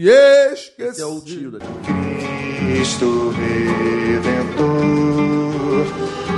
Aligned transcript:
E 0.00 0.08
esqueci. 0.52 1.00
é 1.02 1.06
o 1.06 1.20
tio 1.20 1.50
da 1.50 1.58
Cristo 2.56 3.30
Redentor, 3.30 4.68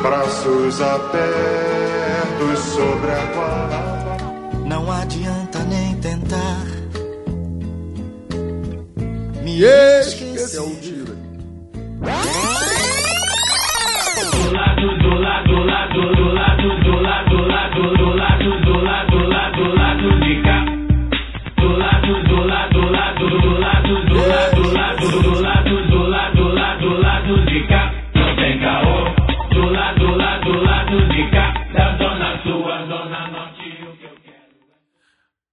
braços 0.01 0.81
abertos 0.81 2.59
sobre 2.75 3.11
a 3.11 3.27
guarda. 3.35 4.57
Não 4.67 4.91
adianta 4.91 5.59
nem 5.65 5.95
tentar 5.97 6.65
me 9.43 9.61
Esqueci. 9.63 10.25
esquecer. 10.25 10.57
é 10.57 10.61
o 10.63 10.77
tio 10.77 11.05
da 11.05 11.15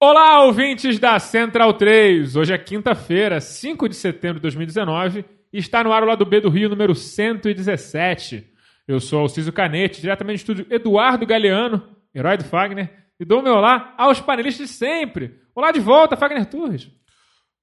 Olá, 0.00 0.44
ouvintes 0.44 0.96
da 1.00 1.18
Central 1.18 1.74
3. 1.74 2.36
Hoje 2.36 2.52
é 2.52 2.58
quinta-feira, 2.58 3.40
5 3.40 3.88
de 3.88 3.96
setembro 3.96 4.36
de 4.36 4.42
2019 4.42 5.24
e 5.52 5.58
está 5.58 5.82
no 5.82 5.92
ar 5.92 6.04
o 6.04 6.06
lado 6.06 6.24
B 6.24 6.40
do 6.40 6.48
Rio, 6.48 6.68
número 6.68 6.94
117. 6.94 8.48
Eu 8.86 9.00
sou 9.00 9.18
Alciso 9.18 9.52
Canete, 9.52 10.00
diretamente 10.00 10.36
do 10.36 10.52
estúdio 10.52 10.66
Eduardo 10.72 11.26
Galeano, 11.26 11.82
herói 12.14 12.36
do 12.36 12.44
Fagner, 12.44 12.88
e 13.18 13.24
dou 13.24 13.42
meu 13.42 13.54
olá 13.54 13.92
aos 13.98 14.20
panelistas 14.20 14.68
de 14.68 14.72
sempre. 14.72 15.40
Olá 15.52 15.72
de 15.72 15.80
volta, 15.80 16.16
Fagner 16.16 16.46
Torres. 16.46 16.88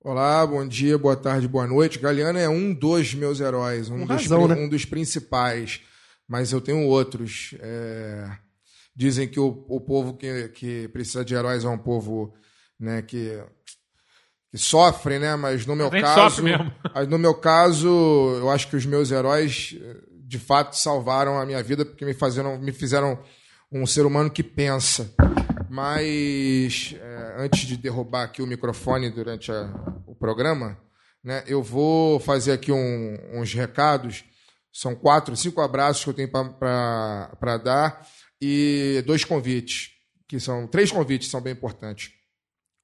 Olá, 0.03 0.45
bom 0.45 0.67
dia, 0.67 0.97
boa 0.97 1.15
tarde, 1.15 1.47
boa 1.47 1.65
noite. 1.65 1.99
Galeano 1.99 2.37
é 2.37 2.49
um 2.49 2.73
dos 2.73 3.13
meus 3.13 3.39
heróis, 3.39 3.89
um, 3.89 3.99
dos, 3.99 4.09
razão, 4.09 4.45
né? 4.45 4.55
um 4.55 4.67
dos 4.67 4.83
principais, 4.83 5.79
mas 6.27 6.51
eu 6.51 6.59
tenho 6.59 6.85
outros. 6.85 7.55
É, 7.61 8.29
Dizem 8.95 9.27
que 9.27 9.39
o, 9.39 9.65
o 9.67 9.81
povo 9.81 10.13
que, 10.15 10.47
que 10.49 10.87
precisa 10.87 11.25
de 11.25 11.35
heróis 11.35 11.65
é 11.65 11.69
um 11.69 11.77
povo 11.77 12.33
né, 12.79 13.01
que, 13.01 13.43
que 14.51 14.57
sofre, 14.57 15.19
né? 15.19 15.35
Mas 15.35 15.65
no 15.65 15.75
meu 15.75 15.89
caso, 16.01 16.41
mesmo. 16.43 16.71
mas 16.95 17.07
no 17.07 17.17
meu 17.17 17.33
caso, 17.33 17.87
eu 18.39 18.49
acho 18.49 18.69
que 18.69 18.75
os 18.75 18.85
meus 18.85 19.11
heróis 19.11 19.75
de 20.27 20.39
fato 20.39 20.75
salvaram 20.77 21.37
a 21.39 21.45
minha 21.45 21.61
vida 21.61 21.85
porque 21.85 22.05
me 22.05 22.13
fizeram, 22.13 22.57
me 22.57 22.71
fizeram 22.71 23.19
um 23.71 23.85
ser 23.85 24.05
humano 24.05 24.29
que 24.31 24.41
pensa. 24.43 25.13
Mas 25.69 26.95
eh, 26.97 27.35
antes 27.37 27.61
de 27.67 27.75
derrubar 27.75 28.23
aqui 28.23 28.41
o 28.41 28.47
microfone 28.47 29.09
durante 29.09 29.51
a- 29.51 29.69
o 30.07 30.15
programa, 30.15 30.77
né, 31.23 31.43
eu 31.47 31.61
vou 31.61 32.19
fazer 32.19 32.53
aqui 32.53 32.71
um- 32.71 33.17
uns 33.33 33.53
recados. 33.53 34.23
São 34.71 34.95
quatro, 34.95 35.35
cinco 35.35 35.59
abraços 35.61 36.03
que 36.03 36.09
eu 36.09 36.13
tenho 36.13 36.29
para 36.31 37.57
dar 37.63 38.05
e 38.41 39.03
dois 39.05 39.23
convites, 39.23 39.91
que 40.27 40.39
são 40.39 40.67
três 40.67 40.91
convites, 40.91 41.29
são 41.29 41.41
bem 41.41 41.53
importantes. 41.53 42.11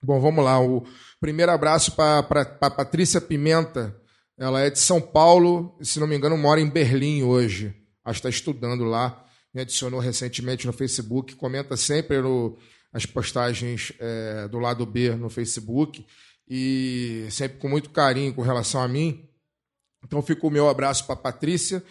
Bom, 0.04 0.20
vamos 0.20 0.44
lá. 0.44 0.60
O 0.60 0.84
primeiro 1.20 1.52
abraço 1.52 1.96
para 1.96 2.24
Patrícia 2.24 3.22
Pimenta. 3.22 3.96
Ela 4.38 4.62
é 4.62 4.70
de 4.72 4.80
São 4.80 5.00
Paulo, 5.00 5.78
se 5.82 6.00
não 6.00 6.08
me 6.08 6.16
engano, 6.16 6.36
mora 6.38 6.60
em 6.60 6.68
Berlim 6.70 7.22
hoje. 7.24 7.76
Acho 8.04 8.20
que 8.22 8.28
está 8.28 8.30
estudando 8.30 8.84
lá. 8.84 9.24
Me 9.54 9.62
adicionou 9.62 10.00
recentemente 10.00 10.66
no 10.66 10.74
Facebook. 10.74 11.36
Comenta 11.36 11.78
sempre 11.78 12.20
no- 12.22 12.58
as 12.92 13.06
postagens 13.06 13.94
eh, 14.00 14.48
do 14.50 14.58
lado 14.58 14.86
B 14.86 15.12
no 15.16 15.30
Facebook. 15.30 16.04
E 16.48 17.28
sempre 17.30 17.60
com 17.60 17.70
muito 17.70 17.92
carinho 17.92 18.34
com 18.34 18.42
relação 18.42 18.82
a 18.82 18.88
mim. 18.88 19.30
Então 20.04 20.22
fica 20.24 20.48
o 20.48 20.50
meu 20.50 20.68
abraço 20.68 21.06
para 21.06 21.16
Patrícia. 21.16 21.84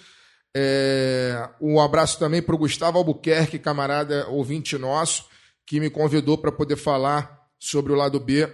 É, 0.56 1.48
um 1.60 1.80
abraço 1.80 2.18
também 2.18 2.42
para 2.42 2.54
o 2.54 2.58
Gustavo 2.58 2.98
Albuquerque, 2.98 3.58
camarada 3.58 4.28
ouvinte 4.28 4.76
nosso, 4.76 5.26
que 5.66 5.78
me 5.78 5.88
convidou 5.88 6.36
para 6.36 6.50
poder 6.50 6.76
falar 6.76 7.40
sobre 7.58 7.92
o 7.92 7.96
lado 7.96 8.18
B 8.18 8.48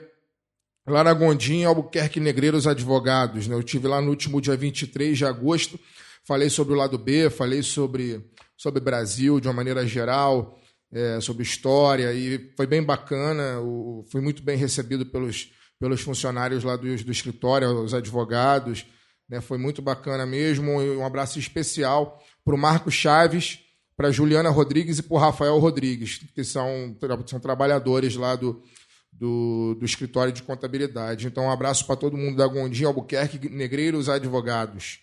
lá 0.86 1.02
na 1.02 1.12
Gondinha, 1.12 1.68
Albuquerque 1.68 2.20
Negreiros 2.20 2.66
Advogados. 2.66 3.48
Né? 3.48 3.54
Eu 3.54 3.62
tive 3.62 3.88
lá 3.88 4.00
no 4.00 4.10
último 4.10 4.40
dia 4.40 4.56
23 4.56 5.16
de 5.18 5.24
agosto, 5.24 5.78
falei 6.24 6.48
sobre 6.48 6.74
o 6.74 6.76
lado 6.76 6.98
B, 6.98 7.28
falei 7.30 7.62
sobre, 7.62 8.24
sobre 8.56 8.80
Brasil 8.80 9.40
de 9.40 9.48
uma 9.48 9.54
maneira 9.54 9.86
geral, 9.86 10.58
é, 10.92 11.20
sobre 11.20 11.42
história, 11.42 12.12
e 12.12 12.52
foi 12.56 12.66
bem 12.66 12.82
bacana, 12.82 13.60
o, 13.60 14.04
fui 14.10 14.20
muito 14.20 14.42
bem 14.42 14.56
recebido 14.56 15.04
pelos, 15.06 15.50
pelos 15.80 16.00
funcionários 16.00 16.62
lá 16.62 16.76
do, 16.76 16.82
do 16.82 17.12
escritório, 17.12 17.68
os 17.82 17.92
advogados, 17.92 18.86
né? 19.28 19.40
foi 19.40 19.58
muito 19.58 19.82
bacana 19.82 20.24
mesmo, 20.24 20.80
um 20.80 21.04
abraço 21.04 21.38
especial 21.38 22.22
para 22.44 22.54
o 22.54 22.58
Marco 22.58 22.90
Chaves, 22.90 23.60
para 23.96 24.10
Juliana 24.10 24.50
Rodrigues 24.50 24.98
e 24.98 25.02
para 25.02 25.14
o 25.14 25.18
Rafael 25.18 25.58
Rodrigues, 25.58 26.20
que 26.34 26.44
são, 26.44 26.96
são 27.26 27.40
trabalhadores 27.40 28.14
lá 28.14 28.36
do, 28.36 28.62
do, 29.10 29.74
do 29.78 29.84
escritório 29.84 30.32
de 30.32 30.42
contabilidade. 30.42 31.26
Então, 31.26 31.44
um 31.44 31.50
abraço 31.50 31.86
para 31.86 31.96
todo 31.96 32.16
mundo 32.16 32.36
da 32.36 32.46
Gondinha, 32.46 32.88
Albuquerque, 32.88 33.48
Negreiros 33.48 34.08
Advogados. 34.08 35.00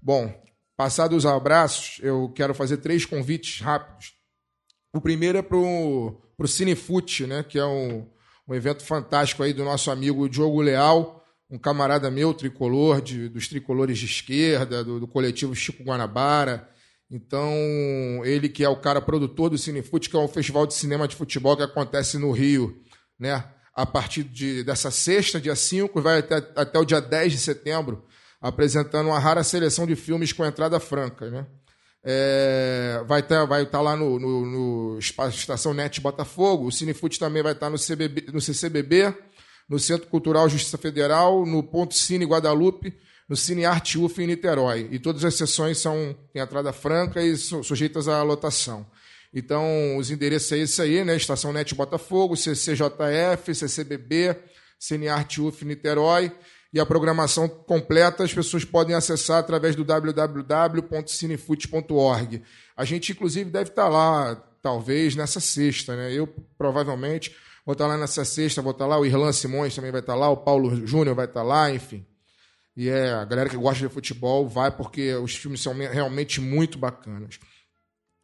Bom, 0.00 0.32
passados 0.76 1.18
os 1.18 1.26
abraços, 1.26 1.98
eu 2.02 2.32
quero 2.34 2.54
fazer 2.54 2.78
três 2.78 3.04
convites 3.04 3.60
rápidos. 3.60 4.14
O 4.94 5.00
primeiro 5.00 5.38
é 5.38 5.42
para 5.42 5.56
o 5.56 6.46
Cinefute, 6.46 7.26
né, 7.26 7.42
que 7.42 7.58
é 7.58 7.66
um, 7.66 8.08
um 8.48 8.54
evento 8.54 8.84
fantástico 8.84 9.42
aí 9.42 9.52
do 9.52 9.64
nosso 9.64 9.90
amigo 9.90 10.28
Diogo 10.28 10.60
Leal, 10.60 11.23
um 11.54 11.58
camarada 11.58 12.10
meu, 12.10 12.34
tricolor, 12.34 13.00
de, 13.00 13.28
dos 13.28 13.46
tricolores 13.46 13.96
de 13.96 14.06
esquerda, 14.06 14.82
do, 14.82 14.98
do 14.98 15.06
coletivo 15.06 15.54
Chico 15.54 15.84
Guanabara. 15.84 16.68
Então, 17.08 17.54
ele 18.24 18.48
que 18.48 18.64
é 18.64 18.68
o 18.68 18.80
cara 18.80 19.00
produtor 19.00 19.50
do 19.50 19.56
Cinefute, 19.56 20.10
que 20.10 20.16
é 20.16 20.18
um 20.18 20.26
festival 20.26 20.66
de 20.66 20.74
cinema 20.74 21.06
de 21.06 21.14
futebol 21.14 21.56
que 21.56 21.62
acontece 21.62 22.18
no 22.18 22.32
Rio, 22.32 22.82
né? 23.16 23.44
A 23.72 23.86
partir 23.86 24.24
de, 24.24 24.64
dessa 24.64 24.90
sexta, 24.90 25.40
dia 25.40 25.54
5, 25.54 26.02
vai 26.02 26.18
até, 26.18 26.36
até 26.56 26.76
o 26.76 26.84
dia 26.84 27.00
10 27.00 27.32
de 27.32 27.38
setembro, 27.38 28.04
apresentando 28.40 29.06
uma 29.06 29.18
rara 29.20 29.44
seleção 29.44 29.86
de 29.86 29.94
filmes 29.94 30.32
com 30.32 30.44
entrada 30.44 30.80
franca, 30.80 31.30
né? 31.30 31.46
É, 32.02 33.00
vai 33.06 33.20
estar 33.20 33.44
vai 33.46 33.64
tá 33.64 33.80
lá 33.80 33.94
no, 33.96 34.18
no, 34.18 34.44
no 34.44 34.98
Estação 34.98 35.72
Net 35.72 36.00
Botafogo. 36.00 36.66
O 36.66 36.72
Cinefute 36.72 37.18
também 37.18 37.44
vai 37.44 37.52
estar 37.52 37.70
no, 37.70 37.78
CBB, 37.78 38.26
no 38.32 38.40
CCBB, 38.40 39.14
no 39.68 39.78
Centro 39.78 40.08
Cultural 40.08 40.48
Justiça 40.48 40.76
Federal, 40.78 41.44
no 41.46 41.62
Ponto 41.62 41.94
Cine 41.94 42.24
Guadalupe, 42.24 42.92
no 43.28 43.36
Cine 43.36 43.64
Arte 43.64 43.98
UF 43.98 44.20
em 44.22 44.26
Niterói. 44.26 44.88
E 44.90 44.98
todas 44.98 45.24
as 45.24 45.34
sessões 45.34 45.78
são 45.78 46.14
em 46.34 46.40
entrada 46.40 46.72
franca 46.72 47.22
e 47.22 47.36
su- 47.36 47.62
sujeitas 47.64 48.08
à 48.08 48.22
lotação. 48.22 48.86
Então, 49.32 49.96
os 49.96 50.10
endereços 50.10 50.52
é 50.52 50.58
esse 50.58 50.82
aí, 50.82 51.04
né? 51.04 51.16
Estação 51.16 51.52
Net 51.52 51.74
Botafogo, 51.74 52.36
CCJF, 52.36 53.54
CCBB, 53.54 54.36
Cine 54.78 55.08
Arte 55.08 55.40
UF 55.40 55.64
Niterói. 55.64 56.30
E 56.72 56.80
a 56.80 56.86
programação 56.86 57.48
completa 57.48 58.24
as 58.24 58.34
pessoas 58.34 58.64
podem 58.64 58.94
acessar 58.96 59.38
através 59.38 59.76
do 59.76 59.84
www.cinefute.org. 59.84 62.42
A 62.76 62.84
gente, 62.84 63.12
inclusive, 63.12 63.48
deve 63.50 63.70
estar 63.70 63.88
lá, 63.88 64.34
talvez, 64.60 65.14
nessa 65.14 65.38
sexta, 65.40 65.94
né? 65.96 66.12
Eu, 66.12 66.26
provavelmente, 66.58 67.34
vou 67.64 67.72
estar 67.72 67.86
lá 67.86 67.96
nessa 67.96 68.24
sexta, 68.24 68.60
vou 68.62 68.72
estar 68.72 68.86
lá, 68.86 68.98
o 68.98 69.06
Irlan 69.06 69.32
Simões 69.32 69.74
também 69.74 69.90
vai 69.90 70.00
estar 70.00 70.14
lá, 70.14 70.28
o 70.28 70.36
Paulo 70.36 70.86
Júnior 70.86 71.14
vai 71.14 71.26
estar 71.26 71.42
lá, 71.42 71.70
enfim. 71.70 72.04
E 72.76 72.88
é, 72.88 73.10
a 73.12 73.24
galera 73.24 73.48
que 73.48 73.56
gosta 73.56 73.86
de 73.86 73.92
futebol 73.92 74.48
vai 74.48 74.70
porque 74.70 75.14
os 75.14 75.34
filmes 75.36 75.60
são 75.60 75.72
me- 75.72 75.86
realmente 75.86 76.40
muito 76.40 76.76
bacanas. 76.76 77.38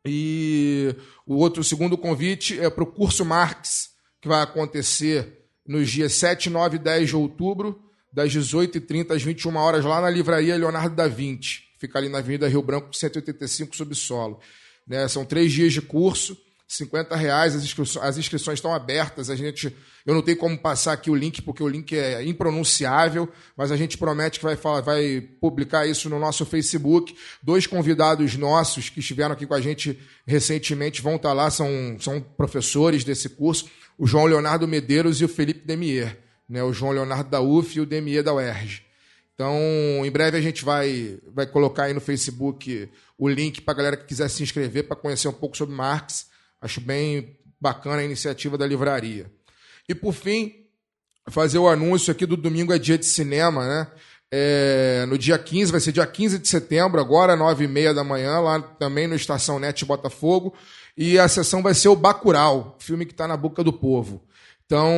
E 0.05 0.95
o 1.27 1.37
outro, 1.37 1.61
o 1.61 1.65
segundo 1.65 1.97
convite 1.97 2.59
é 2.59 2.71
para 2.71 2.83
o 2.85 2.87
curso 2.87 3.25
Marx, 3.25 3.91
que 4.21 4.29
vai 4.29 4.43
acontecer 4.43 5.45
nos 5.67 5.89
dias 5.91 6.15
7, 6.15 6.51
9 6.51 6.77
e 6.77 6.79
10 6.81 7.09
de 7.11 7.17
outubro, 7.17 7.81
das 8.13 8.33
18h30 8.33 9.13
às 9.15 9.23
21 9.23 9.55
horas, 9.57 9.85
lá 9.85 10.01
na 10.01 10.11
livraria 10.11 10.57
Leonardo 10.57 10.97
da 10.97 11.07
Vinci, 11.07 11.61
fica 11.79 11.99
ali 11.99 12.09
na 12.09 12.19
Avenida 12.19 12.49
Rio 12.49 12.63
Branco, 12.63 12.93
185, 12.93 13.77
subsolo. 13.77 14.41
Né? 14.87 15.07
São 15.07 15.25
três 15.25 15.53
dias 15.53 15.73
de 15.73 15.81
curso, 15.81 16.37
50 16.71 17.17
reais, 17.17 17.57
as 17.57 17.65
inscrições, 17.65 18.05
as 18.05 18.17
inscrições 18.17 18.59
estão 18.59 18.73
abertas. 18.73 19.29
A 19.29 19.35
gente, 19.35 19.77
eu 20.07 20.15
não 20.15 20.23
tenho 20.23 20.37
como 20.37 20.57
passar 20.57 20.93
aqui 20.93 21.11
o 21.11 21.17
link, 21.17 21.43
porque 21.43 21.65
o 21.65 21.69
link 21.69 21.99
é 21.99 22.23
impronunciável, 22.25 23.29
mas 23.57 23.73
a 23.73 23.77
gente 23.77 23.99
promete 23.99 24.39
que 24.39 24.45
vai, 24.45 24.55
falar, 24.55 24.81
vai 24.81 25.21
publicar 25.41 25.85
isso 25.89 26.09
no 26.09 26.21
nosso 26.21 26.47
Facebook. 26.47 27.17
Dois 27.43 27.67
convidados 27.67 28.37
nossos 28.37 28.89
que 28.89 29.01
estiveram 29.01 29.33
aqui 29.33 29.49
com 29.49 29.55
a 29.55 29.61
gente 29.61 29.99
recentemente 30.25 31.03
vão 31.03 31.17
estar 31.17 31.33
lá, 31.33 31.51
são, 31.51 31.67
são 31.99 32.21
professores 32.21 33.03
desse 33.03 33.31
curso, 33.31 33.69
o 33.99 34.07
João 34.07 34.27
Leonardo 34.27 34.69
Medeiros 34.69 35.21
e 35.21 35.25
o 35.25 35.29
Felipe 35.29 35.67
Demier. 35.67 36.19
Né? 36.49 36.63
O 36.63 36.73
João 36.73 36.93
Leonardo 36.93 37.29
da 37.29 37.41
UF 37.41 37.77
e 37.77 37.81
o 37.81 37.87
Demier 37.87 38.23
da 38.23 38.33
UERJ. 38.33 38.85
Então, 39.35 39.57
em 40.05 40.11
breve 40.11 40.37
a 40.37 40.41
gente 40.41 40.65
vai, 40.65 41.19
vai 41.35 41.49
colocar 41.49 41.85
aí 41.85 41.95
no 41.95 42.01
Facebook 42.01 42.89
o 43.19 43.29
link 43.29 43.61
para 43.61 43.75
a 43.75 43.77
galera 43.77 43.97
que 43.97 44.07
quiser 44.07 44.29
se 44.29 44.41
inscrever 44.45 44.85
para 44.85 44.95
conhecer 44.95 45.27
um 45.27 45.33
pouco 45.33 45.57
sobre 45.57 45.75
Marx. 45.75 46.30
Acho 46.61 46.81
bem 46.81 47.39
bacana 47.61 47.99
a 47.99 48.05
iniciativa 48.05 48.57
da 48.57 48.67
livraria. 48.67 49.31
E 49.89 49.95
por 49.95 50.13
fim, 50.13 50.53
fazer 51.29 51.59
o 51.59 51.69
anúncio 51.69 52.11
aqui 52.11 52.27
do 52.27 52.37
domingo 52.37 52.73
é 52.73 52.79
dia 52.79 52.99
de 52.99 53.07
cinema, 53.07 53.67
né? 53.67 53.87
É, 54.33 55.05
no 55.09 55.19
dia 55.19 55.37
15, 55.37 55.73
vai 55.73 55.81
ser 55.81 55.91
dia 55.91 56.07
15 56.07 56.39
de 56.39 56.49
setembro, 56.49 57.01
agora, 57.01 57.35
9 57.35 57.65
e 57.65 57.69
meia 57.69 57.93
da 57.93 58.05
manhã, 58.05 58.39
lá 58.39 58.61
também 58.61 59.09
no 59.09 59.17
Estação 59.17 59.59
Net 59.59 59.85
Botafogo. 59.85 60.55
E 60.97 61.19
a 61.19 61.27
sessão 61.27 61.63
vai 61.63 61.75
ser 61.75 61.89
o 61.89 61.97
Bacurau, 61.97 62.77
filme 62.79 63.05
que 63.05 63.13
está 63.13 63.27
na 63.27 63.37
boca 63.37 63.65
do 63.65 63.73
povo. 63.73 64.23
Então, 64.65 64.89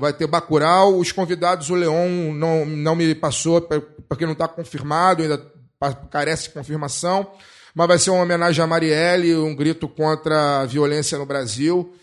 vai 0.00 0.12
ter 0.12 0.26
Bacurau. 0.26 0.98
Os 0.98 1.12
convidados, 1.12 1.70
o 1.70 1.74
Leon 1.76 2.32
não, 2.34 2.66
não 2.66 2.96
me 2.96 3.14
passou, 3.14 3.60
porque 4.08 4.26
não 4.26 4.32
está 4.32 4.48
confirmado, 4.48 5.22
ainda 5.22 5.38
carece 6.10 6.44
de 6.44 6.50
confirmação 6.50 7.30
mas 7.74 7.88
vai 7.88 7.98
ser 7.98 8.10
uma 8.10 8.22
homenagem 8.22 8.62
a 8.62 8.66
Marielle, 8.66 9.34
um 9.36 9.54
grito 9.54 9.88
contra 9.88 10.60
a 10.60 10.66
violência 10.66 11.18
no 11.18 11.26
Brasil. 11.26 11.94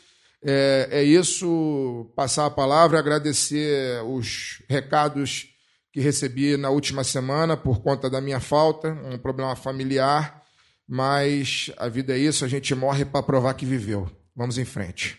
É, 0.44 0.88
é 0.92 1.04
isso, 1.04 2.10
passar 2.16 2.46
a 2.46 2.52
palavra, 2.52 3.00
agradecer 3.00 4.02
os 4.06 4.62
recados 4.70 5.48
que 5.92 6.00
recebi 6.00 6.56
na 6.56 6.70
última 6.70 7.04
semana 7.04 7.58
por 7.58 7.82
conta 7.82 8.10
da 8.10 8.22
minha 8.22 8.40
falta, 8.40 8.90
um 9.12 9.18
problema 9.18 9.56
familiar, 9.56 10.42
mas 10.88 11.72
a 11.78 11.88
vida 11.90 12.14
é 12.14 12.18
isso, 12.18 12.46
a 12.46 12.48
gente 12.48 12.74
morre 12.74 13.06
para 13.06 13.24
provar 13.24 13.54
que 13.54 13.66
viveu. 13.66 14.10
Vamos 14.36 14.58
em 14.58 14.66
frente. 14.66 15.18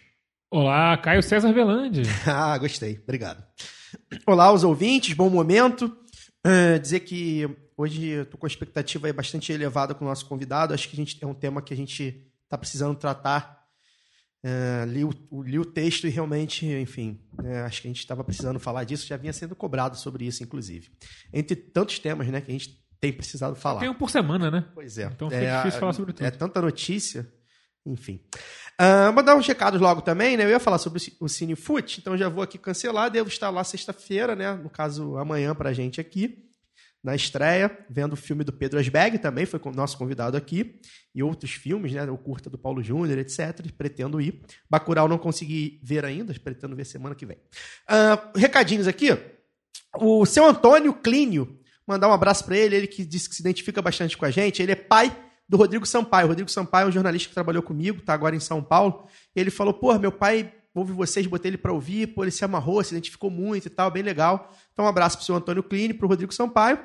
Olá, 0.51 0.97
Caio 0.97 1.23
César 1.23 1.53
Velande. 1.53 2.03
ah, 2.27 2.57
gostei, 2.59 2.99
obrigado. 3.03 3.45
Olá, 4.27 4.53
os 4.53 4.65
ouvintes, 4.65 5.15
bom 5.15 5.29
momento. 5.29 5.95
Uh, 6.47 6.79
dizer 6.81 7.01
que 7.01 7.47
Hoje 7.81 8.09
eu 8.09 8.25
estou 8.25 8.39
com 8.39 8.45
a 8.45 8.47
expectativa 8.47 9.11
bastante 9.11 9.51
elevada 9.51 9.95
com 9.95 10.05
o 10.05 10.09
nosso 10.09 10.27
convidado. 10.27 10.75
Acho 10.75 10.87
que 10.87 10.95
a 10.95 11.03
gente 11.03 11.17
é 11.19 11.27
um 11.27 11.33
tema 11.33 11.63
que 11.63 11.73
a 11.73 11.77
gente 11.77 12.31
está 12.45 12.59
precisando 12.59 12.95
tratar. 12.95 13.59
É, 14.45 14.85
li, 14.87 15.03
o, 15.03 15.43
li 15.43 15.59
o 15.59 15.65
texto 15.65 16.07
e 16.07 16.11
realmente, 16.11 16.67
enfim, 16.67 17.19
é, 17.43 17.61
acho 17.61 17.81
que 17.81 17.89
a 17.89 17.91
gente 17.91 18.01
estava 18.01 18.23
precisando 18.23 18.61
falar 18.61 18.85
disso. 18.85 19.07
Já 19.07 19.17
vinha 19.17 19.33
sendo 19.33 19.57
cobrado 19.57 19.97
sobre 19.97 20.27
isso, 20.27 20.43
inclusive. 20.43 20.91
Entre 21.33 21.57
tantos 21.57 21.99
temas 21.99 22.29
né, 22.29 22.43
que 22.43 22.51
a 22.51 22.53
gente 22.53 22.79
tem 23.01 23.15
precisado 23.15 23.57
falar. 23.57 23.81
Tem 23.81 23.89
um 23.89 23.95
por 23.95 24.11
semana, 24.11 24.51
né? 24.51 24.69
Pois 24.75 24.99
é. 24.99 25.05
Então 25.05 25.31
fica 25.31 25.43
é, 25.43 25.57
difícil 25.57 25.81
falar 25.81 25.95
sobre 25.95 26.13
tudo. 26.13 26.27
É 26.27 26.31
tanta 26.31 26.61
notícia. 26.61 27.27
Enfim. 27.87 28.21
Uh, 28.81 29.13
vou 29.13 29.23
dar 29.23 29.37
uns 29.37 29.47
recados 29.47 29.79
logo 29.79 30.01
também, 30.01 30.39
né? 30.39 30.45
Eu 30.45 30.49
ia 30.49 30.59
falar 30.59 30.79
sobre 30.79 30.99
o 31.21 31.29
Cine 31.29 31.55
Foot, 31.55 32.01
então 32.01 32.17
já 32.17 32.31
vou 32.31 32.43
aqui 32.43 32.57
cancelar. 32.57 33.11
Devo 33.11 33.29
estar 33.29 33.51
lá 33.51 33.63
sexta-feira, 33.63 34.35
né? 34.35 34.55
No 34.55 34.71
caso, 34.71 35.19
amanhã 35.19 35.55
para 35.55 35.69
a 35.69 35.73
gente 35.75 36.01
aqui 36.01 36.51
na 37.03 37.15
estreia, 37.15 37.77
vendo 37.89 38.13
o 38.13 38.17
filme 38.17 38.45
do 38.45 38.53
Pedro 38.53 38.79
Asberg, 38.79 39.19
também 39.19 39.47
foi 39.47 39.61
nosso 39.75 39.97
convidado 39.97 40.37
aqui, 40.37 40.81
e 41.15 41.23
outros 41.23 41.53
filmes, 41.53 41.93
né, 41.93 42.05
o 42.11 42.19
curta 42.19 42.51
do 42.51 42.59
Paulo 42.59 42.83
Júnior, 42.83 43.19
etc. 43.19 43.67
Pretendo 43.77 44.21
ir. 44.21 44.43
Bacurau 44.69 45.09
não 45.09 45.19
consegui 45.19 45.81
ver 45.83 46.05
ainda, 46.05 46.35
pretendo 46.35 46.77
ver 46.77 46.85
semana 46.85 47.15
que 47.15 47.25
vem. 47.25 47.39
Uh, 47.89 48.39
recadinhos 48.39 48.87
aqui. 48.87 49.17
O 49.95 50.25
seu 50.27 50.47
Antônio 50.47 50.93
Clínio, 50.93 51.59
mandar 51.87 52.09
um 52.09 52.13
abraço 52.13 52.45
para 52.45 52.57
ele, 52.57 52.77
ele 52.77 52.87
que 52.87 53.05
disse 53.05 53.29
que 53.29 53.35
se 53.35 53.43
identifica 53.43 53.83
bastante 53.83 54.17
com 54.17 54.25
a 54.25 54.31
gente. 54.31 54.63
Ele 54.63 54.73
é 54.73 54.77
pai 54.77 55.15
do 55.51 55.57
Rodrigo 55.57 55.85
Sampaio. 55.85 56.27
O 56.27 56.29
Rodrigo 56.29 56.49
Sampaio 56.49 56.87
é 56.87 56.89
um 56.89 56.93
jornalista 56.93 57.29
que 57.29 57.35
trabalhou 57.35 57.61
comigo, 57.61 57.99
está 57.99 58.15
agora 58.15 58.37
em 58.37 58.41
São 58.41 58.63
Paulo. 58.63 59.09
Ele 59.35 59.51
falou: 59.51 59.75
pô, 59.75 59.99
meu 59.99 60.13
pai 60.13 60.55
ouve 60.73 60.93
vocês, 60.93 61.27
botei 61.27 61.51
ele 61.51 61.59
para 61.59 61.73
ouvir, 61.73 62.07
pô, 62.07 62.23
ele 62.23 62.31
se 62.31 62.45
amarrou, 62.45 62.83
se 62.85 62.95
identificou 62.95 63.29
muito 63.29 63.67
e 63.67 63.71
tal, 63.71 63.91
bem 63.91 64.05
legal. 64.05 64.55
Então, 64.73 64.85
um 64.85 64.89
abraço 64.89 65.17
pro 65.17 65.27
seu 65.27 65.35
Antônio 65.35 65.65
Cline, 65.65 65.93
pro 65.93 66.07
Rodrigo 66.07 66.33
Sampaio. 66.33 66.79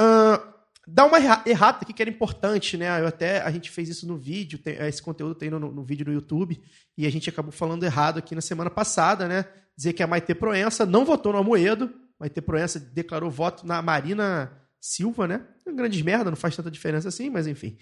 Uh, 0.00 0.42
dá 0.88 1.04
uma 1.04 1.18
errata 1.46 1.84
aqui 1.84 1.92
que 1.92 2.02
era 2.02 2.10
importante, 2.10 2.76
né? 2.76 3.00
Eu 3.00 3.06
até, 3.06 3.40
a 3.42 3.50
gente 3.52 3.70
fez 3.70 3.88
isso 3.88 4.08
no 4.08 4.16
vídeo, 4.16 4.58
tem, 4.58 4.74
esse 4.88 5.00
conteúdo 5.00 5.36
tem 5.36 5.48
no, 5.48 5.60
no, 5.60 5.84
vídeo 5.84 6.04
no 6.04 6.12
YouTube, 6.12 6.60
e 6.98 7.06
a 7.06 7.10
gente 7.10 7.30
acabou 7.30 7.52
falando 7.52 7.84
errado 7.84 8.18
aqui 8.18 8.34
na 8.34 8.40
semana 8.40 8.68
passada, 8.70 9.28
né? 9.28 9.44
Dizer 9.76 9.92
que 9.92 10.02
a 10.02 10.08
Maite 10.08 10.34
Proença 10.34 10.84
não 10.84 11.04
votou 11.04 11.32
no 11.32 11.38
Amoedo, 11.38 11.88
Maite 12.18 12.40
Proença 12.40 12.80
declarou 12.80 13.30
voto 13.30 13.64
na 13.64 13.80
Marina 13.80 14.50
Silva, 14.80 15.28
né? 15.28 15.42
É 15.66 15.72
grande 15.72 16.02
merda, 16.02 16.30
não 16.30 16.36
faz 16.36 16.56
tanta 16.56 16.70
diferença 16.70 17.08
assim, 17.08 17.28
mas 17.28 17.46
enfim. 17.46 17.76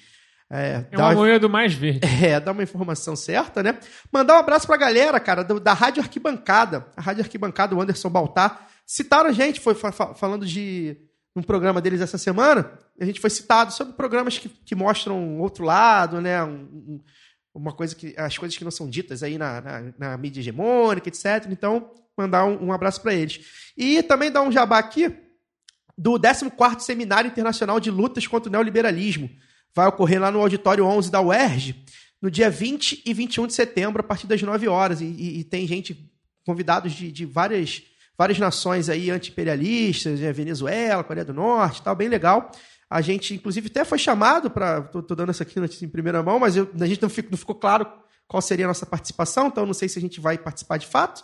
É, 0.50 0.87
é 0.91 0.97
uma 0.97 1.12
moeda 1.12 1.49
mais 1.49 1.75
verde. 1.75 2.00
É, 2.25 2.41
dá 2.41 2.53
uma 2.53 2.62
informação 2.62 3.15
certa, 3.15 3.62
né? 3.62 3.79
Mandar 4.11 4.35
um 4.35 4.39
abraço 4.39 4.67
pra 4.67 4.77
galera, 4.77 5.21
cara, 5.21 5.45
do, 5.45 5.61
da 5.61 5.73
Rádio 5.73 6.03
Arquibancada. 6.03 6.87
A 6.97 7.00
Rádio 7.00 7.23
Arquibancada, 7.23 7.75
o 7.77 7.81
Anderson 7.81 8.09
Baltar. 8.09 8.67
Citaram 8.87 9.29
a 9.29 9.33
gente, 9.33 9.61
foi 9.61 9.75
fa 9.75 9.93
falando 9.93 10.47
de 10.47 10.97
um 11.37 11.43
programa 11.43 11.81
deles 11.81 12.00
essa 12.00 12.17
semana. 12.17 12.73
A 12.99 13.05
gente 13.05 13.21
foi 13.21 13.31
citado 13.31 13.73
sobre 13.73 13.94
programas 13.94 14.39
que, 14.39 14.49
que 14.49 14.75
mostram 14.75 15.39
outro 15.39 15.65
lado, 15.65 16.21
né? 16.21 16.43
Um, 16.43 16.49
um, 16.51 17.01
uma 17.55 17.73
coisa 17.73 17.94
que. 17.94 18.15
as 18.17 18.39
coisas 18.39 18.56
que 18.56 18.65
não 18.65 18.71
são 18.71 18.89
ditas 18.89 19.23
aí 19.23 19.37
na, 19.37 19.61
na, 19.61 19.93
na 19.99 20.17
mídia 20.17 20.41
hegemônica, 20.41 21.09
etc. 21.09 21.47
Então, 21.51 21.93
mandar 22.17 22.47
um, 22.47 22.69
um 22.69 22.73
abraço 22.73 23.03
para 23.03 23.15
eles. 23.15 23.41
E 23.77 24.03
também 24.03 24.33
dar 24.33 24.41
um 24.41 24.51
jabá 24.51 24.79
aqui 24.79 25.15
do 25.99 26.19
14 26.19 26.85
Seminário 26.85 27.29
Internacional 27.29 27.81
de 27.81 27.91
Lutas 27.91 28.27
contra 28.27 28.49
o 28.49 28.53
Neoliberalismo 28.53 29.29
vai 29.75 29.87
ocorrer 29.87 30.21
lá 30.21 30.31
no 30.31 30.41
Auditório 30.41 30.85
11 30.85 31.11
da 31.11 31.21
UERJ, 31.21 31.85
no 32.21 32.31
dia 32.31 32.50
20 32.50 33.03
e 33.05 33.12
21 33.12 33.47
de 33.47 33.55
setembro, 33.55 34.00
a 34.00 34.05
partir 34.05 34.27
das 34.27 34.41
9 34.43 34.69
horas. 34.69 35.00
E, 35.00 35.05
e, 35.05 35.41
e 35.41 35.45
tem 35.45 35.67
gente, 35.67 36.11
convidados 36.45 36.93
de, 36.93 37.12
de, 37.12 37.25
várias, 37.25 37.83
várias 38.17 38.39
nações 38.39 38.89
aí 38.89 39.11
anti-imperialistas, 39.11 40.21
né, 40.21 40.33
Venezuela, 40.33 41.05
Coreia 41.05 41.25
do 41.25 41.35
Norte 41.35 41.83
tal, 41.83 41.95
bem 41.95 42.09
legal. 42.09 42.51
A 42.91 43.01
gente, 43.01 43.35
inclusive, 43.35 43.69
até 43.69 43.85
foi 43.85 43.99
chamado 43.99 44.51
para. 44.51 44.79
Estou 44.79 45.17
dando 45.17 45.31
essa 45.31 45.43
aqui 45.43 45.61
notícia 45.61 45.85
em 45.85 45.91
primeira 45.91 46.23
mão, 46.23 46.39
mas 46.39 46.56
eu, 46.56 46.69
a 46.81 46.87
gente 46.87 47.03
não, 47.03 47.11
não 47.31 47.37
ficou 47.37 47.55
claro 47.55 47.87
qual 48.27 48.41
seria 48.41 48.65
a 48.65 48.69
nossa 48.69 48.87
participação, 48.87 49.49
então 49.49 49.67
não 49.67 49.75
sei 49.75 49.89
se 49.89 49.99
a 49.99 50.03
gente 50.03 50.21
vai 50.21 50.39
participar 50.39 50.79
de 50.79 50.87
fato. 50.87 51.23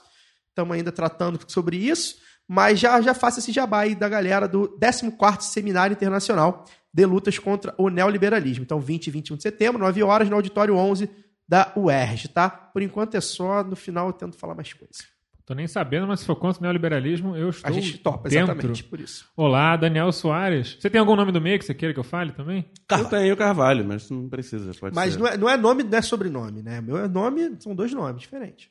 Estamos 0.51 0.77
ainda 0.77 0.93
tratando 0.93 1.41
sobre 1.49 1.77
isso, 1.77 2.17
mas 2.49 2.79
já, 2.79 3.01
já 3.01 3.15
faço 3.15 3.39
esse 3.39 3.53
jabá 3.53 3.81
aí 3.81 3.95
da 3.95 4.09
galera 4.09 4.47
do 4.47 4.69
14 4.79 5.49
Seminário 5.49 5.95
Internacional 5.95 6.65
de 6.93 7.05
lutas 7.05 7.39
contra 7.39 7.75
o 7.77 7.89
neoliberalismo. 7.89 8.63
Então, 8.65 8.81
20 8.81 9.07
e 9.09 9.11
21 9.11 9.37
de 9.37 9.43
setembro, 9.43 9.81
9 9.81 10.03
horas, 10.03 10.29
no 10.29 10.37
auditório 10.37 10.77
11 10.77 11.11
da 11.49 11.73
UERJ, 11.77 12.29
tá? 12.29 12.49
Por 12.49 12.83
enquanto 12.83 13.17
é 13.17 13.21
só, 13.21 13.65
no 13.65 13.77
final 13.77 14.07
eu 14.07 14.13
tento 14.13 14.37
falar 14.37 14.55
mais 14.55 14.73
coisas. 14.73 15.13
Tô 15.45 15.53
nem 15.53 15.67
sabendo, 15.67 16.07
mas 16.07 16.21
se 16.21 16.27
for 16.27 16.37
contra 16.37 16.59
o 16.59 16.63
neoliberalismo, 16.63 17.37
eu 17.37 17.51
estou 17.51 17.69
A 17.69 17.73
gente 17.73 17.99
topa, 17.99 18.31
dentro. 18.31 18.53
exatamente, 18.55 18.83
por 18.85 18.99
isso. 18.99 19.29
Olá, 19.37 19.77
Daniel 19.77 20.11
Soares. 20.11 20.79
Você 20.81 20.89
tem 20.89 20.99
algum 20.99 21.15
nome 21.15 21.33
do 21.33 21.41
meio 21.41 21.59
que 21.59 21.67
você 21.67 21.75
queira 21.75 21.93
que 21.93 22.01
eu 22.01 22.05
fale 22.05 22.33
também? 22.33 22.65
Carvalho. 22.89 23.15
Eu 23.15 23.21
tenho 23.21 23.37
Carvalho, 23.37 23.85
mas 23.85 24.09
não 24.09 24.27
precisa, 24.27 24.73
pode 24.81 24.95
Mas 24.95 25.13
ser. 25.13 25.19
não 25.19 25.27
é, 25.27 25.37
não 25.37 25.51
é 25.51 25.57
nome, 25.59 25.83
não 25.83 25.99
é 25.99 26.01
sobrenome, 26.01 26.63
né? 26.63 26.81
Meu 26.81 27.07
nome, 27.11 27.57
são 27.61 27.75
dois 27.75 27.93
nomes 27.93 28.23
diferentes. 28.23 28.71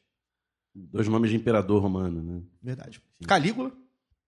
Dois 0.74 1.08
nomes 1.08 1.30
de 1.30 1.36
imperador 1.36 1.80
romano, 1.80 2.24
né? 2.24 2.42
Verdade. 2.60 3.00
Calígula 3.26 3.72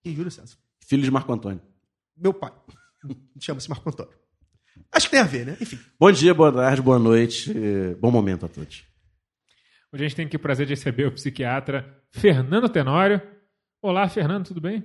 e 0.04 0.14
Júlio 0.14 0.32
César. 0.32 0.58
Filho 0.80 1.04
de 1.04 1.12
Marco 1.12 1.32
Antônio. 1.32 1.62
Meu 2.16 2.34
pai. 2.34 2.52
Chama-se 3.40 3.70
Marco 3.70 3.90
Antônio. 3.90 4.14
Acho 4.92 5.08
que 5.08 5.12
tem 5.12 5.20
a 5.20 5.25
ver, 5.25 5.46
né? 5.46 5.58
Enfim. 5.60 5.80
Bom 6.00 6.12
dia, 6.12 6.34
boa 6.34 6.52
tarde, 6.52 6.82
boa 6.82 7.00
noite. 7.00 7.54
Bom 8.00 8.12
momento 8.12 8.46
a 8.46 8.50
todos. 8.50 8.84
Hoje 9.92 10.04
a 10.04 10.08
gente 10.08 10.16
tem 10.16 10.25
aqui 10.25 10.36
o 10.36 10.40
prazer 10.40 10.66
de 10.66 10.74
receber 10.74 11.06
o 11.06 11.12
psiquiatra 11.12 12.04
Fernando 12.12 12.68
Tenório. 12.68 13.22
Olá, 13.82 14.08
Fernando, 14.10 14.48
tudo 14.48 14.60
bem? 14.60 14.84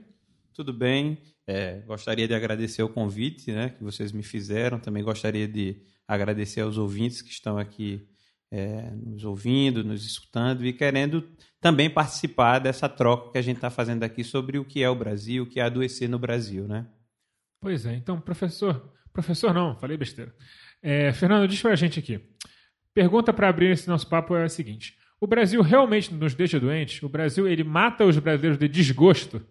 Tudo 0.54 0.72
bem. 0.72 1.18
É, 1.46 1.80
gostaria 1.80 2.28
de 2.28 2.34
agradecer 2.34 2.82
o 2.82 2.88
convite 2.88 3.50
né, 3.50 3.70
que 3.70 3.82
vocês 3.82 4.12
me 4.12 4.22
fizeram. 4.22 4.78
Também 4.78 5.02
gostaria 5.02 5.48
de 5.48 5.82
agradecer 6.06 6.60
aos 6.60 6.76
ouvintes 6.76 7.22
que 7.22 7.30
estão 7.30 7.58
aqui 7.58 8.06
é, 8.50 8.90
nos 8.90 9.24
ouvindo, 9.24 9.84
nos 9.84 10.04
escutando 10.04 10.66
e 10.66 10.72
querendo 10.72 11.28
também 11.60 11.88
participar 11.88 12.58
dessa 12.58 12.88
troca 12.88 13.32
que 13.32 13.38
a 13.38 13.42
gente 13.42 13.56
está 13.56 13.70
fazendo 13.70 14.02
aqui 14.02 14.24
sobre 14.24 14.58
o 14.58 14.64
que 14.64 14.82
é 14.82 14.90
o 14.90 14.94
Brasil, 14.94 15.44
o 15.44 15.46
que 15.46 15.60
é 15.60 15.62
adoecer 15.62 16.08
no 16.08 16.18
Brasil, 16.18 16.66
né? 16.66 16.86
Pois 17.60 17.84
é. 17.84 17.94
Então, 17.94 18.20
professor, 18.20 18.92
professor 19.12 19.52
não, 19.52 19.76
falei 19.76 19.96
besteira. 19.96 20.34
É, 20.82 21.12
Fernando, 21.12 21.46
diz 21.46 21.60
para 21.60 21.72
a 21.72 21.76
gente 21.76 21.98
aqui. 21.98 22.20
Pergunta 22.94 23.32
para 23.32 23.48
abrir 23.48 23.70
esse 23.70 23.86
nosso 23.88 24.08
papo 24.08 24.34
é 24.34 24.44
a 24.44 24.48
seguinte: 24.48 24.96
o 25.20 25.26
Brasil 25.26 25.60
realmente 25.62 26.12
nos 26.12 26.34
deixa 26.34 26.58
doentes? 26.58 27.02
O 27.02 27.08
Brasil 27.08 27.46
ele 27.46 27.62
mata 27.62 28.04
os 28.04 28.18
brasileiros 28.18 28.58
de 28.58 28.68
desgosto? 28.68 29.46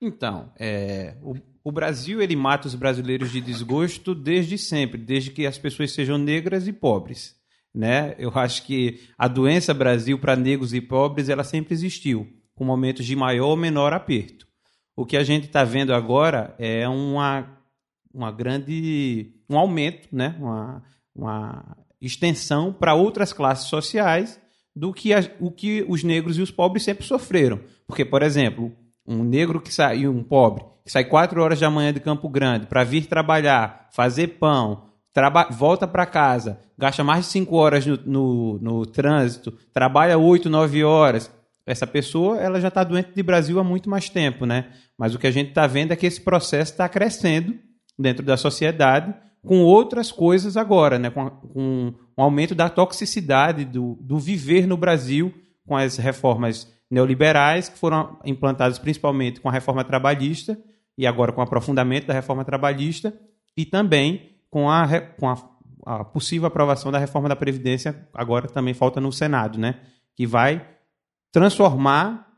Então, 0.00 0.52
é, 0.58 1.16
o, 1.22 1.36
o, 1.62 1.70
Brasil 1.70 2.20
ele 2.20 2.34
mata 2.34 2.66
os 2.66 2.74
brasileiros 2.74 3.30
de 3.30 3.40
desgosto 3.40 4.14
desde 4.14 4.58
sempre, 4.58 4.98
desde 4.98 5.30
que 5.30 5.46
as 5.46 5.58
pessoas 5.58 5.92
sejam 5.92 6.18
negras 6.18 6.66
e 6.66 6.72
pobres. 6.72 7.40
Né? 7.74 8.14
Eu 8.18 8.30
acho 8.34 8.64
que 8.64 9.00
a 9.16 9.28
doença 9.28 9.72
Brasil 9.72 10.18
para 10.18 10.36
negros 10.36 10.74
e 10.74 10.80
pobres 10.80 11.28
ela 11.28 11.44
sempre 11.44 11.74
existiu, 11.74 12.28
com 12.54 12.64
momentos 12.64 13.06
de 13.06 13.16
maior 13.16 13.48
ou 13.48 13.56
menor 13.56 13.92
aperto. 13.92 14.46
O 14.94 15.06
que 15.06 15.16
a 15.16 15.24
gente 15.24 15.46
está 15.46 15.64
vendo 15.64 15.94
agora 15.94 16.54
é 16.58 16.86
uma, 16.88 17.48
uma 18.12 18.30
grande 18.30 19.34
um 19.48 19.58
aumento, 19.58 20.08
né? 20.12 20.36
Uma, 20.38 20.82
uma 21.14 21.76
extensão 22.00 22.72
para 22.72 22.94
outras 22.94 23.32
classes 23.32 23.68
sociais 23.68 24.40
do 24.74 24.92
que 24.92 25.12
a, 25.12 25.20
o 25.40 25.50
que 25.50 25.84
os 25.88 26.02
negros 26.02 26.38
e 26.38 26.42
os 26.42 26.50
pobres 26.50 26.82
sempre 26.82 27.04
sofreram. 27.04 27.60
Porque, 27.86 28.04
por 28.04 28.22
exemplo, 28.22 28.72
um 29.06 29.22
negro 29.22 29.60
que 29.60 29.72
sai, 29.72 30.06
um 30.06 30.22
pobre, 30.22 30.64
que 30.84 30.90
sai 30.90 31.04
quatro 31.04 31.42
horas 31.42 31.60
da 31.60 31.70
manhã 31.70 31.92
de 31.92 32.00
Campo 32.00 32.28
Grande 32.28 32.66
para 32.66 32.84
vir 32.84 33.06
trabalhar, 33.06 33.88
fazer 33.92 34.38
pão, 34.38 34.91
traba 35.12 35.48
volta 35.50 35.86
para 35.86 36.06
casa, 36.06 36.58
gasta 36.76 37.04
mais 37.04 37.26
de 37.26 37.30
cinco 37.32 37.56
horas 37.56 37.86
no, 37.86 37.98
no, 38.04 38.58
no 38.58 38.86
trânsito, 38.86 39.52
trabalha 39.72 40.18
oito, 40.18 40.48
nove 40.48 40.82
horas. 40.82 41.30
Essa 41.64 41.86
pessoa 41.86 42.40
ela 42.40 42.60
já 42.60 42.68
está 42.68 42.82
doente 42.82 43.12
de 43.14 43.22
Brasil 43.22 43.60
há 43.60 43.64
muito 43.64 43.88
mais 43.88 44.08
tempo, 44.08 44.44
né? 44.44 44.70
Mas 44.98 45.14
o 45.14 45.18
que 45.18 45.26
a 45.26 45.30
gente 45.30 45.50
está 45.50 45.66
vendo 45.66 45.92
é 45.92 45.96
que 45.96 46.06
esse 46.06 46.20
processo 46.20 46.72
está 46.72 46.88
crescendo 46.88 47.54
dentro 47.98 48.24
da 48.24 48.36
sociedade 48.36 49.14
com 49.44 49.62
outras 49.62 50.10
coisas 50.10 50.56
agora, 50.56 50.98
né? 50.98 51.10
com, 51.10 51.28
com 51.30 51.94
um 52.16 52.22
aumento 52.22 52.54
da 52.54 52.68
toxicidade 52.68 53.64
do, 53.64 53.98
do 54.00 54.18
viver 54.18 54.66
no 54.66 54.76
Brasil 54.76 55.34
com 55.66 55.76
as 55.76 55.96
reformas 55.96 56.72
neoliberais 56.90 57.68
que 57.68 57.78
foram 57.78 58.18
implantadas 58.24 58.78
principalmente 58.78 59.40
com 59.40 59.48
a 59.48 59.52
reforma 59.52 59.82
trabalhista 59.84 60.58
e 60.96 61.06
agora 61.06 61.32
com 61.32 61.40
o 61.40 61.44
aprofundamento 61.44 62.06
da 62.06 62.14
reforma 62.14 62.44
trabalhista 62.44 63.14
e 63.56 63.64
também 63.64 64.31
com 64.52 64.68
a, 64.70 64.86
com 65.18 65.30
a, 65.30 65.38
a 65.86 66.04
possível 66.04 66.46
aprovação 66.46 66.92
da 66.92 66.98
reforma 66.98 67.26
da 67.26 67.34
Previdência, 67.34 68.06
agora 68.12 68.46
também 68.46 68.74
falta 68.74 69.00
no 69.00 69.10
Senado, 69.10 69.58
né? 69.58 69.76
que 70.14 70.26
vai 70.26 70.68
transformar 71.32 72.28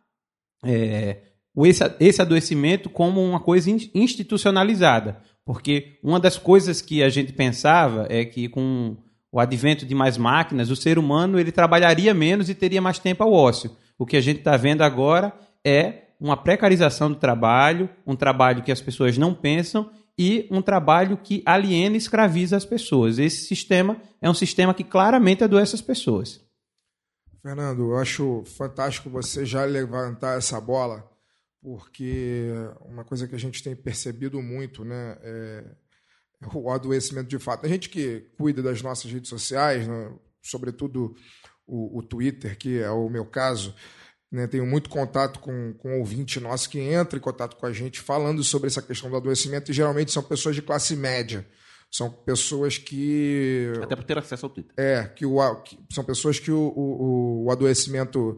é, 0.64 1.22
esse, 1.64 1.82
esse 1.98 2.22
adoecimento 2.22 2.88
como 2.88 3.20
uma 3.20 3.40
coisa 3.40 3.68
institucionalizada. 3.92 5.20
Porque 5.44 5.98
uma 6.04 6.20
das 6.20 6.38
coisas 6.38 6.80
que 6.80 7.02
a 7.02 7.08
gente 7.08 7.32
pensava 7.32 8.06
é 8.08 8.24
que 8.24 8.48
com 8.48 8.96
o 9.32 9.40
advento 9.40 9.84
de 9.84 9.94
mais 9.94 10.16
máquinas, 10.16 10.70
o 10.70 10.76
ser 10.76 10.96
humano 10.96 11.40
ele 11.40 11.50
trabalharia 11.50 12.14
menos 12.14 12.48
e 12.48 12.54
teria 12.54 12.80
mais 12.80 13.00
tempo 13.00 13.24
ao 13.24 13.32
ócio. 13.32 13.76
O 13.98 14.06
que 14.06 14.16
a 14.16 14.20
gente 14.20 14.38
está 14.38 14.56
vendo 14.56 14.82
agora 14.82 15.32
é 15.66 16.04
uma 16.20 16.36
precarização 16.36 17.10
do 17.10 17.16
trabalho, 17.16 17.90
um 18.06 18.14
trabalho 18.14 18.62
que 18.62 18.70
as 18.70 18.80
pessoas 18.80 19.18
não 19.18 19.34
pensam 19.34 19.90
e 20.18 20.46
um 20.50 20.62
trabalho 20.62 21.16
que 21.16 21.42
aliena 21.44 21.96
e 21.96 21.98
escraviza 21.98 22.56
as 22.56 22.64
pessoas. 22.64 23.18
Esse 23.18 23.44
sistema 23.44 24.00
é 24.20 24.30
um 24.30 24.34
sistema 24.34 24.72
que 24.72 24.84
claramente 24.84 25.42
adoece 25.42 25.74
as 25.74 25.82
pessoas. 25.82 26.40
Fernando, 27.42 27.92
eu 27.92 27.98
acho 27.98 28.42
fantástico 28.56 29.10
você 29.10 29.44
já 29.44 29.64
levantar 29.64 30.38
essa 30.38 30.60
bola, 30.60 31.06
porque 31.60 32.48
uma 32.86 33.04
coisa 33.04 33.28
que 33.28 33.34
a 33.34 33.38
gente 33.38 33.62
tem 33.62 33.76
percebido 33.76 34.40
muito 34.40 34.84
né, 34.84 35.18
é 35.20 35.64
o 36.54 36.70
adoecimento 36.70 37.28
de 37.28 37.38
fato. 37.38 37.66
A 37.66 37.68
gente 37.68 37.88
que 37.88 38.20
cuida 38.38 38.62
das 38.62 38.82
nossas 38.82 39.10
redes 39.10 39.28
sociais, 39.28 39.86
né, 39.86 40.12
sobretudo 40.42 41.14
o, 41.66 41.98
o, 41.98 42.02
Twitter, 42.02 42.56
que 42.56 42.78
é 42.78 42.90
o 42.90 43.08
meu 43.08 43.24
caso, 43.24 43.74
né, 44.34 44.48
tenho 44.48 44.66
muito 44.66 44.90
contato 44.90 45.38
com, 45.38 45.72
com 45.74 46.00
ouvinte 46.00 46.40
nosso 46.40 46.68
que 46.68 46.80
entra 46.80 47.16
em 47.16 47.22
contato 47.22 47.54
com 47.54 47.66
a 47.66 47.72
gente 47.72 48.00
falando 48.00 48.42
sobre 48.42 48.66
essa 48.66 48.82
questão 48.82 49.08
do 49.08 49.16
adoecimento, 49.16 49.70
e 49.70 49.74
geralmente 49.74 50.10
são 50.10 50.24
pessoas 50.24 50.56
de 50.56 50.62
classe 50.62 50.96
média. 50.96 51.46
São 51.88 52.10
pessoas 52.10 52.76
que. 52.76 53.72
Até 53.80 53.94
por 53.94 54.02
ter 54.02 54.18
acesso 54.18 54.46
ao 54.46 54.50
Twitter. 54.50 54.74
É, 54.76 55.04
que, 55.04 55.24
o, 55.24 55.54
que 55.62 55.78
são 55.92 56.02
pessoas 56.02 56.40
que 56.40 56.50
o, 56.50 56.72
o, 56.74 57.44
o 57.44 57.50
adoecimento 57.52 58.36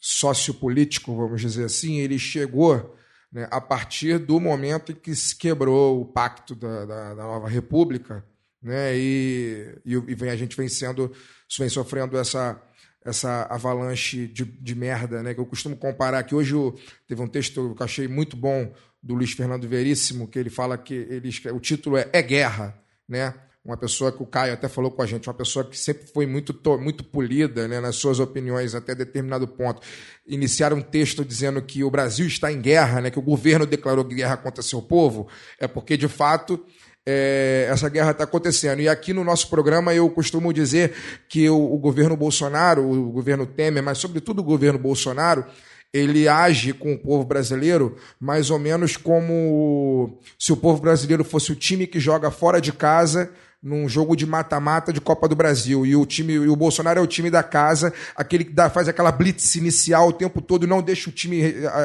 sociopolítico, 0.00 1.14
vamos 1.14 1.42
dizer 1.42 1.64
assim, 1.64 1.98
ele 1.98 2.18
chegou 2.18 2.96
né, 3.30 3.46
a 3.50 3.60
partir 3.60 4.18
do 4.18 4.40
momento 4.40 4.92
em 4.92 4.94
que 4.94 5.14
se 5.14 5.36
quebrou 5.36 6.00
o 6.00 6.06
pacto 6.06 6.54
da, 6.54 6.86
da, 6.86 7.14
da 7.14 7.22
nova 7.22 7.48
república, 7.50 8.24
né, 8.62 8.96
e, 8.96 9.78
e, 9.84 9.92
e 9.92 10.14
vem, 10.14 10.30
a 10.30 10.36
gente 10.36 10.56
vem 10.56 10.68
sendo, 10.68 11.12
vem 11.58 11.68
sofrendo 11.68 12.16
essa, 12.16 12.58
essa 13.04 13.46
avalanche 13.50 14.26
de, 14.26 14.44
de 14.44 14.74
merda, 14.74 15.22
né, 15.22 15.34
que 15.34 15.40
eu 15.40 15.46
costumo 15.46 15.76
comparar, 15.76 16.22
que 16.22 16.34
hoje 16.34 16.54
eu, 16.54 16.74
teve 17.06 17.20
um 17.20 17.28
texto 17.28 17.74
que 17.74 17.82
eu 17.82 17.84
achei 17.84 18.08
muito 18.08 18.36
bom 18.36 18.72
do 19.02 19.14
Luiz 19.14 19.32
Fernando 19.32 19.68
Veríssimo, 19.68 20.26
que 20.26 20.38
ele 20.38 20.50
fala 20.50 20.78
que 20.78 20.94
ele, 20.94 21.30
o 21.52 21.60
título 21.60 21.98
é 21.98 22.08
É 22.12 22.22
Guerra, 22.22 22.74
né? 23.06 23.34
uma 23.64 23.78
pessoa 23.78 24.12
que 24.12 24.22
o 24.22 24.26
Caio 24.26 24.52
até 24.52 24.68
falou 24.68 24.90
com 24.90 25.00
a 25.00 25.06
gente, 25.06 25.26
uma 25.26 25.34
pessoa 25.34 25.64
que 25.64 25.78
sempre 25.78 26.06
foi 26.06 26.26
muito, 26.26 26.54
muito 26.78 27.02
polida 27.02 27.66
né, 27.66 27.80
nas 27.80 27.96
suas 27.96 28.20
opiniões 28.20 28.74
até 28.74 28.94
determinado 28.94 29.48
ponto. 29.48 29.80
Iniciar 30.26 30.74
um 30.74 30.82
texto 30.82 31.24
dizendo 31.24 31.62
que 31.62 31.82
o 31.82 31.90
Brasil 31.90 32.26
está 32.26 32.52
em 32.52 32.60
guerra, 32.60 33.00
né, 33.00 33.10
que 33.10 33.18
o 33.18 33.22
governo 33.22 33.64
declarou 33.64 34.04
guerra 34.04 34.36
contra 34.36 34.62
seu 34.62 34.82
povo, 34.82 35.28
é 35.58 35.66
porque, 35.66 35.96
de 35.96 36.08
fato, 36.08 36.62
é, 37.06 37.66
essa 37.70 37.88
guerra 37.88 38.12
está 38.12 38.24
acontecendo. 38.24 38.80
E 38.80 38.88
aqui 38.88 39.12
no 39.12 39.24
nosso 39.24 39.48
programa 39.48 39.94
eu 39.94 40.08
costumo 40.10 40.52
dizer 40.52 40.92
que 41.28 41.48
o, 41.48 41.74
o 41.74 41.78
governo 41.78 42.16
Bolsonaro, 42.16 42.88
o 42.88 43.10
governo 43.10 43.46
Temer, 43.46 43.82
mas 43.82 43.98
sobretudo 43.98 44.40
o 44.40 44.44
governo 44.44 44.78
Bolsonaro, 44.78 45.44
ele 45.92 46.26
age 46.26 46.72
com 46.72 46.92
o 46.92 46.98
povo 46.98 47.24
brasileiro 47.24 47.96
mais 48.18 48.50
ou 48.50 48.58
menos 48.58 48.96
como 48.96 50.18
se 50.38 50.52
o 50.52 50.56
povo 50.56 50.80
brasileiro 50.80 51.22
fosse 51.22 51.52
o 51.52 51.54
time 51.54 51.86
que 51.86 52.00
joga 52.00 52.30
fora 52.30 52.60
de 52.60 52.72
casa 52.72 53.30
num 53.62 53.88
jogo 53.88 54.14
de 54.14 54.26
mata-mata 54.26 54.92
de 54.92 55.00
Copa 55.00 55.26
do 55.26 55.34
Brasil. 55.34 55.86
E 55.86 55.96
o 55.96 56.04
time, 56.04 56.34
e 56.34 56.48
o 56.48 56.56
Bolsonaro 56.56 57.00
é 57.00 57.02
o 57.02 57.06
time 57.06 57.30
da 57.30 57.42
casa, 57.42 57.94
aquele 58.14 58.44
que 58.44 58.52
dá, 58.52 58.68
faz 58.68 58.88
aquela 58.88 59.10
blitz 59.10 59.54
inicial 59.54 60.08
o 60.08 60.12
tempo 60.12 60.42
todo, 60.42 60.66
não 60.66 60.82
deixa 60.82 61.08
o 61.08 61.12
time, 61.12 61.40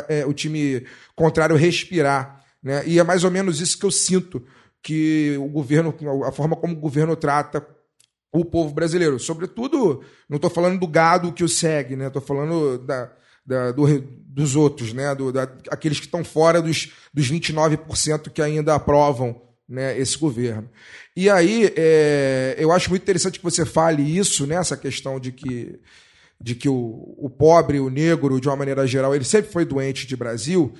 é, 0.09 0.25
o 0.25 0.33
time 0.33 0.85
contrário 1.15 1.55
respirar. 1.55 2.43
Né? 2.61 2.83
E 2.85 2.99
é 2.99 3.03
mais 3.03 3.23
ou 3.23 3.31
menos 3.31 3.61
isso 3.61 3.79
que 3.79 3.85
eu 3.85 3.91
sinto 3.91 4.43
que 4.81 5.35
o 5.39 5.47
governo, 5.47 5.93
a 6.25 6.31
forma 6.31 6.55
como 6.55 6.73
o 6.73 6.79
governo 6.79 7.15
trata 7.15 7.65
o 8.31 8.45
povo 8.45 8.73
brasileiro. 8.73 9.19
Sobretudo, 9.19 10.03
não 10.27 10.35
estou 10.35 10.49
falando 10.49 10.79
do 10.79 10.87
gado 10.87 11.33
que 11.33 11.43
o 11.43 11.49
segue, 11.49 11.95
né? 11.95 12.07
Estou 12.07 12.21
falando 12.21 12.77
da, 12.77 13.11
da, 13.45 13.71
do, 13.71 13.85
dos 13.99 14.55
outros, 14.55 14.93
né? 14.93 15.13
Do, 15.15 15.31
da, 15.31 15.43
aqueles 15.69 15.99
que 15.99 16.05
estão 16.05 16.23
fora 16.23 16.61
dos, 16.61 16.93
dos 17.13 17.29
29% 17.29 18.29
que 18.29 18.41
ainda 18.41 18.75
aprovam 18.75 19.41
né, 19.67 19.97
esse 19.99 20.17
governo. 20.17 20.69
E 21.15 21.29
aí, 21.29 21.71
é, 21.75 22.55
eu 22.57 22.71
acho 22.71 22.89
muito 22.89 23.03
interessante 23.03 23.37
que 23.37 23.43
você 23.43 23.65
fale 23.65 24.01
isso, 24.01 24.47
né, 24.47 24.55
essa 24.55 24.75
questão 24.75 25.19
de 25.19 25.31
que, 25.31 25.79
de 26.41 26.55
que 26.55 26.67
o, 26.67 27.15
o 27.17 27.29
pobre, 27.29 27.79
o 27.79 27.89
negro, 27.89 28.41
de 28.41 28.47
uma 28.47 28.55
maneira 28.55 28.87
geral, 28.87 29.13
ele 29.13 29.23
sempre 29.25 29.51
foi 29.51 29.65
doente 29.65 30.07
de 30.07 30.15
Brasil. 30.15 30.73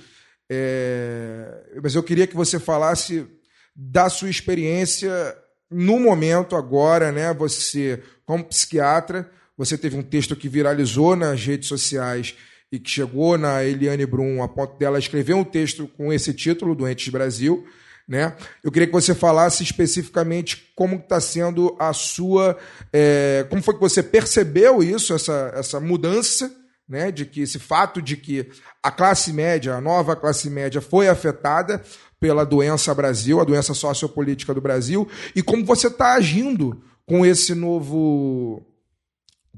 É, 0.50 1.78
mas 1.80 1.94
eu 1.94 2.02
queria 2.02 2.26
que 2.26 2.34
você 2.34 2.58
falasse 2.58 3.28
da 3.74 4.08
sua 4.08 4.30
experiência 4.30 5.36
no 5.70 6.00
momento 6.00 6.56
agora, 6.56 7.12
né? 7.12 7.32
Você, 7.34 8.02
como 8.26 8.44
psiquiatra, 8.44 9.30
você 9.56 9.78
teve 9.78 9.96
um 9.96 10.02
texto 10.02 10.34
que 10.34 10.48
viralizou 10.48 11.14
nas 11.14 11.44
redes 11.44 11.68
sociais 11.68 12.34
e 12.72 12.78
que 12.78 12.90
chegou 12.90 13.36
na 13.36 13.64
Eliane 13.64 14.06
Brum 14.06 14.42
a 14.42 14.48
ponto 14.48 14.78
dela 14.78 14.98
escrever 14.98 15.34
um 15.34 15.44
texto 15.44 15.88
com 15.96 16.12
esse 16.12 16.32
título, 16.32 16.74
Doentes 16.74 17.08
Brasil. 17.08 17.66
Né? 18.06 18.34
Eu 18.64 18.72
queria 18.72 18.88
que 18.88 18.92
você 18.92 19.14
falasse 19.14 19.62
especificamente 19.62 20.72
como 20.74 20.96
está 20.96 21.20
sendo 21.20 21.76
a 21.78 21.92
sua. 21.92 22.58
É, 22.92 23.46
como 23.48 23.62
foi 23.62 23.74
que 23.74 23.80
você 23.80 24.02
percebeu 24.02 24.82
isso, 24.82 25.14
essa, 25.14 25.52
essa 25.54 25.78
mudança, 25.78 26.52
né? 26.88 27.12
De 27.12 27.24
que 27.24 27.42
esse 27.42 27.60
fato 27.60 28.02
de 28.02 28.16
que 28.16 28.50
a 28.82 28.90
classe 28.90 29.32
média, 29.32 29.74
a 29.74 29.80
nova 29.80 30.16
classe 30.16 30.50
média, 30.50 30.80
foi 30.80 31.08
afetada 31.08 31.80
pela 32.20 32.44
doença 32.44 32.94
Brasil, 32.94 33.40
a 33.40 33.44
doença 33.44 33.72
sociopolítica 33.72 34.52
do 34.52 34.60
Brasil, 34.60 35.08
e 35.34 35.42
como 35.42 35.64
você 35.64 35.86
está 35.86 36.12
agindo 36.14 36.80
com 37.06 37.24
esse 37.24 37.54
novo. 37.54 38.64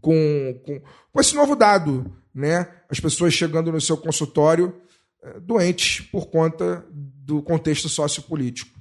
Com, 0.00 0.60
com, 0.64 0.80
com 1.12 1.20
esse 1.20 1.34
novo 1.34 1.54
dado, 1.54 2.10
né? 2.34 2.72
As 2.88 2.98
pessoas 2.98 3.34
chegando 3.34 3.70
no 3.70 3.80
seu 3.80 3.96
consultório 3.96 4.74
é, 5.22 5.38
doentes 5.38 6.00
por 6.00 6.26
conta 6.26 6.84
do 6.90 7.42
contexto 7.42 7.88
sociopolítico. 7.88 8.80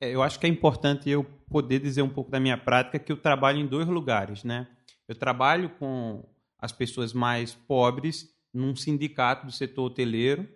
É, 0.00 0.10
eu 0.10 0.22
acho 0.22 0.38
que 0.38 0.46
é 0.46 0.48
importante 0.48 1.08
eu 1.08 1.24
poder 1.48 1.78
dizer 1.78 2.02
um 2.02 2.08
pouco 2.08 2.30
da 2.30 2.40
minha 2.40 2.58
prática 2.58 2.98
que 2.98 3.12
eu 3.12 3.16
trabalho 3.16 3.58
em 3.58 3.66
dois 3.66 3.86
lugares, 3.86 4.44
né? 4.44 4.66
Eu 5.08 5.14
trabalho 5.14 5.70
com 5.78 6.24
as 6.58 6.72
pessoas 6.72 7.12
mais 7.12 7.54
pobres 7.54 8.28
num 8.52 8.76
sindicato 8.76 9.46
do 9.46 9.52
setor 9.52 9.84
hoteleiro, 9.86 10.48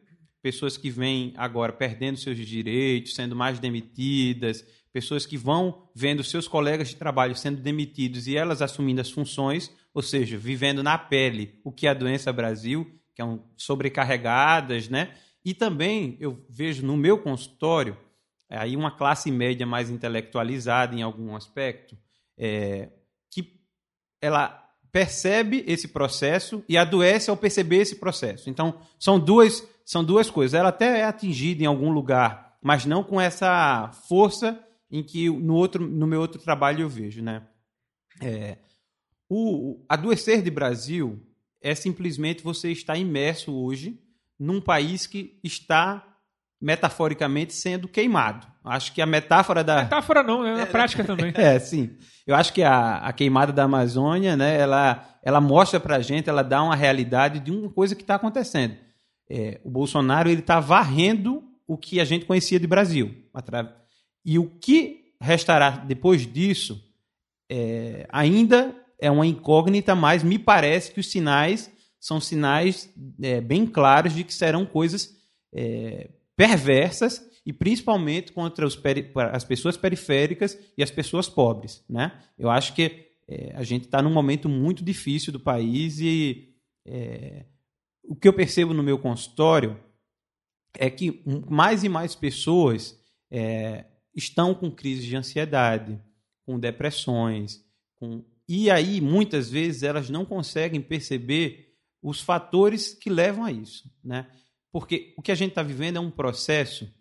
pessoas 0.44 0.76
que 0.76 0.90
vêm 0.90 1.32
agora 1.38 1.72
perdendo 1.72 2.18
seus 2.18 2.36
direitos, 2.36 3.14
sendo 3.14 3.34
mais 3.34 3.58
demitidas, 3.58 4.62
pessoas 4.92 5.24
que 5.24 5.38
vão 5.38 5.88
vendo 5.94 6.22
seus 6.22 6.46
colegas 6.46 6.90
de 6.90 6.96
trabalho 6.96 7.34
sendo 7.34 7.62
demitidos 7.62 8.26
e 8.26 8.36
elas 8.36 8.60
assumindo 8.60 9.00
as 9.00 9.10
funções, 9.10 9.74
ou 9.94 10.02
seja, 10.02 10.36
vivendo 10.36 10.82
na 10.82 10.98
pele 10.98 11.58
o 11.64 11.72
que 11.72 11.86
é 11.86 11.90
a 11.90 11.94
doença 11.94 12.30
Brasil 12.30 12.84
que 13.14 13.22
são 13.22 13.42
sobrecarregadas, 13.56 14.90
né? 14.90 15.14
E 15.42 15.54
também 15.54 16.18
eu 16.20 16.44
vejo 16.50 16.84
no 16.84 16.94
meu 16.94 17.16
consultório 17.16 17.96
aí 18.50 18.76
uma 18.76 18.90
classe 18.90 19.30
média 19.30 19.64
mais 19.64 19.88
intelectualizada 19.88 20.94
em 20.94 21.00
algum 21.00 21.34
aspecto, 21.34 21.96
é, 22.36 22.90
que 23.30 23.60
ela 24.20 24.62
percebe 24.92 25.64
esse 25.66 25.88
processo 25.88 26.62
e 26.68 26.76
adoece 26.76 27.30
ao 27.30 27.36
perceber 27.36 27.78
esse 27.78 27.96
processo. 27.96 28.48
Então, 28.48 28.78
são 28.96 29.18
duas, 29.18 29.66
são 29.85 30.03
duas 30.03 30.31
coisas. 30.31 30.55
Ela 30.55 30.71
até 30.71 31.00
é 31.00 31.05
atingida 31.05 31.62
em 31.62 31.67
algum 31.67 31.91
lugar, 31.91 32.57
mas 32.62 32.87
não 32.87 33.05
com 33.05 33.21
essa 33.21 33.91
força 34.09 34.59
em 34.91 35.03
que 35.03 35.29
no, 35.29 35.55
outro, 35.55 35.87
no 35.87 36.07
meu 36.07 36.21
outro 36.21 36.41
trabalho 36.41 36.83
eu 36.83 36.88
vejo. 36.88 37.23
Né? 37.23 37.43
É, 38.21 38.59
o, 39.29 39.73
o 39.73 39.85
adoecer 39.88 40.43
de 40.43 40.50
Brasil 40.50 41.21
é 41.61 41.75
simplesmente 41.75 42.43
você 42.43 42.71
estar 42.71 42.97
imerso 42.97 43.53
hoje 43.53 43.99
num 44.38 44.61
país 44.61 45.07
que 45.07 45.38
está 45.43 46.07
metaforicamente 46.61 47.53
sendo 47.53 47.87
queimado. 47.87 48.47
Acho 48.64 48.93
que 48.93 49.03
a 49.03 49.07
metáfora 49.07 49.62
da. 49.62 49.83
Metáfora 49.83 50.23
não, 50.23 50.47
é 50.47 50.57
na 50.57 50.67
prática 50.67 51.05
também. 51.05 51.33
É, 51.37 51.59
sim. 51.59 51.91
Eu 52.26 52.35
acho 52.35 52.53
que 52.53 52.62
a, 52.62 52.97
a 52.97 53.12
queimada 53.12 53.53
da 53.53 53.64
Amazônia, 53.64 54.35
né, 54.35 54.59
ela, 54.59 55.05
ela 55.23 55.41
mostra 55.41 55.79
pra 55.79 56.00
gente, 56.00 56.31
ela 56.31 56.43
dá 56.43 56.62
uma 56.62 56.75
realidade 56.75 57.38
de 57.38 57.50
uma 57.50 57.69
coisa 57.69 57.95
que 57.95 58.00
está 58.00 58.14
acontecendo. 58.14 58.76
É, 59.28 59.61
o 59.64 59.71
Bolsonaro 59.71 60.28
ele 60.28 60.40
está 60.40 60.61
varrendo 60.61 61.43
o 61.66 61.76
que 61.76 62.00
a 62.00 62.04
gente 62.04 62.26
conhecia 62.26 62.61
de 62.61 62.66
Brasil. 62.66 63.14
E 64.25 64.38
o 64.38 64.49
que 64.49 65.14
restará 65.21 65.71
depois 65.71 66.26
disso 66.31 66.83
é, 67.50 68.07
ainda 68.11 68.75
é 69.00 69.11
uma 69.11 69.26
incógnita, 69.26 69.95
mas 69.95 70.23
me 70.23 70.38
parece 70.38 70.93
que 70.93 71.00
os 71.00 71.11
sinais 71.11 71.71
são 72.00 72.21
sinais 72.21 72.93
é, 73.23 73.40
bem 73.40 73.66
claros 73.66 74.14
de 74.14 74.25
que 74.25 74.35
serão 74.35 74.66
coisas 74.66 75.16
é, 75.54 76.11
perversas 76.37 77.23
e 77.47 77.52
principalmente 77.52 78.33
contra 78.33 78.66
as 79.33 79.45
pessoas 79.45 79.76
periféricas 79.76 80.59
e 80.76 80.83
as 80.83 80.90
pessoas 80.90 81.28
pobres. 81.28 81.85
Né? 81.88 82.12
Eu 82.38 82.50
acho 82.50 82.75
que 82.75 83.09
é, 83.28 83.52
a 83.54 83.62
gente 83.62 83.85
está 83.85 84.02
num 84.02 84.12
momento 84.12 84.49
muito 84.49 84.85
difícil 84.85 85.33
do 85.33 85.40
país 85.40 85.99
e 85.99 86.54
é, 86.87 87.45
o 88.06 88.14
que 88.14 88.28
eu 88.28 88.32
percebo 88.32 88.75
no 88.75 88.82
meu 88.82 88.99
consultório 88.99 89.80
é 90.78 90.90
que 90.90 91.23
mais 91.49 91.84
e 91.84 91.88
mais 91.88 92.14
pessoas 92.14 92.99
é, 93.30 93.87
estão 94.14 94.54
com 94.54 94.70
crises 94.70 95.04
de 95.04 95.16
ansiedade, 95.16 96.00
com 96.44 96.58
depressões, 96.58 97.64
com... 97.96 98.25
e 98.49 98.70
aí 98.70 99.00
muitas 99.00 99.50
vezes 99.50 99.82
elas 99.82 100.11
não 100.11 100.25
conseguem 100.25 100.80
perceber 100.80 101.75
os 102.02 102.20
fatores 102.20 102.92
que 102.92 103.08
levam 103.08 103.44
a 103.44 103.52
isso. 103.52 103.90
Né? 104.02 104.26
Porque 104.70 105.14
o 105.16 105.23
que 105.23 105.32
a 105.32 105.34
gente 105.34 105.50
está 105.50 105.62
vivendo 105.62 105.96
é 105.96 106.00
um 106.00 106.11
processo 106.11 106.92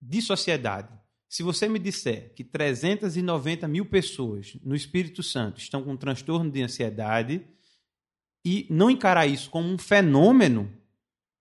de 0.00 0.20
sociedade. 0.20 0.88
Se 1.28 1.42
você 1.42 1.68
me 1.68 1.78
disser 1.78 2.34
que 2.34 2.44
390 2.44 3.68
mil 3.68 3.86
pessoas 3.86 4.58
no 4.62 4.74
Espírito 4.74 5.22
Santo 5.22 5.60
estão 5.60 5.82
com 5.82 5.96
transtorno 5.96 6.50
de 6.50 6.60
ansiedade 6.60 7.46
e 8.44 8.66
não 8.68 8.90
encarar 8.90 9.26
isso 9.26 9.50
como 9.50 9.68
um 9.68 9.78
fenômeno 9.78 10.70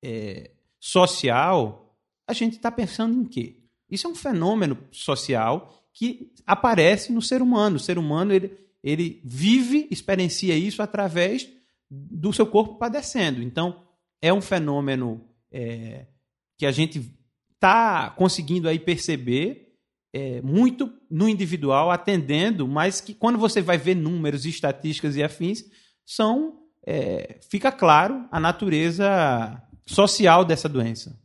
é, 0.03 0.51
social, 0.79 1.95
a 2.27 2.33
gente 2.33 2.55
está 2.55 2.71
pensando 2.71 3.19
em 3.19 3.25
quê? 3.25 3.57
Isso 3.89 4.07
é 4.07 4.09
um 4.09 4.15
fenômeno 4.15 4.77
social 4.91 5.73
que 5.93 6.31
aparece 6.45 7.11
no 7.11 7.21
ser 7.21 7.41
humano. 7.41 7.75
O 7.75 7.79
ser 7.79 7.97
humano 7.97 8.33
ele, 8.33 8.57
ele 8.83 9.21
vive, 9.23 9.87
experiencia 9.91 10.55
isso 10.55 10.81
através 10.81 11.49
do 11.89 12.31
seu 12.31 12.45
corpo 12.45 12.75
padecendo. 12.75 13.43
Então, 13.43 13.83
é 14.21 14.33
um 14.33 14.41
fenômeno 14.41 15.25
é, 15.51 16.05
que 16.57 16.65
a 16.65 16.71
gente 16.71 17.11
está 17.53 18.09
conseguindo 18.11 18.69
aí 18.69 18.79
perceber 18.79 19.75
é, 20.13 20.41
muito 20.41 20.91
no 21.09 21.27
individual, 21.27 21.91
atendendo, 21.91 22.67
mas 22.67 23.01
que 23.01 23.13
quando 23.13 23.37
você 23.37 23.61
vai 23.61 23.77
ver 23.77 23.95
números, 23.95 24.45
estatísticas 24.45 25.15
e 25.15 25.23
afins, 25.23 25.65
são 26.05 26.60
é, 26.85 27.39
fica 27.49 27.71
claro 27.71 28.27
a 28.31 28.39
natureza 28.39 29.61
social 29.85 30.43
dessa 30.43 30.67
doença. 30.67 31.19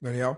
Daniel? 0.00 0.36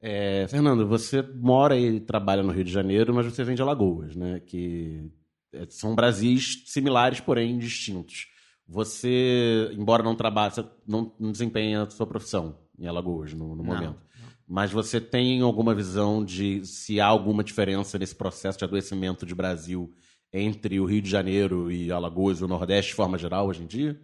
É, 0.00 0.46
Fernando, 0.48 0.86
você 0.86 1.22
mora 1.22 1.76
e 1.78 2.00
trabalha 2.00 2.42
no 2.42 2.52
Rio 2.52 2.64
de 2.64 2.72
Janeiro, 2.72 3.14
mas 3.14 3.26
você 3.26 3.44
vem 3.44 3.54
de 3.54 3.62
Alagoas, 3.62 4.16
né? 4.16 4.40
Que 4.40 5.10
é, 5.52 5.66
são 5.68 5.94
Brasis 5.94 6.64
similares, 6.66 7.20
porém 7.20 7.58
distintos. 7.58 8.28
Você, 8.66 9.70
embora 9.72 10.02
não 10.02 10.14
trabalhe, 10.14 10.54
não, 10.86 11.12
não 11.18 11.32
desempenha 11.32 11.82
a 11.82 11.90
sua 11.90 12.06
profissão 12.06 12.58
em 12.78 12.86
Alagoas 12.86 13.34
no, 13.34 13.54
no 13.54 13.62
momento. 13.62 13.82
Não, 13.82 13.90
não. 13.90 14.10
Mas 14.48 14.72
você 14.72 15.00
tem 15.00 15.42
alguma 15.42 15.74
visão 15.74 16.24
de 16.24 16.64
se 16.64 17.00
há 17.00 17.06
alguma 17.06 17.44
diferença 17.44 17.98
nesse 17.98 18.14
processo 18.14 18.58
de 18.58 18.64
adoecimento 18.64 19.26
de 19.26 19.34
Brasil 19.34 19.92
entre 20.32 20.78
o 20.78 20.84
Rio 20.84 21.02
de 21.02 21.10
Janeiro 21.10 21.70
e 21.70 21.90
Alagoas 21.90 22.40
o 22.40 22.48
Nordeste 22.48 22.90
de 22.90 22.96
forma 22.96 23.18
geral 23.18 23.46
hoje 23.46 23.62
em 23.62 23.66
dia? 23.66 24.00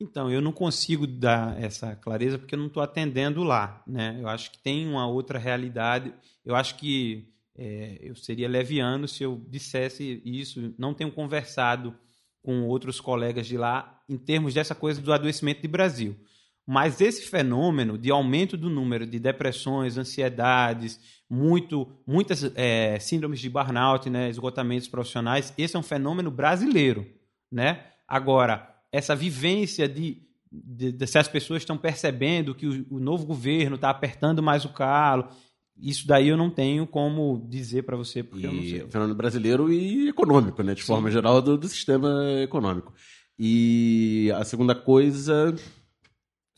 Então, 0.00 0.30
eu 0.30 0.40
não 0.40 0.52
consigo 0.52 1.06
dar 1.06 1.60
essa 1.60 1.96
clareza 1.96 2.38
porque 2.38 2.54
eu 2.54 2.58
não 2.58 2.68
estou 2.68 2.82
atendendo 2.82 3.42
lá. 3.42 3.82
Né? 3.86 4.16
Eu 4.20 4.28
acho 4.28 4.52
que 4.52 4.58
tem 4.58 4.86
uma 4.86 5.08
outra 5.08 5.38
realidade. 5.38 6.14
Eu 6.44 6.54
acho 6.54 6.76
que 6.76 7.28
é, 7.56 7.98
eu 8.00 8.14
seria 8.14 8.48
leviano 8.48 9.08
se 9.08 9.24
eu 9.24 9.44
dissesse 9.48 10.22
isso. 10.24 10.72
Não 10.78 10.94
tenho 10.94 11.10
conversado 11.10 11.96
com 12.40 12.66
outros 12.68 13.00
colegas 13.00 13.46
de 13.46 13.56
lá 13.56 14.00
em 14.08 14.16
termos 14.16 14.54
dessa 14.54 14.74
coisa 14.74 15.02
do 15.02 15.12
adoecimento 15.12 15.60
de 15.62 15.68
Brasil. 15.68 16.16
Mas 16.70 17.00
esse 17.00 17.22
fenômeno 17.22 17.96
de 17.96 18.10
aumento 18.10 18.54
do 18.54 18.68
número 18.68 19.06
de 19.06 19.18
depressões, 19.18 19.96
ansiedades, 19.96 21.00
muito, 21.30 21.88
muitas 22.06 22.52
é, 22.54 22.98
síndromes 23.00 23.40
de 23.40 23.48
burnout, 23.48 24.10
né, 24.10 24.28
esgotamentos 24.28 24.86
profissionais, 24.86 25.50
esse 25.56 25.76
é 25.76 25.78
um 25.78 25.82
fenômeno 25.82 26.30
brasileiro. 26.30 27.06
Né? 27.50 27.86
Agora, 28.06 28.68
essa 28.92 29.16
vivência 29.16 29.88
de, 29.88 30.18
de, 30.52 30.92
de 30.92 31.06
se 31.06 31.16
as 31.16 31.26
pessoas 31.26 31.62
estão 31.62 31.78
percebendo 31.78 32.54
que 32.54 32.66
o, 32.66 32.86
o 32.90 33.00
novo 33.00 33.24
governo 33.24 33.76
está 33.76 33.88
apertando 33.88 34.42
mais 34.42 34.66
o 34.66 34.68
calo, 34.68 35.26
isso 35.80 36.06
daí 36.06 36.28
eu 36.28 36.36
não 36.36 36.50
tenho 36.50 36.86
como 36.86 37.46
dizer 37.48 37.84
para 37.84 37.96
você, 37.96 38.22
porque 38.22 38.44
e, 38.44 38.46
eu 38.46 38.52
não 38.52 38.62
sei. 38.62 38.86
Fenômeno 38.90 39.16
brasileiro 39.16 39.72
e 39.72 40.10
econômico, 40.10 40.62
né? 40.62 40.74
De 40.74 40.82
Sim. 40.82 40.88
forma 40.88 41.10
geral, 41.10 41.40
do, 41.40 41.56
do, 41.56 41.66
sistema 41.66 42.42
econômico. 42.42 42.92
E 43.38 44.30
a 44.36 44.44
segunda 44.44 44.74
coisa. 44.74 45.54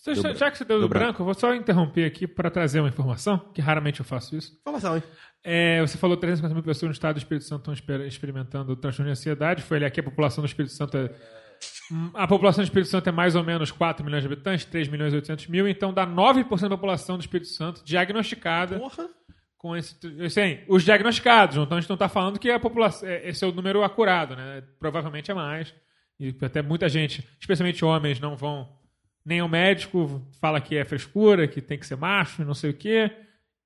Você, 0.00 0.14
já, 0.14 0.32
já 0.32 0.50
que 0.50 0.56
você 0.58 0.64
deu, 0.64 0.78
deu 0.78 0.88
branco, 0.88 1.04
branco, 1.04 1.22
eu 1.22 1.24
vou 1.26 1.34
só 1.34 1.54
interromper 1.54 2.06
aqui 2.06 2.26
para 2.26 2.50
trazer 2.50 2.80
uma 2.80 2.88
informação, 2.88 3.38
que 3.52 3.60
raramente 3.60 4.00
eu 4.00 4.06
faço 4.06 4.34
isso. 4.34 4.56
Informação, 4.60 4.96
hein? 4.96 5.02
É, 5.44 5.80
você 5.80 5.98
falou 5.98 6.16
350 6.16 6.54
mil 6.54 6.64
pessoas 6.64 6.88
no 6.88 6.92
estado 6.92 7.16
do 7.16 7.18
Espírito 7.18 7.44
Santo 7.44 7.72
estão 7.72 8.06
experimentando 8.06 8.74
transtorno 8.76 9.08
de 9.08 9.12
ansiedade. 9.12 9.62
Foi 9.62 9.76
ali 9.76 9.86
aqui 9.86 10.00
a 10.00 10.02
população 10.02 10.42
do 10.42 10.46
Espírito 10.46 10.72
Santo 10.72 10.96
é 10.96 11.10
a 12.14 12.26
população 12.26 12.62
do 12.62 12.66
Espírito 12.66 12.88
Santo 12.88 13.08
é 13.08 13.12
mais 13.12 13.34
ou 13.34 13.44
menos 13.44 13.70
4 13.70 14.04
milhões 14.04 14.22
de 14.22 14.26
habitantes, 14.26 14.64
3 14.64 14.88
milhões 14.88 15.12
e 15.12 15.16
800 15.16 15.46
mil, 15.48 15.68
então 15.68 15.92
dá 15.92 16.06
9% 16.06 16.60
da 16.62 16.70
população 16.70 17.16
do 17.16 17.20
Espírito 17.20 17.48
Santo 17.48 17.84
diagnosticada 17.84 18.78
Porra. 18.78 19.08
com 19.58 19.76
esse. 19.76 19.96
Assim, 20.24 20.60
os 20.68 20.84
diagnosticados, 20.84 21.56
então 21.56 21.76
a 21.76 21.80
gente 21.80 21.90
não 21.90 21.94
está 21.94 22.08
falando 22.08 22.38
que 22.38 22.50
a 22.50 22.60
população, 22.60 23.08
é, 23.08 23.28
esse 23.28 23.44
é 23.44 23.46
o 23.46 23.52
número 23.52 23.82
acurado, 23.82 24.36
né? 24.36 24.62
Provavelmente 24.78 25.30
é 25.30 25.34
mais. 25.34 25.74
E 26.18 26.34
até 26.42 26.62
muita 26.62 26.88
gente, 26.88 27.26
especialmente 27.40 27.84
homens, 27.84 28.20
não 28.20 28.36
vão 28.36 28.68
nem 29.24 29.40
ao 29.40 29.48
médico, 29.48 30.22
fala 30.40 30.60
que 30.60 30.76
é 30.76 30.84
frescura, 30.84 31.48
que 31.48 31.60
tem 31.60 31.78
que 31.78 31.86
ser 31.86 31.96
macho, 31.96 32.44
não 32.44 32.54
sei 32.54 32.70
o 32.70 32.74
quê 32.74 33.10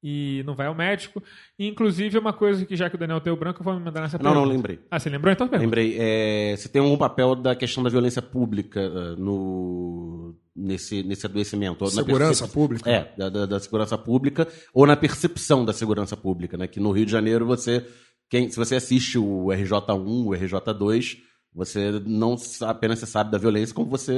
e 0.07 0.43
não 0.45 0.55
vai 0.55 0.67
ao 0.67 0.75
médico. 0.75 1.23
E, 1.59 1.67
inclusive, 1.67 2.19
uma 2.19 2.35
coisa 2.35 2.67
que 2.67 2.77
já 2.77 2.91
que 2.91 2.97
o 2.97 2.99
Daniel 2.99 3.23
tem 3.23 3.33
o 3.33 3.37
branco, 3.37 3.61
eu 3.61 3.65
vou 3.65 3.73
me 3.73 3.81
mandar 3.81 4.03
nessa 4.03 4.19
pergunta. 4.19 4.39
Não, 4.39 4.45
não, 4.45 4.53
lembrei. 4.53 4.79
Ah, 4.91 5.01
você 5.01 5.09
lembrou? 5.09 5.33
Então 5.33 5.49
pergunta. 5.49 5.65
Lembrei. 5.65 5.97
É, 5.99 6.55
você 6.55 6.69
tem 6.69 6.83
algum 6.83 6.99
papel 6.99 7.35
da 7.35 7.57
questão 7.57 7.83
da 7.83 7.89
violência 7.89 8.21
pública 8.21 8.81
uh, 8.87 9.17
no, 9.17 10.37
nesse, 10.55 11.03
nesse 11.03 11.25
adoecimento? 11.25 11.87
Segurança 11.87 12.47
pública? 12.47 12.91
É, 12.91 13.15
da, 13.17 13.31
da, 13.31 13.47
da, 13.47 13.59
segurança 13.59 13.97
pública 13.97 14.47
ou 14.75 14.87
na 14.87 14.95
percepção 14.95 15.65
da 15.65 15.73
segurança 15.73 16.15
pública, 16.15 16.59
né? 16.59 16.67
Que 16.67 16.79
no 16.79 16.93
Rio 16.93 17.07
de 17.07 17.13
Janeiro 17.13 17.47
você... 17.47 17.87
Quem, 18.29 18.51
se 18.51 18.57
você 18.57 18.75
assiste 18.75 19.19
o 19.19 19.47
RJ1, 19.47 20.27
o 20.27 20.31
RJ2, 20.31 21.19
você 21.55 22.03
não 22.05 22.37
apenas 22.63 22.99
você 22.99 23.07
sabe 23.07 23.31
da 23.31 23.39
violência, 23.39 23.75
como 23.75 23.89
você 23.89 24.13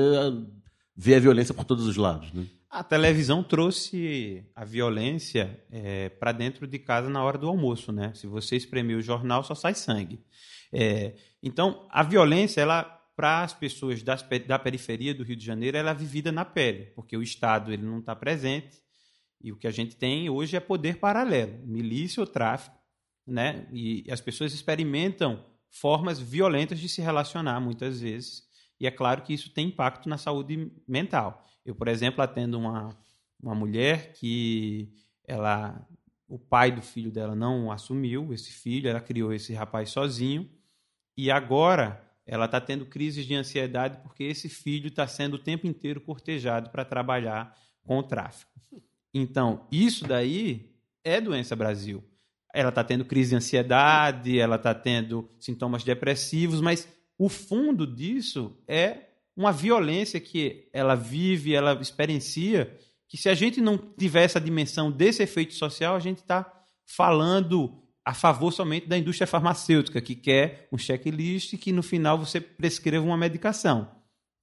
vê 0.97 1.15
a 1.15 1.21
violência 1.21 1.53
por 1.53 1.65
todos 1.65 1.87
os 1.87 1.97
lados, 1.97 2.33
né? 2.33 2.47
A 2.69 2.83
televisão 2.83 3.43
trouxe 3.43 4.45
a 4.55 4.65
violência 4.65 5.65
é, 5.71 6.09
para 6.09 6.33
dentro 6.33 6.67
de 6.67 6.79
casa 6.79 7.09
na 7.09 7.23
hora 7.23 7.39
do 7.39 7.49
almoço, 7.49 7.93
né? 7.93 8.13
Se 8.15 8.27
você 8.27 8.57
espremer 8.57 8.97
o 8.97 9.03
jornal, 9.03 9.45
só 9.45 9.55
sai 9.55 9.75
sangue. 9.75 10.21
É, 10.73 11.15
então, 11.43 11.87
a 11.91 12.03
violência, 12.03 12.61
ela 12.61 12.93
para 13.17 13.43
as 13.43 13.55
pessoas 13.55 14.03
das, 14.03 14.23
da 14.47 14.59
periferia 14.59 15.15
do 15.15 15.23
Rio 15.23 15.37
de 15.37 15.45
Janeiro, 15.45 15.77
ela 15.77 15.93
é 15.93 15.95
vivida 15.95 16.31
na 16.31 16.45
pele, 16.45 16.93
porque 16.95 17.17
o 17.17 17.23
Estado 17.23 17.73
ele 17.73 17.83
não 17.83 18.01
está 18.01 18.15
presente 18.15 18.83
e 19.41 19.51
o 19.51 19.57
que 19.57 19.67
a 19.67 19.71
gente 19.71 19.97
tem 19.97 20.29
hoje 20.29 20.55
é 20.55 20.61
poder 20.61 20.99
paralelo, 20.99 21.59
milícia 21.65 22.21
ou 22.21 22.27
tráfico, 22.27 22.77
né? 23.27 23.67
E 23.73 24.05
as 24.11 24.21
pessoas 24.21 24.53
experimentam 24.53 25.43
formas 25.71 26.21
violentas 26.21 26.79
de 26.79 26.89
se 26.89 27.01
relacionar 27.01 27.59
muitas 27.59 28.01
vezes 28.01 28.46
e 28.79 28.87
é 28.87 28.91
claro 28.91 29.23
que 29.23 29.33
isso 29.33 29.51
tem 29.51 29.69
impacto 29.69 30.09
na 30.09 30.19
saúde 30.19 30.71
mental. 30.87 31.45
Eu, 31.65 31.75
por 31.75 31.89
exemplo, 31.89 32.23
atendo 32.23 32.59
uma, 32.59 32.97
uma 33.41 33.55
mulher 33.55 34.13
que 34.13 34.93
ela, 35.27 35.87
o 36.29 36.39
pai 36.39 36.71
do 36.71 36.83
filho 36.83 37.11
dela 37.11 37.35
não 37.35 37.73
assumiu 37.73 38.33
esse 38.33 38.53
filho, 38.53 38.89
ela 38.89 39.01
criou 39.01 39.33
esse 39.33 39.55
rapaz 39.55 39.91
sozinho 39.91 40.49
e 41.17 41.31
agora 41.31 42.03
ela 42.27 42.45
está 42.45 42.61
tendo 42.61 42.85
crises 42.87 43.25
de 43.25 43.35
ansiedade 43.35 43.99
porque 44.03 44.25
esse 44.25 44.49
filho 44.49 44.89
está 44.89 45.07
sendo 45.07 45.35
o 45.35 45.43
tempo 45.43 45.67
inteiro 45.67 46.01
cortejado 46.01 46.71
para 46.71 46.85
trabalhar 46.85 47.57
com 47.83 47.99
o 47.99 48.03
tráfico. 48.03 48.53
Então, 49.15 49.67
isso 49.71 50.07
daí 50.07 50.75
é 51.03 51.21
doença 51.21 51.57
Brasil. 51.57 52.05
Ela 52.53 52.71
está 52.71 52.83
tendo 52.83 53.05
crise 53.05 53.31
de 53.31 53.37
ansiedade, 53.37 54.39
ela 54.39 54.57
está 54.57 54.75
tendo 54.75 55.31
sintomas 55.39 55.85
depressivos, 55.85 56.61
mas 56.61 56.89
o 57.19 57.29
fundo 57.29 57.87
disso 57.87 58.57
é 58.69 59.07
uma 59.37 59.53
violência 59.53 60.19
que 60.19 60.69
ela 60.73 60.95
vive, 60.95 61.55
ela 61.55 61.75
experiencia, 61.75 62.75
que 63.09 63.17
se 63.17 63.29
a 63.29 63.35
gente 63.35 63.61
não 63.61 63.77
tiver 63.77 64.25
essa 64.25 64.41
dimensão 64.41 64.91
desse 64.91 65.23
efeito 65.23 65.55
social, 65.55 65.95
a 65.95 66.01
gente 66.01 66.19
está 66.19 66.51
falando 66.85 67.83
a 68.05 68.15
favor 68.15 68.53
somente 68.53 68.87
da 68.87 68.97
indústria 68.97 69.27
farmacêutica, 69.27 70.01
que 70.01 70.15
quer 70.15 70.69
um 70.73 70.79
checklist 70.79 71.53
e 71.53 71.59
que 71.59 71.73
no 71.73 71.83
final 71.83 72.17
você 72.19 72.41
prescreva 72.41 73.05
uma 73.05 73.17
medicação. 73.17 73.91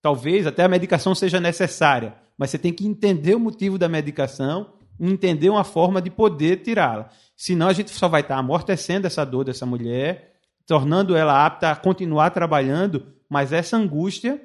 Talvez 0.02 0.46
até 0.46 0.64
a 0.64 0.68
medicação 0.68 1.16
seja 1.16 1.40
necessária, 1.40 2.16
mas 2.38 2.50
você 2.50 2.58
tem 2.58 2.74
que 2.74 2.86
entender 2.86 3.36
o 3.36 3.40
motivo 3.40 3.78
da 3.78 3.88
medicação, 3.88 4.74
entender 5.00 5.50
uma 5.50 5.64
forma 5.64 6.02
de 6.02 6.10
poder 6.10 6.58
tirá-la. 6.58 7.10
Senão 7.38 7.68
a 7.68 7.74
gente 7.74 7.90
só 7.92 8.08
vai 8.08 8.22
estar 8.22 8.38
amortecendo 8.38 9.08
essa 9.08 9.26
dor 9.26 9.46
dessa 9.46 9.66
mulher, 9.66 10.33
tornando 10.66 11.16
ela 11.16 11.46
apta 11.46 11.72
a 11.72 11.76
continuar 11.76 12.30
trabalhando, 12.30 13.06
mas 13.30 13.52
essa 13.52 13.78
angústia 13.78 14.42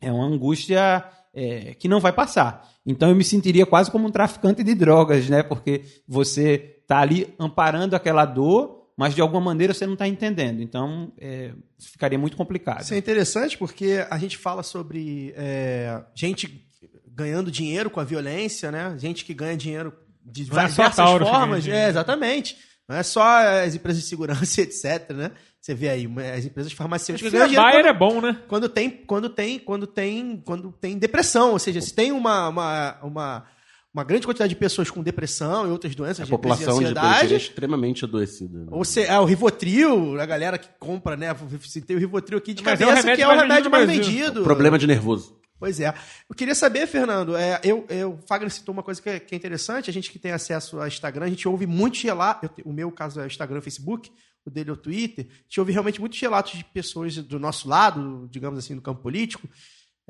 é 0.00 0.12
uma 0.12 0.24
angústia 0.24 1.04
é, 1.34 1.74
que 1.74 1.88
não 1.88 2.00
vai 2.00 2.12
passar. 2.12 2.68
Então 2.86 3.08
eu 3.08 3.16
me 3.16 3.24
sentiria 3.24 3.66
quase 3.66 3.90
como 3.90 4.08
um 4.08 4.10
traficante 4.10 4.62
de 4.62 4.74
drogas, 4.74 5.28
né? 5.28 5.42
Porque 5.42 5.84
você 6.06 6.78
está 6.80 7.00
ali 7.00 7.34
amparando 7.38 7.94
aquela 7.94 8.24
dor, 8.24 8.88
mas 8.96 9.14
de 9.14 9.20
alguma 9.20 9.40
maneira 9.40 9.74
você 9.74 9.86
não 9.86 9.92
está 9.92 10.08
entendendo. 10.08 10.62
Então 10.62 11.12
é, 11.18 11.52
ficaria 11.78 12.18
muito 12.18 12.36
complicado. 12.36 12.82
Isso 12.82 12.94
é 12.94 12.98
interessante 12.98 13.58
porque 13.58 14.06
a 14.10 14.18
gente 14.18 14.36
fala 14.36 14.62
sobre 14.62 15.34
é, 15.36 16.02
gente 16.14 16.66
ganhando 17.06 17.50
dinheiro 17.50 17.90
com 17.90 18.00
a 18.00 18.04
violência, 18.04 18.70
né? 18.70 18.96
Gente 18.96 19.24
que 19.24 19.34
ganha 19.34 19.56
dinheiro 19.56 19.92
de 20.24 20.42
é 20.42 20.44
diversas 20.44 20.94
formas. 20.94 21.66
É, 21.66 21.88
exatamente. 21.88 22.56
Não 22.88 22.96
é 22.96 23.02
só 23.02 23.22
as 23.64 23.74
empresas 23.74 24.02
de 24.02 24.08
segurança, 24.08 24.60
etc, 24.62 25.10
né? 25.10 25.32
Você 25.60 25.74
vê 25.74 25.88
aí, 25.88 26.08
as 26.36 26.44
empresas 26.44 26.72
farmacêuticas 26.72 27.32
ganham 27.32 27.44
a 27.44 27.48
dinheiro 27.48 27.64
Bayer 27.70 27.82
quando- 27.84 27.94
é 27.94 27.98
bom, 27.98 28.20
né? 28.20 28.42
quando 28.48 28.68
tem 28.68 28.88
quando 28.90 29.28
tem 29.28 29.58
quando 29.58 29.86
tem 29.86 30.36
quando 30.44 30.72
tem 30.72 30.96
depressão 30.96 31.50
ou 31.52 31.58
seja 31.58 31.80
se 31.80 31.92
tem 31.92 32.12
uma 32.12 32.48
uma, 32.48 32.96
uma, 33.02 33.44
uma 33.92 34.04
grande 34.04 34.24
quantidade 34.26 34.50
de 34.50 34.56
pessoas 34.58 34.88
com 34.90 35.02
depressão 35.02 35.66
e 35.66 35.70
outras 35.70 35.94
doenças 35.94 36.20
A 36.20 36.24
de 36.24 36.30
população 36.30 36.78
de 36.78 36.84
ansiedade 36.84 37.06
periferia 37.08 37.36
é 37.36 37.40
extremamente 37.40 38.04
adoecida. 38.04 38.58
né? 38.60 38.66
ou 38.70 38.84
se, 38.84 39.02
é, 39.02 39.18
o 39.18 39.24
Rivotril, 39.24 40.18
a 40.20 40.24
galera 40.26 40.56
que 40.58 40.68
compra, 40.78 41.16
né? 41.16 41.34
Citei 41.62 41.96
o 41.96 41.98
Rivotril 41.98 42.38
aqui 42.38 42.54
de 42.54 42.62
Mas 42.62 42.80
é 42.80 42.84
o 42.84 42.88
cabeça, 42.88 43.02
remédio 43.08 43.16
que 43.26 43.30
é 43.30 43.34
o 43.34 43.38
remédio 43.40 43.70
mais 43.70 43.86
vendido. 43.90 44.42
Problema 44.44 44.78
de 44.78 44.86
nervoso. 44.86 45.36
Pois 45.58 45.80
é. 45.80 45.92
Eu 46.30 46.36
queria 46.36 46.54
saber, 46.54 46.86
Fernando, 46.86 47.36
é, 47.36 47.60
eu, 47.64 47.84
eu, 47.88 48.12
o 48.12 48.18
Fagner 48.28 48.48
citou 48.48 48.72
uma 48.72 48.82
coisa 48.82 49.02
que 49.02 49.10
é, 49.10 49.18
que 49.18 49.34
é 49.34 49.36
interessante, 49.36 49.90
a 49.90 49.92
gente 49.92 50.12
que 50.12 50.18
tem 50.18 50.30
acesso 50.30 50.78
a 50.80 50.86
Instagram, 50.86 51.26
a 51.26 51.28
gente 51.28 51.48
ouve 51.48 51.66
muitos 51.66 52.00
relatos, 52.00 52.48
o 52.64 52.72
meu 52.72 52.92
caso 52.92 53.18
é 53.18 53.24
o 53.24 53.26
Instagram 53.26 53.58
e 53.58 53.62
Facebook, 53.62 54.08
o 54.48 54.50
dele 54.50 54.70
é 54.70 54.72
o 54.72 54.76
Twitter, 54.76 55.26
a 55.30 55.42
gente 55.44 55.60
ouve 55.60 55.72
realmente 55.72 56.00
muitos 56.00 56.18
relatos 56.20 56.52
de 56.58 56.64
pessoas 56.64 57.16
do 57.16 57.38
nosso 57.38 57.68
lado, 57.68 58.28
digamos 58.30 58.58
assim, 58.58 58.74
do 58.74 58.82
campo 58.82 59.00
político, 59.02 59.48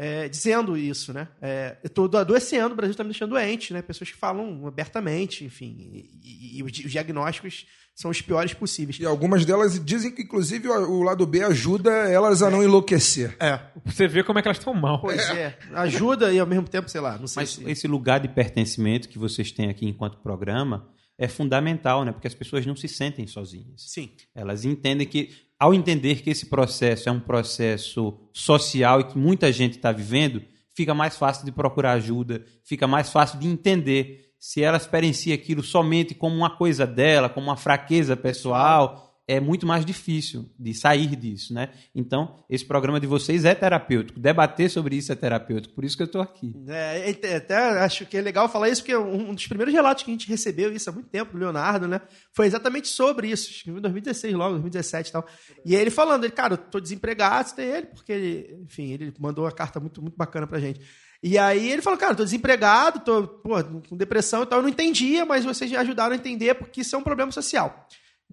é, 0.01 0.29
dizendo 0.29 0.77
isso, 0.77 1.13
né? 1.13 1.27
É, 1.43 1.77
eu 1.83 1.91
tô 1.91 2.05
adoecendo, 2.17 2.73
o 2.73 2.77
Brasil 2.77 2.93
está 2.93 3.03
me 3.03 3.11
deixando 3.11 3.31
doente, 3.31 3.73
né? 3.73 3.83
Pessoas 3.83 4.11
que 4.11 4.17
falam 4.17 4.65
abertamente, 4.67 5.45
enfim, 5.45 5.77
e, 5.93 6.21
e- 6.23 6.59
e 6.59 6.63
os 6.63 6.71
di- 6.71 6.87
os 6.87 6.93
diagnósticos 6.93 7.67
são 7.97 8.13
os 8.13 8.23
piores 8.23 8.55
possíveis. 8.55 9.01
E 9.01 9.05
algumas 9.05 9.45
delas 9.45 9.85
dizem 9.85 10.13
que, 10.13 10.23
inclusive, 10.23 10.69
o 10.69 11.03
lado 11.03 11.27
B 11.27 11.43
ajuda 11.43 11.91
elas 11.91 12.43
a 12.43 12.49
não 12.51 12.63
enlouquecer. 12.63 13.37
É, 13.41 13.61
você 13.85 14.07
ver 14.07 14.23
como 14.25 14.39
é 14.39 14.43
que 14.43 14.47
elas 14.47 14.59
estão 14.59 14.73
mal. 14.73 15.01
pois 15.01 15.19
é. 15.31 15.59
Ajuda 15.75 16.33
e 16.33 16.39
ao 16.39 16.47
mesmo 16.47 16.69
tempo, 16.69 16.89
sei 16.89 17.01
lá, 17.01 17.19
não 17.19 17.27
sei 17.27 17.41
Mas 17.43 17.51
se... 17.55 17.69
esse 17.69 17.89
lugar 17.89 18.21
de 18.21 18.29
pertencimento 18.29 19.09
que 19.09 19.19
vocês 19.19 19.51
têm 19.51 19.69
aqui 19.69 19.85
enquanto 19.85 20.17
programa 20.19 20.89
é 21.19 21.27
fundamental, 21.27 22.05
né? 22.05 22.13
Porque 22.13 22.29
as 22.29 22.35
pessoas 22.35 22.65
não 22.65 22.77
se 22.77 22.87
sentem 22.87 23.27
sozinhas. 23.27 23.83
Sim. 23.89 24.11
Elas 24.35 24.65
entendem 24.65 25.07
que, 25.07 25.31
ao 25.59 25.75
entender 25.75 26.23
que 26.23 26.31
esse 26.31 26.47
processo 26.47 27.09
é 27.09 27.13
um 27.13 27.19
processo 27.19 28.17
social 28.33 29.01
e 29.01 29.05
que 29.05 29.19
muita 29.19 29.53
gente 29.53 29.77
está 29.77 29.91
vivendo, 29.91 30.43
fica 30.75 30.95
mais 30.95 31.17
fácil 31.17 31.45
de 31.45 31.51
procurar 31.51 31.93
ajuda, 31.93 32.45
fica 32.63 32.87
mais 32.87 33.11
fácil 33.11 33.41
de 33.41 33.49
entender 33.49 34.29
se 34.39 34.63
ela 34.63 34.77
experiencia 34.77 35.35
aquilo 35.35 35.65
somente 35.65 36.15
como 36.15 36.37
uma 36.37 36.57
coisa 36.57 36.87
dela, 36.87 37.29
como 37.29 37.49
uma 37.49 37.57
fraqueza 37.57 38.17
pessoal, 38.17 39.08
é 39.29 39.39
muito 39.39 39.67
mais 39.67 39.85
difícil 39.85 40.51
de 40.59 40.73
sair 40.73 41.15
disso, 41.15 41.53
né? 41.53 41.69
Então, 41.95 42.43
esse 42.49 42.65
programa 42.65 42.99
de 42.99 43.07
vocês 43.07 43.45
é 43.45 43.55
terapêutico. 43.55 44.19
Debater 44.19 44.71
sobre 44.71 44.97
isso 44.97 45.13
é 45.13 45.15
terapêutico. 45.15 45.75
Por 45.75 45.85
isso 45.85 45.95
que 45.97 46.03
eu 46.03 46.07
estou 46.07 46.23
aqui. 46.23 46.53
É, 46.67 47.11
até- 47.37 47.79
acho 47.85 48.07
que 48.07 48.17
é 48.17 48.23
legal 48.23 48.49
falar 48.49 48.71
isso, 48.71 48.81
porque 48.81 48.97
um 48.97 49.35
dos 49.35 49.47
primeiros 49.47 49.75
relatos 49.75 50.03
que 50.03 50.11
a 50.11 50.15
gente 50.15 50.27
recebeu 50.29 50.73
isso 50.73 50.89
há 50.89 50.93
muito 50.93 51.11
tempo, 51.11 51.33
do 51.33 51.39
Leonardo, 51.39 51.87
né? 51.87 52.01
Foi 52.33 52.47
exatamente 52.47 52.89
sobre 52.89 53.29
isso. 53.29 53.69
Em 53.69 53.75
2016, 53.75 54.33
logo, 54.35 54.53
2017 54.53 55.11
e 55.11 55.13
tal. 55.13 55.27
E 55.65 55.75
ele 55.75 55.91
falando, 55.91 56.25
ele, 56.25 56.33
cara, 56.33 56.55
eu 56.55 56.59
tô 56.59 56.81
desempregado, 56.81 57.55
tem 57.55 57.67
ele, 57.67 57.87
porque 57.87 58.11
ele, 58.13 58.57
enfim, 58.65 58.93
ele 58.93 59.13
mandou 59.21 59.45
uma 59.45 59.53
carta 59.53 59.79
muito, 59.79 60.01
muito 60.01 60.17
bacana 60.17 60.47
pra 60.47 60.59
gente. 60.59 60.81
E 61.23 61.37
aí 61.37 61.71
ele 61.71 61.83
falou, 61.83 61.99
cara, 61.99 62.15
tô 62.15 62.25
desempregado, 62.25 63.01
tô 63.01 63.27
com 63.29 63.97
depressão 63.97 64.45
e 64.45 64.47
tal, 64.47 64.61
eu 64.61 64.63
não 64.63 64.69
entendia, 64.69 65.27
mas 65.27 65.45
vocês 65.45 65.71
me 65.71 65.77
ajudaram 65.77 66.13
a 66.13 66.17
entender 66.17 66.55
porque 66.55 66.81
isso 66.81 66.95
é 66.95 66.99
um 66.99 67.03
problema 67.03 67.31
social. 67.33 67.87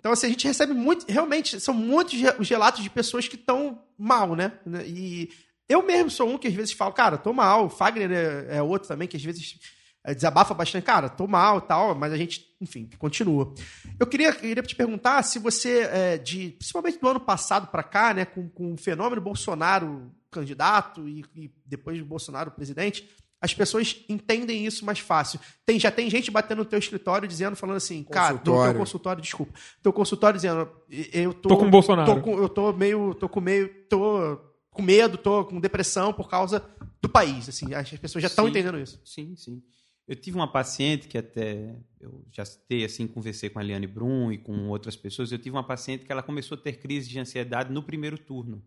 Então, 0.06 0.13
assim, 0.13 0.28
a 0.28 0.30
gente 0.30 0.46
recebe 0.46 0.72
muito, 0.72 1.12
realmente, 1.12 1.60
são 1.60 1.74
muitos 1.74 2.13
os 2.38 2.48
relatos 2.48 2.84
de 2.84 2.91
pessoas 2.91 3.28
que 3.28 3.34
estão 3.34 3.82
mal, 3.98 4.36
né? 4.36 4.52
E 4.86 5.30
eu 5.68 5.82
mesmo 5.82 6.12
sou 6.12 6.30
um 6.30 6.38
que 6.38 6.48
às 6.48 6.54
vezes 6.54 6.74
falo, 6.74 6.94
cara, 6.94 7.18
tô 7.18 7.34
mal. 7.34 7.65
O 7.65 7.70
Fagner 7.72 8.12
é, 8.12 8.58
é 8.58 8.62
outro 8.62 8.88
também 8.88 9.08
que 9.08 9.18
às 9.18 9.24
vezes 9.24 9.58
é, 10.04 10.13
desabafa 10.13 10.54
bastante, 10.54 10.84
cara, 10.84 11.10
tô 11.10 11.26
mal 11.26 11.60
tal, 11.60 11.96
mas 11.96 12.13
a 12.13 12.18
gente, 12.18 12.46
enfim, 12.62 12.88
continua. 13.00 13.52
Eu 14.00 14.06
queria, 14.06 14.32
queria 14.32 14.62
te 14.62 14.76
perguntar 14.76 15.24
se 15.24 15.39
você, 15.39 15.89
é, 15.91 16.18
de, 16.20 16.50
principalmente 16.50 17.00
do 17.00 17.08
ano 17.08 17.20
passado 17.20 17.65
para 17.72 17.82
cá, 17.82 18.13
né, 18.13 18.26
com, 18.26 18.48
com 18.48 18.76
o 18.76 18.78
fenômeno 18.78 19.20
Bolsonaro 19.20 20.12
candidato 20.30 21.10
e, 21.10 21.26
e 21.36 21.52
depois 21.65 21.98
do 21.98 22.06
Bolsonaro 22.06 22.52
presidente, 22.52 23.10
as 23.41 23.54
pessoas 23.54 24.04
entendem 24.10 24.65
isso 24.65 24.86
mais 24.86 25.00
fácil. 25.00 25.39
Tem, 25.65 25.80
já 25.80 25.91
tem 25.91 26.10
gente 26.10 26.32
batendo 26.32 26.60
no 26.60 26.65
teu 26.65 26.80
escritório 26.80 27.28
dizendo, 27.28 27.56
falando 27.56 27.78
assim, 27.78 28.04
cara, 28.04 28.34
no 28.34 28.39
teu 28.39 28.54
Consultório. 28.76 29.21
desculpa, 29.21 29.54
teu 29.84 29.93
consultório 29.93 30.38
dizendo, 30.38 30.69
eu 31.13 31.34
tô, 31.34 31.50
Tô 31.50 31.58
com 31.58 31.69
Bolsonaro. 31.69 32.15
tô 32.15 32.21
com- 32.21 32.38
eu 32.39 32.50
tô 32.50 32.74
meio, 32.74 33.13
tô 33.15 33.30
com 33.30 33.41
meio, 33.41 33.69
tô 33.89 34.38
com 34.71 34.82
medo, 34.82 35.17
tô 35.17 35.45
com 35.45 35.60
depressão 35.60 36.12
por 36.12 36.28
causa 36.30 36.63
do 37.02 37.08
país, 37.10 37.48
assim, 37.48 37.74
as 37.74 37.89
pessoas 37.91 38.21
já 38.24 38.28
estão 38.28 38.48
entendendo 38.48 38.80
isso. 38.80 39.00
Sim, 39.06 39.36
sim. 39.36 39.62
Eu 40.08 40.15
tive 40.15 40.38
uma 40.38 40.52
paciente 40.52 41.08
que 41.08 41.17
até 41.17 41.76
eu 42.00 42.24
já 42.32 42.45
citei 42.45 42.86
assim, 42.86 43.08
conversei 43.08 43.50
com 43.50 43.58
a 43.58 43.63
Eliane 43.63 43.88
Brum 43.88 44.32
e 44.32 44.38
com 44.38 44.69
outras 44.69 44.95
pessoas. 44.95 45.32
Eu 45.32 45.39
tive 45.39 45.52
uma 45.56 45.65
paciente 45.65 46.06
que 46.06 46.12
ela 46.12 46.21
começou 46.21 46.56
a 46.58 46.62
ter 46.62 46.74
crise 46.78 47.10
de 47.10 47.17
ansiedade 47.19 47.71
no 47.74 47.82
primeiro 47.82 48.15
turno, 48.17 48.63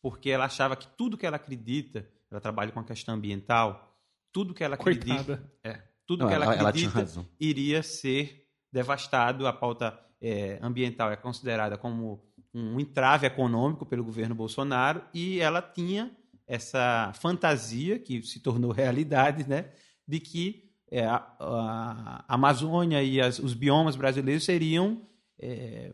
porque 0.00 0.30
ela 0.30 0.44
achava 0.44 0.76
que 0.76 0.86
tudo 0.96 1.16
que 1.16 1.26
ela 1.26 1.36
acredita, 1.36 2.08
ela 2.30 2.40
trabalha 2.40 2.70
com 2.70 2.78
a 2.78 2.84
questão 2.84 3.14
ambiental, 3.16 3.89
tudo 4.32 4.54
que 4.54 4.62
ela 4.64 4.74
acredita, 4.76 5.42
é, 5.64 5.82
tudo 6.06 6.20
Não, 6.20 6.28
que 6.28 6.34
ela, 6.34 6.44
ela- 6.46 6.54
ela 6.56 6.68
acredita 6.68 7.00
razão. 7.00 7.26
iria 7.38 7.82
ser 7.82 8.46
devastado. 8.72 9.46
A 9.46 9.52
pauta 9.52 9.98
é, 10.20 10.58
ambiental 10.62 11.10
é 11.10 11.16
considerada 11.16 11.76
como 11.78 12.22
um 12.52 12.78
entrave 12.80 13.26
econômico 13.26 13.86
pelo 13.86 14.04
governo 14.04 14.34
Bolsonaro 14.34 15.02
e 15.14 15.40
ela 15.40 15.62
tinha 15.62 16.10
essa 16.46 17.12
fantasia 17.14 17.98
que 17.98 18.22
se 18.22 18.40
tornou 18.40 18.72
realidade, 18.72 19.48
né, 19.48 19.70
de 20.06 20.18
que 20.18 20.68
é, 20.90 21.04
a, 21.06 21.24
a 21.38 22.24
Amazônia 22.34 23.00
e 23.02 23.20
as- 23.20 23.38
os 23.38 23.54
biomas 23.54 23.94
brasileiros 23.94 24.44
seriam 24.44 25.06
é, 25.38 25.92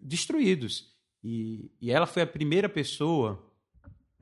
destruídos. 0.00 0.96
E, 1.22 1.70
e 1.80 1.90
ela 1.90 2.06
foi 2.06 2.22
a 2.22 2.26
primeira 2.26 2.68
pessoa 2.68 3.44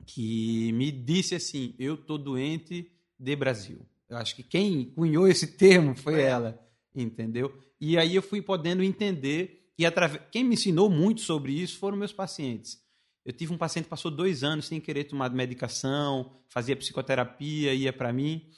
que 0.05 0.71
me 0.73 0.91
disse 0.91 1.35
assim: 1.35 1.73
eu 1.79 1.95
tô 1.97 2.17
doente 2.17 2.91
de 3.19 3.35
Brasil. 3.35 3.85
Eu 4.09 4.17
acho 4.17 4.35
que 4.35 4.43
quem 4.43 4.85
cunhou 4.91 5.27
esse 5.27 5.57
termo 5.57 5.95
foi 5.95 6.21
ela, 6.21 6.59
entendeu? 6.95 7.57
E 7.79 7.97
aí 7.97 8.15
eu 8.15 8.21
fui 8.21 8.41
podendo 8.41 8.83
entender 8.83 9.71
e 9.77 9.85
através 9.85 10.21
quem 10.31 10.43
me 10.43 10.55
ensinou 10.55 10.89
muito 10.89 11.21
sobre 11.21 11.53
isso 11.53 11.77
foram 11.77 11.97
meus 11.97 12.13
pacientes. 12.13 12.81
Eu 13.25 13.33
tive 13.33 13.53
um 13.53 13.57
paciente 13.57 13.85
que 13.85 13.89
passou 13.89 14.09
dois 14.09 14.43
anos 14.43 14.67
sem 14.67 14.79
querer 14.79 15.03
tomar 15.03 15.29
medicação, 15.31 16.31
fazia 16.47 16.75
psicoterapia, 16.75 17.73
ia 17.73 17.91
para 17.91 18.13
mim. 18.13 18.49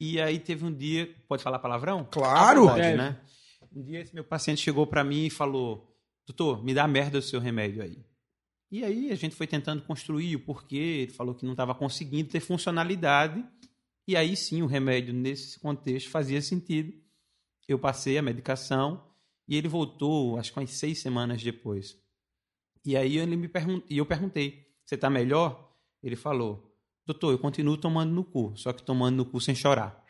E 0.00 0.20
aí 0.20 0.38
teve 0.38 0.64
um 0.64 0.72
dia, 0.72 1.14
pode 1.28 1.42
falar 1.42 1.58
palavrão? 1.58 2.08
Claro! 2.10 2.66
Pode, 2.66 2.80
Deve. 2.80 2.96
né? 2.96 3.20
Um 3.74 3.82
dia 3.82 4.00
esse 4.00 4.14
meu 4.14 4.24
paciente 4.24 4.62
chegou 4.62 4.86
para 4.86 5.04
mim 5.04 5.26
e 5.26 5.30
falou: 5.30 5.94
Doutor, 6.26 6.64
me 6.64 6.72
dá 6.72 6.88
merda 6.88 7.18
do 7.18 7.24
seu 7.24 7.38
remédio 7.38 7.82
aí. 7.82 8.04
E 8.70 8.82
aí 8.82 9.12
a 9.12 9.14
gente 9.14 9.36
foi 9.36 9.46
tentando 9.46 9.82
construir 9.82 10.34
o 10.36 10.40
porquê. 10.40 11.02
Ele 11.02 11.12
falou 11.12 11.34
que 11.34 11.44
não 11.44 11.52
estava 11.52 11.74
conseguindo 11.74 12.30
ter 12.30 12.40
funcionalidade. 12.40 13.44
E 14.06 14.16
aí 14.16 14.36
sim 14.36 14.62
o 14.62 14.66
remédio, 14.66 15.14
nesse 15.14 15.58
contexto, 15.58 16.10
fazia 16.10 16.40
sentido. 16.42 16.92
Eu 17.66 17.78
passei 17.78 18.18
a 18.18 18.22
medicação 18.22 19.02
e 19.48 19.56
ele 19.56 19.68
voltou, 19.68 20.38
acho 20.38 20.52
que 20.52 20.58
umas 20.58 20.70
seis 20.70 21.00
semanas 21.00 21.42
depois. 21.42 21.98
E 22.84 22.96
aí 22.96 23.16
ele 23.18 23.36
me 23.36 23.48
pergun 23.48 23.80
e 23.88 23.96
eu 23.98 24.04
perguntei: 24.06 24.66
Você 24.84 24.94
está 24.94 25.08
melhor? 25.08 25.72
Ele 26.02 26.16
falou: 26.16 26.76
Doutor, 27.06 27.32
eu 27.32 27.38
continuo 27.38 27.76
tomando 27.78 28.12
no 28.12 28.24
cu, 28.24 28.52
só 28.56 28.72
que 28.72 28.82
tomando 28.82 29.16
no 29.16 29.24
cu 29.24 29.40
sem 29.40 29.54
chorar. 29.54 30.04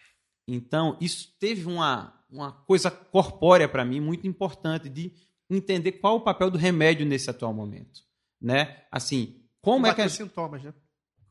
Então, 0.46 0.98
isso 1.00 1.32
teve 1.38 1.66
uma, 1.66 2.20
uma 2.28 2.52
coisa 2.52 2.90
corpórea 2.90 3.68
para 3.68 3.84
mim 3.84 4.00
muito 4.00 4.26
importante 4.26 4.88
de 4.88 5.12
entender 5.48 5.92
qual 5.92 6.16
o 6.16 6.20
papel 6.20 6.50
do 6.50 6.58
remédio 6.58 7.06
nesse 7.06 7.30
atual 7.30 7.54
momento. 7.54 8.02
Né? 8.40 8.84
Assim, 8.90 9.42
como 9.62 9.86
é 9.86 9.94
que. 9.94 10.02
A- 10.02 10.08
sintomas, 10.08 10.62
né? 10.62 10.74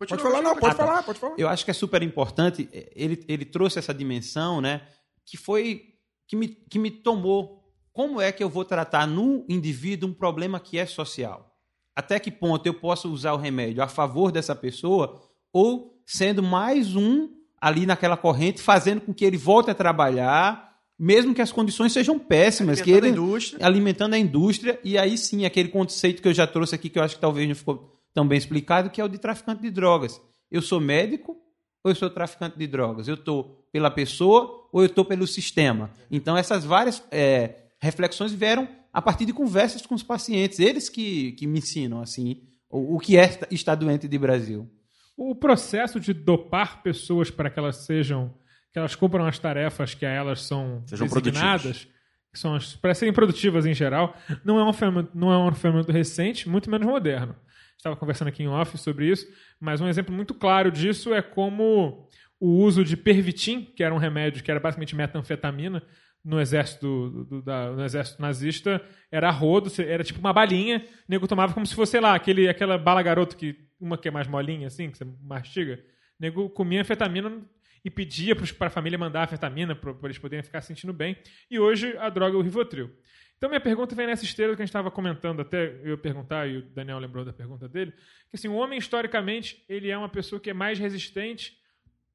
Pode 0.09 0.21
falar, 0.21 0.41
não, 0.41 0.55
pode 0.55 0.73
Ah, 0.73 0.77
tá. 0.77 0.85
falar, 0.85 1.03
pode 1.03 1.19
falar. 1.19 1.35
eu 1.37 1.47
acho 1.47 1.63
que 1.65 1.71
é 1.71 1.73
super 1.73 2.01
importante. 2.03 2.69
eh, 2.73 2.91
Ele, 2.95 3.23
ele 3.27 3.45
trouxe 3.45 3.79
essa 3.79 3.93
dimensão, 3.93 4.59
né? 4.61 4.81
Que 5.25 5.37
foi. 5.37 5.83
Que 6.27 6.35
me, 6.35 6.47
que 6.47 6.79
me 6.79 6.89
tomou. 6.91 7.61
Como 7.91 8.19
é 8.19 8.31
que 8.31 8.43
eu 8.43 8.49
vou 8.49 8.65
tratar 8.65 9.05
no 9.07 9.45
indivíduo 9.47 10.09
um 10.09 10.13
problema 10.13 10.59
que 10.59 10.77
é 10.79 10.85
social? 10.85 11.55
Até 11.95 12.19
que 12.19 12.31
ponto 12.31 12.65
eu 12.65 12.73
posso 12.73 13.07
usar 13.11 13.33
o 13.33 13.37
remédio 13.37 13.83
a 13.83 13.87
favor 13.87 14.31
dessa 14.31 14.55
pessoa 14.55 15.21
ou 15.53 16.01
sendo 16.05 16.41
mais 16.41 16.95
um 16.95 17.29
ali 17.61 17.85
naquela 17.85 18.17
corrente, 18.17 18.61
fazendo 18.61 19.01
com 19.01 19.13
que 19.13 19.23
ele 19.23 19.37
volte 19.37 19.69
a 19.69 19.75
trabalhar, 19.75 20.75
mesmo 20.97 21.33
que 21.35 21.41
as 21.41 21.51
condições 21.51 21.93
sejam 21.93 22.17
péssimas, 22.17 22.81
que 22.81 22.91
Alimentando 22.91 23.07
ele 23.07 23.19
a 23.19 23.25
indústria. 23.27 23.65
alimentando 23.65 24.13
a 24.15 24.17
indústria, 24.19 24.79
e 24.83 24.97
aí 24.97 25.17
sim, 25.17 25.45
aquele 25.45 25.69
conceito 25.69 26.21
que 26.21 26.27
eu 26.27 26.33
já 26.33 26.47
trouxe 26.47 26.73
aqui, 26.75 26.89
que 26.89 26.97
eu 26.97 27.03
acho 27.03 27.15
que 27.15 27.21
talvez 27.21 27.47
não 27.47 27.55
ficou 27.55 27.95
tão 28.13 28.28
bem 28.28 28.38
explicado, 28.38 28.89
que 28.89 29.02
é 29.02 29.04
o 29.04 29.10
de 29.10 29.17
traficante 29.17 29.62
de 29.62 29.71
drogas. 29.71 30.21
Eu 30.52 30.62
sou 30.62 30.80
médico 30.80 31.36
ou 31.84 31.91
eu 31.91 31.95
sou 31.95 32.10
traficante 32.10 32.58
de 32.58 32.67
drogas? 32.67 33.08
Eu 33.08 33.15
estou 33.15 33.67
pela 33.71 33.89
pessoa 33.89 34.69
ou 34.71 34.82
eu 34.82 34.86
estou 34.86 35.04
pelo 35.04 35.26
sistema? 35.26 35.89
Então, 36.12 36.38
essas 36.38 36.63
várias 36.63 37.04
é, 37.12 37.63
reflexões 37.82 38.32
vieram 38.32 38.67
a 38.93 39.02
partir 39.02 39.26
de 39.26 39.34
conversas 39.34 39.86
com 39.86 39.95
os 39.95 40.04
pacientes, 40.04 40.60
eles 40.60 40.88
que, 40.88 41.32
que 41.34 41.47
me 41.47 41.58
ensinam 41.58 41.99
assim 41.99 42.43
o, 42.69 42.95
o 42.95 42.99
que 42.99 43.17
é 43.17 43.39
estar 43.49 43.76
doente 43.76 44.08
de 44.08 44.17
Brasil. 44.17 44.69
O 45.17 45.36
processo 45.36 45.99
de 45.99 46.13
dopar 46.13 46.82
pessoas 46.82 47.30
para 47.30 47.49
que 47.49 47.60
elas 47.60 47.78
sejam, 47.78 48.34
que 48.71 48.80
elas 48.80 48.95
cumpram 48.95 49.26
as 49.26 49.38
tarefas 49.38 49.93
que 49.93 50.06
a 50.06 50.10
elas 50.10 50.41
são 50.41 50.84
Sejam 50.88 51.08
designadas, 51.08 51.88
que 52.32 52.39
são 52.39 52.56
as, 52.56 52.76
para 52.76 52.95
serem 52.95 53.13
produtivas 53.13 53.65
em 53.65 53.73
geral, 53.73 54.15
não 54.43 54.60
é 54.60 54.67
um 54.67 54.73
fenômeno, 54.73 55.10
não 55.13 55.32
é 55.32 55.38
um 55.38 55.54
fenômeno 55.54 55.91
recente, 55.91 56.49
muito 56.49 56.69
menos 56.69 56.88
moderno. 56.88 57.36
Estava 57.83 57.97
conversando 57.97 58.29
aqui 58.29 58.41
em 58.41 58.47
off 58.47 58.77
sobre 58.77 59.09
isso, 59.11 59.27
mas 59.59 59.81
um 59.81 59.89
exemplo 59.89 60.15
muito 60.15 60.33
claro 60.33 60.71
disso 60.71 61.13
é 61.13 61.21
como 61.21 62.07
o 62.39 62.47
uso 62.63 62.81
de 62.81 62.95
pervitin, 62.95 63.65
que 63.75 63.83
era 63.83 63.93
um 63.93 63.97
remédio 63.97 64.41
que 64.41 64.49
era 64.49 64.57
basicamente 64.57 64.95
metanfetamina, 64.95 65.83
no 66.23 66.39
exército, 66.39 67.09
do- 67.09 67.25
do- 67.25 67.41
da- 67.41 67.71
no 67.73 67.83
exército 67.83 68.21
nazista, 68.21 68.81
era 69.11 69.29
rodo, 69.29 69.69
era 69.85 70.01
tipo 70.01 70.17
uma 70.21 70.31
balinha, 70.31 70.77
o 70.77 71.11
nego 71.11 71.27
tomava 71.27 71.53
como 71.53 71.65
se 71.67 71.75
fosse, 71.75 71.91
sei 71.91 71.99
lá, 71.99 72.15
aquele, 72.15 72.47
aquela 72.47 72.77
bala 72.77 73.03
garoto, 73.03 73.35
que 73.35 73.53
uma 73.77 73.97
que 73.97 74.07
é 74.07 74.11
mais 74.11 74.29
molinha, 74.29 74.67
assim, 74.67 74.89
que 74.89 74.97
você 74.97 75.05
mastiga. 75.21 75.73
O 76.17 76.21
nego 76.23 76.49
comia 76.51 76.79
anfetamina 76.79 77.41
e 77.83 77.89
pedia 77.89 78.33
para 78.33 78.67
a 78.67 78.69
família 78.69 78.97
mandar 78.97 79.19
a 79.19 79.23
anfetamina 79.25 79.75
para 79.75 79.93
eles 80.05 80.17
poderem 80.17 80.41
ficar 80.41 80.61
se 80.61 80.67
sentindo 80.67 80.93
bem. 80.93 81.17
E 81.51 81.59
hoje 81.59 81.97
a 81.97 82.07
droga 82.09 82.37
é 82.37 82.39
o 82.39 82.41
Rivotril. 82.41 82.89
Então 83.37 83.49
minha 83.49 83.59
pergunta 83.61 83.93
vem 83.93 84.07
nessa 84.07 84.23
esteira 84.23 84.55
que 84.55 84.61
a 84.61 84.65
gente 84.65 84.69
estava 84.69 84.89
comentando 84.89 85.41
até 85.41 85.79
eu 85.83 85.97
perguntar, 85.97 86.47
e 86.47 86.57
o 86.57 86.61
Daniel 86.69 86.97
lembrou 86.99 87.25
da 87.25 87.33
pergunta 87.33 87.67
dele, 87.67 87.91
que 87.91 88.35
assim, 88.35 88.47
o 88.47 88.53
homem, 88.55 88.79
historicamente, 88.79 89.63
ele 89.67 89.89
é 89.89 89.97
uma 89.97 90.07
pessoa 90.09 90.39
que 90.39 90.49
é 90.49 90.53
mais 90.53 90.79
resistente 90.79 91.57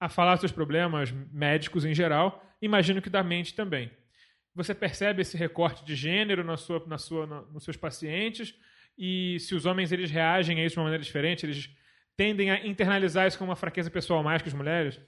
a 0.00 0.08
falar 0.08 0.32
dos 0.34 0.40
seus 0.40 0.52
problemas 0.52 1.10
médicos 1.32 1.84
em 1.84 1.94
geral, 1.94 2.42
imagino 2.62 3.02
que 3.02 3.10
da 3.10 3.22
mente 3.22 3.54
também. 3.54 3.90
Você 4.54 4.74
percebe 4.74 5.22
esse 5.22 5.36
recorte 5.36 5.84
de 5.84 5.94
gênero 5.94 6.42
na 6.42 6.56
sua, 6.56 6.82
na 6.86 6.98
sua, 6.98 7.26
na- 7.26 7.42
nos 7.42 7.62
seus 7.64 7.76
pacientes 7.76 8.54
e 8.96 9.38
se 9.40 9.54
os 9.54 9.66
homens 9.66 9.92
eles 9.92 10.10
reagem 10.10 10.60
a 10.60 10.64
isso 10.64 10.74
de 10.74 10.78
uma 10.80 10.84
maneira 10.84 11.04
diferente, 11.04 11.44
eles 11.44 11.68
tendem 12.16 12.50
a 12.50 12.66
internalizar 12.66 13.26
isso 13.28 13.38
como 13.38 13.50
uma 13.50 13.56
fraqueza 13.56 13.90
pessoal 13.90 14.22
mais 14.22 14.40
que 14.42 14.48
as 14.48 14.54
mulheres? 14.54 14.98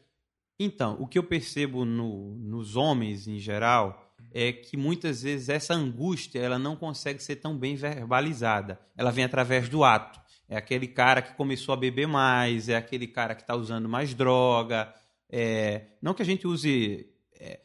Então, 0.58 0.96
o 1.00 1.06
que 1.08 1.18
eu 1.18 1.24
percebo 1.24 1.84
no- 1.84 2.36
nos 2.36 2.76
homens 2.76 3.26
em 3.26 3.38
geral 3.38 4.09
é 4.32 4.52
que 4.52 4.76
muitas 4.76 5.22
vezes 5.22 5.48
essa 5.48 5.74
angústia 5.74 6.38
ela 6.38 6.58
não 6.58 6.76
consegue 6.76 7.22
ser 7.22 7.36
tão 7.36 7.56
bem 7.56 7.74
verbalizada. 7.74 8.80
Ela 8.96 9.10
vem 9.10 9.24
através 9.24 9.68
do 9.68 9.84
ato. 9.84 10.20
É 10.48 10.56
aquele 10.56 10.88
cara 10.88 11.22
que 11.22 11.34
começou 11.34 11.72
a 11.72 11.76
beber 11.76 12.06
mais, 12.06 12.68
é 12.68 12.76
aquele 12.76 13.06
cara 13.06 13.34
que 13.34 13.42
está 13.42 13.54
usando 13.54 13.88
mais 13.88 14.14
droga. 14.14 14.92
é, 15.30 15.82
não 16.02 16.14
que 16.14 16.22
a 16.22 16.26
gente 16.26 16.46
use 16.46 17.08
é, 17.38 17.60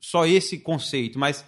só 0.00 0.26
esse 0.26 0.58
conceito, 0.58 1.18
mas 1.18 1.44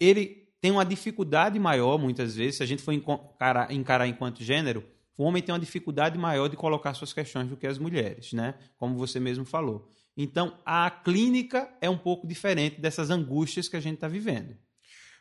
ele 0.00 0.48
tem 0.60 0.70
uma 0.70 0.84
dificuldade 0.84 1.58
maior, 1.58 1.98
muitas 1.98 2.36
vezes, 2.36 2.56
se 2.56 2.62
a 2.62 2.66
gente 2.66 2.82
for 2.82 2.92
encarar, 2.92 3.72
encarar 3.72 4.06
enquanto 4.06 4.42
gênero, 4.42 4.84
o 5.18 5.24
homem 5.24 5.42
tem 5.42 5.52
uma 5.52 5.60
dificuldade 5.60 6.16
maior 6.18 6.48
de 6.48 6.56
colocar 6.56 6.94
suas 6.94 7.12
questões 7.12 7.48
do 7.48 7.56
que 7.56 7.66
as 7.66 7.78
mulheres, 7.78 8.32
né? 8.32 8.54
Como 8.78 8.96
você 8.96 9.20
mesmo 9.20 9.44
falou. 9.44 9.88
Então, 10.16 10.58
a 10.64 10.90
clínica 10.90 11.68
é 11.80 11.88
um 11.88 11.96
pouco 11.96 12.26
diferente 12.26 12.80
dessas 12.80 13.10
angústias 13.10 13.68
que 13.68 13.76
a 13.76 13.80
gente 13.80 13.94
está 13.94 14.08
vivendo. 14.08 14.56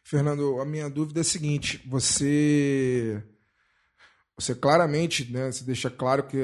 Fernando, 0.03 0.59
a 0.59 0.65
minha 0.65 0.89
dúvida 0.89 1.19
é 1.19 1.21
a 1.21 1.25
seguinte: 1.25 1.81
você, 1.87 3.23
você 4.37 4.53
claramente, 4.53 5.31
né, 5.31 5.51
você 5.51 5.63
deixa 5.63 5.89
claro 5.89 6.23
que, 6.23 6.37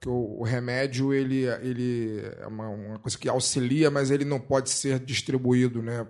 que 0.00 0.08
o, 0.08 0.40
o 0.40 0.42
remédio 0.42 1.14
ele, 1.14 1.44
ele 1.62 2.20
é 2.38 2.46
uma, 2.46 2.68
uma 2.68 2.98
coisa 2.98 3.16
que 3.16 3.28
auxilia, 3.28 3.90
mas 3.90 4.10
ele 4.10 4.24
não 4.24 4.40
pode 4.40 4.70
ser 4.70 4.98
distribuído, 4.98 5.82
né, 5.82 6.06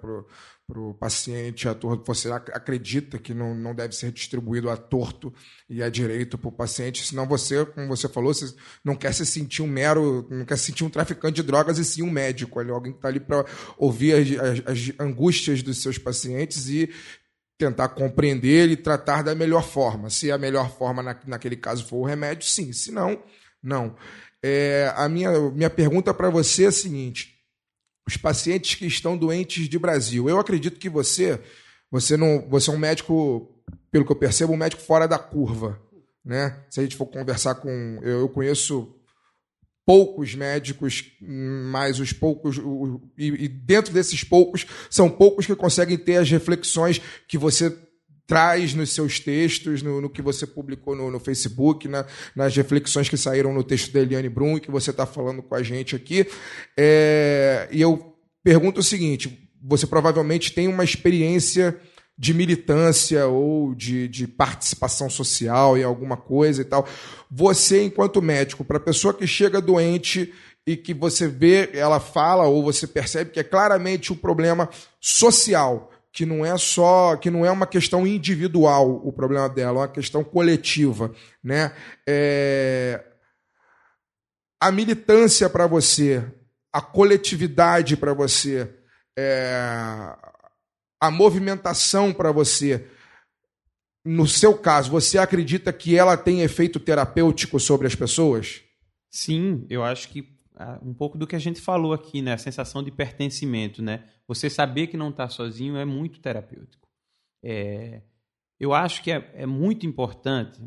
para 0.67 0.81
o 0.81 0.93
paciente 0.95 1.69
à 1.69 1.75
torto. 1.75 2.03
Você 2.07 2.31
ac- 2.31 2.51
acredita 2.53 3.19
que 3.19 3.33
não, 3.33 3.55
não 3.55 3.75
deve 3.75 3.95
ser 3.95 4.11
distribuído 4.11 4.69
a 4.69 4.77
torto 4.77 5.33
e 5.69 5.83
a 5.83 5.89
direito 5.89 6.37
para 6.37 6.49
o 6.49 6.53
paciente, 6.53 7.07
senão 7.07 7.27
você, 7.27 7.65
como 7.67 7.87
você 7.87 8.09
falou, 8.09 8.35
você 8.35 8.53
não 8.85 8.97
quer 8.97 9.15
se 9.15 9.25
sentir 9.25 9.63
um 9.63 9.67
mero, 9.69 10.27
não 10.31 10.45
quer 10.45 10.57
se 10.59 10.65
sentir 10.67 10.85
um 10.85 10.91
traficante 10.91 11.37
de 11.37 11.43
drogas 11.45 11.79
e 11.79 11.85
sim 11.85 12.03
um 12.03 12.11
médico, 12.11 12.59
alguém 12.61 12.93
que 12.93 12.99
está 12.99 13.09
ali 13.09 13.21
para 13.21 13.45
ouvir 13.79 14.15
as, 14.15 14.41
as- 14.67 14.91
as 14.91 15.01
angústias 15.01 15.63
dos 15.63 15.81
seus 15.81 15.99
pacientes 15.99 16.69
e 16.69 16.91
tentar 17.59 17.89
compreender 17.91 18.69
e 18.69 18.77
tratar 18.77 19.23
da 19.23 19.35
melhor 19.35 19.63
forma. 19.65 20.11
Se 20.11 20.31
a 20.31 20.37
melhor 20.39 20.71
forma 20.77 21.03
na, 21.03 21.19
naquele 21.27 21.57
caso 21.57 21.87
for 21.87 21.97
o 21.99 22.05
remédio, 22.05 22.47
sim. 22.47 22.73
Se 22.73 22.91
não, 22.91 23.23
não. 23.63 23.97
É, 24.43 24.93
a 24.97 25.09
minha, 25.09 25.31
minha 25.51 25.71
pergunta 25.71 26.13
para 26.13 26.29
você 26.29 26.65
é 26.65 26.69
a 26.69 26.73
seguinte: 26.73 27.36
os 28.07 28.17
pacientes 28.17 28.75
que 28.77 28.87
estão 28.87 29.17
doentes 29.17 29.69
de 29.69 29.79
Brasil, 29.79 30.29
eu 30.29 30.39
acredito 30.39 30.79
que 30.79 30.89
você, 30.89 31.41
você 31.91 32.17
não, 32.17 32.47
você 32.49 32.71
é 32.71 32.73
um 32.73 32.79
médico, 32.79 33.51
pelo 33.91 34.05
que 34.05 34.13
eu 34.13 34.17
percebo, 34.17 34.53
um 34.53 34.57
médico 34.57 34.83
fora 34.83 35.09
da 35.09 35.19
curva, 35.19 35.81
né? 36.25 36.65
Se 36.71 36.81
a 36.81 36.83
gente 36.83 36.97
for 36.97 37.07
conversar 37.07 37.57
com, 37.57 37.99
eu, 38.03 38.21
eu 38.21 38.29
conheço 38.29 38.93
poucos 39.85 40.35
médicos, 40.35 41.13
mas 41.21 42.01
os 42.01 42.13
poucos 42.13 42.59
o- 42.59 43.01
e, 43.17 43.27
e 43.45 43.49
dentro 43.49 43.93
desses 43.93 44.25
poucos 44.25 44.67
são 44.91 45.09
poucos 45.09 45.47
que 45.47 45.55
conseguem 45.55 45.97
ter 45.97 46.17
as 46.17 46.29
reflexões 46.31 47.01
que 47.29 47.39
você 47.39 47.71
traz 48.27 48.75
nos 48.75 48.93
seus 48.93 49.21
textos, 49.21 49.83
no, 49.83 50.01
no 50.01 50.11
que 50.11 50.21
você 50.21 50.47
publicou 50.47 50.97
no, 50.97 51.11
no 51.11 51.21
Facebook, 51.21 51.87
na- 51.87 52.05
nas 52.35 52.57
reflexões 52.57 53.09
que 53.09 53.17
saíram 53.17 53.53
no 53.53 53.63
texto 53.63 53.93
da 53.93 54.01
Eliane 54.01 54.29
Brum 54.29 54.59
que 54.59 54.71
você 54.71 54.91
está 54.91 55.07
falando 55.07 55.43
com 55.43 55.55
a 55.55 55.63
gente 55.63 55.95
aqui. 55.95 56.27
É, 56.77 57.69
e 57.71 57.81
eu 57.81 58.17
pergunto 58.43 58.81
o 58.81 58.83
seguinte: 58.83 59.49
você 59.63 59.87
provavelmente 59.87 60.53
tem 60.53 60.69
uma 60.69 60.85
experiência 60.85 61.79
de 62.19 62.33
militância 62.33 63.27
ou 63.27 63.75
de, 63.75 64.09
de 64.09 64.27
participação 64.27 65.11
social 65.11 65.77
em 65.77 65.83
alguma 65.83 66.17
coisa 66.17 66.63
e 66.63 66.65
tal. 66.65 66.89
Você, 67.31 67.83
enquanto 67.83 68.23
médico, 68.23 68.65
para 68.65 68.79
a 68.79 68.81
pessoa 68.81 69.13
que 69.13 69.27
chega 69.27 69.61
doente 69.61 70.33
e 70.67 70.77
que 70.77 70.95
você 70.95 71.29
vê, 71.29 71.71
ela 71.75 72.01
fala 72.01 72.45
ou 72.45 72.63
você 72.63 72.87
percebe 72.87 73.31
que 73.31 73.39
é 73.41 73.45
claramente 73.45 74.13
um 74.13 74.17
problema 74.17 74.69
social, 74.99 75.93
que 76.17 76.25
não 76.25 76.47
é 76.47 76.57
só, 76.57 77.15
que 77.15 77.31
não 77.31 77.45
é 77.45 77.51
uma 77.51 77.67
questão 77.67 78.07
individual 78.07 79.07
o 79.07 79.13
problema 79.13 79.51
dela, 79.51 79.81
é 79.81 79.83
uma 79.83 79.89
questão 79.89 80.25
coletiva, 80.25 81.15
né? 81.45 81.77
É, 82.09 83.05
A 84.59 84.73
militância 84.73 85.51
para 85.51 85.67
você, 85.67 86.25
a 86.73 86.81
coletividade 86.81 87.99
para 87.99 88.15
você, 88.15 88.75
é, 89.15 89.55
a 90.99 91.11
movimentação 91.11 92.15
para 92.15 92.33
você, 92.33 92.87
no 94.03 94.27
seu 94.27 94.57
caso, 94.57 94.91
você 94.91 95.19
acredita 95.19 95.71
que 95.71 95.99
ela 95.99 96.17
tem 96.17 96.41
efeito 96.41 96.81
terapêutico 96.81 97.61
sobre 97.61 97.87
as 97.87 97.95
pessoas? 97.95 98.63
Sim, 99.11 99.67
eu 99.69 99.85
acho 99.85 100.09
que 100.09 100.36
um 100.83 100.95
pouco 100.95 101.19
do 101.19 101.27
que 101.27 101.37
a 101.37 101.39
gente 101.39 101.61
falou 101.61 101.93
aqui, 101.93 102.23
né? 102.23 102.33
A 102.33 102.39
sensação 102.39 102.83
de 102.83 102.91
pertencimento, 102.91 103.83
né? 103.83 104.05
Você 104.27 104.49
saber 104.49 104.87
que 104.87 104.97
não 104.97 105.11
está 105.11 105.29
sozinho 105.29 105.77
é 105.77 105.85
muito 105.85 106.21
terapêutico. 106.21 106.89
É, 107.43 108.03
eu 108.59 108.73
acho 108.73 109.03
que 109.03 109.11
é, 109.11 109.31
é 109.35 109.47
muito 109.47 109.87
importante 109.87 110.61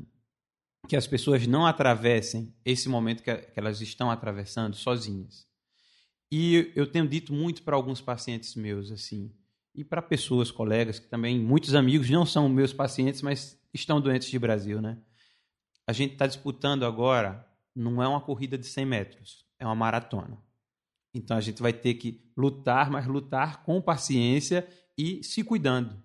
que 0.87 0.95
as 0.95 1.07
pessoas 1.07 1.45
não 1.45 1.65
atravessem 1.65 2.53
esse 2.63 2.87
momento 2.87 3.23
que, 3.23 3.35
que 3.35 3.59
elas 3.59 3.81
estão 3.81 4.09
atravessando 4.09 4.75
sozinhas. 4.75 5.47
E 6.31 6.71
eu 6.75 6.85
tenho 6.85 7.07
dito 7.07 7.33
muito 7.33 7.63
para 7.63 7.75
alguns 7.75 7.99
pacientes 7.99 8.55
meus, 8.55 8.91
assim, 8.91 9.31
e 9.73 9.83
para 9.83 10.01
pessoas, 10.01 10.51
colegas, 10.51 10.99
que 10.99 11.07
também, 11.07 11.39
muitos 11.39 11.73
amigos 11.73 12.09
não 12.09 12.25
são 12.25 12.47
meus 12.47 12.71
pacientes, 12.71 13.21
mas 13.21 13.59
estão 13.73 13.99
doentes 13.99 14.29
de 14.29 14.37
Brasil, 14.37 14.81
né? 14.81 14.97
a 15.89 15.91
gente 15.91 16.13
está 16.13 16.27
disputando 16.27 16.85
agora, 16.85 17.43
não 17.75 18.03
é 18.03 18.07
uma 18.07 18.21
corrida 18.21 18.59
de 18.59 18.67
100 18.67 18.85
metros, 18.85 19.43
é 19.59 19.65
uma 19.65 19.75
maratona. 19.75 20.37
Então 21.13 21.35
a 21.35 21.41
gente 21.41 21.61
vai 21.61 21.73
ter 21.73 21.95
que 21.95 22.23
lutar, 22.37 22.89
mas 22.89 23.05
lutar 23.05 23.63
com 23.63 23.81
paciência 23.81 24.67
e 24.97 25.23
se 25.23 25.43
cuidando. 25.43 26.01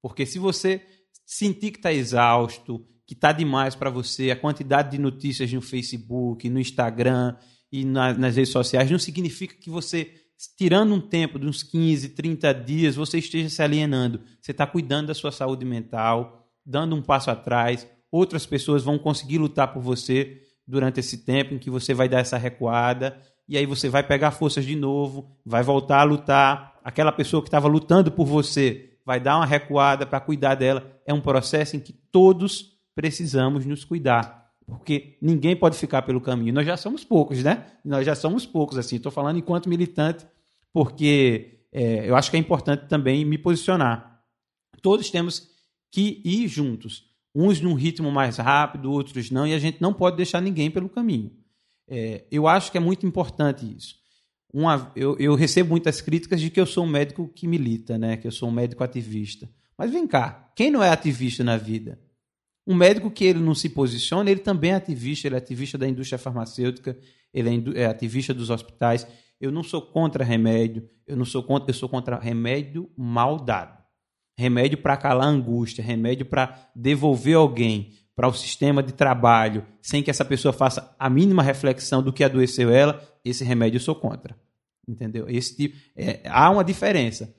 Porque 0.00 0.26
se 0.26 0.38
você 0.38 0.84
sentir 1.24 1.70
que 1.70 1.78
está 1.78 1.92
exausto, 1.92 2.84
que 3.06 3.14
está 3.14 3.30
demais 3.30 3.74
para 3.74 3.90
você, 3.90 4.30
a 4.30 4.36
quantidade 4.36 4.90
de 4.92 4.98
notícias 4.98 5.52
no 5.52 5.60
Facebook, 5.60 6.48
no 6.48 6.58
Instagram 6.58 7.36
e 7.70 7.84
na, 7.84 8.14
nas 8.14 8.36
redes 8.36 8.52
sociais, 8.52 8.90
não 8.90 8.98
significa 8.98 9.54
que 9.54 9.70
você, 9.70 10.12
tirando 10.56 10.94
um 10.94 11.00
tempo 11.00 11.38
de 11.38 11.46
uns 11.46 11.62
15, 11.62 12.10
30 12.10 12.52
dias, 12.54 12.96
você 12.96 13.18
esteja 13.18 13.48
se 13.48 13.62
alienando. 13.62 14.20
Você 14.40 14.50
está 14.50 14.66
cuidando 14.66 15.08
da 15.08 15.14
sua 15.14 15.30
saúde 15.30 15.64
mental, 15.64 16.48
dando 16.64 16.96
um 16.96 17.02
passo 17.02 17.30
atrás. 17.30 17.86
Outras 18.10 18.44
pessoas 18.44 18.82
vão 18.82 18.98
conseguir 18.98 19.38
lutar 19.38 19.72
por 19.72 19.82
você 19.82 20.41
durante 20.66 21.00
esse 21.00 21.18
tempo 21.18 21.54
em 21.54 21.58
que 21.58 21.70
você 21.70 21.92
vai 21.92 22.08
dar 22.08 22.20
essa 22.20 22.36
recuada 22.36 23.16
e 23.48 23.56
aí 23.56 23.66
você 23.66 23.88
vai 23.88 24.02
pegar 24.02 24.30
forças 24.30 24.64
de 24.64 24.76
novo, 24.76 25.36
vai 25.44 25.62
voltar 25.62 26.00
a 26.00 26.04
lutar. 26.04 26.80
Aquela 26.84 27.12
pessoa 27.12 27.42
que 27.42 27.48
estava 27.48 27.68
lutando 27.68 28.10
por 28.10 28.26
você 28.26 28.96
vai 29.04 29.20
dar 29.20 29.36
uma 29.36 29.46
recuada 29.46 30.06
para 30.06 30.20
cuidar 30.20 30.54
dela. 30.54 31.00
É 31.06 31.12
um 31.12 31.20
processo 31.20 31.76
em 31.76 31.80
que 31.80 31.92
todos 31.92 32.78
precisamos 32.94 33.66
nos 33.66 33.84
cuidar, 33.84 34.50
porque 34.66 35.18
ninguém 35.20 35.56
pode 35.56 35.76
ficar 35.76 36.02
pelo 36.02 36.20
caminho. 36.20 36.54
Nós 36.54 36.66
já 36.66 36.76
somos 36.76 37.04
poucos, 37.04 37.42
né? 37.42 37.66
Nós 37.84 38.06
já 38.06 38.14
somos 38.14 38.46
poucos, 38.46 38.78
assim. 38.78 38.96
Estou 38.96 39.12
falando 39.12 39.38
enquanto 39.38 39.68
militante, 39.68 40.26
porque 40.72 41.66
é, 41.72 42.08
eu 42.08 42.16
acho 42.16 42.30
que 42.30 42.36
é 42.36 42.40
importante 42.40 42.86
também 42.86 43.24
me 43.24 43.38
posicionar. 43.38 44.20
Todos 44.80 45.10
temos 45.10 45.50
que 45.90 46.20
ir 46.24 46.48
juntos, 46.48 47.04
uns 47.34 47.60
num 47.60 47.74
ritmo 47.74 48.10
mais 48.10 48.36
rápido, 48.36 48.90
outros 48.90 49.30
não, 49.30 49.46
e 49.46 49.54
a 49.54 49.58
gente 49.58 49.80
não 49.80 49.92
pode 49.92 50.16
deixar 50.16 50.40
ninguém 50.40 50.70
pelo 50.70 50.88
caminho. 50.88 51.32
É, 51.88 52.24
eu 52.30 52.46
acho 52.46 52.70
que 52.70 52.78
é 52.78 52.80
muito 52.80 53.06
importante 53.06 53.64
isso. 53.76 53.96
Uma, 54.52 54.92
eu, 54.94 55.16
eu, 55.18 55.34
recebo 55.34 55.70
muitas 55.70 56.00
críticas 56.00 56.40
de 56.40 56.50
que 56.50 56.60
eu 56.60 56.66
sou 56.66 56.84
um 56.84 56.88
médico 56.88 57.26
que 57.28 57.46
milita, 57.46 57.96
né? 57.96 58.18
que 58.18 58.26
eu 58.26 58.32
sou 58.32 58.50
um 58.50 58.52
médico 58.52 58.84
ativista. 58.84 59.48
Mas 59.78 59.90
vem 59.90 60.06
cá, 60.06 60.52
quem 60.54 60.70
não 60.70 60.82
é 60.82 60.90
ativista 60.90 61.42
na 61.42 61.56
vida? 61.56 61.98
Um 62.66 62.74
médico 62.74 63.10
que 63.10 63.24
ele 63.24 63.40
não 63.40 63.54
se 63.54 63.70
posiciona, 63.70 64.30
ele 64.30 64.40
também 64.40 64.72
é 64.72 64.74
ativista, 64.74 65.26
ele 65.26 65.34
é 65.34 65.38
ativista 65.38 65.78
da 65.78 65.88
indústria 65.88 66.18
farmacêutica, 66.18 66.96
ele 67.32 67.48
é, 67.74 67.82
é 67.82 67.86
ativista 67.86 68.34
dos 68.34 68.50
hospitais. 68.50 69.06
Eu 69.40 69.50
não 69.50 69.62
sou 69.62 69.82
contra 69.82 70.22
remédio, 70.22 70.88
eu 71.06 71.16
não 71.16 71.24
sou 71.24 71.42
contra, 71.42 71.70
eu 71.70 71.74
sou 71.74 71.88
contra 71.88 72.18
remédio 72.18 72.90
mal 72.96 73.38
dado. 73.38 73.81
Remédio 74.36 74.78
para 74.78 74.96
calar 74.96 75.26
a 75.26 75.30
angústia, 75.30 75.84
remédio 75.84 76.26
para 76.26 76.70
devolver 76.74 77.36
alguém 77.36 77.92
para 78.14 78.28
o 78.28 78.34
sistema 78.34 78.82
de 78.82 78.92
trabalho, 78.92 79.66
sem 79.80 80.02
que 80.02 80.10
essa 80.10 80.24
pessoa 80.24 80.52
faça 80.52 80.94
a 80.98 81.08
mínima 81.08 81.42
reflexão 81.42 82.02
do 82.02 82.12
que 82.12 82.24
adoeceu 82.24 82.70
ela, 82.70 83.02
esse 83.24 83.44
remédio 83.44 83.76
eu 83.76 83.82
sou 83.82 83.94
contra. 83.94 84.38
Entendeu? 84.86 85.28
Esse 85.28 85.56
tipo, 85.56 85.78
é, 85.96 86.20
há 86.26 86.50
uma 86.50 86.64
diferença. 86.64 87.34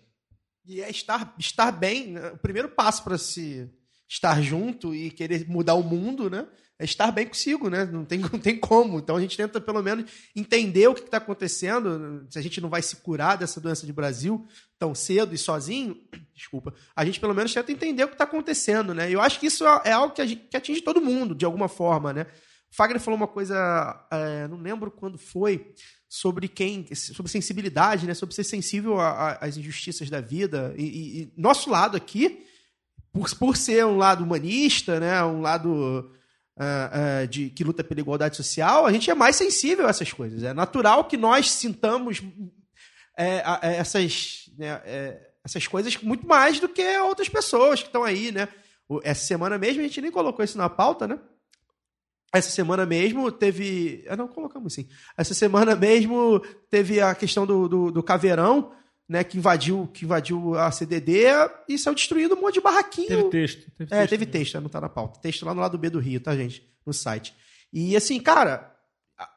E 0.66 0.82
é 0.82 0.90
estar, 0.90 1.36
estar 1.38 1.72
bem, 1.72 2.14
né? 2.14 2.30
o 2.30 2.38
primeiro 2.38 2.70
passo 2.70 3.04
para 3.04 3.18
se 3.18 3.70
estar 4.08 4.42
junto 4.42 4.96
e 4.96 5.12
querer 5.12 5.48
mudar 5.48 5.74
o 5.76 5.84
mundo, 5.84 6.30
né? 6.30 6.48
É 6.80 6.86
estar 6.86 7.12
bem 7.12 7.28
consigo, 7.28 7.70
né? 7.70 7.86
Não 7.86 8.04
tem, 8.04 8.20
não 8.32 8.40
tem 8.40 8.58
como. 8.60 9.00
Então 9.00 9.16
a 9.16 9.22
gente 9.22 9.38
tenta 9.38 9.62
pelo 9.62 9.82
menos 9.82 10.10
entender 10.36 10.88
o 10.88 10.94
que 10.94 11.02
está 11.02 11.18
acontecendo. 11.18 12.26
Se 12.30 12.40
a 12.40 12.42
gente 12.42 12.60
não 12.60 12.70
vai 12.70 12.82
se 12.82 12.98
curar 12.98 13.38
dessa 13.38 13.62
doença 13.62 13.86
de 13.86 13.94
Brasil 13.94 14.46
tão 14.80 14.96
cedo 14.96 15.34
e 15.34 15.38
sozinho, 15.38 15.98
desculpa, 16.34 16.74
a 16.96 17.06
gente 17.06 17.20
pelo 17.20 17.34
menos 17.34 17.54
tenta 17.54 17.72
entender 17.72 18.04
o 18.04 18.08
que 18.08 18.16
está 18.16 18.24
acontecendo, 18.24 18.94
né? 18.94 19.10
Eu 19.10 19.22
acho 19.22 19.40
que 19.40 19.48
isso 19.48 19.66
é 19.84 19.92
algo 19.92 20.14
que, 20.14 20.26
gente, 20.26 20.48
que, 20.50 20.58
atinge 20.58 20.82
todo 20.82 21.02
mundo, 21.02 21.36
de 21.36 21.46
alguma 21.46 21.68
forma, 21.68 22.12
né? 22.12 22.26
O 22.72 22.76
Fagner 22.76 23.00
falou 23.00 23.18
uma 23.18 23.28
coisa, 23.28 24.08
é, 24.12 24.48
não 24.48 24.58
lembro 24.58 24.90
quando 24.90 25.18
foi, 25.18 25.74
sobre 26.10 26.48
quem, 26.48 26.88
sobre 26.96 27.32
sensibilidade, 27.32 28.08
né? 28.08 28.14
Sobre 28.14 28.34
ser 28.34 28.44
sensível 28.44 29.00
às 29.00 29.58
injustiças 29.58 30.10
da 30.10 30.22
vida. 30.22 30.74
E, 30.76 30.84
e, 30.84 31.22
e 31.22 31.34
nosso 31.38 31.70
lado 31.70 31.96
aqui 31.96 32.44
por, 33.14 33.30
por 33.36 33.56
ser 33.56 33.86
um 33.86 33.96
lado 33.96 34.24
humanista, 34.24 35.00
né, 35.00 35.24
um 35.24 35.40
lado 35.40 36.12
uh, 36.58 37.24
uh, 37.24 37.28
de, 37.28 37.50
que 37.50 37.64
luta 37.64 37.84
pela 37.84 38.00
igualdade 38.00 38.36
social, 38.36 38.86
a 38.86 38.92
gente 38.92 39.10
é 39.10 39.16
mais 39.16 39.36
sensível 39.36 39.88
a 39.88 39.90
essas 39.90 40.12
coisas. 40.12 40.44
É 40.44 40.54
natural 40.54 41.06
que 41.06 41.18
nós 41.18 41.52
sintamos 41.52 42.22
é, 43.18 43.44
é, 43.62 43.76
essas, 43.78 44.50
né, 44.58 44.82
é, 44.86 45.30
essas 45.44 45.68
coisas 45.68 45.98
muito 46.02 46.28
mais 46.28 46.60
do 46.60 46.70
que 46.70 46.98
outras 47.00 47.30
pessoas 47.30 47.82
que 47.82 47.88
estão 47.88 48.04
aí, 48.04 48.32
né? 48.32 48.48
Essa 49.04 49.26
semana 49.26 49.58
mesmo, 49.58 49.82
a 49.82 49.84
gente 49.84 50.02
nem 50.02 50.12
colocou 50.12 50.44
isso 50.44 50.58
na 50.58 50.70
pauta, 50.70 51.08
né? 51.08 51.20
Essa 52.34 52.50
semana 52.50 52.86
mesmo 52.86 53.32
teve. 53.32 54.04
Ah, 54.10 54.18
não, 54.18 54.28
colocamos 54.28 54.74
sim. 54.74 54.88
Essa 55.16 55.34
semana 55.36 55.76
mesmo 55.76 56.40
teve 56.70 57.00
a 57.00 57.14
questão 57.14 57.46
do, 57.46 57.70
do, 57.70 57.92
do 57.92 58.04
caveirão 58.04 58.72
né, 59.08 59.24
que 59.24 59.38
invadiu, 59.38 59.88
que 59.94 60.06
invadiu 60.06 60.56
a 60.56 60.72
CDD 60.72 61.28
e 61.68 61.78
saiu 61.78 61.96
destruindo 61.96 62.36
um 62.36 62.42
monte 62.42 62.56
de 62.56 62.62
barraquinho. 62.62 63.08
Teve 63.08 63.30
texto. 63.30 63.72
Teve 63.78 63.94
é, 63.94 64.00
texto 64.00 64.10
teve 64.10 64.26
texto, 64.26 64.62
não 64.62 64.70
tá 64.70 64.82
na 64.82 64.90
pauta. 64.90 65.20
Texto 65.20 65.46
lá 65.46 65.54
no 65.54 65.62
lado 65.62 65.78
B 65.78 65.90
do 65.90 66.00
Rio, 66.00 66.20
tá, 66.20 66.36
gente? 66.36 66.64
No 66.86 66.94
site. 66.94 67.34
E 67.72 67.96
assim, 67.96 68.20
cara, 68.20 68.74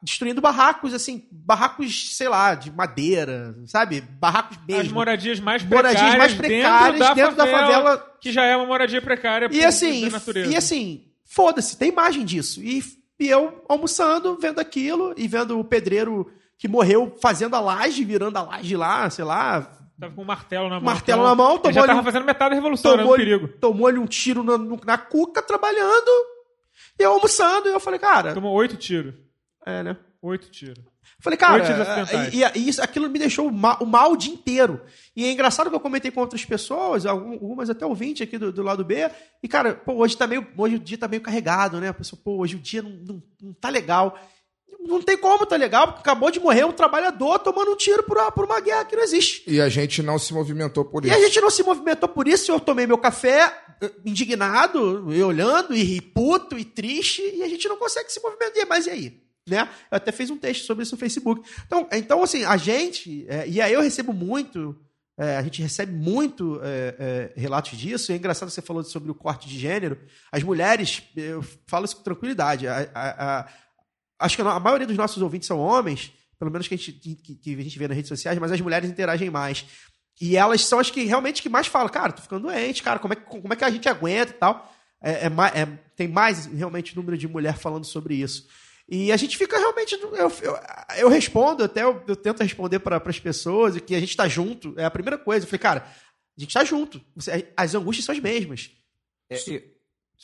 destruindo 0.01 0.41
barracos, 0.41 0.93
assim, 0.93 1.27
barracos, 1.31 2.15
sei 2.15 2.29
lá, 2.29 2.55
de 2.55 2.71
madeira, 2.71 3.55
sabe? 3.65 4.01
Barracos 4.01 4.57
mesmo. 4.67 4.83
As 4.83 4.91
moradias 4.91 5.39
mais 5.39 5.63
precárias, 5.63 5.93
moradias 5.93 6.17
mais 6.17 6.33
precárias 6.33 6.99
dentro, 6.99 6.99
da, 6.99 7.13
dentro 7.13 7.35
favela, 7.35 7.51
da, 7.51 7.67
favela, 7.67 8.17
Que 8.21 8.31
já 8.31 8.45
é 8.45 8.55
uma 8.55 8.65
moradia 8.65 9.01
precária 9.01 9.49
e 9.51 9.63
assim, 9.63 10.09
E 10.49 10.55
assim, 10.55 11.05
foda-se, 11.25 11.77
tem 11.77 11.89
imagem 11.89 12.25
disso. 12.25 12.61
E, 12.61 12.83
e 13.19 13.27
eu 13.27 13.63
almoçando, 13.67 14.37
vendo 14.39 14.59
aquilo 14.59 15.13
e 15.17 15.27
vendo 15.27 15.59
o 15.59 15.63
pedreiro 15.63 16.31
que 16.57 16.67
morreu 16.67 17.15
fazendo 17.21 17.55
a 17.55 17.59
laje, 17.59 18.03
virando 18.03 18.37
a 18.37 18.41
laje 18.41 18.75
lá, 18.75 19.09
sei 19.09 19.23
lá. 19.23 19.61
Tava 19.99 20.13
com 20.13 20.21
um 20.21 20.25
martelo 20.25 20.69
na 20.69 20.75
mão. 20.75 20.83
Martelo 20.83 21.23
na 21.23 21.35
mão, 21.35 21.57
tomou. 21.57 21.69
Ele 21.69 21.79
já 21.79 21.87
tava 21.87 22.03
fazendo 22.03 22.25
metade 22.25 22.49
da 22.51 22.55
revolução, 22.55 22.97
tomou, 22.97 23.17
né? 23.17 23.23
perigo. 23.23 23.47
Tomou-lhe 23.47 23.97
um 23.97 24.05
tiro 24.05 24.43
na, 24.43 24.57
na 24.57 24.97
cuca, 24.97 25.41
trabalhando, 25.41 26.09
e 26.99 27.03
eu 27.03 27.13
almoçando, 27.13 27.67
e 27.67 27.73
eu 27.73 27.79
falei, 27.79 27.99
cara. 27.99 28.33
Tomou 28.33 28.53
oito 28.53 28.75
tiros. 28.75 29.13
É, 29.65 29.83
né? 29.83 29.97
Oito 30.21 30.49
tiros. 30.49 30.83
Falei, 31.19 31.37
cara, 31.37 31.63
e, 32.31 32.59
e, 32.59 32.69
isso, 32.69 32.81
aquilo 32.81 33.09
me 33.09 33.17
deixou 33.17 33.51
mal, 33.51 33.77
o 33.81 33.85
mal 33.85 34.11
o 34.11 34.17
dia 34.17 34.31
inteiro. 34.31 34.81
E 35.15 35.25
é 35.25 35.31
engraçado 35.31 35.69
que 35.69 35.75
eu 35.75 35.79
comentei 35.79 36.11
com 36.11 36.21
outras 36.21 36.45
pessoas, 36.45 37.07
algumas 37.07 37.69
até 37.69 37.85
ouvintes 37.85 38.27
aqui 38.27 38.37
do, 38.37 38.51
do 38.51 38.61
lado 38.61 38.85
B, 38.85 39.09
e, 39.41 39.47
cara, 39.47 39.73
pô, 39.73 39.93
hoje, 39.93 40.15
tá 40.15 40.27
meio, 40.27 40.45
hoje 40.55 40.75
o 40.75 40.79
dia 40.79 40.97
tá 40.97 41.07
meio 41.07 41.21
carregado, 41.21 41.79
né? 41.79 41.89
A 41.89 41.93
pessoa, 41.93 42.19
pô, 42.23 42.37
hoje 42.37 42.55
o 42.55 42.59
dia 42.59 42.83
não, 42.83 42.91
não, 42.91 43.23
não 43.41 43.53
tá 43.53 43.69
legal 43.69 44.17
não 44.79 45.01
tem 45.01 45.17
como, 45.17 45.45
tá 45.45 45.55
legal? 45.55 45.87
Porque 45.87 46.01
acabou 46.01 46.31
de 46.31 46.39
morrer 46.39 46.65
um 46.65 46.71
trabalhador 46.71 47.39
tomando 47.39 47.71
um 47.71 47.75
tiro 47.75 48.03
por 48.03 48.17
uma, 48.17 48.31
por 48.31 48.45
uma 48.45 48.59
guerra 48.59 48.85
que 48.85 48.95
não 48.95 49.03
existe. 49.03 49.43
E 49.47 49.59
a 49.59 49.69
gente 49.69 50.01
não 50.01 50.17
se 50.17 50.33
movimentou 50.33 50.85
por 50.85 51.05
isso. 51.05 51.13
E 51.13 51.17
a 51.17 51.19
gente 51.19 51.41
não 51.41 51.49
se 51.49 51.63
movimentou 51.63 52.07
por 52.07 52.27
isso. 52.27 52.51
Eu 52.51 52.59
tomei 52.59 52.87
meu 52.87 52.97
café 52.97 53.53
eh, 53.81 53.91
indignado, 54.05 55.13
e 55.13 55.21
olhando, 55.21 55.75
e 55.75 55.99
puto, 56.01 56.57
e 56.57 56.63
triste, 56.63 57.21
e 57.21 57.43
a 57.43 57.49
gente 57.49 57.67
não 57.67 57.77
consegue 57.77 58.11
se 58.11 58.21
movimentar. 58.21 58.65
Mas 58.67 58.85
e 58.85 58.89
aí? 58.89 59.21
Né? 59.47 59.69
Eu 59.89 59.97
até 59.97 60.11
fiz 60.11 60.29
um 60.29 60.37
texto 60.37 60.65
sobre 60.65 60.83
isso 60.83 60.95
no 60.95 60.99
Facebook. 60.99 61.41
Então, 61.65 61.87
então 61.91 62.23
assim, 62.23 62.43
a 62.43 62.57
gente, 62.57 63.25
é, 63.29 63.47
e 63.47 63.61
aí 63.61 63.73
eu 63.73 63.81
recebo 63.81 64.13
muito, 64.13 64.75
é, 65.17 65.37
a 65.37 65.41
gente 65.41 65.61
recebe 65.61 65.91
muito 65.91 66.59
é, 66.63 67.33
relatos 67.35 67.77
disso. 67.77 68.11
E 68.11 68.13
é 68.13 68.17
engraçado 68.17 68.49
que 68.49 68.55
você 68.55 68.61
falou 68.61 68.83
sobre 68.83 69.09
o 69.09 69.15
corte 69.15 69.47
de 69.47 69.57
gênero. 69.57 69.97
As 70.31 70.43
mulheres, 70.43 71.01
eu 71.15 71.43
falo 71.65 71.85
isso 71.85 71.95
com 71.95 72.03
tranquilidade, 72.03 72.67
a, 72.67 72.89
a, 72.93 73.39
a 73.39 73.47
acho 74.19 74.35
que 74.35 74.41
a 74.41 74.59
maioria 74.59 74.87
dos 74.87 74.97
nossos 74.97 75.21
ouvintes 75.21 75.47
são 75.47 75.59
homens, 75.59 76.11
pelo 76.39 76.51
menos 76.51 76.67
que 76.67 76.73
a 76.73 76.77
gente, 76.77 76.91
que, 76.91 77.35
que 77.35 77.55
a 77.55 77.63
gente 77.63 77.79
vê 77.79 77.87
nas 77.87 77.95
redes 77.95 78.09
sociais, 78.09 78.37
mas 78.39 78.51
as 78.51 78.61
mulheres 78.61 78.89
interagem 78.89 79.29
mais. 79.29 79.65
E 80.19 80.35
elas 80.35 80.65
são 80.65 80.79
as 80.79 80.89
que 80.89 81.03
realmente 81.03 81.41
que 81.41 81.49
mais 81.49 81.67
falam, 81.67 81.89
cara, 81.89 82.11
tô 82.11 82.21
ficando 82.21 82.47
doente, 82.47 82.81
cara, 82.81 82.99
como 82.99 83.13
é, 83.13 83.15
como 83.15 83.53
é 83.53 83.55
que 83.55 83.63
a 83.63 83.69
gente 83.69 83.87
aguenta 83.87 84.31
e 84.31 84.35
tal. 84.35 84.73
É, 85.01 85.11
é, 85.11 85.61
é, 85.61 85.65
tem 85.95 86.07
mais 86.07 86.47
realmente 86.47 86.95
número 86.95 87.17
de 87.17 87.27
mulher 87.27 87.57
falando 87.57 87.85
sobre 87.85 88.15
isso. 88.15 88.47
E 88.89 89.11
a 89.11 89.17
gente 89.17 89.37
fica 89.37 89.57
realmente. 89.57 89.93
Eu, 89.93 90.15
eu, 90.15 90.59
eu 90.97 91.09
respondo, 91.09 91.63
até 91.63 91.83
eu, 91.83 92.01
eu 92.07 92.15
tento 92.15 92.41
responder 92.41 92.79
para 92.79 93.01
as 93.05 93.19
pessoas 93.19 93.79
que 93.81 93.93
a 93.93 93.99
gente 93.99 94.09
está 94.09 94.27
junto. 94.27 94.73
É 94.77 94.85
a 94.85 94.91
primeira 94.91 95.17
coisa. 95.17 95.45
Eu 95.45 95.49
falei, 95.49 95.59
cara, 95.59 95.79
a 96.37 96.39
gente 96.39 96.49
está 96.49 96.63
junto. 96.63 97.01
As 97.55 97.75
angústias 97.75 98.05
são 98.05 98.15
as 98.15 98.21
mesmas. 98.21 98.71
É, 99.29 99.35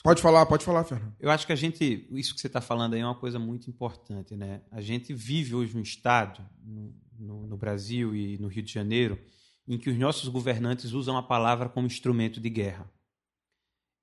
Pode 0.01 0.21
falar, 0.21 0.45
pode 0.45 0.65
falar, 0.65 0.83
Fernando. 0.83 1.15
Eu 1.19 1.29
acho 1.29 1.45
que 1.45 1.53
a 1.53 1.55
gente, 1.55 2.07
isso 2.11 2.33
que 2.33 2.41
você 2.41 2.47
está 2.47 2.59
falando 2.59 2.93
aí 2.95 3.01
é 3.01 3.05
uma 3.05 3.13
coisa 3.13 3.37
muito 3.37 3.69
importante, 3.69 4.35
né? 4.35 4.61
A 4.71 4.81
gente 4.81 5.13
vive 5.13 5.53
hoje 5.53 5.77
um 5.77 5.81
estado 5.81 6.43
no, 6.63 6.95
no, 7.19 7.47
no, 7.47 7.57
Brasil 7.57 8.15
e 8.15 8.37
no 8.39 8.47
Rio 8.47 8.63
de 8.63 8.73
Janeiro 8.73 9.19
em 9.67 9.77
que 9.77 9.89
os 9.89 9.97
nossos 9.97 10.27
governantes 10.29 10.93
usam 10.93 11.15
a 11.15 11.23
palavra 11.23 11.69
como 11.69 11.85
instrumento 11.85 12.41
de 12.41 12.49
guerra. 12.49 12.91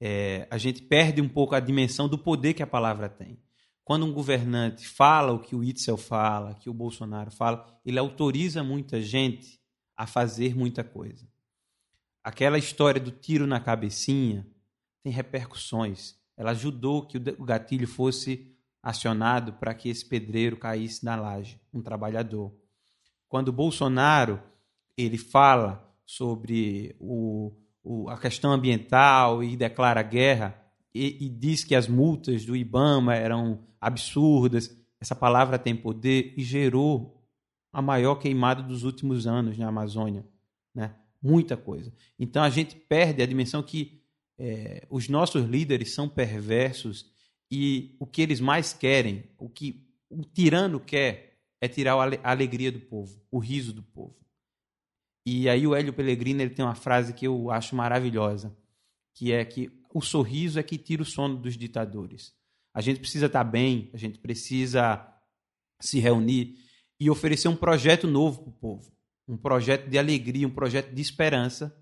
É, 0.01 0.47
a 0.51 0.57
gente 0.57 0.81
perde 0.81 1.21
um 1.21 1.29
pouco 1.29 1.55
a 1.55 1.61
dimensão 1.61 2.09
do 2.09 2.17
poder 2.17 2.55
que 2.55 2.63
a 2.63 2.67
palavra 2.67 3.09
tem. 3.09 3.39
Quando 3.85 4.07
um 4.07 4.13
governante 4.13 4.87
fala 4.87 5.33
o 5.33 5.41
que 5.41 5.57
o 5.57 5.65
Itzel 5.65 5.97
fala, 5.97 6.55
que 6.55 6.71
o 6.71 6.75
Bolsonaro 6.75 7.31
fala, 7.31 7.67
ele 7.85 7.99
autoriza 7.99 8.63
muita 8.63 9.03
gente 9.03 9.61
a 9.97 10.07
fazer 10.07 10.55
muita 10.55 10.85
coisa. 10.85 11.29
Aquela 12.23 12.57
história 12.57 13.01
do 13.01 13.11
tiro 13.11 13.47
na 13.47 13.59
cabecinha 13.59 14.47
tem 15.03 15.13
repercussões. 15.13 16.19
ela 16.37 16.53
ajudou 16.53 17.07
que 17.07 17.19
o 17.19 17.45
gatilho 17.45 17.87
fosse 17.87 18.51
acionado 18.83 19.53
para 19.55 19.75
que 19.75 19.91
esse 19.91 20.05
pedreiro 20.07 20.57
caísse 20.57 21.05
na 21.05 21.15
laje, 21.15 21.61
um 21.73 21.83
trabalhador. 21.83 22.51
Quando 23.29 23.53
Bolsonaro 23.53 24.41
ele 24.97 25.19
fala 25.19 25.87
sobre 26.07 26.97
o, 26.99 27.53
o- 27.85 28.09
a 28.09 28.17
questão 28.19 28.53
ambiental 28.53 29.45
e 29.45 29.55
declara 29.57 30.03
guerra 30.03 30.59
e, 30.95 31.27
e 31.27 31.29
diz 31.29 31.63
que 31.63 31.75
as 31.75 31.87
multas 31.87 32.45
do 32.47 32.57
IBAMA 32.57 33.15
eram 33.15 33.61
absurdas, 33.81 34.75
essa 34.99 35.15
palavra 35.15 35.59
tem 35.59 35.77
poder 35.77 36.33
e 36.37 36.43
gerou 36.43 37.23
a 37.73 37.81
maior 37.83 38.15
queimada 38.17 38.63
dos 38.63 38.83
últimos 38.83 39.27
anos 39.27 39.57
na 39.59 39.69
Amazônia, 39.69 40.27
né? 40.75 40.95
Muita 41.23 41.55
coisa. 41.57 41.93
Então 42.19 42.43
a 42.43 42.49
gente 42.51 42.75
perde 42.75 43.23
a 43.23 43.27
dimensão 43.27 43.63
que 43.63 44.00
eh, 44.43 44.87
os 44.89 45.07
nossos 45.07 45.45
líderes 45.45 45.95
são 45.95 46.09
perversos 46.09 47.05
e 47.53 47.95
o 48.01 48.07
que 48.07 48.23
eles 48.23 48.41
mais 48.41 48.73
querem, 48.73 49.31
o 49.39 49.51
que 49.51 49.87
o 50.09 50.23
tirano 50.23 50.81
quer, 50.81 51.39
é 51.61 51.69
tirar 51.69 51.93
a 51.95 52.31
alegria 52.31 52.73
do 52.73 52.81
povo, 52.81 53.23
o 53.31 53.39
riso 53.39 53.75
do 53.75 53.83
povo. 53.83 54.17
E 55.27 55.47
aí 55.47 55.67
o 55.67 55.75
Hélio 55.75 55.93
Pellegrino 55.93 56.41
ele 56.41 56.55
tem 56.55 56.65
uma 56.65 56.75
frase 56.75 57.13
que 57.13 57.27
eu 57.27 57.51
acho 57.51 57.77
maravilhosa, 57.77 58.57
que 59.15 59.31
é 59.31 59.45
que 59.45 59.71
o 59.93 60.01
sorriso 60.01 60.59
é 60.59 60.63
que 60.63 60.79
tira 60.79 61.03
o 61.03 61.05
sono 61.05 61.37
dos 61.37 61.55
ditadores. 61.59 62.33
A 62.73 62.81
gente 62.81 62.99
precisa 62.99 63.27
estar 63.27 63.45
bem, 63.45 63.91
a 63.93 63.99
gente 63.99 64.19
precisa 64.19 65.07
se 65.83 66.01
reunir 66.01 66.57
e 66.99 67.11
oferecer 67.11 67.49
um 67.49 67.57
projeto 67.57 68.07
novo 68.07 68.41
para 68.43 68.51
o 68.51 68.53
povo, 68.53 68.97
um 69.29 69.37
projeto 69.37 69.87
de 69.87 69.99
alegria, 69.99 70.47
um 70.47 70.55
projeto 70.55 70.95
de 70.95 71.03
esperança, 71.03 71.77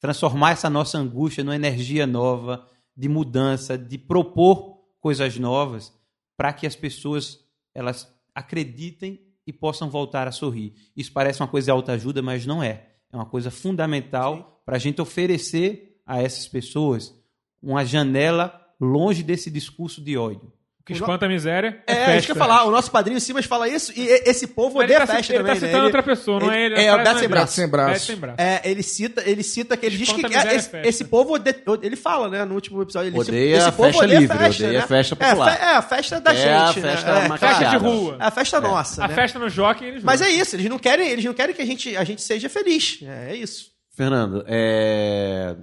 transformar 0.00 0.52
essa 0.52 0.70
nossa 0.70 0.98
angústia 0.98 1.42
numa 1.44 1.56
energia 1.56 2.06
nova, 2.06 2.68
de 2.96 3.08
mudança, 3.08 3.78
de 3.78 3.96
propor 3.96 4.78
coisas 5.00 5.38
novas, 5.38 5.92
para 6.36 6.52
que 6.52 6.66
as 6.66 6.76
pessoas 6.76 7.44
elas 7.74 8.12
acreditem 8.34 9.20
e 9.46 9.52
possam 9.52 9.88
voltar 9.88 10.28
a 10.28 10.32
sorrir. 10.32 10.74
Isso 10.96 11.12
parece 11.12 11.40
uma 11.40 11.48
coisa 11.48 11.66
de 11.66 11.70
autoajuda, 11.70 12.20
mas 12.20 12.44
não 12.44 12.62
é. 12.62 12.88
É 13.10 13.16
uma 13.16 13.26
coisa 13.26 13.50
fundamental 13.50 14.62
para 14.64 14.76
a 14.76 14.78
gente 14.78 15.00
oferecer 15.00 16.00
a 16.04 16.20
essas 16.20 16.46
pessoas 16.46 17.14
uma 17.62 17.84
janela 17.84 18.60
longe 18.80 19.22
desse 19.22 19.50
discurso 19.50 20.00
de 20.02 20.16
ódio. 20.16 20.52
O 20.92 20.94
que 20.96 21.00
espanta 21.02 21.26
a 21.26 21.28
miséria 21.28 21.82
é, 21.86 21.92
É, 21.92 21.94
festa. 21.96 22.16
isso 22.16 22.26
que 22.26 22.32
eu 22.32 22.36
ia 22.36 22.38
falar. 22.38 22.64
O 22.64 22.70
nosso 22.70 22.90
padrinho 22.90 23.20
Simas 23.20 23.44
fala 23.44 23.68
isso 23.68 23.92
e 23.94 24.06
esse 24.26 24.46
povo 24.46 24.78
odeia 24.78 24.96
ele 24.98 25.06
tá, 25.06 25.14
festa 25.14 25.32
ele 25.32 25.42
tá 25.42 25.44
também, 25.48 25.60
né? 25.60 25.66
citando 25.66 25.76
Ele- 25.78 25.84
outra 25.86 26.02
pessoa, 26.02 26.40
não 26.40 26.50
é 26.52 26.64
ele. 26.64 26.74
É, 26.76 26.88
a 26.88 26.92
o 26.92 26.94
frase 26.96 27.08
Beto 27.08 27.18
Sem. 27.20 27.28
Braço. 27.28 27.52
Sem 27.54 27.68
braço. 27.68 28.04
Sem 28.06 28.16
braço. 28.16 28.36
É, 28.40 28.60
ele 28.64 28.82
cita, 28.82 29.22
ele 29.28 29.42
cita 29.42 29.76
que 29.76 29.86
ele 29.86 29.96
diz 29.96 30.10
que 30.12 30.22
miséria 30.22 30.54
esse, 30.54 30.76
é 30.76 30.88
esse 30.88 31.04
povo 31.04 31.34
ode- 31.34 31.54
ele 31.82 31.96
fala, 31.96 32.28
né, 32.28 32.44
no 32.44 32.54
último 32.54 32.80
episódio, 32.82 33.08
ele 33.10 33.18
Odeia 33.18 33.56
esse 33.58 33.68
a 33.68 33.72
povo 33.72 33.88
festa 33.90 34.04
odeia 34.04 34.18
livre, 34.20 34.38
festa, 34.38 34.62
odeia 34.64 34.78
né? 34.78 34.84
a 34.84 34.88
festa 34.88 35.14
É, 35.14 35.28
popular. 35.28 35.56
fe- 35.56 35.62
é 35.62 35.68
a 35.76 35.82
festa 35.82 36.20
da 36.20 36.32
É 36.32 36.34
gente, 36.36 36.46
a 36.48 36.82
né? 36.82 36.92
festa 36.94 37.10
é, 37.10 37.28
macaqueada. 37.28 37.58
Festa 37.58 37.78
de 37.78 37.84
rua. 37.84 38.16
é 38.20 38.24
a 38.24 38.30
festa 38.30 38.60
nossa, 38.60 39.04
A 39.04 39.08
né? 39.08 39.14
festa 39.14 39.38
no 39.38 39.48
Jockey, 39.48 39.84
eles 39.84 40.02
Mas 40.02 40.20
é 40.22 40.28
isso, 40.30 40.56
eles 40.56 40.68
não 40.68 40.78
querem, 40.78 41.08
eles 41.08 41.24
não 41.24 41.34
querem 41.34 41.54
que 41.54 41.62
a 41.62 41.66
gente, 41.66 41.96
a 41.96 42.04
gente 42.04 42.22
seja 42.22 42.48
feliz. 42.48 43.00
É, 43.02 43.32
é 43.32 43.36
isso. 43.36 43.66
Fernando, 43.94 44.44
é... 44.46 45.56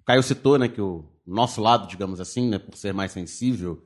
o 0.00 0.04
Caio 0.04 0.22
citou 0.22 0.58
né, 0.58 0.68
que 0.68 0.80
o 0.80 1.04
nosso 1.26 1.60
lado, 1.60 1.86
digamos 1.88 2.20
assim, 2.20 2.48
né, 2.48 2.58
por 2.58 2.76
ser 2.76 2.92
mais 2.92 3.12
sensível, 3.12 3.82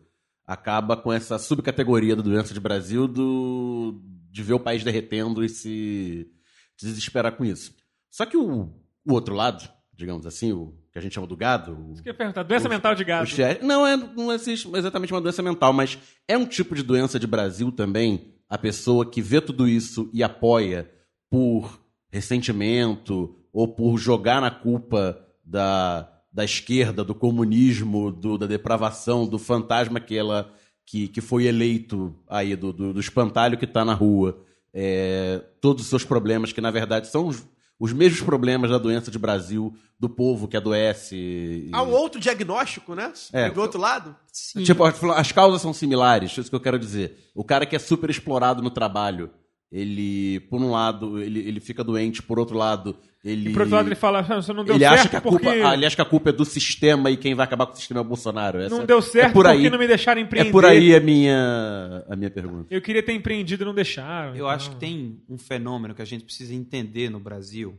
acaba 0.46 0.96
com 0.96 1.12
essa 1.12 1.38
subcategoria 1.38 2.16
da 2.16 2.22
doença 2.22 2.52
de 2.52 2.60
Brasil 2.60 3.06
do... 3.06 4.00
de 4.30 4.42
ver 4.42 4.54
o 4.54 4.60
país 4.60 4.82
derretendo 4.84 5.44
e 5.44 5.48
se 5.48 6.28
desesperar 6.76 7.36
com 7.36 7.44
isso. 7.44 7.74
Só 8.10 8.26
que 8.26 8.36
o, 8.36 8.72
o 9.06 9.12
outro 9.12 9.34
lado, 9.34 9.68
digamos 9.94 10.26
assim, 10.26 10.52
o 10.52 10.74
que 10.92 10.98
a 10.98 11.02
gente 11.02 11.14
chama 11.14 11.26
do 11.26 11.36
gado, 11.36 11.72
o, 11.72 11.94
Eu 11.98 12.06
ia 12.06 12.14
perguntar, 12.14 12.42
doença 12.42 12.68
Os- 12.68 12.74
mental 12.74 12.94
de 12.94 13.04
gado. 13.04 13.24
o 13.24 13.26
Não, 13.62 13.86
é, 13.86 13.96
não 13.96 14.30
é 14.30 14.34
exatamente 14.34 15.12
uma 15.12 15.20
doença 15.20 15.42
mental, 15.42 15.72
mas 15.72 15.98
é 16.28 16.36
um 16.36 16.44
tipo 16.44 16.74
de 16.74 16.82
doença 16.82 17.18
de 17.18 17.26
Brasil 17.26 17.72
também. 17.72 18.34
A 18.48 18.58
pessoa 18.58 19.08
que 19.08 19.22
vê 19.22 19.40
tudo 19.40 19.66
isso 19.66 20.10
e 20.12 20.22
apoia 20.22 20.90
por 21.30 21.80
ressentimento 22.10 23.34
ou 23.50 23.66
por 23.68 23.96
jogar 23.96 24.40
na 24.40 24.50
culpa 24.50 25.18
da, 25.42 26.08
da 26.32 26.44
esquerda, 26.44 27.04
do 27.04 27.14
comunismo, 27.14 28.10
do- 28.10 28.38
da 28.38 28.46
depravação, 28.46 29.26
do 29.26 29.38
fantasma 29.38 30.00
que 30.00 30.16
ela 30.16 30.52
que, 30.84 31.06
que 31.08 31.20
foi 31.20 31.44
eleito 31.46 32.14
aí, 32.28 32.56
do, 32.56 32.72
do, 32.72 32.92
do 32.92 33.00
espantalho 33.00 33.56
que 33.56 33.64
está 33.64 33.84
na 33.84 33.94
rua. 33.94 34.42
É, 34.74 35.40
todos 35.60 35.84
os 35.84 35.88
seus 35.88 36.04
problemas, 36.04 36.52
que 36.52 36.60
na 36.60 36.70
verdade 36.70 37.06
são 37.06 37.26
os, 37.28 37.46
os 37.78 37.92
mesmos 37.92 38.20
problemas 38.22 38.70
da 38.70 38.78
doença 38.78 39.10
de 39.10 39.18
Brasil, 39.18 39.74
do 39.98 40.08
povo 40.08 40.48
que 40.48 40.56
adoece. 40.56 41.14
e- 41.14 41.70
Há 41.72 41.82
um 41.82 41.92
outro 41.92 42.20
diagnóstico, 42.20 42.94
né? 42.94 43.12
É. 43.32 43.50
Do 43.50 43.60
outro 43.60 43.78
lado. 43.80 44.16
Tipo, 44.64 44.84
as 44.84 45.30
causas 45.30 45.62
são 45.62 45.72
similares, 45.72 46.32
isso 46.36 46.50
que 46.50 46.56
eu 46.56 46.60
quero 46.60 46.78
dizer. 46.78 47.30
O 47.34 47.44
cara 47.44 47.64
que 47.66 47.76
é 47.76 47.78
super 47.78 48.10
explorado 48.10 48.60
no 48.62 48.70
trabalho, 48.70 49.30
ele, 49.72 50.38
por 50.50 50.60
um 50.60 50.70
lado, 50.70 51.18
ele, 51.20 51.38
ele 51.40 51.58
fica 51.58 51.82
doente, 51.82 52.22
por 52.22 52.38
outro 52.38 52.56
lado, 52.58 52.94
ele. 53.24 53.48
E 53.48 53.52
por 53.54 53.62
outro 53.62 53.74
lado 53.74 53.88
ele 53.88 53.94
fala, 53.94 54.20
"Ah, 54.20 54.42
você 54.42 54.52
não 54.52 54.64
deu 54.64 54.74
ele 54.74 54.84
certo 54.84 54.98
acha 55.00 55.08
que 55.08 55.16
a 55.16 55.20
porque... 55.22 55.46
culpa, 55.46 55.68
ah, 55.70 55.74
ele 55.74 55.86
acha 55.86 55.96
que 55.96 56.02
a 56.02 56.04
culpa 56.04 56.28
é 56.28 56.32
do 56.32 56.44
sistema 56.44 57.10
e 57.10 57.16
quem 57.16 57.34
vai 57.34 57.44
acabar 57.46 57.64
com 57.64 57.72
o 57.72 57.76
sistema 57.76 58.00
é 58.00 58.02
o 58.02 58.04
Bolsonaro. 58.04 58.60
Essa- 58.60 58.76
Não 58.76 58.84
deu 58.84 59.00
certo 59.00 59.30
é 59.30 59.32
por 59.32 59.46
aí, 59.46 59.56
porque 59.56 59.70
não 59.70 59.78
me 59.78 59.86
deixaram 59.86 60.20
empreender. 60.20 60.50
É 60.50 60.52
por 60.52 60.66
aí 60.66 60.94
a 60.94 61.00
minha, 61.00 62.04
a 62.06 62.14
minha 62.14 62.30
pergunta. 62.30 62.66
Eu 62.70 62.82
queria 62.82 63.02
ter 63.02 63.14
empreendido 63.14 63.62
e 63.62 63.66
não 63.66 63.74
deixaram. 63.74 64.30
Eu 64.30 64.34
então- 64.34 64.48
acho 64.48 64.70
que 64.72 64.76
tem 64.76 65.22
um 65.26 65.38
fenômeno 65.38 65.94
que 65.94 66.02
a 66.02 66.06
gente 66.06 66.22
precisa 66.24 66.52
entender 66.54 67.08
no 67.08 67.18
Brasil 67.18 67.78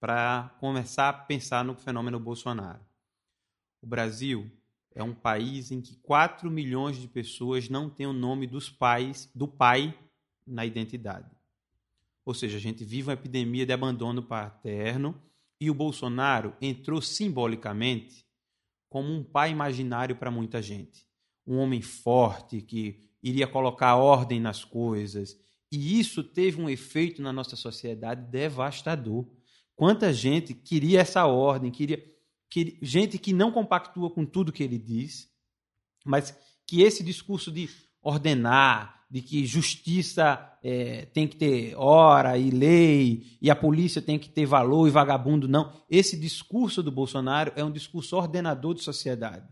para 0.00 0.50
começar 0.60 1.10
a 1.10 1.12
pensar 1.12 1.62
no 1.62 1.74
fenômeno 1.74 2.18
Bolsonaro. 2.18 2.80
O 3.82 3.86
Brasil 3.86 4.50
é 4.94 5.02
um 5.02 5.12
país 5.12 5.70
em 5.70 5.80
que 5.82 5.94
4 5.96 6.50
milhões 6.50 6.96
de 6.96 7.06
pessoas 7.06 7.68
não 7.68 7.90
têm 7.90 8.06
o 8.06 8.12
nome 8.14 8.46
dos 8.46 8.70
pais, 8.70 9.30
do 9.34 9.46
pai 9.46 9.94
na 10.48 10.64
identidade. 10.64 11.30
Ou 12.24 12.34
seja, 12.34 12.56
a 12.56 12.60
gente 12.60 12.84
vive 12.84 13.08
uma 13.08 13.14
epidemia 13.14 13.64
de 13.64 13.72
abandono 13.72 14.22
paterno 14.22 15.20
e 15.60 15.70
o 15.70 15.74
Bolsonaro 15.74 16.54
entrou 16.60 17.00
simbolicamente 17.00 18.26
como 18.88 19.12
um 19.12 19.24
pai 19.24 19.50
imaginário 19.50 20.16
para 20.16 20.30
muita 20.30 20.62
gente. 20.62 21.06
Um 21.46 21.58
homem 21.58 21.82
forte 21.82 22.60
que 22.60 23.08
iria 23.22 23.46
colocar 23.46 23.96
ordem 23.96 24.40
nas 24.40 24.64
coisas. 24.64 25.38
E 25.70 25.98
isso 25.98 26.22
teve 26.22 26.60
um 26.60 26.68
efeito 26.68 27.20
na 27.20 27.32
nossa 27.32 27.56
sociedade 27.56 28.30
devastador. 28.30 29.26
Quanta 29.74 30.12
gente 30.12 30.54
queria 30.54 31.00
essa 31.00 31.26
ordem, 31.26 31.70
queria, 31.70 32.02
queria 32.50 32.78
gente 32.82 33.18
que 33.18 33.32
não 33.32 33.52
compactua 33.52 34.10
com 34.10 34.24
tudo 34.24 34.52
que 34.52 34.62
ele 34.62 34.78
diz, 34.78 35.30
mas 36.04 36.36
que 36.66 36.82
esse 36.82 37.02
discurso 37.02 37.50
de 37.50 37.68
ordenar, 38.02 38.97
de 39.10 39.22
que 39.22 39.46
justiça 39.46 40.38
eh, 40.62 41.06
tem 41.12 41.26
que 41.26 41.36
ter 41.36 41.74
hora 41.76 42.36
e 42.36 42.50
lei, 42.50 43.26
e 43.40 43.50
a 43.50 43.56
polícia 43.56 44.02
tem 44.02 44.18
que 44.18 44.28
ter 44.28 44.44
valor 44.44 44.86
e 44.86 44.90
vagabundo 44.90 45.48
não. 45.48 45.72
Esse 45.88 46.16
discurso 46.16 46.82
do 46.82 46.90
Bolsonaro 46.90 47.52
é 47.56 47.64
um 47.64 47.70
discurso 47.70 48.16
ordenador 48.16 48.74
de 48.74 48.82
sociedade. 48.82 49.48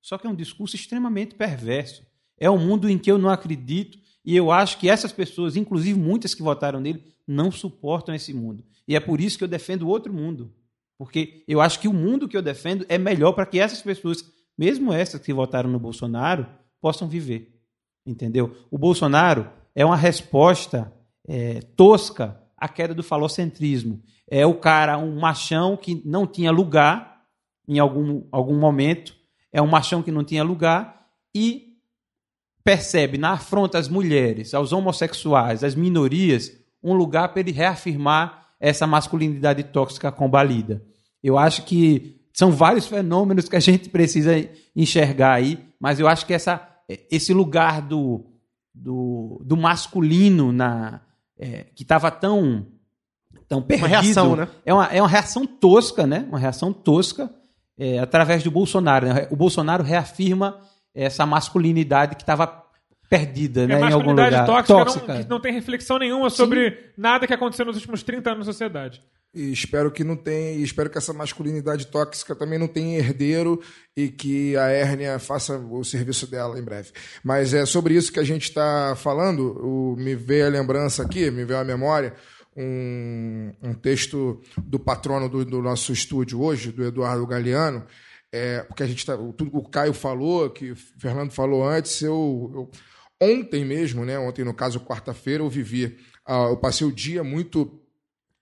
Só 0.00 0.18
que 0.18 0.26
é 0.26 0.30
um 0.30 0.34
discurso 0.34 0.76
extremamente 0.76 1.34
perverso. 1.34 2.04
É 2.38 2.50
um 2.50 2.58
mundo 2.58 2.88
em 2.88 2.98
que 2.98 3.10
eu 3.10 3.18
não 3.18 3.30
acredito 3.30 3.98
e 4.24 4.36
eu 4.36 4.50
acho 4.50 4.78
que 4.78 4.88
essas 4.88 5.12
pessoas, 5.12 5.56
inclusive 5.56 5.98
muitas 5.98 6.34
que 6.34 6.42
votaram 6.42 6.80
nele, 6.80 7.02
não 7.26 7.50
suportam 7.50 8.14
esse 8.14 8.32
mundo. 8.32 8.64
E 8.86 8.94
é 8.94 9.00
por 9.00 9.20
isso 9.20 9.38
que 9.38 9.44
eu 9.44 9.48
defendo 9.48 9.88
outro 9.88 10.12
mundo. 10.12 10.52
Porque 10.98 11.44
eu 11.48 11.60
acho 11.60 11.80
que 11.80 11.88
o 11.88 11.92
mundo 11.92 12.28
que 12.28 12.36
eu 12.36 12.42
defendo 12.42 12.84
é 12.88 12.98
melhor 12.98 13.32
para 13.32 13.46
que 13.46 13.58
essas 13.58 13.82
pessoas, 13.82 14.24
mesmo 14.56 14.92
essas 14.92 15.20
que 15.20 15.32
votaram 15.32 15.70
no 15.70 15.78
Bolsonaro, 15.78 16.46
possam 16.80 17.08
viver. 17.08 17.61
Entendeu? 18.06 18.56
O 18.70 18.78
Bolsonaro 18.78 19.50
é 19.74 19.84
uma 19.84 19.96
resposta 19.96 20.92
é, 21.26 21.60
tosca 21.76 22.40
à 22.56 22.68
queda 22.68 22.94
do 22.94 23.02
falocentrismo. 23.02 24.02
É 24.28 24.46
o 24.46 24.54
cara, 24.54 24.98
um 24.98 25.20
machão 25.20 25.76
que 25.76 26.02
não 26.04 26.26
tinha 26.26 26.50
lugar 26.50 27.22
em 27.68 27.78
algum, 27.78 28.24
algum 28.32 28.58
momento, 28.58 29.14
é 29.52 29.60
um 29.62 29.66
machão 29.66 30.02
que 30.02 30.10
não 30.10 30.24
tinha 30.24 30.42
lugar 30.42 31.06
e 31.34 31.72
percebe 32.64 33.18
na 33.18 33.32
afronta 33.32 33.78
às 33.78 33.88
mulheres, 33.88 34.54
aos 34.54 34.72
homossexuais, 34.72 35.64
às 35.64 35.74
minorias, 35.74 36.52
um 36.82 36.94
lugar 36.94 37.28
para 37.28 37.40
ele 37.40 37.52
reafirmar 37.52 38.48
essa 38.58 38.86
masculinidade 38.86 39.64
tóxica 39.64 40.12
combalida. 40.12 40.82
Eu 41.22 41.38
acho 41.38 41.64
que 41.64 42.20
são 42.32 42.50
vários 42.50 42.86
fenômenos 42.86 43.48
que 43.48 43.56
a 43.56 43.60
gente 43.60 43.88
precisa 43.88 44.32
enxergar 44.74 45.34
aí, 45.34 45.58
mas 45.78 46.00
eu 46.00 46.08
acho 46.08 46.26
que 46.26 46.32
essa, 46.32 46.68
esse 47.10 47.32
lugar 47.32 47.82
do, 47.82 48.24
do, 48.74 49.40
do 49.44 49.56
masculino 49.56 50.52
na, 50.52 51.00
é, 51.38 51.66
que 51.74 51.82
estava 51.82 52.10
tão, 52.10 52.66
tão 53.48 53.62
perdido. 53.62 53.86
reação, 53.88 54.36
né? 54.36 54.48
É 54.64 54.72
uma, 54.72 54.86
é 54.86 55.00
uma 55.02 55.08
reação 55.08 55.46
tosca, 55.46 56.06
né? 56.06 56.26
Uma 56.28 56.38
reação 56.38 56.72
tosca 56.72 57.30
é, 57.78 57.98
através 57.98 58.42
do 58.42 58.50
Bolsonaro. 58.50 59.06
né? 59.06 59.26
O 59.30 59.36
Bolsonaro 59.36 59.82
reafirma 59.82 60.58
essa 60.94 61.24
masculinidade 61.24 62.16
que 62.16 62.22
estava 62.22 62.62
perdida, 63.08 63.64
É 63.64 63.66
né? 63.66 63.74
Em 63.74 63.76
algum 63.92 64.14
masculinidade 64.14 64.30
lugar. 64.36 64.46
tóxica, 64.46 64.74
tóxica. 64.84 65.14
Não, 65.14 65.22
que 65.22 65.30
não 65.30 65.40
tem 65.40 65.52
reflexão 65.52 65.98
nenhuma 65.98 66.30
sobre 66.30 66.92
nada 66.96 67.26
que 67.26 67.34
aconteceu 67.34 67.66
nos 67.66 67.76
últimos 67.76 68.02
30 68.02 68.30
anos 68.30 68.46
na 68.46 68.52
sociedade. 68.52 69.02
E 69.34 69.50
espero 69.50 69.90
que 69.90 70.04
não 70.04 70.14
tenha, 70.14 70.52
espero 70.62 70.90
que 70.90 70.98
essa 70.98 71.12
masculinidade 71.12 71.86
tóxica 71.86 72.34
também 72.34 72.58
não 72.58 72.68
tenha 72.68 72.98
herdeiro 72.98 73.62
e 73.96 74.08
que 74.08 74.54
a 74.58 74.68
hérnia 74.68 75.18
faça 75.18 75.56
o 75.56 75.82
serviço 75.82 76.26
dela 76.26 76.58
em 76.58 76.62
breve. 76.62 76.90
Mas 77.24 77.54
é 77.54 77.64
sobre 77.64 77.94
isso 77.94 78.12
que 78.12 78.20
a 78.20 78.24
gente 78.24 78.42
está 78.42 78.94
falando. 78.94 79.58
O, 79.64 79.96
me 79.96 80.14
veio 80.14 80.46
a 80.46 80.50
lembrança 80.50 81.02
aqui, 81.02 81.30
me 81.30 81.46
veio 81.46 81.60
a 81.60 81.64
memória 81.64 82.14
um, 82.56 83.52
um 83.62 83.74
texto 83.74 84.40
do 84.58 84.78
patrono 84.78 85.28
do, 85.28 85.44
do 85.44 85.62
nosso 85.62 85.92
estúdio 85.92 86.42
hoje, 86.42 86.70
do 86.70 86.84
Eduardo 86.84 87.26
Galeano, 87.26 87.84
é, 88.30 88.62
porque 88.62 88.82
a 88.82 88.86
gente 88.86 89.04
tá, 89.04 89.16
tudo 89.16 89.50
o 89.56 89.68
Caio 89.68 89.92
falou, 89.92 90.50
que 90.50 90.72
o 90.72 90.76
Fernando 90.76 91.32
falou 91.32 91.66
antes, 91.66 92.00
eu, 92.02 92.50
eu 92.54 92.70
ontem 93.20 93.64
mesmo, 93.64 94.04
né, 94.04 94.18
ontem 94.18 94.44
no 94.44 94.54
caso 94.54 94.80
quarta-feira, 94.80 95.42
eu 95.42 95.48
vivi, 95.48 95.98
ah, 96.26 96.48
eu 96.50 96.56
passei 96.56 96.86
o 96.86 96.92
dia 96.92 97.22
muito 97.22 97.81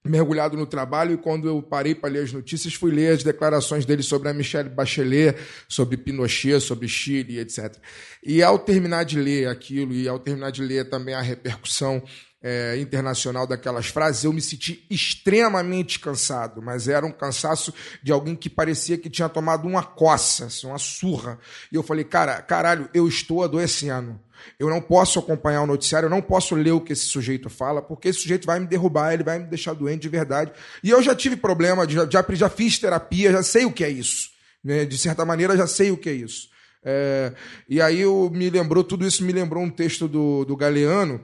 mergulhado 0.05 0.57
no 0.57 0.67
trabalho 0.67 1.15
e 1.15 1.19
quando 1.19 1.47
eu 1.47 1.63
parei 1.63 1.95
para 1.95 2.11
ler 2.11 2.25
as 2.25 2.33
notícias 2.33 2.73
fui 2.75 2.91
ler 2.91 3.13
as 3.13 3.23
declarações 3.23 3.85
dele 3.85 4.03
sobre 4.03 4.29
a 4.29 4.33
Michelle 4.33 4.69
Bachelet, 4.69 5.37
sobre 5.69 5.97
Pinochet, 5.97 6.61
sobre 6.61 6.89
Chile, 6.89 7.39
etc. 7.39 7.77
E 8.23 8.43
ao 8.43 8.59
terminar 8.59 9.05
de 9.05 9.21
ler 9.21 9.49
aquilo 9.49 9.93
e 9.93 10.09
ao 10.09 10.19
terminar 10.19 10.51
de 10.51 10.63
ler 10.63 10.89
também 10.89 11.15
a 11.15 11.21
repercussão 11.21 12.03
é, 12.43 12.79
internacional 12.79 13.47
daquelas 13.47 13.89
frases, 13.89 14.25
eu 14.25 14.33
me 14.33 14.41
senti 14.41 14.87
extremamente 14.91 15.99
cansado, 15.99 16.63
mas 16.63 16.89
era 16.89 17.05
um 17.05 17.13
cansaço 17.13 17.73
de 18.03 18.11
alguém 18.11 18.35
que 18.35 18.49
parecia 18.49 18.97
que 18.97 19.11
tinha 19.11 19.29
tomado 19.29 19.69
uma 19.69 19.83
coça, 19.83 20.47
assim, 20.47 20.67
uma 20.67 20.79
surra. 20.79 21.39
E 21.71 21.77
eu 21.77 21.83
falei, 21.83 22.05
cara, 22.05 22.41
caralho, 22.41 22.89
eu 22.95 23.07
estou 23.07 23.45
adoecendo. 23.45 24.19
Eu 24.59 24.69
não 24.69 24.81
posso 24.81 25.19
acompanhar 25.19 25.63
o 25.63 25.67
noticiário, 25.67 26.07
eu 26.07 26.11
não 26.11 26.23
posso 26.23 26.55
ler 26.55 26.73
o 26.73 26.81
que 26.81 26.93
esse 26.93 27.07
sujeito 27.07 27.49
fala, 27.49 27.81
porque 27.81 28.09
esse 28.09 28.21
sujeito 28.21 28.47
vai 28.47 28.61
me 28.61 28.67
derrubar, 28.67 29.13
ele 29.13 29.23
vai 29.23 29.39
me 29.39 29.47
deixar 29.47 29.75
doente 29.75 30.03
de 30.03 30.09
verdade. 30.09 30.53
E 30.83 30.91
eu 30.91 31.03
já 31.03 31.15
tive 31.15 31.37
problema, 31.37 31.89
já, 31.89 32.09
já, 32.09 32.25
já 32.31 32.49
fiz 32.49 32.79
terapia, 32.79 33.33
já 33.33 33.43
sei 33.43 33.65
o 33.65 33.73
que 33.73 33.85
é 33.85 33.89
isso. 33.89 34.31
Né? 34.63 34.85
De 34.85 34.99
certa 34.99 35.25
maneira, 35.25 35.57
já 35.57 35.67
sei 35.67 35.91
o 35.91 35.97
que 35.97 36.09
é 36.09 36.15
isso. 36.15 36.51
É, 36.83 37.33
e 37.69 37.81
aí 37.81 38.01
eu, 38.01 38.31
me 38.33 38.49
lembrou, 38.49 38.83
tudo 38.83 39.07
isso 39.07 39.23
me 39.25 39.33
lembrou 39.33 39.63
um 39.63 39.71
texto 39.71 40.09
do, 40.09 40.45
do 40.45 40.57
Galeano, 40.57 41.21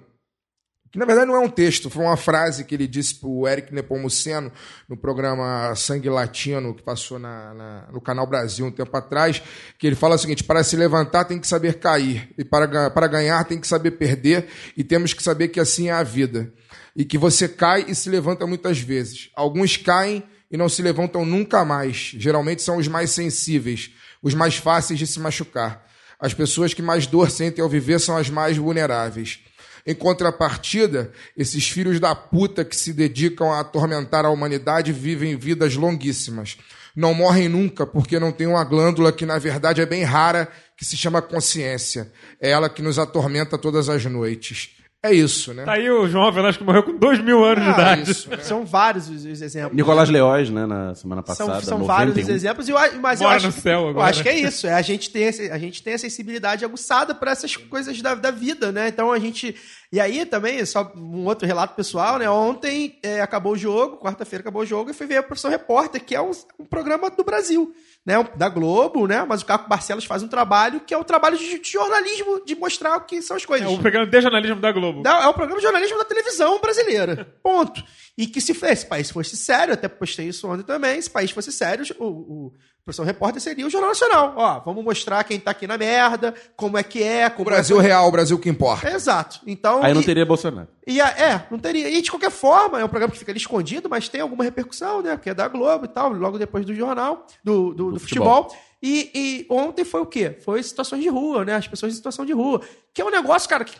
que 0.91 0.99
na 0.99 1.05
verdade 1.05 1.27
não 1.27 1.37
é 1.37 1.41
um 1.41 1.49
texto, 1.49 1.91
foi 1.91 2.05
uma 2.05 2.17
frase 2.17 2.65
que 2.65 2.75
ele 2.75 2.87
disse 2.87 3.15
para 3.17 3.29
o 3.29 3.47
Eric 3.47 3.75
Nepomuceno 3.75 4.53
no 4.89 4.97
programa 4.97 5.75
Sangue 5.75 6.09
Latino, 6.09 6.75
que 6.75 6.83
passou 6.83 7.19
na, 7.19 7.55
na, 7.55 7.89
no 7.93 8.01
Canal 8.01 8.27
Brasil 8.27 8.67
um 8.67 8.71
tempo 8.71 8.97
atrás, 8.97 9.43
que 9.79 9.87
ele 9.87 9.97
fala 9.97 10.15
o 10.15 10.19
seguinte: 10.19 10.45
para 10.45 10.63
se 10.63 10.77
levantar 10.77 11.25
tem 11.25 11.39
que 11.39 11.47
saber 11.47 11.79
cair, 11.79 12.33
e 12.39 12.45
para, 12.45 12.91
para 12.91 13.07
ganhar 13.07 13.45
tem 13.45 13.61
que 13.61 13.67
saber 13.67 13.93
perder, 13.93 14.47
e 14.77 14.85
temos 14.85 15.13
que 15.13 15.23
saber 15.23 15.49
que 15.49 15.61
assim 15.61 15.89
é 15.89 15.93
a 15.93 16.03
vida. 16.03 16.53
E 16.95 17.05
que 17.05 17.19
você 17.19 17.47
cai 17.47 17.85
e 17.89 17.95
se 17.95 18.09
levanta 18.09 18.47
muitas 18.47 18.79
vezes. 18.79 19.29
Alguns 19.37 19.77
caem 19.77 20.23
e 20.51 20.57
não 20.57 20.69
se 20.69 20.81
levantam 20.81 21.27
nunca 21.27 21.65
mais. 21.65 22.13
Geralmente 22.17 22.63
são 22.63 22.79
os 22.79 22.89
mais 22.89 23.11
sensíveis, 23.11 23.91
os 24.23 24.33
mais 24.35 24.57
fáceis 24.57 24.99
de 24.99 25.07
se 25.07 25.21
machucar. 25.21 25.85
As 26.19 26.33
pessoas 26.33 26.73
que 26.73 26.81
mais 26.81 27.07
dor 27.07 27.31
sentem 27.31 27.63
ao 27.63 27.69
viver 27.69 28.01
são 28.01 28.17
as 28.17 28.31
mais 28.31 28.57
vulneráveis. 28.57 29.41
Em 29.87 29.95
contrapartida, 29.95 31.13
esses 31.37 31.69
filhos 31.69 32.01
da 32.01 32.13
puta 32.13 32.65
que 32.65 32.75
se 32.75 32.93
dedicam 32.93 33.53
a 33.53 33.61
atormentar 33.61 34.25
a 34.25 34.31
humanidade 34.31 34.93
vivem 34.93 35.37
vidas 35.37 35.77
longuíssimas. 35.77 36.59
Não 36.95 37.15
morrem 37.15 37.49
nunca 37.49 37.87
porque 37.87 38.19
não 38.19 38.33
tem 38.33 38.49
uma 38.49 38.65
glândula 38.65 39.13
que 39.13 39.25
na 39.25 39.39
verdade 39.39 39.81
é 39.81 39.87
bem 39.87 40.03
rara, 40.03 40.49
que 40.77 40.85
se 40.85 40.97
chama 40.97 41.23
consciência. 41.23 42.11
É 42.41 42.51
ela 42.51 42.69
que 42.69 42.83
nos 42.83 42.99
atormenta 42.99 43.57
todas 43.57 43.89
as 43.89 44.05
noites. 44.07 44.71
É 45.03 45.13
isso, 45.13 45.55
né? 45.55 45.65
Tá 45.65 45.75
aí 45.75 45.89
o 45.89 46.09
João 46.09 46.33
Velasco 46.33 46.59
que 46.59 46.65
morreu 46.67 46.83
com 46.83 46.97
dois 46.97 47.23
mil 47.23 47.45
anos 47.45 47.63
de 47.63 47.71
Ah, 47.71 47.75
idade. 47.75 48.11
isso, 48.11 48.29
né? 48.29 48.39
São 48.39 48.65
vários 48.67 49.09
os, 49.09 49.25
os 49.25 49.41
exemplos. 49.43 49.77
Nicolás 49.77 50.09
Leóis, 50.09 50.51
né, 50.51 50.67
na 50.67 50.95
semana 50.97 51.23
São, 51.27 51.47
passada. 51.47 51.65
são 51.65 51.79
91. 51.79 51.87
vários 51.87 52.17
os 52.17 52.29
exemplos, 52.29 52.69
e 52.69 52.73
eu, 52.73 52.79
mas 53.01 53.21
eu 53.21 53.29
acho, 53.29 53.47
no 53.47 53.53
céu 53.53 53.83
eu 53.83 53.89
agora. 53.91 54.11
acho 54.11 54.23
que 54.23 54.29
é 54.29 54.39
isso. 54.41 54.67
É, 54.67 54.73
a, 54.75 54.83
gente 54.83 55.11
tem, 55.11 55.29
a 55.29 55.59
gente 55.59 55.83
tem 55.83 55.95
a 55.95 55.99
sensibilidade 55.99 56.65
aguçada 56.65 57.15
para 57.15 57.31
essas 57.31 57.55
coisas 57.57 58.01
da, 58.03 58.15
da 58.17 58.31
vida, 58.33 58.73
né? 58.73 58.89
Então 58.89 59.13
a 59.13 59.19
gente. 59.19 59.55
E 59.93 60.01
aí 60.01 60.27
também, 60.27 60.65
só 60.65 60.91
um 60.97 61.25
outro 61.27 61.47
relato 61.47 61.75
pessoal, 61.77 62.19
né? 62.19 62.29
Ontem 62.29 62.99
é, 63.01 63.21
acabou 63.21 63.53
o 63.53 63.59
jogo, 63.59 63.99
quarta-feira 63.99 64.41
acabou 64.41 64.63
o 64.63 64.67
jogo, 64.67 64.91
e 64.91 64.95
fui 64.95 65.07
ver 65.07 65.19
a 65.19 65.23
Profissão 65.23 65.51
Repórter, 65.51 66.03
que 66.05 66.17
é 66.17 66.21
um, 66.21 66.33
um 66.59 66.65
programa 66.65 67.09
do 67.11 67.23
Brasil, 67.23 67.73
né? 68.07 68.15
Da 68.37 68.49
Globo, 68.49 69.07
né? 69.09 69.25
Mas 69.29 69.43
o 69.43 69.47
Caco 69.47 69.69
Barcelos 69.69 70.05
faz 70.05 70.23
um 70.23 70.29
trabalho 70.29 70.81
que 70.81 70.95
é 70.95 70.97
o 70.99 71.03
trabalho 71.05 71.37
de, 71.37 71.59
de 71.59 71.69
jornalismo, 71.71 72.43
de 72.45 72.55
mostrar 72.55 72.97
o 72.97 73.01
que 73.01 73.21
são 73.21 73.37
as 73.37 73.45
coisas. 73.45 73.67
É 73.67 73.71
o 73.71 73.79
programa 73.79 74.07
de 74.07 74.21
jornalismo 74.21 74.61
da 74.61 74.71
Globo. 74.73 75.03
Da- 75.03 75.25
É 75.25 75.27
o 75.27 75.35
programa 75.35 75.59
de 75.59 75.65
jornalismo 75.65 75.99
da 75.99 76.05
televisão 76.05 76.61
brasileira. 76.61 77.37
Ponto. 77.43 77.83
E 78.17 78.27
que 78.27 78.41
se 78.41 78.55
fez, 78.55 78.73
esse 78.79 78.87
país 78.87 79.11
fosse 79.11 79.37
sério, 79.37 79.75
até 79.75 79.89
postei 79.89 80.29
isso 80.29 80.49
ontem 80.49 80.63
também, 80.63 81.03
se 81.03 81.09
o 81.09 81.13
país 81.13 81.31
fosse 81.33 81.51
sério, 81.53 81.85
o, 81.99 82.05
o 82.07 82.53
professor 82.87 83.05
repórter 83.05 83.43
seria 83.43 83.67
o 83.67 83.71
Jornal 83.71 83.91
Nacional. 83.91 84.35
Ó, 84.37 84.61
vamos 84.61 84.85
mostrar 84.85 85.25
quem 85.25 85.41
tá 85.41 85.51
aqui 85.51 85.67
na 85.67 85.77
merda, 85.77 86.33
como 86.55 86.79
é 86.79 86.85
que 86.85 87.03
é, 87.03 87.27
O 87.27 87.31
como 87.33 87.47
Brasil 87.47 87.81
é... 87.81 87.83
real, 87.83 88.07
o 88.07 88.13
Brasil 88.13 88.39
que 88.39 88.49
importa. 88.49 88.89
Exato. 88.89 89.41
Então, 89.45 89.83
Aí 89.83 89.93
não 89.93 90.03
e- 90.03 90.05
teria 90.05 90.25
Bolsonaro. 90.25 90.69
e 90.87 91.01
a- 91.01 91.09
é, 91.09 91.47
não 91.51 91.59
teria. 91.59 91.91
E 91.91 92.01
de 92.01 92.09
qualquer 92.09 92.31
forma, 92.31 92.81
é 92.81 92.85
um 92.85 92.89
programa 92.89 93.13
que 93.13 93.19
fica 93.19 93.33
ali 93.33 93.41
escondido, 93.41 93.89
mas 93.91 94.09
tem 94.09 94.21
alguma 94.21 94.45
repercussão, 94.45 95.03
né? 95.03 95.17
Porque 95.17 95.31
é 95.31 95.35
da 95.35 95.49
Globo 95.49 95.85
e 95.85 95.89
tal, 95.89 96.13
logo 96.13 96.39
depois 96.39 96.65
do 96.65 96.73
jornal, 96.73 97.27
do, 97.43 97.75
do, 97.75 97.91
do 97.91 97.99
futebol. 97.99 98.55
E, 98.81 99.11
e 99.13 99.47
ontem 99.51 99.85
foi 99.85 100.03
o 100.03 100.07
quê? 100.07 100.39
Foi 100.45 100.63
situações 100.63 101.03
de 101.03 101.09
rua, 101.09 101.45
né? 101.45 101.57
As 101.57 101.67
pessoas 101.67 101.93
em 101.93 101.97
situação 101.97 102.25
de 102.25 102.33
rua. 102.33 102.61
Que 102.95 103.03
é 103.03 103.05
um 103.05 103.11
negócio, 103.11 103.49
cara, 103.49 103.65
que 103.65 103.75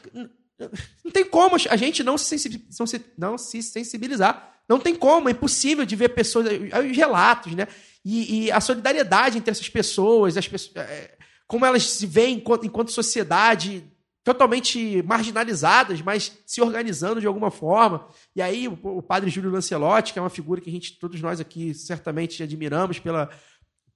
não 1.05 1.13
tem 1.13 1.25
como 1.25 1.55
a 1.71 1.77
gente 1.77 2.03
não 2.03 2.19
se, 2.19 2.25
sensibi- 2.25 2.67
não 2.77 2.87
se, 2.89 3.05
não 3.17 3.39
se 3.39 3.63
sensibilizar. 3.63 4.55
Não 4.69 4.81
tem 4.81 4.97
como, 4.97 5.29
é 5.29 5.33
impossível 5.33 5.85
de 5.87 5.95
ver 5.95 6.09
pessoas, 6.09 6.47
os 6.49 6.97
relatos, 6.97 7.55
né? 7.55 7.69
E, 8.09 8.45
e 8.45 8.53
a 8.53 8.61
solidariedade 8.61 9.37
entre 9.37 9.51
essas 9.51 9.69
pessoas, 9.69 10.37
as 10.37 10.47
pessoas, 10.47 10.77
é, 10.77 11.19
como 11.45 11.67
elas 11.67 11.83
se 11.83 12.07
veem 12.07 12.37
enquanto, 12.37 12.65
enquanto 12.65 12.93
sociedade 12.93 13.85
totalmente 14.23 15.03
marginalizadas, 15.03 16.01
mas 16.01 16.39
se 16.47 16.63
organizando 16.63 17.21
de 17.21 17.27
alguma 17.27 17.51
forma. 17.51 18.07
E 18.35 18.41
aí 18.41 18.69
o, 18.69 18.79
o 18.81 19.03
padre 19.03 19.29
Júlio 19.29 19.51
Lancelotti, 19.51 20.13
que 20.13 20.21
é 20.21 20.23
uma 20.23 20.31
figura 20.31 20.61
que 20.61 20.71
a 20.71 20.73
gente, 20.73 21.01
todos 21.01 21.21
nós 21.21 21.41
aqui 21.41 21.75
certamente 21.75 22.45
admiramos 22.45 23.01
pela, 23.01 23.29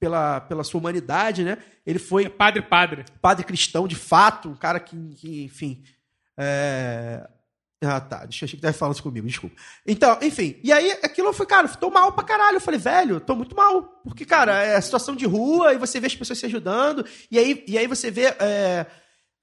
pela, 0.01 0.41
pela 0.41 0.65
sua 0.65 0.81
humanidade, 0.81 1.45
né? 1.45 1.59
Ele 1.87 2.01
foi 2.01 2.29
Padre, 2.29 2.63
padre. 2.63 3.05
padre 3.23 3.45
cristão 3.45 3.87
de 3.87 3.95
fato, 3.95 4.49
um 4.49 4.57
cara 4.57 4.81
que, 4.81 4.97
que, 5.15 5.45
enfim. 5.45 5.85
é, 6.37 7.31
Ah, 7.83 7.99
tá. 7.99 8.27
Deixa 8.27 8.45
eu 8.45 8.47
achei 8.47 8.57
que 8.59 8.63
tava 8.63 8.75
falando 8.75 8.95
isso 8.95 9.03
comigo, 9.03 9.27
desculpa. 9.27 9.57
Então, 9.87 10.19
enfim. 10.21 10.61
E 10.63 10.71
aí, 10.71 10.93
aquilo 11.03 11.33
fui, 11.33 11.47
cara, 11.47 11.67
tô 11.69 11.89
mal 11.89 12.13
pra 12.13 12.25
caralho. 12.25 12.57
Eu 12.57 12.61
falei, 12.61 12.79
velho, 12.79 13.21
tô 13.21 13.35
muito 13.35 13.57
mal. 13.57 13.83
Porque, 14.05 14.27
cara, 14.27 14.63
é 14.63 14.79
situação 14.81 15.17
de 15.17 15.25
rua 15.25 15.73
e 15.73 15.79
você 15.79 15.99
vê 15.99 16.07
as 16.07 16.15
pessoas 16.15 16.39
se 16.39 16.47
ajudando. 16.47 17.07
E 17.31 17.39
aí, 17.39 17.65
e 17.67 17.79
aí 17.79 17.87
você 17.87 18.11
vê 18.11 18.27
é, 18.39 18.87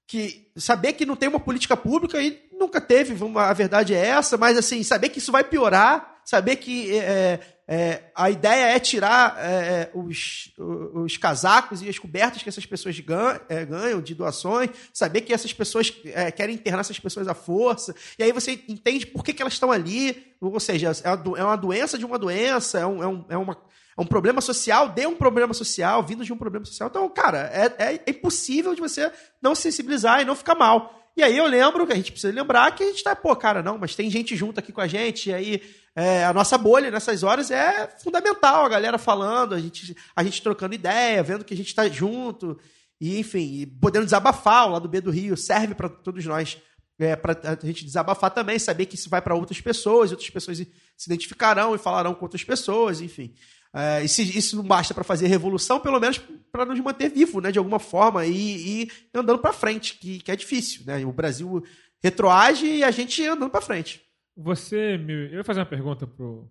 que 0.06 0.52
saber 0.56 0.92
que 0.92 1.04
não 1.04 1.16
tem 1.16 1.28
uma 1.28 1.40
política 1.40 1.76
pública 1.76 2.22
e 2.22 2.48
nunca 2.52 2.80
teve, 2.80 3.14
a 3.36 3.52
verdade 3.52 3.94
é 3.94 4.06
essa, 4.06 4.36
mas 4.36 4.56
assim, 4.56 4.82
saber 4.82 5.10
que 5.10 5.18
isso 5.18 5.30
vai 5.30 5.44
piorar, 5.44 6.20
saber 6.24 6.56
que 6.56 6.96
é, 6.96 7.40
é, 7.70 8.04
a 8.14 8.30
ideia 8.30 8.74
é 8.74 8.78
tirar 8.78 9.36
é, 9.38 9.90
os, 9.92 10.50
os 10.94 11.18
casacos 11.18 11.82
e 11.82 11.88
as 11.88 11.98
cobertas 11.98 12.42
que 12.42 12.48
essas 12.48 12.64
pessoas 12.64 12.98
gan- 12.98 13.38
é, 13.46 13.66
ganham 13.66 14.00
de 14.00 14.14
doações, 14.14 14.70
saber 14.90 15.20
que 15.20 15.34
essas 15.34 15.52
pessoas 15.52 15.92
é, 16.06 16.30
querem 16.30 16.54
internar 16.54 16.80
essas 16.80 16.98
pessoas 16.98 17.28
à 17.28 17.34
força, 17.34 17.94
e 18.18 18.22
aí 18.22 18.32
você 18.32 18.58
entende 18.66 19.06
por 19.06 19.22
que, 19.22 19.34
que 19.34 19.42
elas 19.42 19.52
estão 19.52 19.70
ali, 19.70 20.34
ou 20.40 20.58
seja, 20.58 20.90
é 20.90 21.38
é 21.38 21.44
uma 21.44 21.56
doença 21.56 21.98
de 21.98 22.06
uma 22.06 22.18
doença, 22.18 22.78
é, 22.78 22.86
um, 22.86 23.02
é, 23.02 23.06
um, 23.06 23.24
é 23.28 23.36
uma 23.36 23.68
é 23.98 24.00
um 24.00 24.06
problema 24.06 24.40
social, 24.40 24.90
de 24.90 25.06
um 25.08 25.16
problema 25.16 25.52
social, 25.52 26.04
vindo 26.04 26.24
de 26.24 26.32
um 26.32 26.38
problema 26.38 26.64
social. 26.64 26.88
Então, 26.88 27.08
cara, 27.08 27.50
é, 27.52 27.96
é 28.06 28.10
impossível 28.10 28.72
de 28.72 28.80
você 28.80 29.10
não 29.42 29.56
se 29.56 29.62
sensibilizar 29.62 30.22
e 30.22 30.24
não 30.24 30.36
ficar 30.36 30.54
mal. 30.54 30.94
E 31.16 31.22
aí 31.22 31.36
eu 31.36 31.46
lembro, 31.46 31.84
que 31.84 31.92
a 31.92 31.96
gente 31.96 32.12
precisa 32.12 32.32
lembrar 32.32 32.70
que 32.76 32.84
a 32.84 32.86
gente 32.86 33.02
tá, 33.02 33.16
pô, 33.16 33.34
cara, 33.34 33.60
não, 33.60 33.76
mas 33.76 33.96
tem 33.96 34.08
gente 34.08 34.36
junto 34.36 34.60
aqui 34.60 34.70
com 34.70 34.80
a 34.80 34.86
gente, 34.86 35.30
e 35.30 35.34
aí 35.34 35.60
é, 35.98 36.24
a 36.24 36.32
nossa 36.32 36.56
bolha 36.56 36.92
nessas 36.92 37.24
horas 37.24 37.50
é 37.50 37.88
fundamental, 38.00 38.64
a 38.64 38.68
galera 38.68 38.98
falando, 38.98 39.52
a 39.52 39.58
gente, 39.58 39.96
a 40.14 40.22
gente 40.22 40.40
trocando 40.40 40.76
ideia, 40.76 41.24
vendo 41.24 41.44
que 41.44 41.52
a 41.52 41.56
gente 41.56 41.74
tá 41.74 41.88
junto, 41.88 42.56
e 43.00 43.18
enfim, 43.18 43.62
e 43.62 43.66
podendo 43.66 44.04
desabafar, 44.04 44.68
o 44.68 44.70
lado 44.74 44.88
B 44.88 45.00
do 45.00 45.10
Rio 45.10 45.36
serve 45.36 45.74
para 45.74 45.88
todos 45.88 46.24
nós. 46.24 46.56
É, 47.00 47.16
para 47.16 47.36
a 47.44 47.66
gente 47.66 47.84
desabafar 47.84 48.30
também, 48.30 48.60
saber 48.60 48.86
que 48.86 48.94
isso 48.94 49.10
vai 49.10 49.20
para 49.20 49.34
outras 49.34 49.60
pessoas, 49.60 50.12
outras 50.12 50.30
pessoas 50.30 50.58
se 50.58 51.06
identificarão 51.06 51.74
e 51.74 51.78
falarão 51.78 52.14
com 52.14 52.24
outras 52.24 52.44
pessoas, 52.44 53.00
enfim. 53.00 53.34
É, 53.74 54.04
e 54.04 54.08
se 54.08 54.22
isso 54.38 54.54
não 54.56 54.62
basta 54.62 54.94
para 54.94 55.02
fazer 55.02 55.26
revolução, 55.26 55.80
pelo 55.80 55.98
menos 55.98 56.20
para 56.52 56.64
nos 56.64 56.78
manter 56.78 57.10
vivo, 57.10 57.40
né, 57.40 57.50
de 57.50 57.58
alguma 57.58 57.80
forma, 57.80 58.24
e, 58.24 58.82
e 58.82 58.90
andando 59.12 59.40
para 59.40 59.52
frente, 59.52 59.94
que, 59.94 60.20
que 60.20 60.30
é 60.30 60.36
difícil. 60.36 60.82
Né? 60.86 61.04
O 61.04 61.12
Brasil 61.12 61.64
retroage 62.00 62.66
e 62.66 62.84
a 62.84 62.90
gente 62.92 63.24
andando 63.26 63.50
para 63.50 63.60
frente. 63.60 64.07
Você 64.40 64.96
me... 64.96 65.12
Eu 65.12 65.38
ia 65.38 65.44
fazer 65.44 65.58
uma 65.58 65.66
pergunta 65.66 66.06
pro, 66.06 66.48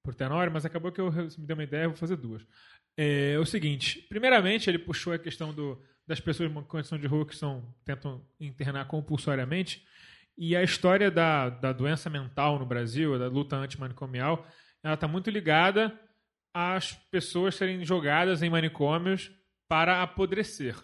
pro 0.00 0.14
Tenório, 0.14 0.52
mas 0.52 0.64
acabou 0.64 0.92
que 0.92 1.00
eu 1.00 1.10
você 1.10 1.40
me 1.40 1.46
deu 1.46 1.56
uma 1.56 1.64
ideia, 1.64 1.88
vou 1.88 1.96
fazer 1.96 2.16
duas. 2.16 2.46
É, 2.96 3.36
o 3.40 3.44
seguinte, 3.44 4.00
primeiramente 4.08 4.70
ele 4.70 4.78
puxou 4.78 5.12
a 5.12 5.18
questão 5.18 5.52
do, 5.52 5.82
das 6.06 6.20
pessoas 6.20 6.48
em 6.48 6.62
condição 6.62 6.96
de 6.96 7.08
rua 7.08 7.26
que 7.26 7.34
são, 7.34 7.74
tentam 7.84 8.24
internar 8.38 8.86
compulsoriamente, 8.86 9.84
E 10.36 10.56
a 10.56 10.62
história 10.62 11.10
da, 11.10 11.48
da 11.48 11.72
doença 11.72 12.10
mental 12.10 12.58
no 12.58 12.66
Brasil, 12.66 13.18
da 13.18 13.28
luta 13.28 13.56
antimanicomial, 13.56 14.46
ela 14.82 14.94
está 14.94 15.08
muito 15.08 15.30
ligada 15.30 15.98
às 16.52 16.92
pessoas 17.10 17.54
serem 17.54 17.84
jogadas 17.84 18.42
em 18.42 18.50
manicômios 18.50 19.32
para 19.68 20.02
apodrecer. 20.02 20.76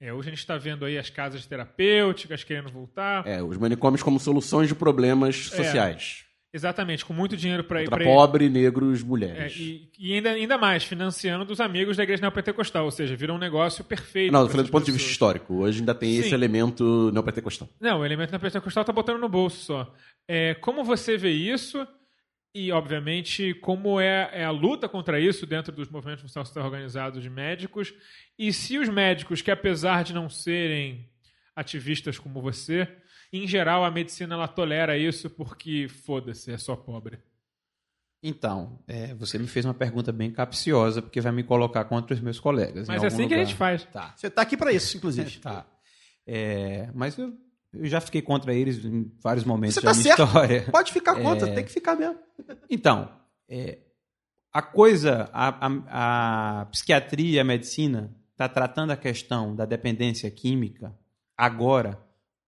É, 0.00 0.12
hoje 0.12 0.28
a 0.28 0.30
gente 0.30 0.38
está 0.38 0.56
vendo 0.56 0.84
aí 0.84 0.96
as 0.96 1.10
casas 1.10 1.44
terapêuticas 1.44 2.42
querendo 2.42 2.70
voltar. 2.70 3.26
É, 3.26 3.42
os 3.42 3.58
manicômios 3.58 4.02
como 4.02 4.18
soluções 4.18 4.68
de 4.68 4.74
problemas 4.74 5.50
É. 5.52 5.56
sociais. 5.56 6.24
Exatamente, 6.52 7.04
com 7.04 7.12
muito 7.12 7.36
dinheiro 7.36 7.62
para 7.62 7.80
ir 7.84 7.88
para 7.88 8.02
pobre, 8.02 8.48
negros, 8.48 9.02
É, 9.02 9.04
mulheres. 9.04 9.54
e 9.56 9.88
e 9.96 10.14
ainda, 10.14 10.30
ainda 10.30 10.58
mais, 10.58 10.82
financiando 10.82 11.52
os 11.52 11.60
amigos 11.60 11.96
da 11.96 12.02
igreja 12.02 12.22
neopentecostal, 12.22 12.86
ou 12.86 12.90
seja, 12.90 13.14
vira 13.14 13.32
um 13.32 13.38
negócio 13.38 13.84
perfeito. 13.84 14.32
Não, 14.32 14.40
falando 14.40 14.54
essas 14.54 14.66
do 14.66 14.72
ponto 14.72 14.84
de 14.84 14.90
vista 14.90 15.08
histórico. 15.08 15.54
Hoje 15.62 15.78
ainda 15.78 15.94
tem 15.94 16.16
esse 16.16 16.30
Sim. 16.30 16.34
elemento 16.34 17.10
neopentecostal. 17.12 17.68
Não, 17.78 18.00
o 18.00 18.04
elemento 18.04 18.30
neopentecostal 18.30 18.84
tá 18.84 18.92
botando 18.92 19.20
no 19.20 19.28
bolso 19.28 19.58
só. 19.64 19.94
É, 20.26 20.54
como 20.54 20.82
você 20.82 21.16
vê 21.16 21.30
isso 21.30 21.86
e, 22.54 22.72
obviamente, 22.72 23.54
como 23.54 24.00
é, 24.00 24.28
é 24.32 24.44
a 24.44 24.50
luta 24.50 24.88
contra 24.88 25.20
isso 25.20 25.46
dentro 25.46 25.72
dos 25.72 25.88
movimentos 25.88 26.30
social 26.32 26.64
organizados 26.64 27.22
de 27.22 27.30
médicos 27.30 27.94
e 28.38 28.52
se 28.52 28.76
os 28.76 28.88
médicos, 28.88 29.40
que 29.40 29.50
apesar 29.50 30.02
de 30.02 30.12
não 30.12 30.28
serem 30.28 31.08
ativistas 31.54 32.18
como 32.18 32.42
você, 32.42 32.88
em 33.32 33.46
geral 33.46 33.84
a 33.84 33.90
medicina 33.90 34.34
ela 34.34 34.48
tolera 34.48 34.98
isso 34.98 35.30
porque, 35.30 35.86
foda-se, 35.88 36.50
é 36.50 36.58
só 36.58 36.74
pobre. 36.74 37.18
Então, 38.22 38.78
é, 38.86 39.14
você 39.14 39.38
me 39.38 39.46
fez 39.46 39.64
uma 39.64 39.72
pergunta 39.72 40.12
bem 40.12 40.30
capciosa, 40.30 41.00
porque 41.00 41.20
vai 41.20 41.32
me 41.32 41.42
colocar 41.42 41.84
contra 41.84 42.14
os 42.14 42.20
meus 42.20 42.38
colegas. 42.38 42.86
Mas 42.86 43.02
é 43.02 43.06
assim 43.06 43.28
que 43.28 43.34
a 43.34 43.36
lugar. 43.36 43.46
gente 43.46 43.56
faz. 43.56 43.84
Tá. 43.84 44.12
Você 44.14 44.28
tá 44.28 44.42
aqui 44.42 44.56
pra 44.56 44.72
isso, 44.72 44.94
inclusive. 44.98 45.38
Tá. 45.38 45.64
É, 46.26 46.90
mas 46.94 47.16
eu, 47.16 47.34
eu 47.72 47.86
já 47.86 48.00
fiquei 48.00 48.20
contra 48.22 48.52
eles 48.54 48.84
em 48.84 49.10
vários 49.22 49.44
momentos 49.44 49.74
Você 49.76 49.80
da 49.80 49.90
tá 49.92 49.96
minha 49.98 50.16
certo. 50.16 50.24
história. 50.26 50.62
Pode 50.72 50.92
ficar 50.92 51.20
contra, 51.20 51.48
É. 51.48 51.54
tem 51.54 51.64
que 51.64 51.70
ficar 51.72 51.96
mesmo. 51.96 52.18
Então, 52.68 53.10
é, 53.48 53.78
a 54.52 54.60
coisa, 54.62 55.28
a, 55.32 55.66
a- 55.66 56.60
a 56.62 56.64
psiquiatria 56.66 57.36
e 57.36 57.40
a 57.40 57.44
medicina 57.44 58.14
está 58.32 58.48
tratando 58.48 58.90
a 58.90 58.96
questão 58.96 59.54
da 59.54 59.64
dependência 59.66 60.30
química 60.30 60.96
agora 61.36 62.00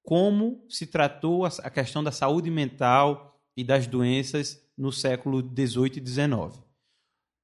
como 0.03 0.65
se 0.69 0.87
tratou 0.87 1.45
a, 1.45 1.49
a 1.63 1.71
questão 1.71 2.03
da 2.03 2.11
saúde 2.11 2.51
mental 2.51 3.41
e 3.57 3.63
das 3.63 3.87
doenças 3.87 4.61
no 4.77 4.91
século 4.91 5.41
XVIII 5.41 6.03
e 6.03 6.07
XIX. 6.09 6.61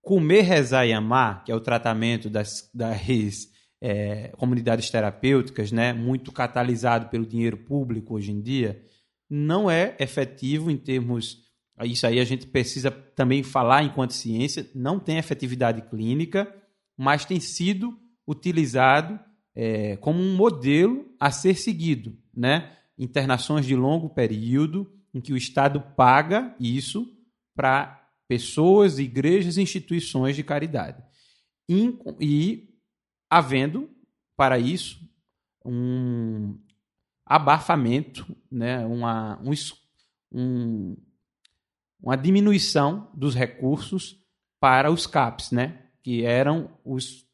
Comer, 0.03 0.41
rezar 0.43 0.87
e 0.87 0.93
amar, 0.93 1.45
que 1.45 1.53
é 1.53 1.55
o 1.55 1.61
tratamento 1.61 2.29
das, 2.31 2.69
das 2.75 2.97
é, 3.81 4.29
comunidades 4.37 4.91
terapêuticas, 4.91 5.71
né, 5.71 5.93
muito 5.93 6.33
catalisado 6.33 7.09
pelo 7.09 7.27
dinheiro 7.27 7.57
público 7.57 8.15
hoje 8.15 8.33
em 8.33 8.41
dia, 8.41 8.83
não 9.29 9.71
é 9.71 9.97
efetivo 9.99 10.71
em 10.71 10.77
termos. 10.77 11.47
Isso 11.85 12.07
aí 12.07 12.19
a 12.19 12.25
gente 12.25 12.47
precisa 12.47 12.91
também 12.91 13.43
falar 13.43 13.85
enquanto 13.85 14.13
ciência, 14.13 14.69
não 14.75 14.99
tem 14.99 15.19
efetividade 15.19 15.83
clínica, 15.83 16.53
mas 16.97 17.25
tem 17.25 17.39
sido 17.39 17.97
utilizado 18.27 19.19
é, 19.55 19.97
como 19.97 20.21
um 20.21 20.35
modelo 20.35 21.07
a 21.21 21.31
ser 21.31 21.55
seguido. 21.55 22.17
Né? 22.35 22.73
Internações 22.99 23.65
de 23.65 23.77
longo 23.77 24.11
período, 24.11 24.91
em 25.15 25.21
que 25.21 25.33
o 25.33 25.37
Estado 25.37 25.81
paga 25.97 26.55
isso 26.59 27.07
para 27.55 28.09
pessoas, 28.29 28.99
igrejas 28.99 29.57
e 29.57 29.63
instituições 29.63 30.37
de 30.37 30.43
caridade. 30.43 31.03
E, 31.69 31.99
e 32.21 32.68
havendo, 33.31 33.89
para 34.37 34.59
isso, 34.59 35.01
um 35.65 36.59
abafamento, 37.27 38.27
né? 38.51 38.85
uma, 38.87 39.39
um, 39.43 39.53
um- 40.33 40.97
uma 42.01 42.17
diminuição 42.17 43.11
dos 43.15 43.35
recursos 43.35 44.17
para 44.61 44.91
os 44.91 45.07
CAPs, 45.07 45.51
né? 45.51 45.83
que 46.03 46.25
eram 46.25 46.71
os, 46.85 47.27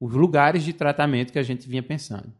os 0.00 0.12
lugares 0.12 0.62
de 0.64 0.72
tratamento 0.72 1.32
que 1.32 1.38
a 1.38 1.42
gente 1.42 1.68
vinha 1.68 1.82
pensando. 1.82 2.32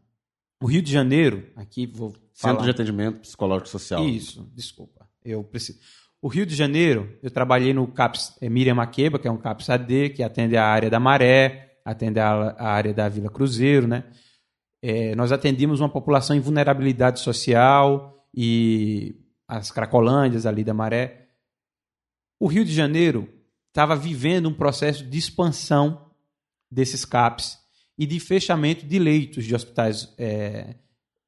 O 0.61 0.67
Rio 0.67 0.81
de 0.81 0.91
Janeiro, 0.91 1.47
aqui 1.55 1.87
vou 1.87 2.11
falar... 2.33 2.53
Centro 2.53 2.63
de 2.65 2.69
atendimento 2.71 3.19
psicológico 3.21 3.69
social. 3.69 4.05
Isso, 4.07 4.49
desculpa. 4.53 5.07
Eu 5.23 5.43
preciso. 5.43 5.79
O 6.21 6.27
Rio 6.27 6.45
de 6.45 6.53
Janeiro, 6.53 7.17
eu 7.23 7.31
trabalhei 7.31 7.73
no 7.73 7.87
CAPS 7.87 8.37
eh, 8.41 8.49
Miriam 8.49 8.75
Maqueba, 8.75 9.17
que 9.17 9.27
é 9.27 9.31
um 9.31 9.37
CAPS 9.37 9.69
AD, 9.69 10.09
que 10.09 10.21
atende 10.21 10.57
a 10.57 10.65
área 10.65 10.89
da 10.89 10.99
Maré, 10.99 11.68
atende 11.85 12.19
a, 12.19 12.31
a 12.57 12.67
área 12.69 12.93
da 12.93 13.07
Vila 13.09 13.29
Cruzeiro, 13.29 13.87
né? 13.87 14.03
Eh, 14.81 15.13
nós 15.15 15.31
atendíamos 15.31 15.79
uma 15.79 15.89
população 15.89 16.35
em 16.35 16.39
vulnerabilidade 16.39 17.19
social 17.19 18.25
e 18.33 19.15
as 19.47 19.71
Cracolândias 19.71 20.45
ali 20.45 20.63
da 20.63 20.73
Maré. 20.73 21.27
O 22.39 22.47
Rio 22.47 22.63
de 22.63 22.73
Janeiro 22.73 23.27
estava 23.67 23.95
vivendo 23.95 24.47
um 24.47 24.53
processo 24.53 25.03
de 25.05 25.17
expansão 25.17 26.09
desses 26.71 27.03
CAPs 27.03 27.59
e 27.97 28.05
de 28.05 28.19
fechamento 28.19 28.85
de 28.85 28.97
leitos 28.97 29.43
de 29.45 29.53
hospitais 29.53 30.13
eh, 30.17 30.75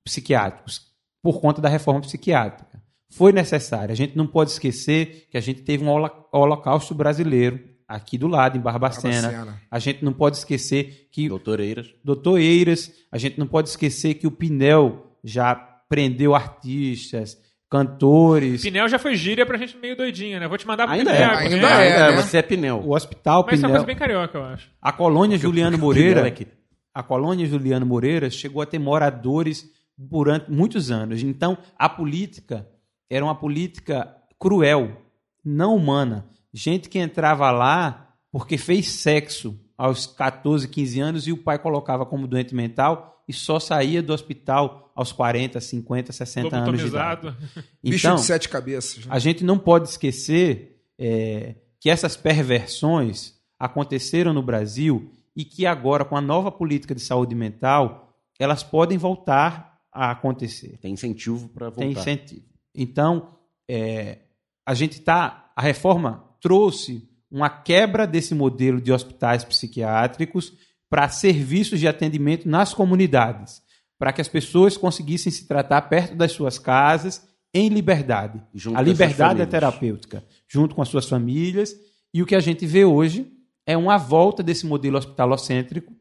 psiquiátricos 0.06 0.90
por 1.22 1.42
conta 1.42 1.62
da 1.62 1.68
reforma 1.70 2.02
psiquiátrica. 2.02 2.82
Foi 3.10 3.34
necessário. 3.34 3.92
A 3.92 3.96
gente 3.96 4.16
não 4.16 4.26
pode 4.26 4.52
esquecer 4.52 5.28
que 5.30 5.38
a 5.38 5.42
gente 5.42 5.64
teve 5.64 5.84
um 5.84 5.90
holo- 5.90 6.30
holocausto 6.32 6.96
brasileiro 6.96 7.71
aqui 7.96 8.18
do 8.18 8.28
lado, 8.28 8.58
em 8.58 8.62
Barbacena. 8.62 9.30
Barbacena. 9.30 9.62
A 9.70 9.80
gente 9.80 10.04
não 10.04 10.14
pode 10.14 10.38
esquecer 10.38 11.08
que 11.12 11.28
Doutor 11.30 11.60
Eiras. 11.60 11.94
Doutor 12.04 12.40
Eiras, 12.40 12.92
a 13.12 13.18
gente 13.18 13.38
não 13.40 13.48
pode 13.48 13.70
esquecer 13.70 14.16
que 14.16 14.26
o 14.28 14.32
Pinel 14.32 15.08
já 15.24 15.54
prendeu 15.56 16.34
artistas, 16.36 17.38
cantores. 17.70 18.62
Pinel 18.62 18.88
já 18.88 19.00
foi 19.00 19.16
gíria 19.16 19.46
pra 19.46 19.58
gente 19.58 19.78
meio 19.78 19.96
doidinha, 19.96 20.40
né? 20.40 20.48
Vou 20.48 20.58
te 20.58 20.68
mandar 20.68 20.86
pro 20.88 20.96
Ainda 20.96 21.12
Pinel. 21.12 21.30
é. 21.30 21.36
ainda 21.38 21.50
Pinel. 21.56 21.70
é, 21.70 21.94
Ainda 22.04 22.12
né? 22.16 22.22
Você 22.22 22.38
é 22.38 22.42
Pinel. 22.42 22.80
O 22.86 22.94
Hospital 22.96 23.44
Mas 23.46 23.56
isso 23.60 23.66
é 23.66 23.68
uma 23.68 23.74
Pinel. 23.74 23.86
coisa 23.86 23.86
bem 23.88 23.96
carioca, 23.96 24.38
eu 24.38 24.44
acho. 24.44 24.70
A 24.82 24.92
colônia 24.92 25.38
Juliano 25.38 25.78
Moreira, 25.78 26.22
Pinel 26.22 26.26
é 26.28 26.32
que- 26.32 26.48
a 26.94 27.02
colônia 27.04 27.46
Juliano 27.46 27.86
Moreira 27.86 28.30
chegou 28.30 28.62
a 28.62 28.66
ter 28.66 28.78
moradores 28.80 29.66
durante 29.98 30.52
muitos 30.52 30.92
anos. 30.92 31.24
Então, 31.24 31.58
a 31.78 31.88
política 31.88 32.68
era 33.10 33.24
uma 33.24 33.36
política 33.36 34.14
cruel, 34.40 34.98
não 35.44 35.76
humana. 35.76 36.26
Gente 36.54 36.90
que 36.90 37.00
entrava 37.00 37.50
lá 37.52 38.16
porque 38.32 38.58
fez 38.58 38.88
sexo 38.88 39.60
aos 39.78 40.06
14, 40.06 40.68
15 40.68 41.00
anos 41.00 41.28
e 41.28 41.32
o 41.32 41.38
pai 41.38 41.58
colocava 41.58 42.06
como 42.06 42.28
doente 42.28 42.54
mental 42.54 43.24
e 43.28 43.34
só 43.34 43.60
saía 43.60 44.02
do 44.02 44.14
hospital 44.14 44.92
aos 44.96 45.12
40, 45.12 45.60
50, 45.60 46.12
60 46.12 46.56
anos 46.56 46.80
de 46.80 46.88
idade. 46.88 47.26
Lobotomizado. 47.26 47.66
Bicho 47.84 48.08
Então, 48.08 48.16
de 48.16 48.22
sete 48.22 48.50
cabeças. 48.50 49.06
né? 49.06 49.12
a 49.14 49.20
gente 49.20 49.44
não 49.44 49.58
pode 49.58 49.90
esquecer 49.90 50.82
é, 51.00 51.56
que 51.80 51.90
essas 51.90 52.16
perversões 52.16 53.36
aconteceram 53.58 54.34
no 54.34 54.44
Brasil 54.44 55.12
e 55.36 55.46
que 55.46 55.66
agora, 55.66 56.04
com 56.06 56.16
a 56.16 56.22
nova 56.22 56.52
política 56.52 56.94
de 56.94 57.02
saúde 57.02 57.34
mental, 57.34 58.16
elas 58.40 58.64
podem 58.64 58.98
voltar 58.98 59.80
a 59.92 60.12
acontecer. 60.12 60.78
Tem 60.80 60.94
incentivo 60.94 61.50
para 61.50 61.70
voltar. 61.70 61.82
Tem 61.82 61.92
incentivo. 61.92 62.46
Então, 62.76 63.36
é, 63.68 64.20
a 64.66 64.74
gente 64.74 64.94
está. 65.00 65.52
A 65.56 65.62
reforma 65.62 66.31
trouxe 66.42 67.08
uma 67.30 67.50
quebra 67.50 68.06
desse 68.06 68.36
modelo 68.36 68.82
de 68.82 68.92
hospitais 68.92 69.44
psiquiátricos 69.44 70.52
para 70.90 71.08
serviços 71.08 71.80
de 71.80 71.88
atendimento 71.88 72.50
nas 72.50 72.74
comunidades, 72.74 73.62
para 73.98 74.12
que 74.12 74.20
as 74.20 74.28
pessoas 74.28 74.76
conseguissem 74.76 75.32
se 75.32 75.48
tratar 75.48 75.84
perto 75.84 76.16
das 76.16 76.34
suas 76.34 76.60
casas 76.60 77.26
em 77.54 77.70
liberdade. 77.70 78.42
Junto 78.54 78.78
a 78.78 78.82
liberdade 78.82 79.42
é 79.42 79.46
terapêutica, 79.46 80.24
junto 80.48 80.76
com 80.76 80.82
as 80.82 80.90
suas 80.90 81.08
famílias. 81.08 81.74
E 82.14 82.22
o 82.22 82.26
que 82.26 82.36
a 82.36 82.40
gente 82.42 82.66
vê 82.66 82.84
hoje 82.84 83.32
é 83.66 83.78
uma 83.78 83.98
volta 83.98 84.44
desse 84.44 84.66
modelo 84.66 84.98
hospitalocêntrico, 84.98 85.94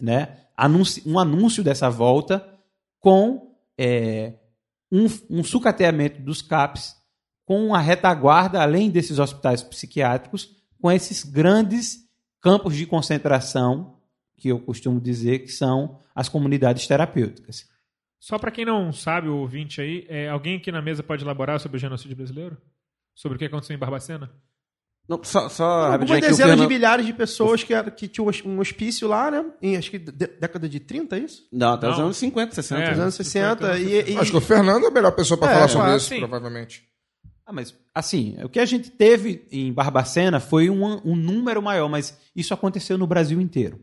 né? 0.00 0.38
Anunci- 0.56 1.02
um 1.06 1.18
anúncio 1.18 1.62
dessa 1.62 1.88
volta 1.88 2.44
com 2.98 3.54
é, 3.78 4.34
um, 4.90 5.06
um 5.30 5.44
sucateamento 5.44 6.20
dos 6.20 6.42
CAPs, 6.42 6.96
com 7.50 7.66
uma 7.66 7.80
retaguarda, 7.80 8.62
além 8.62 8.88
desses 8.88 9.18
hospitais 9.18 9.60
psiquiátricos, 9.60 10.54
com 10.80 10.88
esses 10.88 11.24
grandes 11.24 11.98
campos 12.40 12.76
de 12.76 12.86
concentração, 12.86 13.96
que 14.36 14.46
eu 14.46 14.60
costumo 14.60 15.00
dizer 15.00 15.40
que 15.40 15.48
são 15.48 15.98
as 16.14 16.28
comunidades 16.28 16.86
terapêuticas. 16.86 17.66
Só 18.20 18.38
pra 18.38 18.52
quem 18.52 18.64
não 18.64 18.92
sabe, 18.92 19.26
o 19.26 19.38
ouvinte 19.38 19.80
aí, 19.80 20.06
é, 20.08 20.28
alguém 20.28 20.58
aqui 20.58 20.70
na 20.70 20.80
mesa 20.80 21.02
pode 21.02 21.24
elaborar 21.24 21.58
sobre 21.58 21.76
o 21.76 21.80
genocídio 21.80 22.16
brasileiro? 22.16 22.56
Sobre 23.16 23.34
o 23.34 23.38
que 23.40 23.46
aconteceu 23.46 23.74
em 23.74 23.78
Barbacena? 23.80 24.30
Não, 25.08 25.18
só 25.24 25.48
só 25.48 25.90
Algumas 25.90 26.20
dezenas 26.20 26.56
de 26.56 26.66
milhares 26.68 27.04
de 27.04 27.12
pessoas 27.12 27.64
que, 27.64 27.74
era, 27.74 27.90
que 27.90 28.06
tinham 28.06 28.28
um 28.46 28.60
hospício 28.60 29.08
lá, 29.08 29.28
né? 29.28 29.44
Em 29.60 29.76
acho 29.76 29.90
que 29.90 29.98
de- 29.98 30.12
década 30.12 30.68
de 30.68 30.78
30, 30.78 31.16
é 31.16 31.18
isso? 31.18 31.48
Não, 31.50 31.72
até 31.72 31.90
os 31.90 31.98
anos 31.98 32.16
50, 32.16 32.54
60. 32.54 32.80
É. 32.80 32.90
Nos 32.90 32.98
anos 33.00 33.14
60. 33.16 33.76
E, 33.76 34.12
e- 34.12 34.16
Acho 34.18 34.30
que 34.30 34.36
o 34.36 34.40
Fernando 34.40 34.84
é 34.84 34.86
a 34.86 34.90
melhor 34.92 35.10
pessoa 35.10 35.36
para 35.36 35.50
É, 35.50 35.54
falar 35.54 35.66
sobre 35.68 35.82
claro, 35.86 35.96
isso, 35.96 36.08
sim. 36.10 36.18
provavelmente. 36.20 36.88
Ah, 37.50 37.52
mas, 37.52 37.74
assim, 37.92 38.36
o 38.44 38.48
que 38.48 38.60
a 38.60 38.64
gente 38.64 38.90
teve 38.92 39.44
em 39.50 39.72
Barbacena 39.72 40.38
foi 40.38 40.70
um, 40.70 41.00
um 41.04 41.16
número 41.16 41.60
maior, 41.60 41.88
mas 41.88 42.16
isso 42.34 42.54
aconteceu 42.54 42.96
no 42.96 43.08
Brasil 43.08 43.40
inteiro. 43.40 43.80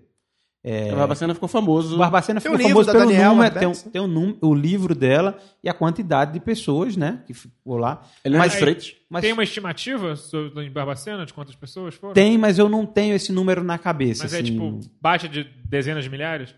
É, 0.63 0.89
A 0.91 0.95
Barbacena 0.95 1.33
ficou 1.33 1.49
famoso. 1.49 1.95
o 1.95 1.97
Barbacena 1.97 2.39
ficou 2.39 2.55
um 2.55 2.57
livro 2.57 2.69
famoso 2.71 2.87
da 2.87 2.93
pelo 2.93 3.05
Daniela 3.11 3.33
número, 3.35 3.59
tem, 3.59 3.67
um- 3.67 3.73
tem 3.73 4.01
um 4.01 4.07
num- 4.07 4.37
o 4.41 4.53
livro 4.53 4.95
dela 4.95 5.37
e 5.61 5.67
a 5.69 5.73
quantidade 5.73 6.31
de 6.33 6.39
pessoas, 6.39 6.95
né, 6.97 7.21
que 7.27 7.33
ficou 7.33 7.77
lá. 7.77 8.01
Ele 8.23 8.37
mas, 8.37 8.55
é 8.55 8.57
Freitas. 8.57 8.95
mas 9.09 9.21
Tem 9.21 9.33
uma 9.33 9.43
estimativa 9.43 10.15
sobre, 10.15 10.65
em 10.65 10.71
Barbacena 10.71 11.25
de 11.25 11.33
quantas 11.33 11.55
pessoas 11.55 11.93
foram? 11.95 12.13
tem, 12.13 12.37
mas 12.37 12.57
eu 12.57 12.69
não 12.69 12.85
tenho 12.85 13.15
esse 13.15 13.31
número 13.33 13.63
na 13.65 13.77
cabeça. 13.77 14.23
Mas 14.23 14.33
é 14.33 14.37
assim. 14.39 14.45
tipo, 14.53 14.79
baixa 15.01 15.27
de 15.27 15.43
dezenas 15.65 16.05
de 16.05 16.09
milhares? 16.09 16.55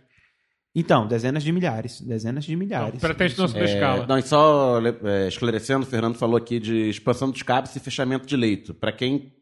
Então, 0.76 1.08
dezenas 1.08 1.44
de 1.44 1.52
milhares, 1.52 2.00
dezenas 2.02 2.46
de 2.46 2.56
milhares. 2.56 2.90
Então, 2.90 3.00
para 3.00 3.14
ter 3.16 3.30
noção 3.38 3.60
da 3.60 3.66
É, 3.68 3.74
escala. 3.74 4.06
não, 4.08 4.18
e 4.18 4.22
só 4.22 4.80
é, 5.04 5.28
esclarecendo, 5.28 5.84
o 5.84 5.90
Fernando 5.90 6.16
falou 6.16 6.38
aqui 6.38 6.60
de 6.60 6.90
expansão 6.90 7.32
dos 7.32 7.42
cabos 7.42 7.76
e 7.76 7.80
fechamento 7.80 8.28
de 8.28 8.38
leito. 8.38 8.74
Para 8.74 8.92
quem 8.92 9.34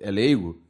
é 0.00 0.10
leigo, 0.10 0.62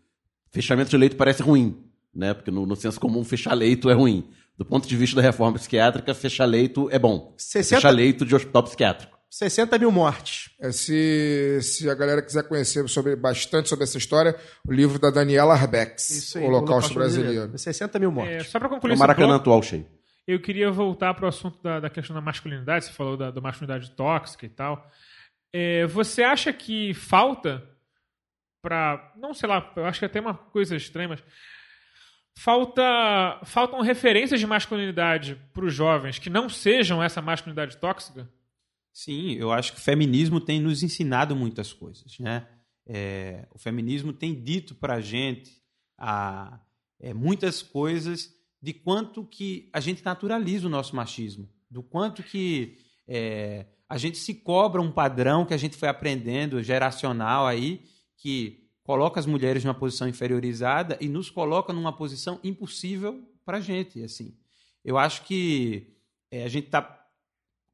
fechamento 0.51 0.88
de 0.90 0.96
leito 0.96 1.16
parece 1.16 1.42
ruim, 1.42 1.76
né? 2.14 2.32
Porque 2.32 2.51
no, 2.51 2.64
no 2.64 2.74
senso 2.76 2.98
comum, 2.98 3.22
fechar 3.22 3.53
leito 3.53 3.90
é 3.90 3.92
ruim. 3.92 4.24
Do 4.57 4.64
ponto 4.64 4.88
de 4.88 4.96
vista 4.96 5.16
da 5.16 5.22
reforma 5.22 5.59
psiquiátrica, 5.59 6.14
fechar 6.14 6.44
leito 6.46 6.88
é 6.90 6.98
bom. 6.98 7.34
60 7.36 7.76
Fechar 7.76 7.90
leito 7.90 8.24
de 8.26 8.34
hospital 8.34 8.62
psiquiátrico. 8.62 9.18
60 9.31 9.78
mil 9.78 9.93
mortes. 9.93 10.51
É, 10.61 10.72
se, 10.72 11.61
se 11.62 11.89
a 11.89 11.95
galera 11.95 12.20
quiser 12.20 12.43
conhecer 12.49 12.87
sobre, 12.89 13.14
bastante 13.14 13.68
sobre 13.68 13.85
essa 13.85 13.97
história, 13.97 14.37
o 14.66 14.72
livro 14.72 14.99
da 14.99 15.09
Daniela 15.11 15.55
Arbex, 15.55 16.35
O 16.35 16.43
Holocausto 16.43 16.93
Brasileiro. 16.95 17.57
60 17.57 17.99
mil 18.01 18.11
mortes. 18.11 18.35
É, 18.35 18.41
só 18.45 18.59
para 18.59 18.68
É 18.68 18.70
concluir 18.70 18.91
o 18.91 18.95
esse 18.95 19.01
Maracanã 19.01 19.28
bloco, 19.28 19.41
atual 19.43 19.62
cheio. 19.62 19.87
eu 20.26 20.41
queria 20.41 20.70
voltar 20.70 21.14
para 21.14 21.26
o 21.26 21.28
assunto 21.28 21.62
da, 21.62 21.78
da 21.81 21.89
questão 21.89 22.14
da 22.14 22.20
masculinidade. 22.20 22.87
Você 22.87 22.93
falou 22.93 23.16
da, 23.16 23.31
da 23.31 23.41
masculinidade 23.41 23.91
tóxica 23.93 24.45
e 24.45 24.49
tal. 24.49 24.85
É, 25.53 25.87
você 25.87 26.22
acha 26.24 26.53
que 26.53 26.93
falta 26.95 27.62
para. 28.62 29.12
Não 29.16 29.33
sei 29.33 29.49
lá, 29.49 29.72
eu 29.76 29.85
acho 29.87 30.01
que 30.01 30.05
é 30.05 30.09
até 30.09 30.20
uma 30.20 30.35
coisa 30.35 30.74
estranha, 30.76 31.09
mas. 31.09 31.22
Falta, 32.39 32.83
faltam 33.45 33.81
referências 33.83 34.41
de 34.41 34.47
masculinidade 34.47 35.39
para 35.53 35.64
os 35.64 35.74
jovens 35.74 36.18
que 36.18 36.31
não 36.31 36.49
sejam 36.49 37.03
essa 37.03 37.20
masculinidade 37.20 37.76
tóxica? 37.76 38.28
Sim, 38.93 39.32
eu 39.34 39.53
acho 39.53 39.72
que 39.72 39.78
o 39.78 39.82
feminismo 39.82 40.41
tem 40.41 40.61
nos 40.61 40.82
ensinado 40.82 41.34
muitas 41.36 41.72
coisas, 41.72 42.18
né? 42.18 42.47
É, 42.86 43.47
o 43.53 43.59
feminismo 43.59 44.12
tem 44.12 44.43
dito 44.43 44.74
para 44.74 44.95
a 44.95 45.01
gente 45.01 45.62
a, 45.97 46.61
é, 46.99 47.14
muitas 47.14 47.62
coisas 47.62 48.34
de 48.61 48.72
quanto 48.72 49.24
que 49.24 49.70
a 49.72 49.80
gente 49.80 50.05
naturaliza 50.05 50.66
o 50.66 50.70
nosso 50.70 50.95
machismo, 50.95 51.49
do 51.70 51.82
quanto 51.82 52.22
que 52.22 52.78
é, 53.07 53.66
a 53.88 53.97
gente 53.97 54.18
se 54.18 54.34
cobra 54.34 54.80
um 54.80 54.91
padrão 54.91 55.47
que 55.47 55.55
a 55.55 55.57
gente 55.57 55.76
foi 55.76 55.88
aprendendo 55.88 56.62
geracional 56.62 57.47
aí, 57.47 57.84
que 58.16 58.68
coloca 58.82 59.18
as 59.20 59.26
mulheres 59.26 59.64
numa 59.64 59.74
posição 59.74 60.09
inferiorizada 60.09 60.99
e 61.01 61.09
nos 61.09 61.30
coloca 61.30 61.72
numa 61.72 61.93
posição 61.93 62.41
impossível 62.43 63.24
para 63.45 63.59
a 63.59 63.61
gente, 63.61 64.03
assim. 64.03 64.36
Eu 64.84 64.99
acho 64.99 65.22
que 65.24 65.97
é, 66.30 66.45
a 66.45 66.49
gente 66.49 66.66
está 66.66 66.99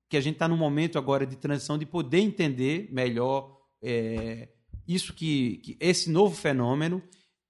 que 0.08 0.16
a 0.16 0.20
gente 0.20 0.34
está 0.34 0.46
num 0.46 0.56
momento 0.56 0.98
agora 0.98 1.26
de 1.26 1.36
transição 1.36 1.76
de 1.76 1.86
poder 1.86 2.20
entender 2.20 2.88
melhor 2.92 3.58
é, 3.82 4.48
isso 4.86 5.12
que, 5.12 5.58
que 5.58 5.76
esse 5.80 6.10
novo 6.10 6.34
fenômeno 6.34 7.02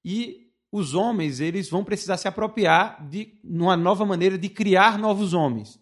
e 0.04 0.46
os 0.72 0.94
homens 0.94 1.40
eles 1.40 1.68
vão 1.68 1.84
precisar 1.84 2.16
se 2.16 2.28
apropriar 2.28 3.06
de 3.08 3.38
uma 3.44 3.76
nova 3.76 4.04
maneira 4.04 4.36
de 4.36 4.48
criar 4.48 4.98
novos 4.98 5.32
homens. 5.32 5.78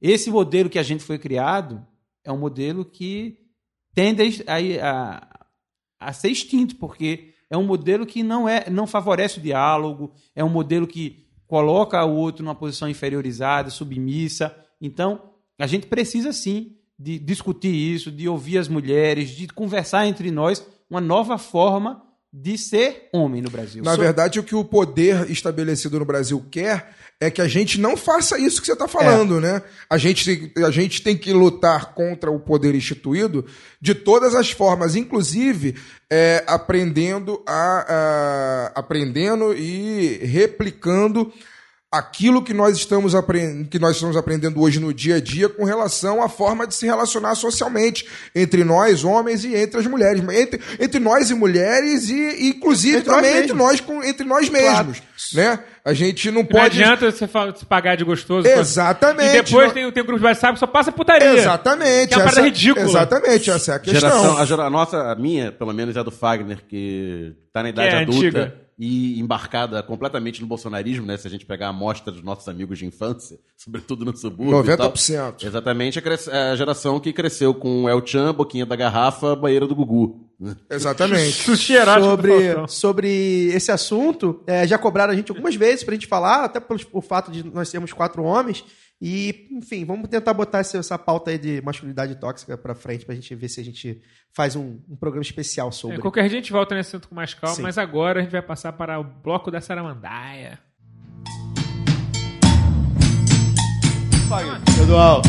Esse 0.00 0.30
modelo 0.30 0.70
que 0.70 0.78
a 0.78 0.82
gente 0.82 1.02
foi 1.02 1.18
criado 1.18 1.84
é 2.24 2.30
um 2.30 2.38
modelo 2.38 2.84
que 2.84 3.38
tende 3.94 4.44
a, 4.46 4.56
a, 4.86 6.08
a 6.08 6.12
ser 6.12 6.30
extinto 6.30 6.76
porque 6.76 7.34
é 7.50 7.56
um 7.56 7.64
modelo 7.64 8.06
que 8.06 8.22
não 8.22 8.48
é 8.48 8.68
não 8.70 8.86
favorece 8.86 9.38
o 9.38 9.42
diálogo, 9.42 10.12
é 10.34 10.44
um 10.44 10.48
modelo 10.48 10.86
que 10.86 11.26
coloca 11.46 12.04
o 12.04 12.14
outro 12.14 12.44
numa 12.44 12.54
posição 12.54 12.88
inferiorizada, 12.88 13.70
submissa. 13.70 14.54
Então 14.80 15.27
a 15.58 15.66
gente 15.66 15.86
precisa 15.86 16.32
sim 16.32 16.72
de 16.98 17.18
discutir 17.18 17.72
isso, 17.74 18.10
de 18.10 18.28
ouvir 18.28 18.58
as 18.58 18.68
mulheres, 18.68 19.30
de 19.30 19.46
conversar 19.48 20.06
entre 20.06 20.30
nós 20.30 20.64
uma 20.90 21.00
nova 21.00 21.38
forma 21.38 22.02
de 22.32 22.58
ser 22.58 23.08
homem 23.12 23.40
no 23.40 23.48
Brasil. 23.50 23.82
Na 23.82 23.96
verdade, 23.96 24.38
o 24.38 24.42
que 24.42 24.54
o 24.54 24.64
poder 24.64 25.30
estabelecido 25.30 25.98
no 25.98 26.04
Brasil 26.04 26.44
quer 26.50 26.90
é 27.20 27.30
que 27.30 27.40
a 27.40 27.48
gente 27.48 27.80
não 27.80 27.96
faça 27.96 28.38
isso 28.38 28.60
que 28.60 28.66
você 28.66 28.74
está 28.74 28.86
falando, 28.86 29.40
né? 29.40 29.62
A 29.88 29.96
gente, 29.96 30.52
a 30.64 30.70
gente 30.70 31.02
tem 31.02 31.16
que 31.16 31.32
lutar 31.32 31.94
contra 31.94 32.30
o 32.30 32.38
poder 32.38 32.74
instituído 32.74 33.46
de 33.80 33.94
todas 33.94 34.34
as 34.34 34.50
formas, 34.50 34.94
inclusive 34.94 35.74
é, 36.10 36.44
aprendendo, 36.46 37.42
a, 37.46 37.86
a- 37.88 38.72
aprendendo 38.80 39.54
e 39.54 40.18
replicando 40.24 41.32
aquilo 41.90 42.42
que 42.44 42.52
nós 42.52 42.76
estamos 42.76 43.14
aprendendo, 43.14 43.68
que 43.68 43.78
nós 43.78 43.94
estamos 43.96 44.14
aprendendo 44.16 44.60
hoje 44.60 44.78
no 44.78 44.92
dia 44.92 45.16
a 45.16 45.20
dia 45.20 45.48
com 45.48 45.64
relação 45.64 46.22
à 46.22 46.28
forma 46.28 46.66
de 46.66 46.74
se 46.74 46.84
relacionar 46.84 47.34
socialmente 47.34 48.06
entre 48.34 48.62
nós 48.62 49.04
homens 49.04 49.42
e 49.42 49.54
entre 49.56 49.80
as 49.80 49.86
mulheres, 49.86 50.22
entre, 50.28 50.60
entre 50.78 50.98
nós 51.00 51.30
e 51.30 51.34
mulheres 51.34 52.10
e 52.10 52.18
e, 52.18 52.48
inclusive 52.50 52.98
Entre 52.98 53.08
nós 53.10 53.16
também 53.16 53.30
entre 53.38 53.54
mesmos. 53.54 53.66
nós 53.66 53.80
com 53.80 54.04
entre 54.04 54.26
nós 54.26 54.48
mesmos, 54.50 55.00
né? 55.32 55.58
A 55.84 55.94
gente 55.94 56.30
não 56.30 56.42
Não 56.42 56.46
pode 56.46 56.82
adianta 56.82 57.10
você 57.10 57.26
se 57.56 57.64
pagar 57.64 57.96
de 57.96 58.04
gostoso. 58.04 58.46
Exatamente. 58.46 59.36
E 59.38 59.42
depois 59.42 59.68
Não- 59.68 59.74
tem, 59.74 59.90
tem 59.92 60.02
um 60.02 60.06
grupo 60.06 60.20
de 60.20 60.26
WhatsApp 60.26 60.52
que 60.54 60.60
só 60.60 60.66
passa 60.66 60.92
putaria. 60.92 61.32
Exatamente. 61.32 62.08
Que 62.08 62.14
é 62.14 62.16
uma 62.18 62.24
parada 62.24 62.40
essa- 62.40 62.42
ridícula. 62.42 62.84
Exatamente, 62.86 63.50
essa 63.50 63.72
é 63.72 63.74
a 63.76 63.78
questão. 63.78 64.00
Geração, 64.10 64.38
a, 64.38 64.44
gera- 64.44 64.64
a 64.64 64.70
nossa, 64.70 65.10
a 65.10 65.14
minha, 65.14 65.50
pelo 65.50 65.72
menos, 65.72 65.96
é 65.96 66.00
a 66.00 66.02
do 66.02 66.10
Fagner, 66.10 66.58
que 66.68 67.32
tá 67.50 67.62
na 67.62 67.70
idade 67.70 67.94
é 67.94 68.02
adulta 68.02 68.18
antiga. 68.18 68.54
E 68.78 69.18
embarcada 69.18 69.82
completamente 69.82 70.40
no 70.40 70.46
bolsonarismo, 70.46 71.04
né? 71.04 71.16
Se 71.16 71.26
a 71.26 71.30
gente 71.30 71.44
pegar 71.44 71.66
a 71.66 71.70
amostra 71.70 72.12
dos 72.12 72.22
nossos 72.22 72.46
amigos 72.48 72.78
de 72.78 72.86
infância, 72.86 73.38
sobretudo 73.56 74.04
no 74.04 74.16
subúrbio. 74.16 74.72
e 74.72 74.76
tal. 74.76 74.92
90%. 74.92 75.42
Exatamente, 75.44 75.98
a, 75.98 76.02
cres- 76.02 76.28
a 76.28 76.54
geração 76.54 77.00
que 77.00 77.12
cresceu 77.12 77.52
com 77.52 77.88
El 77.88 78.06
Chan, 78.06 78.32
Boquinha 78.32 78.64
da 78.64 78.76
Garrafa, 78.76 79.34
Banheira 79.34 79.66
do 79.66 79.74
Gugu. 79.74 80.28
Exatamente. 80.70 81.32
Sobre, 82.08 82.68
sobre 82.68 83.46
esse 83.52 83.72
assunto, 83.72 84.40
é, 84.46 84.66
já 84.66 84.78
cobraram 84.78 85.12
a 85.12 85.16
gente 85.16 85.30
algumas 85.32 85.56
vezes 85.56 85.82
pra 85.82 85.94
gente 85.94 86.06
falar, 86.06 86.44
até 86.44 86.60
pelo 86.60 86.78
o 86.92 87.00
fato 87.02 87.30
de 87.32 87.42
nós 87.44 87.68
sermos 87.68 87.92
quatro 87.92 88.22
homens. 88.22 88.64
E, 89.00 89.46
enfim, 89.52 89.84
vamos 89.84 90.08
tentar 90.08 90.34
botar 90.34 90.58
essa, 90.58 90.76
essa 90.76 90.98
pauta 90.98 91.30
aí 91.30 91.38
de 91.38 91.62
masculinidade 91.62 92.16
tóxica 92.16 92.58
pra 92.58 92.74
frente 92.74 93.06
pra 93.06 93.14
gente 93.14 93.32
ver 93.34 93.48
se 93.48 93.60
a 93.60 93.64
gente 93.64 94.02
faz 94.32 94.56
um, 94.56 94.80
um 94.88 94.96
programa 94.96 95.22
especial 95.22 95.70
sobre. 95.70 95.98
É, 95.98 96.00
qualquer 96.00 96.28
dia 96.28 96.38
a 96.38 96.40
gente 96.40 96.52
volta 96.52 96.74
nesse 96.74 96.90
assunto 96.90 97.08
com 97.08 97.14
mais 97.14 97.32
calma, 97.32 97.56
Sim. 97.56 97.62
mas 97.62 97.78
agora 97.78 98.18
a 98.18 98.22
gente 98.22 98.32
vai 98.32 98.42
passar 98.42 98.72
para 98.72 98.98
o 98.98 99.04
bloco 99.04 99.50
da 99.50 99.60
Saramandaia. 99.60 100.58
Estadual, 104.68 105.22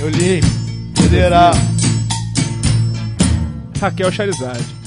eu 0.00 0.08
li, 0.08 0.40
federal. 0.96 1.52
Raquel 3.80 4.10
Charizard. 4.10 4.83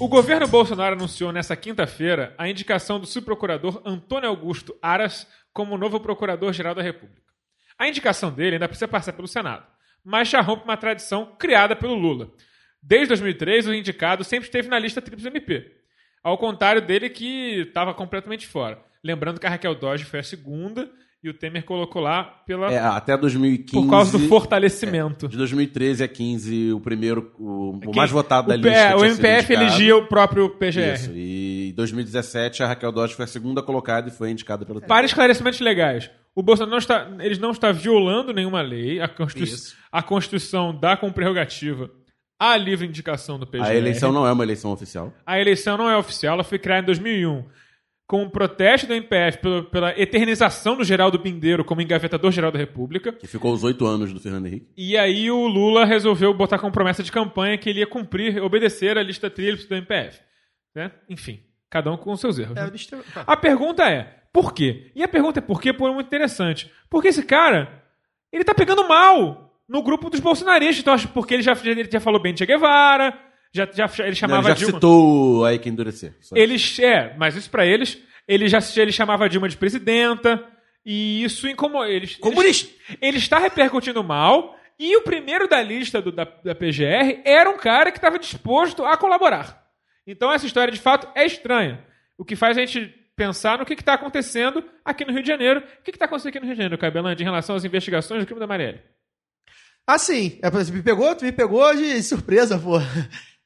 O 0.00 0.08
governo 0.08 0.48
Bolsonaro 0.48 0.96
anunciou 0.96 1.30
nesta 1.30 1.54
quinta-feira 1.54 2.34
a 2.38 2.48
indicação 2.48 2.98
do 2.98 3.04
subprocurador 3.04 3.82
Antônio 3.84 4.30
Augusto 4.30 4.74
Aras 4.80 5.28
como 5.52 5.76
novo 5.76 6.00
procurador-geral 6.00 6.74
da 6.74 6.80
República. 6.80 7.20
A 7.78 7.86
indicação 7.86 8.32
dele 8.32 8.56
ainda 8.56 8.66
precisa 8.66 8.88
passar 8.88 9.12
pelo 9.12 9.28
Senado, 9.28 9.66
mas 10.02 10.26
já 10.26 10.40
rompe 10.40 10.64
uma 10.64 10.78
tradição 10.78 11.36
criada 11.38 11.76
pelo 11.76 11.92
Lula. 11.92 12.32
Desde 12.82 13.08
2003, 13.08 13.66
o 13.66 13.74
indicado 13.74 14.24
sempre 14.24 14.46
esteve 14.46 14.68
na 14.68 14.78
lista 14.78 15.02
Tríplice 15.02 15.28
MP, 15.28 15.70
ao 16.24 16.38
contrário 16.38 16.80
dele 16.80 17.10
que 17.10 17.60
estava 17.60 17.92
completamente 17.92 18.46
fora. 18.46 18.82
Lembrando 19.04 19.38
que 19.38 19.46
a 19.46 19.50
Raquel 19.50 19.74
Dodge 19.74 20.06
foi 20.06 20.20
a 20.20 20.24
segunda 20.24 20.90
e 21.22 21.28
o 21.28 21.34
Temer 21.34 21.64
colocou 21.64 22.00
lá 22.00 22.24
pela, 22.46 22.72
É, 22.72 22.78
até 22.78 23.16
2015. 23.16 23.84
por 23.86 23.90
causa 23.90 24.16
do 24.18 24.26
fortalecimento. 24.28 25.28
De 25.28 25.36
2013 25.36 26.02
a 26.02 26.08
15, 26.08 26.72
o 26.72 26.80
primeiro, 26.80 27.32
o, 27.38 27.76
o 27.76 27.80
Quem- 27.80 27.94
mais 27.94 28.10
votado 28.10 28.48
da 28.48 28.54
o, 28.54 28.56
lista. 28.56 28.70
é, 28.70 28.96
o 28.96 29.04
MPF 29.04 29.52
elegia 29.52 29.96
o 29.96 30.06
próprio 30.06 30.48
PGR. 30.50 30.94
Isso. 30.94 31.10
E 31.14 31.68
em 31.70 31.74
2017, 31.74 32.62
a 32.62 32.66
Raquel 32.68 32.90
Dodge 32.92 33.14
foi 33.14 33.24
a 33.24 33.28
segunda 33.28 33.62
colocada 33.62 34.08
e 34.08 34.10
foi 34.12 34.30
indicada 34.30 34.64
pelo 34.64 34.80
Para 34.80 35.04
esclarecimentos 35.04 35.60
legais, 35.60 36.10
o 36.34 36.42
Bolsonaro 36.42 36.70
não 36.70 36.78
está, 36.78 37.08
eles 37.20 37.38
não 37.38 37.50
está 37.50 37.70
violando 37.72 38.32
nenhuma 38.32 38.62
lei. 38.62 39.00
A, 39.00 39.08
Constitu- 39.08 39.44
Isso. 39.44 39.76
a 39.92 40.02
Constituição 40.02 40.74
dá 40.74 40.96
como 40.96 41.12
prerrogativa 41.12 41.90
a 42.38 42.56
livre 42.56 42.86
indicação 42.86 43.38
do 43.38 43.46
PGR. 43.46 43.66
A 43.66 43.74
eleição 43.74 44.10
não 44.10 44.26
é 44.26 44.32
uma 44.32 44.42
eleição 44.42 44.72
oficial. 44.72 45.12
A 45.26 45.38
eleição 45.38 45.76
não 45.76 45.90
é 45.90 45.96
oficial, 45.98 46.32
ela 46.34 46.44
foi 46.44 46.58
criada 46.58 46.80
em 46.82 46.86
2001 46.86 47.44
com 48.10 48.24
o 48.24 48.28
protesto 48.28 48.88
do 48.88 48.92
MPF 48.92 49.38
pela, 49.38 49.62
pela 49.62 50.00
eternização 50.00 50.76
do 50.76 50.82
Geraldo 50.82 51.20
Pindeiro 51.20 51.64
como 51.64 51.80
engavetador-geral 51.80 52.50
da 52.50 52.58
República. 52.58 53.12
Que 53.12 53.28
ficou 53.28 53.52
os 53.52 53.62
oito 53.62 53.86
anos 53.86 54.12
do 54.12 54.18
Fernando 54.18 54.46
Henrique. 54.46 54.66
E 54.76 54.98
aí 54.98 55.30
o 55.30 55.46
Lula 55.46 55.84
resolveu 55.84 56.34
botar 56.34 56.58
como 56.58 56.72
promessa 56.72 57.04
de 57.04 57.12
campanha 57.12 57.56
que 57.56 57.70
ele 57.70 57.78
ia 57.78 57.86
cumprir, 57.86 58.42
obedecer 58.42 58.98
a 58.98 59.02
lista 59.04 59.30
tríplice 59.30 59.68
do 59.68 59.76
MPF. 59.76 60.18
né? 60.74 60.90
Enfim, 61.08 61.38
cada 61.70 61.92
um 61.92 61.96
com 61.96 62.10
os 62.10 62.20
seus 62.20 62.36
erros. 62.36 62.56
É, 62.56 62.64
né? 62.64 62.70
deixa 62.70 62.96
eu- 62.96 63.04
tá. 63.14 63.22
A 63.24 63.36
pergunta 63.36 63.88
é, 63.88 64.22
por 64.32 64.52
quê? 64.52 64.90
E 64.96 65.04
a 65.04 65.08
pergunta 65.08 65.38
é 65.38 65.42
por 65.42 65.60
quê, 65.60 65.72
por 65.72 65.94
muito 65.94 66.08
interessante. 66.08 66.68
Porque 66.90 67.06
esse 67.06 67.22
cara, 67.22 67.84
ele 68.32 68.42
tá 68.42 68.52
pegando 68.52 68.88
mal 68.88 69.54
no 69.68 69.84
grupo 69.84 70.10
dos 70.10 70.18
bolsonaristas. 70.18 70.80
Então, 70.80 70.94
acho 70.94 71.06
porque 71.10 71.34
ele 71.34 71.44
já, 71.44 71.52
ele 71.64 71.88
já 71.88 72.00
falou 72.00 72.20
bem 72.20 72.32
de 72.34 72.38
Che 72.40 72.46
Guevara, 72.46 73.16
Já, 73.52 73.68
já, 73.72 73.84
ele 74.00 74.08
Não, 74.08 74.14
chamava 74.14 74.40
ele 74.42 74.48
já 74.48 74.54
Dilma. 74.54 74.74
citou 74.74 75.44
aí 75.44 75.58
que 75.58 75.68
endurecer. 75.68 76.14
Só. 76.20 76.36
Eles, 76.36 76.78
é, 76.78 77.14
mas 77.18 77.34
isso 77.34 77.50
pra 77.50 77.66
eles, 77.66 77.98
ele 78.28 78.48
já 78.48 78.58
ele 78.76 78.92
chamava 78.92 79.24
a 79.24 79.28
Dilma 79.28 79.48
de 79.48 79.56
presidenta, 79.56 80.44
e 80.86 81.24
isso 81.24 81.48
incomodou. 81.48 81.86
Eles, 81.86 82.16
Comunista. 82.16 82.70
Ele, 82.88 82.98
ele 83.02 83.18
está 83.18 83.38
repercutindo 83.38 84.04
mal, 84.04 84.56
e 84.78 84.96
o 84.96 85.02
primeiro 85.02 85.48
da 85.48 85.60
lista 85.60 86.00
do- 86.00 86.12
da, 86.12 86.24
da 86.24 86.54
PGR 86.54 87.20
era 87.24 87.50
um 87.50 87.58
cara 87.58 87.90
que 87.90 87.98
estava 87.98 88.18
disposto 88.18 88.84
a 88.84 88.96
colaborar. 88.96 89.60
Então 90.06 90.32
essa 90.32 90.46
história, 90.46 90.72
de 90.72 90.80
fato, 90.80 91.08
é 91.14 91.26
estranha. 91.26 91.84
O 92.16 92.24
que 92.24 92.34
faz 92.36 92.56
a 92.56 92.64
gente 92.64 92.86
pensar 93.16 93.58
no 93.58 93.66
que 93.66 93.74
está 93.74 93.94
acontecendo 93.94 94.64
aqui 94.84 95.04
no 95.04 95.12
Rio 95.12 95.22
de 95.22 95.28
Janeiro. 95.28 95.60
O 95.80 95.82
que 95.82 95.90
está 95.90 96.06
acontecendo 96.06 96.30
aqui 96.30 96.40
no 96.40 96.46
Rio 96.46 96.54
de 96.54 96.62
Janeiro, 96.62 96.78
Cabelante, 96.78 97.20
em 97.22 97.24
relação 97.26 97.54
às 97.56 97.64
investigações 97.64 98.22
do 98.22 98.26
crime 98.26 98.40
da 98.40 98.46
Marielle? 98.46 98.80
Assim, 99.86 100.38
é, 100.42 100.50
você 100.50 100.70
me 100.72 100.82
pegou? 100.82 101.14
Tu 101.14 101.24
me 101.24 101.32
pegou 101.32 101.74
de 101.74 102.02
surpresa, 102.02 102.58
pô. 102.58 102.78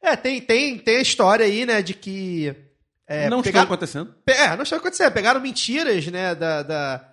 É, 0.04 0.16
tem, 0.16 0.40
tem, 0.40 0.78
tem 0.78 0.96
a 0.98 1.02
história 1.02 1.46
aí, 1.46 1.64
né, 1.64 1.80
de 1.82 1.94
que. 1.94 2.54
É, 3.06 3.28
não 3.28 3.42
pegar- 3.42 3.60
está 3.60 3.72
acontecendo. 3.74 4.14
É, 4.26 4.54
não 4.56 4.62
está 4.62 4.76
acontecendo. 4.76 5.12
Pegaram 5.12 5.40
mentiras, 5.40 6.06
né, 6.06 6.34
da, 6.34 6.62
da- 6.62 7.08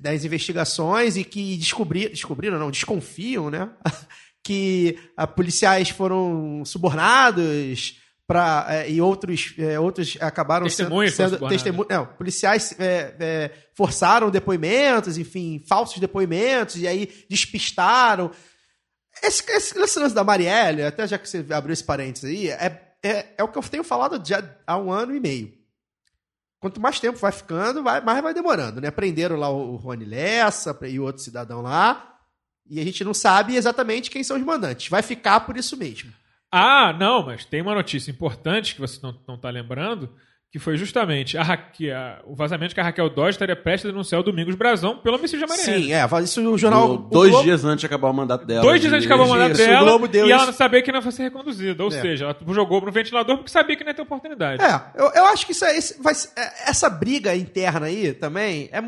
das 0.00 0.24
investigações 0.24 1.16
e 1.16 1.24
que 1.24 1.56
descobri, 1.56 2.08
descobriram, 2.08 2.58
não, 2.58 2.70
desconfiam, 2.70 3.50
né, 3.50 3.68
que 4.44 4.96
ah, 5.16 5.26
policiais 5.26 5.88
foram 5.90 6.64
subornados 6.64 7.98
pra, 8.26 8.66
é, 8.68 8.90
e 8.90 9.00
outros, 9.00 9.54
é, 9.58 9.78
outros 9.78 10.16
acabaram 10.20 10.68
sendo, 10.68 10.86
Testemunhas 10.86 11.14
sendo 11.14 11.30
subornados. 11.30 11.62
testemunhas. 11.62 11.88
Não, 11.90 12.06
policiais 12.06 12.74
é, 12.78 13.14
é, 13.18 13.50
forçaram 13.76 14.30
depoimentos, 14.30 15.18
enfim, 15.18 15.62
falsos 15.68 15.98
depoimentos, 15.98 16.76
e 16.76 16.86
aí 16.86 17.08
despistaram. 17.28 18.30
Esse, 19.26 19.42
esse, 19.50 19.78
esse 19.78 19.98
lance 19.98 20.14
da 20.14 20.22
Marielle, 20.22 20.82
até 20.82 21.06
já 21.06 21.18
que 21.18 21.28
você 21.28 21.44
abriu 21.50 21.72
esse 21.72 21.84
parênteses 21.84 22.28
aí, 22.28 22.50
é, 22.50 22.94
é, 23.02 23.34
é 23.38 23.42
o 23.42 23.48
que 23.48 23.58
eu 23.58 23.62
tenho 23.62 23.84
falado 23.84 24.20
já 24.26 24.42
há 24.66 24.76
um 24.76 24.92
ano 24.92 25.14
e 25.14 25.20
meio. 25.20 25.52
Quanto 26.60 26.80
mais 26.80 26.98
tempo 26.98 27.18
vai 27.18 27.32
ficando, 27.32 27.82
vai, 27.82 28.00
mais 28.00 28.22
vai 28.22 28.32
demorando, 28.32 28.80
né? 28.80 28.90
Prenderam 28.90 29.36
lá 29.36 29.50
o 29.50 29.76
Rony 29.76 30.04
Lessa 30.04 30.76
e 30.82 30.98
o 30.98 31.04
outro 31.04 31.22
cidadão 31.22 31.60
lá, 31.60 32.18
e 32.68 32.80
a 32.80 32.84
gente 32.84 33.04
não 33.04 33.12
sabe 33.12 33.56
exatamente 33.56 34.10
quem 34.10 34.24
são 34.24 34.36
os 34.36 34.42
mandantes. 34.42 34.88
Vai 34.88 35.02
ficar 35.02 35.40
por 35.40 35.56
isso 35.56 35.76
mesmo. 35.76 36.12
Ah, 36.50 36.92
não, 36.98 37.26
mas 37.26 37.44
tem 37.44 37.60
uma 37.60 37.74
notícia 37.74 38.10
importante 38.10 38.74
que 38.74 38.80
você 38.80 38.98
não, 39.02 39.14
não 39.28 39.38
tá 39.38 39.50
lembrando, 39.50 40.14
que 40.54 40.58
foi 40.60 40.76
justamente 40.76 41.36
a, 41.36 41.42
Raque- 41.42 41.90
a- 41.90 42.20
o 42.24 42.32
vazamento 42.36 42.76
que 42.76 42.80
a 42.80 42.84
Raquel 42.84 43.10
Dodge 43.10 43.30
estaria 43.30 43.56
prestes 43.56 43.86
a 43.88 43.90
denunciar 43.90 44.20
o 44.20 44.22
Domingos 44.22 44.54
Brazão 44.54 44.98
pelo 44.98 45.16
homicídio 45.16 45.44
da 45.48 45.52
Marielle. 45.52 45.86
Sim, 45.86 45.92
é, 45.92 46.06
isso 46.22 46.40
no 46.40 46.56
jornal. 46.56 46.86
Do- 46.86 46.94
o 47.06 47.08
dois 47.10 47.30
Globo- 47.32 47.44
dias 47.44 47.64
antes 47.64 47.80
de 47.80 47.86
acabar 47.86 48.08
o 48.08 48.12
mandato 48.14 48.46
dela. 48.46 48.62
Dois 48.62 48.80
dias 48.80 48.92
antes 48.92 49.04
de 49.04 49.12
acabar 49.12 49.24
o 49.26 49.28
mandato 49.30 49.50
Isso, 49.54 49.62
o 49.64 49.66
dela 49.66 49.80
Globo 49.84 50.06
deu 50.06 50.28
e 50.28 50.30
ela 50.30 50.42
isso. 50.42 50.46
não 50.52 50.56
sabia 50.56 50.80
que 50.80 50.92
não 50.92 51.00
ia 51.02 51.10
ser 51.10 51.22
reconduzida. 51.24 51.82
Ou 51.82 51.88
É. 51.88 52.00
seja, 52.00 52.26
ela 52.26 52.36
jogou 52.54 52.80
no 52.82 52.92
ventilador 52.92 53.36
porque 53.38 53.50
sabia 53.50 53.74
que 53.74 53.82
não 53.82 53.90
ia 53.90 53.94
ter 53.94 54.02
oportunidade. 54.02 54.62
É, 54.62 54.80
eu, 54.94 55.10
eu 55.12 55.26
acho 55.26 55.44
que 55.44 55.50
isso, 55.50 55.64
é- 55.64 55.76
isso 55.76 56.00
vai, 56.00 56.12
é, 56.36 56.70
essa 56.70 56.88
briga 56.88 57.34
interna 57.34 57.86
aí 57.86 58.12
também 58.12 58.68
é, 58.70 58.78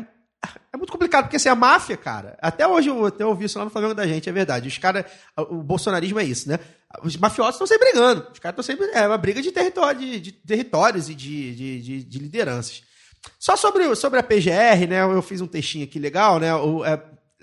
é 0.71 0.77
muito 0.77 0.91
complicado, 0.93 1.23
porque 1.25 1.35
assim, 1.35 1.49
a 1.49 1.55
máfia, 1.55 1.97
cara, 1.97 2.37
até 2.41 2.65
hoje 2.65 2.87
eu 2.87 3.05
até 3.07 3.25
ouvi 3.25 3.43
isso 3.43 3.59
lá 3.59 3.65
no 3.65 3.71
Flamengo 3.71 3.93
da 3.93 4.07
gente, 4.07 4.29
é 4.29 4.31
verdade. 4.31 4.69
Os 4.69 4.77
caras, 4.77 5.03
o 5.35 5.55
bolsonarismo 5.61 6.17
é 6.17 6.23
isso, 6.23 6.47
né? 6.47 6.59
Os 7.03 7.17
mafiosos 7.17 7.55
estão 7.55 7.67
sempre 7.67 7.91
brigando. 7.91 8.27
Os 8.31 8.39
caras 8.39 8.57
estão 8.59 8.63
sempre. 8.63 8.97
É 8.97 9.05
uma 9.07 9.17
briga 9.17 9.41
de, 9.41 9.51
território, 9.51 9.99
de, 9.99 10.19
de 10.19 10.31
territórios 10.31 11.09
e 11.09 11.15
de, 11.15 11.55
de, 11.55 11.81
de, 11.81 12.03
de 12.03 12.19
lideranças. 12.19 12.81
Só 13.39 13.55
sobre, 13.57 13.93
sobre 13.95 14.19
a 14.19 14.23
PGR, 14.23 14.87
né? 14.87 15.01
Eu 15.01 15.21
fiz 15.21 15.41
um 15.41 15.47
textinho 15.47 15.83
aqui 15.83 15.99
legal, 15.99 16.39
né? 16.39 16.55
O- 16.55 16.85
é, 16.85 17.01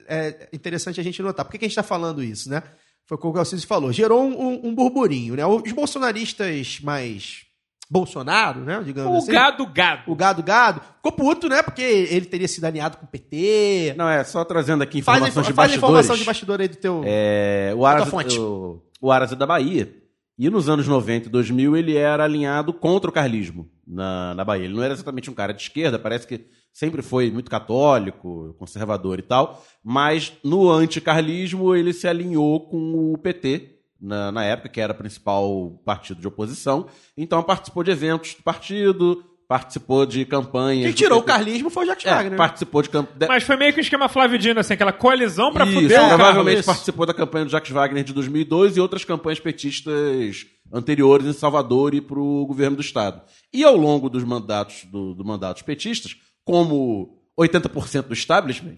é 0.09 0.49
interessante 0.53 0.99
a 0.99 1.05
gente 1.05 1.21
notar. 1.23 1.45
Por 1.45 1.53
que, 1.53 1.59
que 1.59 1.65
a 1.65 1.69
gente 1.69 1.73
está 1.73 1.83
falando 1.83 2.23
isso, 2.23 2.49
né? 2.49 2.63
Foi 3.07 3.17
o 3.17 3.21
que 3.21 3.27
o 3.27 3.33
Galciso 3.33 3.67
falou. 3.67 3.93
Gerou 3.93 4.23
um, 4.25 4.33
um- 4.49 4.61
um 4.69 4.75
burburinho, 4.75 5.35
né? 5.37 5.45
Os 5.45 5.73
bolsonaristas 5.73 6.81
mais 6.81 7.43
Bolsonaro, 7.91 8.61
né? 8.61 8.81
Digamos 8.83 9.13
O 9.13 9.19
assim. 9.19 9.33
gado 9.33 9.67
gado. 9.67 10.03
O 10.11 10.15
gado 10.17 10.43
gado. 10.43 10.81
Ficou 10.97 11.13
puto, 11.13 11.49
né? 11.51 11.63
Porque 11.63 11.83
ele 11.83 12.25
teria 12.25 12.49
sido 12.49 12.65
alinhado 12.65 12.97
com 12.97 13.05
o 13.05 13.09
PT. 13.09 13.95
Não, 13.97 14.09
é 14.09 14.25
só 14.25 14.43
trazendo 14.43 14.83
aqui 14.83 15.03
Faz, 15.03 15.19
informações 15.19 15.45
inf- 15.45 15.49
de 15.49 15.55
faz 15.55 15.71
a 15.71 15.75
bastidores. 15.75 15.77
informação 15.77 16.17
de 16.17 16.25
bastidor 16.25 16.61
aí 16.63 16.69
do 16.69 16.77
teu. 16.77 17.03
É, 17.05 17.75
o, 17.77 17.83
Da 17.83 17.89
Aras, 17.91 18.09
fonte. 18.09 18.39
o, 18.41 18.81
o 19.01 19.11
Aras 19.11 19.33
é 19.33 19.37
da 19.37 19.47
Bahia. 19.47 20.03
E 20.37 20.51
nos 20.51 20.69
anos 20.69 20.89
90 20.89 21.29
e 21.29 21.31
2000 21.31 21.77
ele 21.77 21.97
era 21.97 22.25
alinhado 22.25 22.73
contra 22.73 23.09
o 23.09 23.13
carlismo 23.13 23.71
na, 23.87 24.35
na 24.35 24.45
Bahia. 24.45 24.65
Ele 24.65 24.75
não 24.75 24.83
era 24.83 24.93
exatamente 24.93 25.31
um 25.31 25.35
cara 25.35 25.55
de 25.55 25.63
esquerda, 25.63 25.99
parece 25.99 26.27
que 26.27 26.47
sempre 26.73 27.03
foi 27.03 27.31
muito 27.31 27.49
católico, 27.51 28.55
conservador 28.59 29.21
e 29.21 29.23
tal. 29.23 29.65
Mas 29.83 30.33
no 30.43 30.71
anticarlismo 30.71 31.75
ele 31.75 31.93
se 31.93 32.09
alinhou 32.09 32.69
com 32.69 33.13
o 33.13 33.19
PT 33.19 33.79
na, 34.01 34.33
na 34.33 34.45
época, 34.45 34.69
que 34.69 34.81
era 34.81 34.93
o 34.93 34.97
principal 34.97 35.81
partido 35.85 36.21
de 36.21 36.27
oposição. 36.27 36.89
Então 37.17 37.43
participou 37.43 37.85
de 37.85 37.93
eventos 37.93 38.35
do 38.35 38.43
partido, 38.43 39.25
participou 39.55 40.05
de 40.05 40.25
campanhas. 40.25 40.87
Quem 40.87 40.93
tirou 40.93 41.21
o 41.21 41.23
carlismo 41.23 41.71
foi 41.71 41.85
o 41.85 41.87
Jacques 41.87 42.05
É, 42.05 42.11
Wagner. 42.11 42.31
né? 42.33 42.37
participou 42.37 42.83
de 42.83 42.91
campanhas. 42.91 43.29
Mas 43.29 43.45
foi 43.45 43.57
meio 43.57 43.73
que 43.73 43.79
um 43.79 43.83
esquema 43.83 44.09
Flavidino, 44.09 44.59
assim, 44.59 44.75
aquela 44.75 44.93
coalizão 44.93 45.53
pra 45.53 45.65
Isso, 45.65 45.75
fuder 45.81 46.03
o 46.03 46.09
provavelmente 46.09 46.65
participou 46.65 47.07
da 47.07 47.15
campanha 47.15 47.45
do 47.45 47.53
Jacques 47.53 47.71
Wagner 47.71 48.03
de 48.03 48.13
2002 48.13 48.77
e 48.77 48.81
outras 48.81 49.05
campanhas 49.05 49.39
petistas 49.39 50.45
anteriores 50.73 51.25
em 51.25 51.33
Salvador 51.33 51.95
e 51.95 52.01
para 52.01 52.19
o 52.19 52.45
governo 52.47 52.75
do 52.75 52.83
estado. 52.83 53.23
E 53.53 53.63
ao 53.63 53.77
longo 53.77 54.11
dos 54.11 54.25
mandatos 54.25 54.87
do, 54.91 55.15
do 55.15 55.25
mandatos 55.25 55.63
petistas, 55.63 56.17
como 56.45 57.17
80% 57.39 58.09
do 58.09 58.13
establishment 58.13 58.75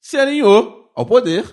se 0.00 0.16
alinhou 0.16 0.92
ao 0.94 1.04
poder 1.04 1.52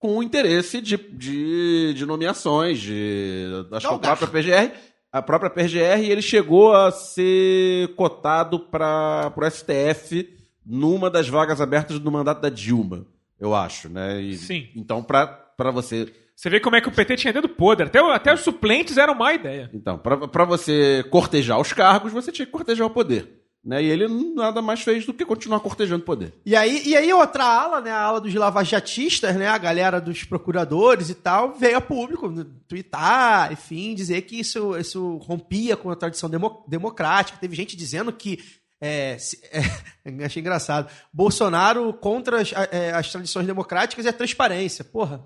com 0.00 0.18
o 0.18 0.22
interesse 0.24 0.80
de, 0.80 0.96
de, 0.96 1.94
de 1.94 2.04
nomeações, 2.04 2.80
de, 2.80 3.46
acho 3.70 3.86
que 3.88 3.94
a 3.94 3.98
própria 4.16 4.26
PGR, 4.26 4.72
a 5.12 5.20
própria 5.20 5.50
PGR, 5.50 6.00
ele 6.10 6.22
chegou 6.22 6.74
a 6.74 6.90
ser 6.90 7.94
cotado 7.96 8.58
para 8.58 9.32
o 9.36 9.50
STF 9.50 10.28
numa 10.64 11.10
das 11.10 11.28
vagas 11.28 11.60
abertas 11.60 11.98
do 11.98 12.10
mandato 12.10 12.40
da 12.40 12.48
Dilma, 12.48 13.04
eu 13.38 13.54
acho, 13.54 13.88
né? 13.88 14.20
E- 14.22 14.36
Sim. 14.38 14.68
Então, 14.76 15.02
para 15.02 15.70
você 15.72 16.12
Você 16.34 16.48
vê 16.48 16.58
como 16.60 16.76
é 16.76 16.80
que 16.80 16.88
o 16.88 16.92
PT 16.92 17.16
tinha 17.16 17.32
dedo 17.32 17.48
podre. 17.48 17.86
Até, 17.86 17.98
até 17.98 18.32
os 18.32 18.40
suplentes 18.40 18.96
eram 18.96 19.14
má 19.14 19.34
ideia. 19.34 19.68
Então, 19.74 19.98
para 19.98 20.44
você 20.44 21.04
cortejar 21.10 21.60
os 21.60 21.72
cargos, 21.72 22.12
você 22.12 22.32
tinha 22.32 22.46
que 22.46 22.52
cortejar 22.52 22.86
o 22.86 22.90
poder. 22.90 23.41
Né? 23.64 23.80
E 23.82 23.86
ele 23.86 24.08
nada 24.34 24.60
mais 24.60 24.80
fez 24.82 25.06
do 25.06 25.14
que 25.14 25.24
continuar 25.24 25.60
cortejando 25.60 26.02
poder. 26.04 26.34
E 26.44 26.56
aí, 26.56 26.82
e 26.84 26.96
aí 26.96 27.12
outra 27.12 27.44
ala, 27.44 27.80
né? 27.80 27.92
A 27.92 28.00
ala 28.02 28.20
dos 28.20 28.34
lavajatistas, 28.34 29.36
né? 29.36 29.46
A 29.46 29.56
galera 29.56 30.00
dos 30.00 30.24
procuradores 30.24 31.10
e 31.10 31.14
tal, 31.14 31.54
veio 31.54 31.76
a 31.76 31.80
público 31.80 32.28
no- 32.28 32.44
twittar, 32.44 33.52
enfim, 33.52 33.94
dizer 33.94 34.22
que 34.22 34.40
isso, 34.40 34.76
isso 34.76 35.16
rompia 35.18 35.76
com 35.76 35.90
a 35.90 35.94
tradição 35.96 36.28
demo- 36.28 36.64
democrática. 36.66 37.38
Teve 37.40 37.54
gente 37.54 37.76
dizendo 37.76 38.12
que. 38.12 38.40
é, 38.80 39.16
é, 40.04 40.24
achei 40.24 40.40
engraçado. 40.40 40.90
Bolsonaro 41.12 41.92
contra 41.94 42.40
as, 42.40 42.52
é, 42.72 42.90
as 42.92 43.12
tradições 43.12 43.46
democráticas 43.46 44.04
e 44.04 44.08
a 44.08 44.12
transparência. 44.12 44.84
Porra. 44.84 45.22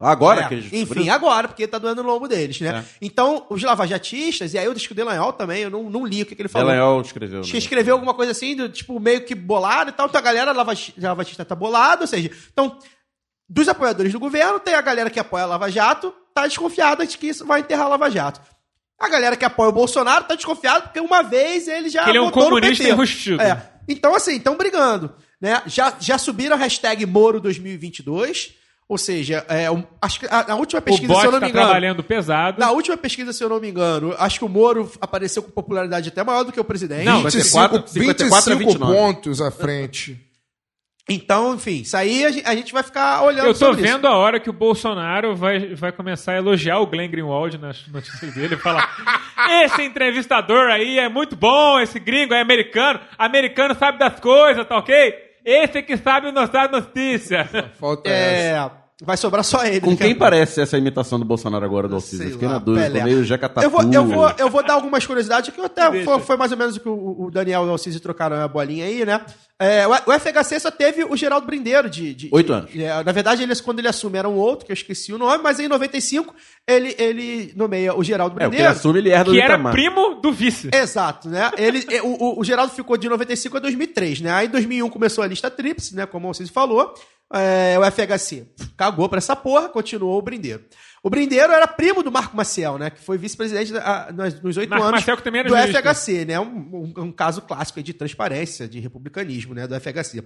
Agora 0.00 0.40
É, 0.40 0.48
que 0.48 0.54
eles 0.54 0.72
Enfim, 0.72 1.10
agora, 1.10 1.46
porque 1.46 1.68
tá 1.68 1.76
doendo 1.76 2.02
no 2.02 2.08
lombo 2.08 2.26
deles, 2.26 2.58
né? 2.58 2.78
É. 2.78 2.84
Então, 3.02 3.44
os 3.50 3.62
lavajatistas, 3.62 4.54
e 4.54 4.58
aí 4.58 4.64
eu 4.64 4.72
discuti 4.72 4.92
o 4.92 5.04
Delanhol 5.04 5.30
também, 5.34 5.62
eu 5.62 5.68
não, 5.68 5.90
não 5.90 6.06
li 6.06 6.22
o 6.22 6.26
que, 6.26 6.34
que 6.34 6.40
ele 6.40 6.48
falou. 6.48 6.68
Delanhol 6.68 7.02
escreveu. 7.02 7.40
Acho 7.40 7.48
né? 7.48 7.52
que 7.52 7.58
escreveu 7.58 7.94
alguma 7.94 8.14
coisa 8.14 8.32
assim, 8.32 8.56
do, 8.56 8.70
tipo, 8.70 8.98
meio 8.98 9.22
que 9.26 9.34
bolado 9.34 9.90
e 9.90 9.92
tal. 9.92 10.06
Então 10.06 10.18
a 10.18 10.24
galera 10.24 10.52
lava, 10.52 10.72
lavatista 10.96 11.44
tá 11.44 11.54
bolada, 11.54 12.02
ou 12.02 12.06
seja, 12.06 12.30
então, 12.50 12.78
dos 13.46 13.68
apoiadores 13.68 14.10
do 14.10 14.18
governo, 14.18 14.58
tem 14.58 14.74
a 14.74 14.80
galera 14.80 15.10
que 15.10 15.20
apoia 15.20 15.44
a 15.44 15.48
Lava 15.48 15.70
Jato, 15.70 16.14
tá 16.32 16.46
desconfiada 16.46 17.06
de 17.06 17.18
que 17.18 17.26
isso 17.26 17.44
vai 17.44 17.60
enterrar 17.60 17.84
a 17.84 17.90
Lava 17.90 18.10
Jato. 18.10 18.40
A 18.98 19.08
galera 19.08 19.36
que 19.36 19.44
apoia 19.44 19.68
o 19.68 19.72
Bolsonaro 19.72 20.24
tá 20.24 20.34
desconfiada 20.34 20.82
porque 20.82 21.00
uma 21.00 21.22
vez 21.22 21.68
ele 21.68 21.90
já 21.90 22.04
Que 22.04 22.10
ele 22.10 22.18
é 22.18 22.22
um 22.22 22.30
comunista 22.30 22.88
enrustido. 22.88 23.42
É. 23.42 23.70
Então, 23.86 24.14
assim, 24.14 24.36
estão 24.36 24.56
brigando. 24.56 25.14
Né? 25.40 25.60
Já, 25.66 25.94
já 25.98 26.16
subiram 26.16 26.54
a 26.54 26.58
hashtag 26.58 27.04
Moro 27.06 27.40
2022, 27.40 28.59
ou 28.90 28.98
seja, 28.98 29.46
é, 29.48 29.70
um- 29.70 29.84
acho 30.02 30.18
que 30.18 30.26
a, 30.26 30.52
a 30.52 30.56
última 30.56 30.82
pesquisa, 30.82 31.14
se 31.14 31.24
eu 31.26 31.30
não 31.30 31.38
tá 31.38 31.46
me 31.46 31.50
engano, 31.52 31.66
trabalhando 31.66 32.02
pesado. 32.02 32.58
na 32.60 32.72
última 32.72 32.96
pesquisa, 32.96 33.32
se 33.32 33.42
eu 33.42 33.48
não 33.48 33.60
me 33.60 33.68
engano, 33.70 34.12
acho 34.18 34.40
que 34.40 34.44
o 34.44 34.48
Moro 34.48 34.90
apareceu 35.00 35.42
com 35.44 35.50
popularidade 35.52 36.08
até 36.08 36.24
maior 36.24 36.42
do 36.42 36.50
que 36.50 36.58
o 36.58 36.64
presidente. 36.64 37.04
Não, 37.04 37.22
54, 37.30 37.86
54 37.88 38.52
a 38.52 38.56
25 38.56 38.72
29. 38.84 38.92
pontos 38.98 39.40
à 39.40 39.50
frente. 39.52 40.18
Então, 41.08 41.54
enfim, 41.54 41.80
isso 41.80 41.96
aí 41.96 42.24
a 42.24 42.30
gen- 42.30 42.42
a 42.44 42.54
gente 42.54 42.72
vai 42.72 42.82
ficar 42.84 43.22
olhando 43.22 43.46
Eu 43.46 43.52
tô 43.52 43.58
sobre 43.66 43.82
vendo 43.82 44.06
a 44.06 44.16
hora 44.16 44.38
que 44.38 44.48
o 44.50 44.52
Bolsonaro 44.52 45.34
vai, 45.34 45.74
vai 45.74 45.90
começar 45.90 46.32
a 46.32 46.36
elogiar 46.36 46.78
o 46.78 46.86
Glenn 46.86 47.10
Greenwald 47.10 47.58
nas 47.58 47.86
notícias 47.88 48.32
dele 48.34 48.54
e 48.54 48.58
falar: 48.58 48.88
Esse 49.64 49.82
entrevistador 49.82 50.68
aí 50.70 50.98
é 50.98 51.08
muito 51.08 51.34
bom, 51.34 51.80
esse 51.80 51.98
gringo 51.98 52.32
é 52.34 52.40
americano, 52.40 53.00
americano 53.18 53.74
sabe 53.76 53.98
das 53.98 54.20
coisas, 54.20 54.66
tá 54.68 54.76
ok? 54.76 55.29
Esse 55.50 55.82
que 55.82 55.96
sabe 55.96 56.30
nos 56.30 56.48
dar 56.48 56.70
notícia. 56.70 57.44
Falta. 57.78 58.08
É, 58.08 58.70
vai 59.02 59.16
sobrar 59.16 59.42
só 59.42 59.64
ele. 59.64 59.80
Com 59.80 59.96
quem 59.96 60.14
parece 60.14 60.60
essa 60.60 60.78
imitação 60.78 61.18
do 61.18 61.24
Bolsonaro 61.24 61.64
agora 61.64 61.88
do 61.88 61.96
Alcides? 61.96 62.26
Eu 62.26 62.32
Fiquei 62.32 62.48
lá, 62.48 62.54
na 62.54 62.60
dúvida, 62.60 62.86
Pelé. 62.86 63.04
meio 63.04 63.24
Jeca 63.24 63.48
Tatu. 63.48 63.66
Eu 63.66 63.70
vou, 63.70 63.92
eu, 63.92 64.04
vou, 64.04 64.32
eu 64.38 64.48
vou 64.48 64.62
dar 64.62 64.74
algumas 64.74 65.04
curiosidades, 65.04 65.52
que 65.52 65.60
até 65.60 66.04
foi, 66.04 66.20
foi 66.20 66.36
mais 66.36 66.52
ou 66.52 66.58
menos 66.58 66.76
o 66.76 66.80
que 66.80 66.88
o, 66.88 67.24
o 67.26 67.30
Daniel 67.30 67.64
e 67.64 67.68
o 67.68 67.70
Alcide 67.70 67.98
trocaram 68.00 68.36
a 68.36 68.46
bolinha 68.46 68.84
aí, 68.84 69.04
né? 69.04 69.20
É, 69.62 69.86
o 69.86 70.12
FHC 70.18 70.58
só 70.58 70.70
teve 70.70 71.04
o 71.04 71.14
Geraldo 71.14 71.46
Brindeiro 71.46 71.90
de. 71.90 72.14
de- 72.14 72.28
Oito 72.32 72.50
anos. 72.50 72.70
de- 72.72 72.82
é, 72.82 73.04
na 73.04 73.12
verdade, 73.12 73.42
ele, 73.42 73.54
quando 73.56 73.78
ele 73.78 73.88
assume 73.88 74.16
era 74.16 74.26
um 74.26 74.36
outro, 74.36 74.64
que 74.64 74.72
eu 74.72 74.74
esqueci 74.74 75.12
o 75.12 75.18
nome, 75.18 75.42
mas 75.42 75.60
em 75.60 75.68
95 75.68 76.34
ele, 76.66 76.94
ele 76.98 77.52
nomeia 77.54 77.94
o 77.94 78.02
Geraldo 78.02 78.32
É, 78.32 78.36
o 78.36 78.38
que 78.38 78.42
ele 78.44 78.48
Brindeiro. 78.50 78.72
assume, 78.72 78.98
ele 79.00 79.10
herda 79.10 79.24
do 79.24 79.32
Que 79.32 79.40
era 79.40 79.54
Itamar. 79.54 79.72
primo 79.72 80.14
do 80.14 80.32
vice. 80.32 80.70
Exato, 80.72 81.28
né? 81.28 81.50
Ele, 81.58 81.84
e- 81.90 82.00
o, 82.00 82.06
o- 82.08 82.40
o 82.40 82.44
Geraldo 82.44 82.72
ficou 82.72 82.96
de 82.96 83.06
95 83.08 83.58
a 83.58 83.60
2003, 83.60 84.22
né? 84.22 84.30
Aí 84.32 84.46
em 84.46 84.50
2001 84.50 84.88
começou 84.88 85.22
a 85.22 85.26
lista 85.26 85.50
tríplice, 85.50 85.94
né? 85.94 86.06
Como 86.06 86.32
vocês 86.32 86.48
falou. 86.48 86.94
É, 87.32 87.78
o 87.78 87.84
FHC 87.84 88.44
cagou 88.76 89.08
pra 89.08 89.18
essa 89.18 89.36
porra, 89.36 89.68
continuou 89.68 90.18
o 90.18 90.22
Brindeiro. 90.22 90.64
O 91.02 91.08
Brindeiro 91.08 91.50
era 91.52 91.66
primo 91.66 92.02
do 92.02 92.12
Marco 92.12 92.36
Maciel, 92.36 92.76
né? 92.76 92.90
Que 92.90 93.00
foi 93.00 93.16
vice-presidente 93.16 93.72
da- 93.72 94.10
nos- 94.12 94.40
nos 94.42 94.56
oito 94.58 94.68
Marco 94.68 94.84
anos 94.84 95.00
Maciel, 95.00 95.16
que 95.16 95.22
também 95.22 95.40
era 95.40 95.48
do 95.48 95.54
FHC, 95.56 96.24
né? 96.26 96.38
Um, 96.38 96.44
um- 96.44 97.02
um 97.04 97.12
caso 97.12 97.40
clássico 97.40 97.82
de 97.82 97.94
transparência, 97.94 98.68
de 98.68 98.78
republicanismo, 98.80 99.54
né? 99.54 99.66
Do 99.66 99.74
FHC. 99.74 100.22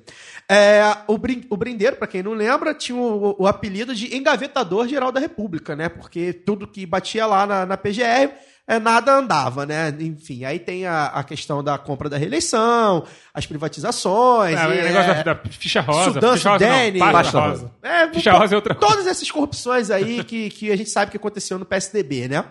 É, 0.51 0.83
o, 1.07 1.17
Brin- 1.17 1.47
o 1.49 1.57
Brindeiro, 1.57 1.95
pra 1.97 2.09
quem 2.09 2.23
não 2.25 2.33
lembra, 2.33 2.75
tinha 2.75 2.99
o, 2.99 3.37
o 3.39 3.47
apelido 3.47 3.95
de 3.95 4.17
engavetador 4.17 4.89
geral 4.89 5.13
da 5.13 5.21
República, 5.21 5.77
né? 5.77 5.89
Porque 5.89 6.33
tudo 6.33 6.67
que 6.67 6.85
batia 6.85 7.25
lá 7.25 7.47
na, 7.47 7.65
na 7.67 7.77
PGR 7.77 8.33
é, 8.67 8.79
nada 8.79 9.13
andava, 9.15 9.67
né? 9.67 9.95
Enfim, 10.01 10.45
aí 10.45 10.59
tem 10.59 10.87
a, 10.87 11.07
a 11.07 11.23
questão 11.23 11.63
da 11.63 11.77
compra 11.77 12.09
da 12.09 12.17
reeleição, 12.17 13.05
as 13.33 13.45
privatizações. 13.47 14.59
É, 14.59 14.67
o 14.67 14.73
e, 14.73 14.83
negócio 14.83 15.11
é, 15.11 15.23
da, 15.23 15.35
da 15.35 15.51
ficha 15.51 15.81
rosa. 15.83 16.13
Sudan, 16.13 16.35
ficha 16.35 16.51
rosa 16.51 16.67
não, 16.67 16.99
pasta, 16.99 17.13
pasta 17.13 17.41
rosa. 17.41 17.73
É, 17.83 18.09
Ficha 18.13 18.33
to- 18.33 18.39
rosa 18.39 18.55
é 18.55 18.57
outra 18.57 18.75
coisa. 18.75 18.95
Todas 18.95 19.07
essas 19.07 19.31
corrupções 19.31 19.91
aí 19.91 20.25
que, 20.25 20.49
que 20.51 20.73
a 20.73 20.77
gente 20.77 20.89
sabe 20.89 21.11
que 21.11 21.17
aconteceu 21.17 21.59
no 21.59 21.67
PSDB, 21.67 22.29
né? 22.29 22.45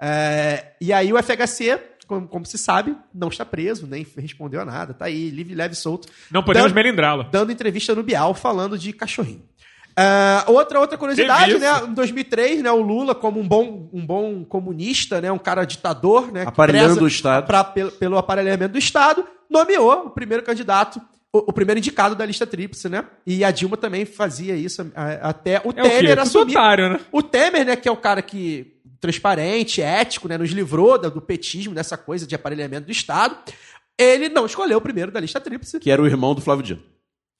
É, 0.00 0.72
e 0.80 0.92
aí 0.94 1.12
o 1.12 1.22
FHC, 1.22 1.78
como, 2.06 2.26
como 2.26 2.46
se 2.46 2.56
sabe, 2.56 2.96
não 3.14 3.28
está 3.28 3.44
preso, 3.44 3.86
nem 3.86 4.06
respondeu 4.16 4.62
a 4.62 4.64
nada. 4.64 4.94
Tá 4.94 5.04
aí, 5.04 5.28
livre, 5.28 5.54
leve 5.54 5.74
e 5.74 5.76
solto. 5.76 6.08
Não 6.30 6.42
podemos 6.42 6.72
melindrá-lo. 6.72 7.24
dando 7.30 7.52
entrevista 7.52 7.94
no 7.94 8.02
Bial 8.02 8.32
falando 8.34 8.78
de 8.78 8.94
cachorrinho. 8.94 9.42
É, 9.96 10.44
outra, 10.50 10.78
outra 10.80 10.96
curiosidade, 10.96 11.58
né? 11.58 11.68
Em 11.88 11.94
2003, 11.94 12.62
né, 12.62 12.70
o 12.70 12.80
Lula, 12.80 13.14
como 13.14 13.40
um 13.40 13.46
bom, 13.46 13.88
um 13.92 14.04
bom 14.06 14.44
comunista, 14.44 15.20
né, 15.20 15.30
um 15.32 15.38
cara 15.38 15.64
ditador, 15.64 16.32
né, 16.32 16.44
Aparelhando 16.46 17.04
o 17.04 17.08
Estado. 17.08 17.46
pra- 17.46 17.64
pelo, 17.64 17.90
pelo 17.92 18.16
aparelhamento 18.18 18.72
do 18.72 18.78
Estado, 18.78 19.24
nomeou 19.48 20.06
o 20.06 20.10
primeiro 20.10 20.42
candidato, 20.42 21.00
o, 21.32 21.50
o 21.50 21.52
primeiro 21.52 21.78
indicado 21.78 22.14
da 22.14 22.24
lista 22.24 22.46
tríplice, 22.46 22.88
né? 22.88 23.04
E 23.26 23.44
a 23.44 23.50
Dilma 23.50 23.76
também 23.76 24.04
fazia 24.04 24.54
isso 24.56 24.90
a- 24.94 25.28
até 25.30 25.58
o 25.64 25.70
É 25.76 25.82
o? 25.82 25.88
Temer 25.88 26.10
Tudo 26.16 26.20
assumir. 26.22 26.52
otário, 26.56 26.88
né? 26.90 27.00
O 27.12 27.22
Temer, 27.22 27.64
né, 27.66 27.76
que 27.76 27.88
é 27.88 27.92
o 27.92 27.96
cara 27.96 28.22
que 28.22 28.74
transparente, 29.00 29.80
ético, 29.80 30.28
né, 30.28 30.36
nos 30.38 30.50
livrou 30.50 30.98
da- 30.98 31.08
do 31.08 31.20
petismo, 31.20 31.74
dessa 31.74 31.96
coisa 31.96 32.26
de 32.26 32.34
aparelhamento 32.34 32.86
do 32.86 32.92
Estado. 32.92 33.36
Ele 33.98 34.28
não 34.28 34.46
escolheu 34.46 34.78
o 34.78 34.80
primeiro 34.80 35.10
da 35.10 35.20
lista 35.20 35.40
tríplice 35.40 35.78
Que 35.80 35.90
era 35.90 36.00
o 36.00 36.06
irmão 36.06 36.34
do 36.34 36.40
Flávio 36.40 36.62
Dino. 36.64 36.82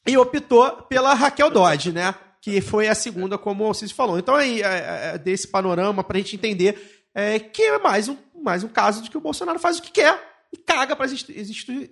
e 0.07 0.17
optou 0.17 0.71
pela 0.89 1.13
Raquel 1.15 1.51
Dodge, 1.51 1.91
né? 1.93 2.15
Que 2.41 2.61
foi 2.61 2.89
a 2.89 2.95
segunda, 2.95 3.37
como 3.37 3.65
o 3.65 3.67
Alcides 3.67 3.93
falou. 3.93 4.19
Então, 4.19 4.35
aí, 4.35 4.63
é, 4.63 5.13
é, 5.15 5.19
desse 5.19 5.49
panorama 5.49 6.03
pra 6.03 6.19
gente 6.19 6.37
entender 6.37 7.05
é, 7.15 7.39
que 7.39 7.63
é 7.63 7.79
mais 7.79 8.09
um, 8.09 8.17
mais 8.43 8.65
um 8.65 8.69
caso 8.69 9.03
de 9.03 9.11
que 9.11 9.19
o 9.19 9.21
Bolsonaro 9.21 9.59
faz 9.59 9.79
o 9.79 9.83
que 9.83 9.91
quer 9.91 10.19
e 10.53 10.57
caga 10.57 10.97
para 10.97 11.07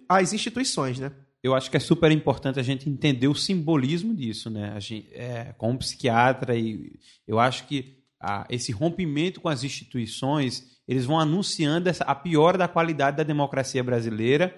as 0.08 0.32
instituições, 0.32 0.98
né? 0.98 1.12
eu 1.42 1.54
acho 1.54 1.70
que 1.70 1.76
é 1.76 1.80
super 1.80 2.10
importante 2.10 2.58
a 2.58 2.62
gente 2.62 2.88
entender 2.90 3.28
o 3.28 3.34
simbolismo 3.34 4.14
disso, 4.14 4.50
né? 4.50 4.72
A 4.74 4.80
gente, 4.80 5.08
é, 5.12 5.54
como 5.56 5.78
psiquiatra, 5.78 6.56
e 6.56 6.98
eu 7.26 7.38
acho 7.38 7.66
que 7.66 7.98
ah, 8.20 8.46
esse 8.50 8.72
rompimento 8.72 9.40
com 9.40 9.48
as 9.48 9.62
instituições, 9.62 10.64
eles 10.86 11.04
vão 11.04 11.18
anunciando 11.18 11.88
essa, 11.88 12.02
a 12.04 12.14
piora 12.14 12.58
da 12.58 12.66
qualidade 12.66 13.16
da 13.16 13.22
democracia 13.22 13.82
brasileira. 13.84 14.54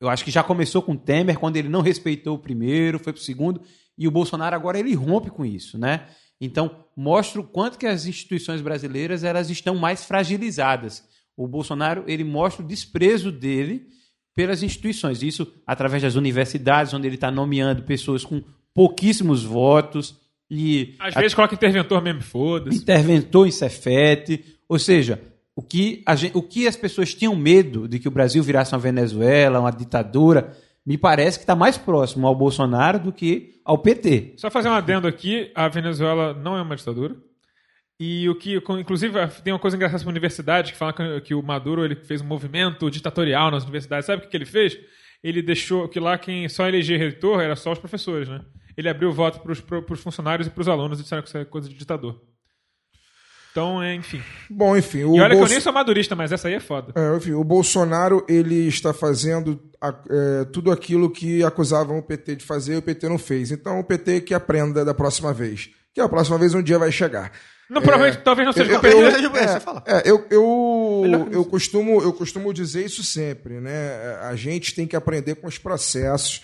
Eu 0.00 0.08
acho 0.08 0.24
que 0.24 0.30
já 0.30 0.42
começou 0.42 0.82
com 0.82 0.96
Temer, 0.96 1.38
quando 1.38 1.56
ele 1.56 1.68
não 1.68 1.80
respeitou 1.80 2.36
o 2.36 2.38
primeiro, 2.38 2.98
foi 2.98 3.12
para 3.12 3.20
o 3.20 3.24
segundo, 3.24 3.62
e 3.98 4.08
o 4.08 4.10
Bolsonaro 4.10 4.54
agora 4.56 4.78
ele 4.78 4.94
rompe 4.94 5.30
com 5.30 5.44
isso, 5.44 5.78
né? 5.78 6.06
Então, 6.40 6.84
mostra 6.96 7.40
o 7.40 7.44
quanto 7.44 7.78
que 7.78 7.86
as 7.86 8.04
instituições 8.06 8.60
brasileiras 8.60 9.22
elas 9.22 9.48
estão 9.48 9.76
mais 9.76 10.04
fragilizadas. 10.04 11.04
O 11.36 11.46
Bolsonaro, 11.46 12.04
ele 12.06 12.24
mostra 12.24 12.64
o 12.64 12.66
desprezo 12.68 13.30
dele 13.30 13.86
pelas 14.34 14.62
instituições. 14.62 15.22
Isso 15.22 15.46
através 15.66 16.02
das 16.02 16.14
universidades, 16.16 16.92
onde 16.92 17.06
ele 17.06 17.14
está 17.14 17.30
nomeando 17.30 17.82
pessoas 17.84 18.24
com 18.24 18.42
pouquíssimos 18.74 19.44
votos 19.44 20.16
e 20.50 20.94
Às 20.98 21.14
vezes 21.14 21.34
coloca 21.34 21.54
interventor 21.54 22.02
mesmo, 22.02 22.22
foda-se. 22.22 22.78
interventor 22.78 23.46
em 23.46 23.50
Cefete. 23.50 24.44
Ou 24.68 24.78
seja, 24.78 25.22
o 25.54 25.62
que, 25.62 26.02
a 26.06 26.14
gente- 26.16 26.36
o 26.36 26.42
que 26.42 26.66
as 26.66 26.76
pessoas 26.76 27.14
tinham 27.14 27.36
medo 27.36 27.86
de 27.86 27.98
que 27.98 28.08
o 28.08 28.10
Brasil 28.10 28.42
virasse 28.42 28.72
uma 28.74 28.78
Venezuela, 28.80 29.60
uma 29.60 29.70
ditadura, 29.70 30.56
me 30.84 30.98
parece 30.98 31.38
que 31.38 31.44
está 31.44 31.54
mais 31.54 31.78
próximo 31.78 32.26
ao 32.26 32.34
Bolsonaro 32.34 32.98
do 32.98 33.12
que 33.12 33.60
ao 33.64 33.78
PT. 33.78 34.34
Só 34.36 34.50
fazer 34.50 34.68
um 34.68 34.72
adendo 34.72 35.06
aqui, 35.06 35.50
a 35.54 35.68
Venezuela 35.68 36.34
não 36.34 36.56
é 36.56 36.62
uma 36.62 36.76
ditadura. 36.76 37.16
E 38.00 38.28
o 38.28 38.34
que, 38.34 38.56
inclusive, 38.56 39.14
tem 39.44 39.52
uma 39.52 39.60
coisa 39.60 39.76
engraçada 39.76 40.00
sobre 40.00 40.10
a 40.10 40.14
universidade, 40.14 40.72
que 40.72 40.78
fala 40.78 41.20
que, 41.20 41.34
o 41.34 41.42
Maduro 41.42 41.84
ele 41.84 41.94
fez 41.94 42.20
um 42.20 42.26
movimento 42.26 42.90
ditatorial 42.90 43.48
nas 43.50 43.62
universidades. 43.62 44.06
Sabe 44.06 44.22
o 44.22 44.24
que, 44.24 44.30
que 44.30 44.36
ele 44.36 44.44
fez? 44.44 44.76
Ele 45.22 45.40
deixou 45.40 45.88
que 45.88 46.00
lá 46.00 46.18
quem 46.18 46.48
só 46.48 46.66
elegia 46.66 46.98
reitor 46.98 47.40
era 47.40 47.54
só 47.54 47.70
os 47.70 47.78
professores, 47.78 48.28
né? 48.28 48.44
Ele 48.76 48.88
abriu 48.88 49.10
o 49.10 49.12
voto 49.12 49.38
para 49.40 49.52
os 49.94 50.00
funcionários 50.00 50.48
e 50.48 50.50
para 50.50 50.60
os 50.62 50.68
alunos 50.68 50.98
e 50.98 51.02
disseram 51.02 51.22
que 51.22 51.28
isso 51.28 51.38
é 51.38 51.44
coisa 51.44 51.68
de 51.68 51.76
ditador. 51.76 52.20
Então, 53.52 53.82
é, 53.82 53.94
enfim. 53.94 54.20
Bom, 54.50 54.74
enfim. 54.76 55.04
O 55.04 55.14
e 55.16 55.20
olha 55.20 55.28
que 55.28 55.34
eu 55.34 55.38
Bolso- 55.40 55.52
nem 55.52 55.60
sou 55.60 55.72
madurista, 55.72 56.16
mas 56.16 56.32
essa 56.32 56.48
aí 56.48 56.54
é 56.54 56.60
foda. 56.60 56.92
É, 56.96 57.16
enfim, 57.16 57.32
o 57.32 57.44
Bolsonaro 57.44 58.24
ele 58.28 58.66
está 58.66 58.92
fazendo 58.94 59.60
a- 59.80 59.94
é, 60.10 60.44
tudo 60.46 60.72
aquilo 60.72 61.10
que 61.10 61.44
acusavam 61.44 61.98
o 61.98 62.02
PT 62.02 62.36
de 62.36 62.44
fazer 62.46 62.74
e 62.74 62.76
o 62.78 62.82
PT 62.82 63.08
não 63.10 63.18
fez. 63.18 63.50
Então 63.52 63.78
o 63.78 63.84
PT 63.84 64.22
que 64.22 64.32
aprenda 64.34 64.84
da 64.84 64.94
próxima 64.94 65.32
vez. 65.34 65.68
Que 65.94 66.00
a 66.00 66.08
próxima 66.08 66.38
vez 66.38 66.54
um 66.54 66.62
dia 66.62 66.78
vai 66.78 66.90
chegar. 66.90 67.30
Não, 67.68 67.80
provavelmente, 67.80 68.22
talvez 68.22 68.46
não 68.46 68.52
seja 68.52 68.72
eu- 68.72 68.80
com 68.80 68.86
o 68.86 68.90
PT. 68.90 68.96
eu- 68.96 69.06
É, 69.36 69.44
é, 69.44 69.48
você 69.48 69.60
fala. 69.60 69.82
é, 69.86 70.02
eu, 70.10 70.26
eu, 70.30 71.28
eu, 71.30 71.44
costumo, 71.44 72.02
eu 72.02 72.12
costumo 72.12 72.52
dizer 72.52 72.84
isso 72.86 73.02
sempre, 73.02 73.60
né? 73.60 74.18
A 74.22 74.34
gente 74.34 74.74
tem 74.74 74.86
que 74.86 74.96
aprender 74.96 75.36
com 75.36 75.46
os 75.46 75.56
processos, 75.58 76.40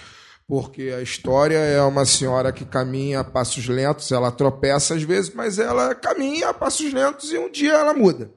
porque 0.48 0.94
a 0.96 1.02
história 1.02 1.58
é 1.58 1.82
uma 1.82 2.06
senhora 2.06 2.50
que 2.50 2.64
caminha 2.64 3.20
a 3.20 3.24
passos 3.24 3.68
lentos, 3.68 4.10
ela 4.10 4.32
tropeça 4.32 4.94
às 4.94 5.02
vezes, 5.02 5.32
mas 5.34 5.58
ela 5.58 5.94
caminha 5.94 6.48
a 6.48 6.54
passos 6.54 6.90
lentos 6.90 7.30
e 7.30 7.36
um 7.36 7.50
dia 7.50 7.74
ela 7.74 7.92
muda. 7.92 8.32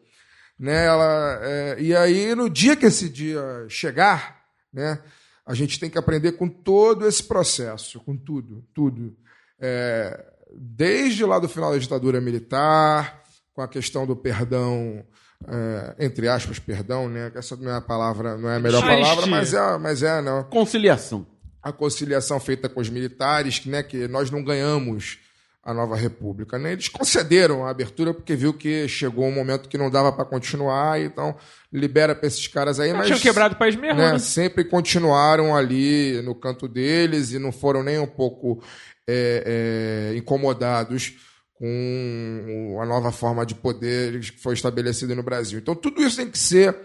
Né? 0.59 0.85
Ela, 0.85 1.39
é, 1.41 1.75
e 1.79 1.95
aí, 1.95 2.35
no 2.35 2.49
dia 2.49 2.75
que 2.75 2.85
esse 2.85 3.07
dia 3.07 3.41
chegar, 3.69 4.41
né, 4.73 5.01
a 5.45 5.53
gente 5.53 5.79
tem 5.79 5.89
que 5.89 5.97
aprender 5.97 6.33
com 6.33 6.49
todo 6.49 7.07
esse 7.07 7.23
processo, 7.23 8.01
com 8.01 8.17
tudo, 8.17 8.61
tudo. 8.73 9.15
É, 9.57 10.25
desde 10.53 11.23
lá 11.23 11.39
do 11.39 11.47
final 11.47 11.71
da 11.71 11.77
ditadura 11.77 12.19
militar, 12.19 13.23
com 13.53 13.61
a 13.61 13.69
questão 13.69 14.05
do 14.05 14.17
perdão, 14.17 15.01
é, 15.47 15.95
entre 15.97 16.27
aspas, 16.27 16.59
perdão, 16.59 17.07
né? 17.07 17.29
que 17.29 17.37
Essa 17.37 17.55
não 17.55 17.71
é 17.71 17.77
a 17.77 17.81
palavra, 17.81 18.37
não 18.37 18.49
é 18.49 18.57
a 18.57 18.59
melhor 18.59 18.81
palavra, 18.81 19.25
mas 19.27 19.53
é, 19.53 19.77
mas 19.77 20.03
é, 20.03 20.21
não. 20.21 20.43
Conciliação. 20.43 21.25
A 21.61 21.71
conciliação 21.71 22.39
feita 22.39 22.67
com 22.67 22.79
os 22.79 22.89
militares, 22.89 23.59
que, 23.59 23.69
né, 23.69 23.83
que 23.83 24.07
nós 24.07 24.31
não 24.31 24.43
ganhamos 24.43 25.19
a 25.63 25.73
nova 25.73 25.95
república, 25.95 26.57
né? 26.57 26.71
Eles 26.71 26.87
concederam 26.87 27.65
a 27.65 27.69
abertura 27.69 28.13
porque 28.13 28.35
viu 28.35 28.51
que 28.51 28.87
chegou 28.87 29.25
um 29.25 29.31
momento 29.31 29.69
que 29.69 29.77
não 29.77 29.91
dava 29.91 30.11
para 30.11 30.25
continuar, 30.25 30.99
então 30.99 31.35
libera 31.71 32.15
para 32.15 32.27
esses 32.27 32.47
caras 32.47 32.79
aí, 32.79 32.91
mas 32.93 33.05
Tinham 33.05 33.19
quebrado 33.19 33.53
o 33.53 33.57
país 33.57 33.75
mesmo, 33.75 33.99
né, 33.99 34.13
né? 34.13 34.19
sempre 34.19 34.63
continuaram 34.63 35.55
ali 35.55 36.19
no 36.23 36.33
canto 36.33 36.67
deles 36.67 37.31
e 37.31 37.37
não 37.37 37.51
foram 37.51 37.83
nem 37.83 37.99
um 37.99 38.07
pouco 38.07 38.63
é, 39.07 40.11
é, 40.13 40.17
incomodados 40.17 41.13
com 41.53 42.79
a 42.81 42.85
nova 42.87 43.11
forma 43.11 43.45
de 43.45 43.53
poder 43.53 44.19
que 44.19 44.41
foi 44.41 44.55
estabelecida 44.55 45.13
no 45.13 45.21
Brasil. 45.21 45.59
Então, 45.59 45.75
tudo 45.75 46.01
isso 46.01 46.17
tem 46.17 46.27
que 46.29 46.39
ser 46.39 46.75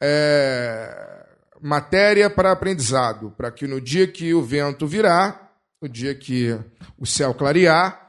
é, 0.00 1.21
matéria 1.62 2.28
para 2.28 2.50
aprendizado, 2.50 3.32
para 3.36 3.50
que 3.50 3.68
no 3.68 3.80
dia 3.80 4.06
que 4.06 4.34
o 4.34 4.42
vento 4.42 4.86
virar, 4.86 5.52
no 5.80 5.88
dia 5.88 6.12
que 6.14 6.58
o 6.98 7.06
céu 7.06 7.32
clarear, 7.32 8.02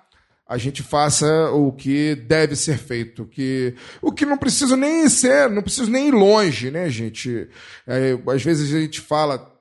a 0.47 0.57
gente 0.57 0.83
faça 0.83 1.51
o 1.51 1.71
que 1.71 2.15
deve 2.15 2.55
ser 2.55 2.77
feito, 2.77 3.25
que 3.25 3.75
o 4.01 4.11
que 4.11 4.25
não 4.25 4.37
precisa 4.37 4.75
nem 4.75 5.07
ser, 5.07 5.49
não 5.49 5.61
precisa 5.61 5.89
nem 5.89 6.09
ir 6.09 6.13
longe, 6.13 6.69
né, 6.69 6.89
gente? 6.89 7.47
É, 7.87 8.17
às 8.27 8.43
vezes 8.43 8.73
a 8.73 8.79
gente 8.79 8.99
fala 8.99 9.51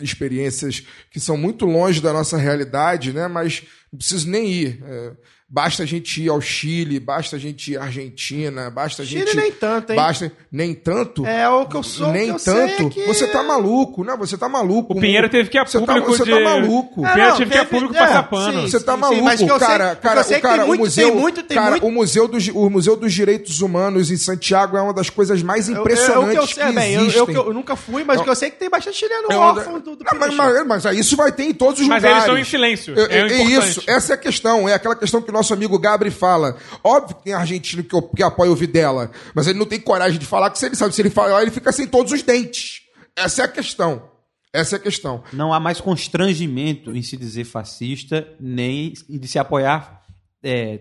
experiências 0.00 0.86
que 1.10 1.20
são 1.20 1.36
muito 1.36 1.66
longe 1.66 2.00
da 2.00 2.12
nossa 2.12 2.38
realidade, 2.38 3.12
né? 3.12 3.28
Mas 3.28 3.62
não 3.92 3.98
preciso 3.98 4.28
nem 4.28 4.50
ir. 4.50 4.82
É, 4.84 5.12
Basta 5.52 5.82
a 5.82 5.86
gente 5.86 6.22
ir 6.22 6.28
ao 6.28 6.40
Chile, 6.40 7.00
basta 7.00 7.34
a 7.34 7.38
gente 7.38 7.72
ir 7.72 7.76
à 7.76 7.82
Argentina, 7.82 8.70
basta 8.70 9.02
a 9.02 9.04
Chile 9.04 9.26
gente. 9.26 9.36
nem 9.36 9.50
tanto, 9.50 9.90
hein? 9.90 9.96
Basta, 9.96 10.32
nem 10.52 10.72
tanto. 10.74 11.26
É, 11.26 11.48
o 11.48 11.66
que 11.66 11.76
eu 11.76 11.82
sou, 11.82 12.06
o 12.06 12.12
nem 12.12 12.26
que 12.26 12.30
eu 12.34 12.38
sei 12.38 12.54
tanto. 12.54 12.86
é 12.86 12.90
que- 12.90 13.06
Você 13.06 13.26
tá 13.26 13.42
maluco, 13.42 14.04
não, 14.04 14.16
você 14.16 14.38
tá 14.38 14.48
maluco. 14.48 14.92
O 14.96 15.00
Pinheiro 15.00 15.28
teve 15.28 15.50
que 15.50 15.58
ir 15.58 15.60
a 15.60 15.66
Você 15.66 15.80
tá- 15.80 15.86
público 15.86 16.08
você 16.16 16.22
de... 16.22 16.30
tá 16.30 16.40
maluco. 16.40 17.00
O 17.00 17.04
É, 17.06 17.10
Pinheiro 17.10 17.30
não, 17.32 17.38
teve 17.38 17.50
que 17.50 17.56
ir 17.56 17.60
a 17.60 17.64
público 17.64 17.96
é, 17.96 17.98
passar 17.98 18.22
pano. 18.24 18.60
sim, 18.60 18.68
Você 18.70 18.80
tá 18.80 18.94
sim, 18.94 19.00
maluco, 19.00 19.22
mas 19.24 19.40
que 19.42 19.50
eu 19.50 19.58
sei- 19.58 19.66
cara. 19.66 19.92
o 19.92 19.96
cara, 19.96 20.20
eu 20.20 20.34
é 20.34 20.38
o 20.38 20.40
cara, 20.40 20.66
muito- 20.66 20.80
o 20.80 20.84
museu, 20.84 21.08
tem 21.10 21.16
muito- 21.20 21.42
tem 21.42 21.56
cara, 21.56 21.70
muito- 21.72 21.86
o 21.86 21.90
museu 21.90 22.28
dos 22.28 22.46
o 22.48 22.70
museu 22.70 22.96
dos 22.96 23.12
direitos 23.12 23.60
humanos 23.60 24.08
em 24.12 24.16
Santiago 24.16 24.76
é 24.76 24.82
uma 24.82 24.94
das 24.94 25.10
coisas 25.10 25.42
mais 25.42 25.68
Eu- 25.68 25.74
eu- 25.74 25.80
impressionantes 25.80 26.34
eu, 26.36 26.42
que 26.42 26.46
eu 26.48 26.54
sei, 26.54 26.66
que 26.66 26.72
bem, 26.72 26.92
eu, 26.94 27.00
eu, 27.00 27.06
existem. 27.08 27.34
eu 27.34 27.52
nunca 27.52 27.74
fui, 27.74 28.04
mas 28.04 28.20
o 28.20 28.22
que 28.24 28.30
eu 28.30 28.36
sei 28.36 28.48
é 28.48 28.50
que 28.52 28.58
tem 28.58 28.70
bastante 28.70 28.96
chileno 28.98 29.26
É 29.32 29.36
órfão 29.36 29.80
do, 29.80 29.96
do 29.96 30.04
Ah, 30.06 30.14
mas, 30.14 30.30
Pinochet. 30.30 30.54
mas, 30.58 30.66
mas 30.68 30.86
aí 30.86 31.00
isso 31.00 31.16
vai 31.16 31.32
ter 31.32 31.42
em 31.42 31.52
todos 31.52 31.80
os 31.80 31.88
Mas 31.88 32.00
lugares. 32.04 32.18
eles 32.18 32.24
estão 32.24 32.38
em 32.38 32.44
silêncio. 32.44 32.94
É, 32.96 33.16
É, 33.16 33.20
é 33.20 33.24
o 33.44 33.50
isso, 33.50 33.82
essa 33.88 34.12
é 34.12 34.14
a 34.14 34.16
questão. 34.16 34.68
É 34.68 34.74
aquela 34.74 34.94
questão 34.94 35.20
que 35.20 35.28
o 35.30 35.39
nosso 35.40 35.54
amigo 35.54 35.78
Gabri 35.78 36.10
fala. 36.10 36.56
Óbvio 36.84 37.16
que 37.16 37.24
tem 37.24 37.32
argentino 37.32 37.82
que, 37.82 38.00
que 38.16 38.22
apoia 38.22 38.50
o 38.52 38.56
Videla, 38.56 39.10
mas 39.34 39.46
ele 39.46 39.58
não 39.58 39.66
tem 39.66 39.80
coragem 39.80 40.18
de 40.18 40.26
falar, 40.26 40.50
que 40.50 40.58
se 40.58 40.66
ele 40.66 40.76
sabe, 40.76 40.94
se 40.94 41.00
ele 41.02 41.10
falar, 41.10 41.42
ele 41.42 41.50
fica 41.50 41.72
sem 41.72 41.86
todos 41.86 42.12
os 42.12 42.22
dentes. 42.22 42.82
Essa 43.16 43.42
é 43.42 43.44
a 43.44 43.48
questão. 43.48 44.08
Essa 44.52 44.76
é 44.76 44.78
a 44.78 44.82
questão. 44.82 45.22
Não 45.32 45.52
há 45.52 45.60
mais 45.60 45.80
constrangimento 45.80 46.94
em 46.94 47.02
se 47.02 47.16
dizer 47.16 47.44
fascista, 47.44 48.26
nem 48.40 48.92
de 49.08 49.28
se 49.28 49.38
apoiar 49.38 50.02
é, 50.42 50.80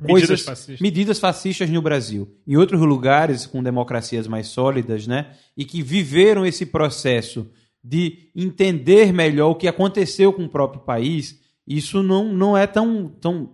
Medidas 0.00 0.28
coisas- 0.28 0.42
fascistas. 0.44 0.80
medidas 0.80 1.18
fascistas 1.20 1.70
no 1.70 1.80
Brasil. 1.82 2.28
Em 2.46 2.56
outros 2.56 2.80
lugares 2.80 3.46
com 3.46 3.62
democracias 3.62 4.26
mais 4.26 4.48
sólidas, 4.48 5.06
né, 5.06 5.32
e 5.56 5.64
que 5.64 5.82
viveram 5.82 6.44
esse 6.44 6.66
processo 6.66 7.48
de 7.82 8.30
entender 8.34 9.12
melhor 9.12 9.50
o 9.50 9.54
que 9.54 9.68
aconteceu 9.68 10.32
com 10.32 10.44
o 10.44 10.48
próprio 10.48 10.80
país, 10.80 11.38
isso 11.66 12.02
não, 12.02 12.32
não 12.32 12.56
é 12.56 12.66
tão, 12.66 13.08
tão. 13.20 13.50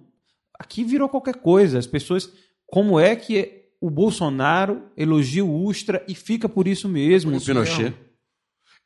Aqui 0.59 0.85
virou 0.85 1.09
qualquer 1.09 1.37
coisa. 1.37 1.79
As 1.79 1.87
pessoas. 1.87 2.31
Como 2.67 2.99
é 3.01 3.17
que 3.17 3.65
o 3.81 3.91
Bolsonaro 3.91 4.83
elogia 4.97 5.45
o 5.45 5.65
Ustra 5.65 6.05
e 6.07 6.15
fica 6.15 6.49
por 6.49 6.69
isso 6.69 6.89
mesmo? 6.89 7.37
O 7.37 7.41
Pinochet. 7.41 7.95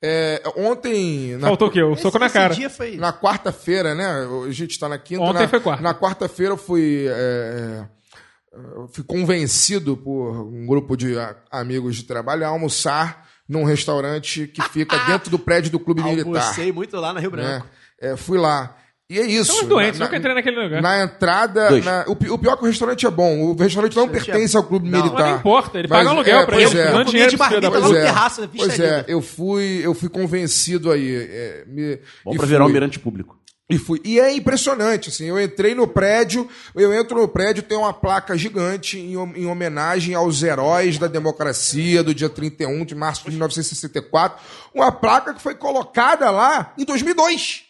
É, 0.02 0.42
ontem. 0.56 1.36
na- 1.38 1.48
Faltou 1.48 1.68
o 1.68 1.70
quê? 1.70 1.82
O 1.82 1.92
Esse- 1.92 2.02
soco 2.02 2.18
na 2.18 2.28
cara. 2.28 2.54
dia 2.54 2.68
foi... 2.68 2.96
Na 2.96 3.12
quarta-feira, 3.12 3.94
né? 3.94 4.04
A 4.46 4.50
gente 4.52 4.78
tá 4.78 4.88
na 4.88 4.98
quinta. 4.98 5.22
Ontem 5.22 5.42
na, 5.42 5.48
foi 5.48 5.60
quarta. 5.60 5.82
Na 5.82 5.94
quarta-feira 5.94 6.52
eu 6.52 6.56
fui. 6.58 7.06
é, 7.08 7.86
eu 8.76 8.88
fui 8.88 9.02
convencido 9.04 9.96
por 9.96 10.32
um 10.46 10.66
grupo 10.66 10.96
de 10.96 11.14
amigos 11.50 11.96
de 11.96 12.04
trabalho 12.04 12.44
a 12.44 12.48
almoçar 12.48 13.26
num 13.48 13.64
restaurante 13.64 14.46
que 14.46 14.62
fica 14.68 14.96
dentro 15.06 15.30
do 15.30 15.38
prédio 15.38 15.70
do 15.72 15.78
Clube 15.80 16.02
Militar. 16.02 16.26
Almocei 16.42 16.70
muito 16.72 16.96
lá 16.98 17.12
na 17.12 17.20
Rio 17.20 17.30
né? 17.30 17.36
Branco. 17.36 17.66
É, 18.00 18.16
fui 18.16 18.38
lá. 18.38 18.76
E 19.10 19.18
é 19.20 19.26
isso. 19.26 19.52
São 19.52 19.62
os 19.62 19.68
doentes, 19.68 19.98
Na- 20.00 20.06
nunca 20.06 20.16
entrei 20.16 20.34
naquele 20.34 20.62
lugar. 20.62 20.80
Na 20.80 21.02
entrada. 21.02 21.70
Na- 21.82 22.04
o, 22.08 22.12
o 22.12 22.38
pior 22.38 22.54
é 22.54 22.56
que 22.56 22.62
o 22.62 22.66
restaurante 22.66 23.06
é 23.06 23.10
bom. 23.10 23.42
O 23.50 23.54
restaurante 23.54 23.94
não 23.94 24.04
Restaurante 24.06 24.24
pertence 24.32 24.56
ao 24.56 24.64
clube 24.64 24.88
Não, 24.88 24.98
militar. 25.02 25.30
Não 25.30 25.36
importa, 25.36 25.78
ele 25.78 25.88
Mas- 25.88 25.98
paga 25.98 26.10
aluguel 26.10 26.38
é, 26.38 26.46
pra 26.46 26.56
ele. 26.60 26.78
é. 26.78 26.92
Eu 26.94 27.04
dinheiro 27.04 27.30
de 27.30 27.36
da 27.36 27.48
puta. 27.50 27.70
lá 27.70 27.80
no 27.80 27.92
terraço, 27.92 28.40
vista 28.48 28.66
pois 28.68 28.80
é, 28.80 29.04
eu 29.06 29.20
fui, 29.20 29.80
eu 29.84 29.92
fui 29.92 30.08
convencido 30.08 30.90
aí. 30.90 31.14
é, 31.14 31.64
me- 31.66 31.98
Bom 32.24 32.34
pra 32.34 32.46
virar 32.46 32.62
um 32.62 32.66
fui. 32.66 32.72
mirante 32.72 32.98
público. 32.98 33.38
E 33.68 33.78
fui. 33.78 34.00
E 34.04 34.20
é 34.20 34.34
impressionante, 34.34 35.08
assim. 35.08 35.24
Eu 35.26 35.40
entrei 35.40 35.74
no 35.74 35.86
prédio, 35.86 36.46
eu 36.74 36.92
entro 36.92 37.18
no 37.20 37.26
prédio, 37.28 37.62
tem 37.62 37.76
uma 37.78 37.92
placa 37.94 38.36
gigante 38.36 38.98
em, 38.98 39.14
em 39.14 39.46
homenagem 39.46 40.14
aos 40.14 40.42
heróis 40.42 40.98
da 40.98 41.06
democracia 41.06 42.02
do 42.02 42.14
dia 42.14 42.28
31 42.28 42.84
de 42.84 42.94
março 42.94 43.24
de 43.24 43.30
1964. 43.30 44.38
Uma 44.74 44.92
placa 44.92 45.32
que 45.34 45.40
foi 45.42 45.54
colocada 45.54 46.30
lá 46.30 46.72
em 46.78 46.84
2002. 46.84 47.63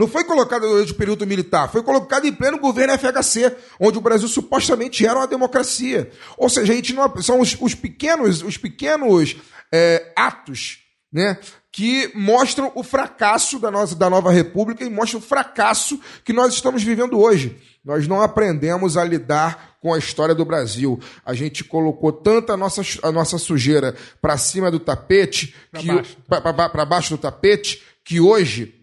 Não 0.00 0.08
foi 0.08 0.24
colocada 0.24 0.66
durante 0.66 0.92
o 0.92 0.94
período 0.94 1.26
militar, 1.26 1.70
foi 1.70 1.82
colocada 1.82 2.26
em 2.26 2.32
pleno 2.32 2.58
governo 2.58 2.94
FHC, 2.98 3.54
onde 3.78 3.98
o 3.98 4.00
Brasil 4.00 4.28
supostamente 4.28 5.04
era 5.04 5.18
uma 5.18 5.26
democracia. 5.26 6.10
Ou 6.38 6.48
seja, 6.48 6.72
a 6.72 6.76
gente 6.76 6.94
não, 6.94 7.20
são 7.20 7.38
os, 7.38 7.54
os 7.60 7.74
pequenos, 7.74 8.42
os 8.42 8.56
pequenos 8.56 9.36
é, 9.70 10.10
atos 10.16 10.78
né, 11.12 11.36
que 11.70 12.10
mostram 12.14 12.72
o 12.74 12.82
fracasso 12.82 13.58
da, 13.58 13.70
nossa, 13.70 13.94
da 13.94 14.08
nova 14.08 14.32
república 14.32 14.82
e 14.82 14.88
mostram 14.88 15.20
o 15.20 15.22
fracasso 15.22 16.00
que 16.24 16.32
nós 16.32 16.54
estamos 16.54 16.82
vivendo 16.82 17.20
hoje. 17.20 17.58
Nós 17.84 18.08
não 18.08 18.22
aprendemos 18.22 18.96
a 18.96 19.04
lidar 19.04 19.76
com 19.82 19.92
a 19.92 19.98
história 19.98 20.34
do 20.34 20.46
Brasil. 20.46 20.98
A 21.26 21.34
gente 21.34 21.62
colocou 21.62 22.10
tanta 22.10 22.54
a 22.54 22.56
nossa, 22.56 22.80
a 23.02 23.12
nossa 23.12 23.36
sujeira 23.36 23.94
para 24.18 24.38
cima 24.38 24.70
do 24.70 24.80
tapete, 24.80 25.54
Pra 25.70 25.80
que 25.82 25.86
baixo. 25.88 26.16
para 26.26 26.86
baixo 26.86 27.10
do 27.10 27.20
tapete, 27.20 27.82
que 28.02 28.18
hoje 28.18 28.79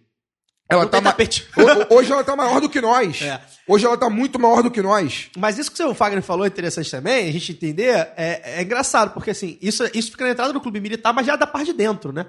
ela 0.69 0.83
Não 0.83 0.89
tá 0.89 1.01
ma- 1.01 1.15
Hoje 1.89 2.11
ela 2.11 2.23
tá 2.23 2.35
maior 2.35 2.59
do 2.61 2.69
que 2.69 2.81
nós. 2.81 3.21
É. 3.21 3.39
Hoje 3.67 3.85
ela 3.85 3.97
tá 3.97 4.09
muito 4.09 4.39
maior 4.39 4.61
do 4.63 4.71
que 4.71 4.81
nós. 4.81 5.29
Mas 5.37 5.57
isso 5.57 5.71
que 5.71 5.81
o 5.83 5.93
Fagner 5.93 6.21
falou 6.23 6.45
é 6.45 6.47
interessante 6.47 6.89
também, 6.91 7.29
a 7.29 7.31
gente 7.31 7.51
entender, 7.51 7.95
é, 8.17 8.59
é 8.59 8.61
engraçado, 8.61 9.11
porque 9.13 9.31
assim, 9.31 9.57
isso, 9.61 9.83
isso 9.93 10.11
fica 10.11 10.25
na 10.25 10.31
entrada 10.31 10.53
do 10.53 10.61
clube 10.61 10.79
militar, 10.79 11.13
mas 11.13 11.25
já 11.25 11.35
da 11.35 11.47
parte 11.47 11.67
de 11.67 11.73
dentro, 11.73 12.11
né? 12.11 12.25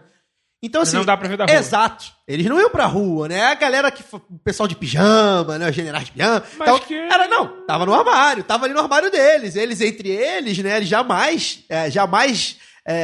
Então, 0.61 0.81
Mas 0.81 0.89
assim. 0.89 0.97
não 0.97 1.05
dá 1.05 1.17
pra 1.17 1.29
ver 1.29 1.37
da 1.37 1.47
rua. 1.47 1.55
Exato. 1.55 2.07
Eles 2.27 2.45
não 2.47 2.59
iam 2.61 2.69
pra 2.69 2.85
rua, 2.87 3.29
né? 3.29 3.45
A 3.45 3.55
galera 3.55 3.93
que. 3.93 4.03
O 4.13 4.39
pessoal 4.43 4.67
de 4.67 4.75
pijama, 4.75 5.57
né? 5.57 5.71
Os 5.71 5.77
generais 5.77 6.07
de 6.07 6.11
pijama. 6.11 6.43
Mas 6.59 6.69
Então, 6.69 6.81
que- 6.81 6.95
Era, 6.97 7.29
não, 7.29 7.65
tava 7.65 7.87
no 7.87 7.95
armário, 7.95 8.43
tava 8.43 8.65
ali 8.65 8.75
no 8.75 8.81
armário 8.81 9.09
deles. 9.09 9.55
Eles, 9.55 9.81
entre 9.81 10.09
eles, 10.09 10.59
né? 10.59 10.79
Eles 10.79 10.89
jamais. 10.89 11.61
é, 11.69 11.89
jamais. 11.89 12.57
é, 12.85 12.97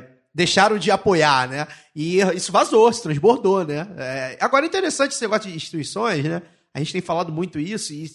é, 0.00 0.13
deixaram 0.34 0.76
de 0.78 0.90
apoiar, 0.90 1.48
né? 1.48 1.68
E 1.94 2.18
isso 2.34 2.50
vazou, 2.50 2.92
se 2.92 3.02
transbordou, 3.02 3.64
né? 3.64 3.86
É, 3.96 4.38
agora, 4.40 4.66
é 4.66 4.68
interessante 4.68 5.12
esse 5.12 5.22
negócio 5.22 5.48
de 5.48 5.56
instituições, 5.56 6.24
né? 6.24 6.42
A 6.74 6.80
gente 6.80 6.92
tem 6.92 7.00
falado 7.00 7.30
muito 7.30 7.60
isso 7.60 7.92
e 7.92 8.10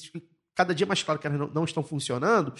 cada 0.53 0.75
dia 0.75 0.85
mais 0.85 1.01
claro 1.01 1.19
que 1.19 1.25
elas 1.25 1.39
não, 1.39 1.47
não 1.47 1.63
estão 1.63 1.81
funcionando. 1.81 2.53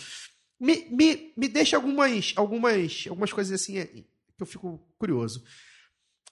Me, 0.57 0.87
me, 0.89 1.33
me 1.35 1.47
deixa 1.49 1.75
algumas, 1.75 2.33
algumas, 2.37 3.05
algumas 3.09 3.33
coisas 3.33 3.61
assim 3.61 3.77
é, 3.77 3.85
que 3.85 4.05
eu 4.39 4.45
fico 4.45 4.79
curioso. 4.97 5.43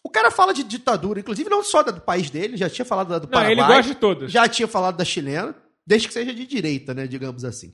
O 0.02 0.10
cara 0.10 0.32
fala 0.32 0.54
de 0.54 0.64
ditadura, 0.64 1.20
inclusive 1.20 1.50
não 1.50 1.62
só 1.62 1.84
da 1.84 1.92
do 1.92 2.00
país 2.00 2.30
dele, 2.30 2.56
já 2.56 2.70
tinha 2.70 2.86
falado 2.86 3.10
da 3.10 3.20
do 3.20 3.26
Não, 3.26 3.32
Paraguai. 3.32 3.52
ele 3.52 3.62
gosta 3.62 3.94
de 3.94 3.96
todas. 4.00 4.32
Já 4.32 4.48
tinha 4.48 4.68
falado 4.68 4.96
da 4.96 5.04
chilena, 5.04 5.54
desde 5.86 6.08
que 6.08 6.14
seja 6.14 6.34
de 6.34 6.46
direita, 6.48 6.94
né, 6.94 7.08
digamos 7.08 7.44
assim. 7.44 7.74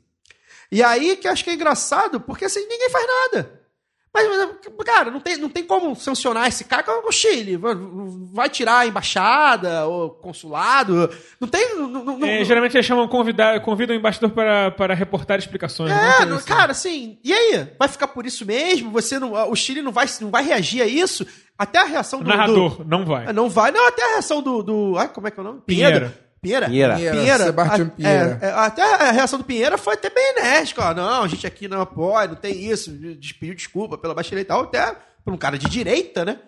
E 0.71 0.81
aí 0.81 1.15
que 1.17 1.27
eu 1.27 1.31
acho 1.31 1.43
que 1.43 1.51
é 1.51 1.53
engraçado, 1.53 2.19
porque 2.19 2.45
assim, 2.45 2.61
ninguém 2.67 2.89
faz 2.89 3.05
nada. 3.05 3.62
Mas, 4.15 4.27
mas, 4.27 4.85
cara, 4.85 5.09
não 5.09 5.19
tem, 5.19 5.37
não 5.37 5.49
tem 5.49 5.63
como 5.63 5.95
sancionar 5.95 6.47
esse 6.47 6.63
cara 6.65 6.83
com 6.83 7.07
o 7.09 7.11
Chile. 7.11 7.57
Vai 8.31 8.47
tirar 8.47 8.79
a 8.79 8.85
embaixada, 8.87 9.87
ou 9.87 10.11
consulado. 10.11 11.09
Não 11.39 11.47
tem. 11.47 11.75
Não, 11.75 11.87
não- 11.87 12.17
não- 12.19 12.27
É, 12.27 12.43
geralmente 12.43 12.75
eles 12.77 12.85
chamam 12.85 13.07
convidar, 13.07 13.59
convidam 13.61 13.95
o 13.95 13.99
embaixador 13.99 14.29
para, 14.29 14.69
para 14.71 14.93
reportar 14.93 15.39
explicações. 15.39 15.91
é, 15.91 16.25
não- 16.25 16.37
assim. 16.37 16.47
cara, 16.47 16.71
assim, 16.71 17.17
e 17.23 17.33
aí? 17.33 17.67
Vai 17.79 17.87
ficar 17.87 18.07
por 18.07 18.25
isso 18.25 18.45
mesmo? 18.45 18.91
Você 18.91 19.17
não, 19.17 19.33
o 19.49 19.55
Chile 19.55 19.81
não 19.81 19.91
vai, 19.91 20.05
não 20.21 20.29
vai 20.29 20.43
reagir 20.43 20.81
a 20.83 20.85
isso? 20.87 21.25
Até 21.57 21.79
a 21.79 21.83
reação 21.85 22.21
do. 22.21 22.27
narrador 22.29 22.77
do- 22.77 22.85
não 22.85 23.05
vai. 23.05 23.31
Não 23.33 23.49
vai, 23.49 23.71
não, 23.71 23.87
até 23.87 24.03
a 24.03 24.07
reação 24.13 24.41
do. 24.41 24.61
do 24.61 24.95
ai, 24.97 25.07
como 25.07 25.27
é 25.27 25.31
que 25.31 25.39
é 25.39 25.41
o 25.41 25.45
nome? 25.45 25.61
Pinheira. 25.65 26.22
Pinheira? 26.43 26.67
Pinheira. 26.67 26.95
Pinheira, 26.95 27.43
Sebastião 27.45 27.87
A- 27.87 27.89
Pinheira. 27.89 28.39
é, 28.41 28.45
é, 28.45 28.51
até 28.51 28.81
a 28.83 29.11
reação 29.11 29.39
do 29.39 29.45
Pinheira 29.45 29.77
foi 29.77 29.93
até 29.95 30.09
bem 30.09 30.23
enérgica. 30.37 30.89
ó, 30.89 30.93
Não, 30.93 31.23
a 31.23 31.27
gente 31.27 31.47
aqui 31.47 31.67
não 31.67 31.81
apoia, 31.81 32.27
não 32.27 32.35
tem 32.35 32.69
isso. 32.69 32.91
Pediu 33.39 33.55
desculpa 33.55 33.97
pela 33.97 34.13
baixa 34.13 34.39
e 34.39 34.43
tal. 34.43 34.61
Até 34.63 34.95
pra 35.25 35.33
um 35.33 35.37
cara 35.37 35.57
de 35.57 35.67
direita, 35.69 36.23
né? 36.25 36.39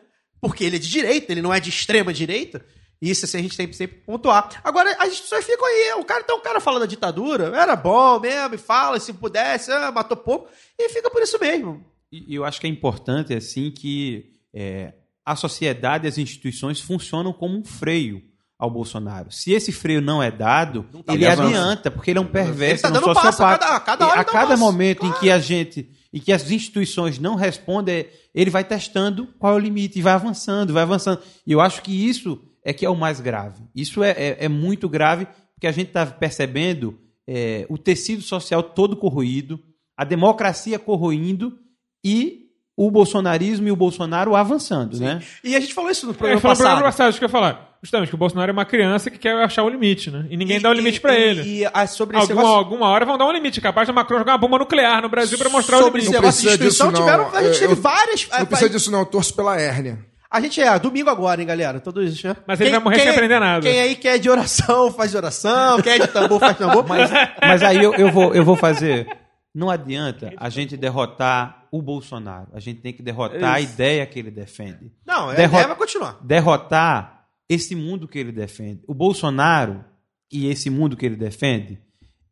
Porque 0.41 0.63
ele 0.63 0.75
é 0.75 0.79
de 0.79 0.89
direita, 0.89 1.31
ele 1.31 1.41
não 1.41 1.53
é 1.53 1.59
de 1.59 1.69
extrema 1.69 2.13
direita. 2.13 2.63
Isso 3.01 3.25
assim, 3.25 3.39
a 3.39 3.41
gente 3.41 3.57
tem 3.57 3.67
que 3.67 3.75
sempre 3.75 3.97
pontuar. 3.97 4.49
Agora, 4.63 4.89
as 4.99 5.09
instituições 5.09 5.45
ficam 5.45 5.65
aí. 5.65 5.93
O 5.99 6.05
cara, 6.05 6.21
então 6.23 6.37
o 6.37 6.41
cara 6.41 6.59
fala 6.59 6.79
da 6.79 6.85
ditadura, 6.85 7.45
era 7.55 7.75
bom 7.75 8.19
mesmo, 8.19 8.55
e 8.55 8.57
fala, 8.57 8.99
se 8.99 9.11
pudesse, 9.13 9.71
ah, 9.71 9.91
matou 9.91 10.15
pouco, 10.17 10.47
e 10.77 10.89
fica 10.89 11.09
por 11.09 11.21
isso 11.21 11.39
mesmo. 11.39 11.83
E 12.11 12.33
e 12.33 12.35
eu 12.35 12.45
acho 12.45 12.59
que 12.61 12.67
é 12.67 12.69
importante 12.69 13.33
assim 13.33 13.69
que 13.71 14.31
é, 14.53 14.93
a 15.25 15.35
sociedade 15.35 16.05
e 16.05 16.07
as 16.09 16.17
instituições 16.17 16.79
funcionam 16.79 17.33
como 17.33 17.57
um 17.57 17.65
freio 17.65 18.21
ao 18.57 18.69
Bolsonaro. 18.69 19.31
Se 19.31 19.51
esse 19.51 19.71
freio 19.71 20.01
não 20.01 20.21
é 20.23 20.31
dado, 20.31 20.85
tá 21.05 21.13
ele 21.13 21.25
avançando. 21.25 21.47
adianta, 21.55 21.91
porque 21.91 22.11
ele 22.11 22.19
é 22.19 22.21
um 22.21 22.25
perverso, 22.27 22.85
Ele 22.85 22.93
tá 22.93 22.99
um 22.99 23.01
dando 23.03 23.13
passo, 23.13 23.43
a 23.43 23.57
cada- 23.57 23.75
a 23.75 23.79
cada 23.79 24.07
hora 24.07 24.19
a 24.19 24.21
um 24.21 24.25
cada 24.25 24.47
passo, 24.49 24.59
momento 24.59 25.05
em 25.05 25.11
que 25.13 25.29
a 25.29 25.39
gente 25.39 25.89
e 26.13 26.19
que 26.19 26.31
as 26.31 26.49
instituições 26.49 27.19
não 27.19 27.35
respondem, 27.35 28.07
ele 28.33 28.49
vai 28.49 28.63
testando 28.63 29.27
qual 29.37 29.53
é 29.53 29.55
o 29.57 29.59
limite 29.59 29.99
e 29.99 30.01
vai 30.01 30.13
avançando, 30.13 30.71
vai 30.71 30.83
avançando. 30.83 31.19
E 31.45 31.51
eu 31.51 31.59
acho 31.59 31.81
que 31.81 31.91
isso 32.07 32.41
é 32.63 32.71
que 32.71 32.85
é 32.85 32.89
o 32.89 32.95
mais 32.95 33.19
grave. 33.19 33.61
Isso 33.75 34.01
é, 34.01 34.11
é, 34.11 34.37
é 34.45 34.47
muito 34.49 34.87
grave 34.87 35.27
porque 35.53 35.67
a 35.67 35.71
gente 35.73 35.87
está 35.89 36.05
percebendo 36.05 36.97
é, 37.27 37.65
o 37.69 37.77
tecido 37.77 38.21
social 38.21 38.63
todo 38.63 38.95
corroído, 38.95 39.59
a 39.97 40.05
democracia 40.05 40.79
corroindo 40.79 41.57
e 42.03 42.45
o 42.77 42.89
bolsonarismo 42.91 43.67
e 43.67 43.71
o 43.71 43.75
Bolsonaro 43.75 44.35
avançando, 44.35 44.99
né? 44.99 45.21
E 45.43 45.55
a 45.55 45.59
gente 45.61 45.73
falou 45.73 45.89
isso 45.89 46.05
no 46.05 46.11
É, 46.11 46.15
programa 46.15 46.35
no 46.37 46.41
passado. 46.41 46.65
programa 46.67 46.83
passado, 46.91 47.09
isso 47.09 47.19
que 47.19 47.25
eu 47.25 47.27
ia 47.27 47.31
falar. 47.31 47.74
Justamente, 47.85 48.09
que 48.09 48.15
o 48.15 48.17
Bolsonaro 48.17 48.49
é 48.49 48.53
uma 48.53 48.65
criança 48.65 49.11
que 49.11 49.17
quer 49.19 49.35
achar 49.43 49.63
o 49.63 49.69
limite, 49.69 50.09
né? 50.09 50.25
E 50.29 50.35
ninguém 50.35 50.57
E- 50.57 50.59
dá 50.59 50.69
o 50.69 50.73
limite 50.73 50.99
pra 50.99 51.13
e- 51.17 51.21
ele. 51.21 51.41
E, 51.61 51.65
ah, 51.71 51.85
sobre 51.85 52.17
esse 52.17 52.31
Alguma, 52.31 52.41
negócio- 52.41 52.57
alguma 52.57 52.87
hora 52.89 53.05
vão 53.05 53.17
dar 53.17 53.25
um 53.27 53.31
limite. 53.31 53.61
Capaz 53.61 53.87
da 53.87 53.93
Macron 53.93 54.17
jogar 54.17 54.31
uma 54.33 54.37
bomba 54.39 54.57
nuclear 54.57 55.01
no 55.01 55.09
Brasil 55.09 55.37
pra 55.37 55.49
mostrar 55.49 55.77
o 55.77 55.83
sobre 55.83 56.01
esse 56.01 56.07
limite. 56.09 56.15
Não 56.15 56.21
negócio 56.21 56.41
de 56.41 56.47
precisa 56.57 56.65
instituição, 56.65 56.91
disso, 56.91 57.01
não. 57.01 57.05
tiveram, 57.27 57.35
a 57.37 57.43
gente 57.43 57.53
Eu- 57.53 57.59
teve 57.69 57.73
eu- 57.73 57.81
várias. 57.83 58.27
Não 58.39 58.45
precisa 58.45 58.69
disso, 58.69 58.91
não. 58.91 58.99
Eu 59.01 59.05
torço 59.05 59.35
pela 59.35 59.59
hérnia. 59.59 59.99
A 60.31 60.41
gente 60.41 60.59
é 60.59 60.79
domingo 60.79 61.09
agora, 61.09 61.39
hein, 61.39 61.47
galera? 61.47 61.79
Todos, 61.79 62.21
né? 62.23 62.35
Mas 62.47 62.59
ele 62.59 62.71
vai 62.71 62.79
morrer 62.79 62.99
sem 62.99 63.09
aprender 63.09 63.39
nada. 63.39 63.61
Quem 63.61 63.79
aí 63.79 63.95
quer 63.95 64.17
de 64.17 64.29
oração, 64.29 64.91
faz 64.97 65.11
de 65.11 65.17
oração. 65.17 65.79
Quem 65.81 65.93
é 65.93 65.99
de 65.99 66.07
tambor, 66.07 66.39
faz 66.39 66.57
tambor. 66.57 66.83
Mas, 66.89 67.09
mas 67.39 67.63
aí 67.63 67.77
eu, 67.81 67.93
eu, 67.93 68.11
vou, 68.11 68.33
eu 68.33 68.43
vou 68.43 68.55
fazer. 68.57 69.07
Não 69.53 69.69
adianta 69.69 70.33
a 70.35 70.49
gente 70.49 70.75
derrotar 70.75 71.63
o 71.71 71.81
Bolsonaro. 71.81 72.47
A 72.53 72.59
gente 72.59 72.81
tem 72.81 72.91
que 72.91 73.01
derrotar 73.01 73.53
a 73.53 73.61
ideia 73.61 74.05
que 74.05 74.19
ele 74.19 74.29
defende. 74.31 74.91
Não, 75.05 75.29
a 75.29 75.33
Derrota- 75.33 75.45
ideia 75.55 75.67
vai 75.67 75.75
continuar. 75.77 76.17
Derrotar 76.21 77.14
esse 77.49 77.75
mundo 77.75 78.07
que 78.07 78.17
ele 78.19 78.31
defende. 78.31 78.81
O 78.87 78.93
Bolsonaro 78.93 79.83
e 80.31 80.47
esse 80.47 80.69
mundo 80.69 80.97
que 80.97 81.05
ele 81.05 81.15
defende 81.15 81.79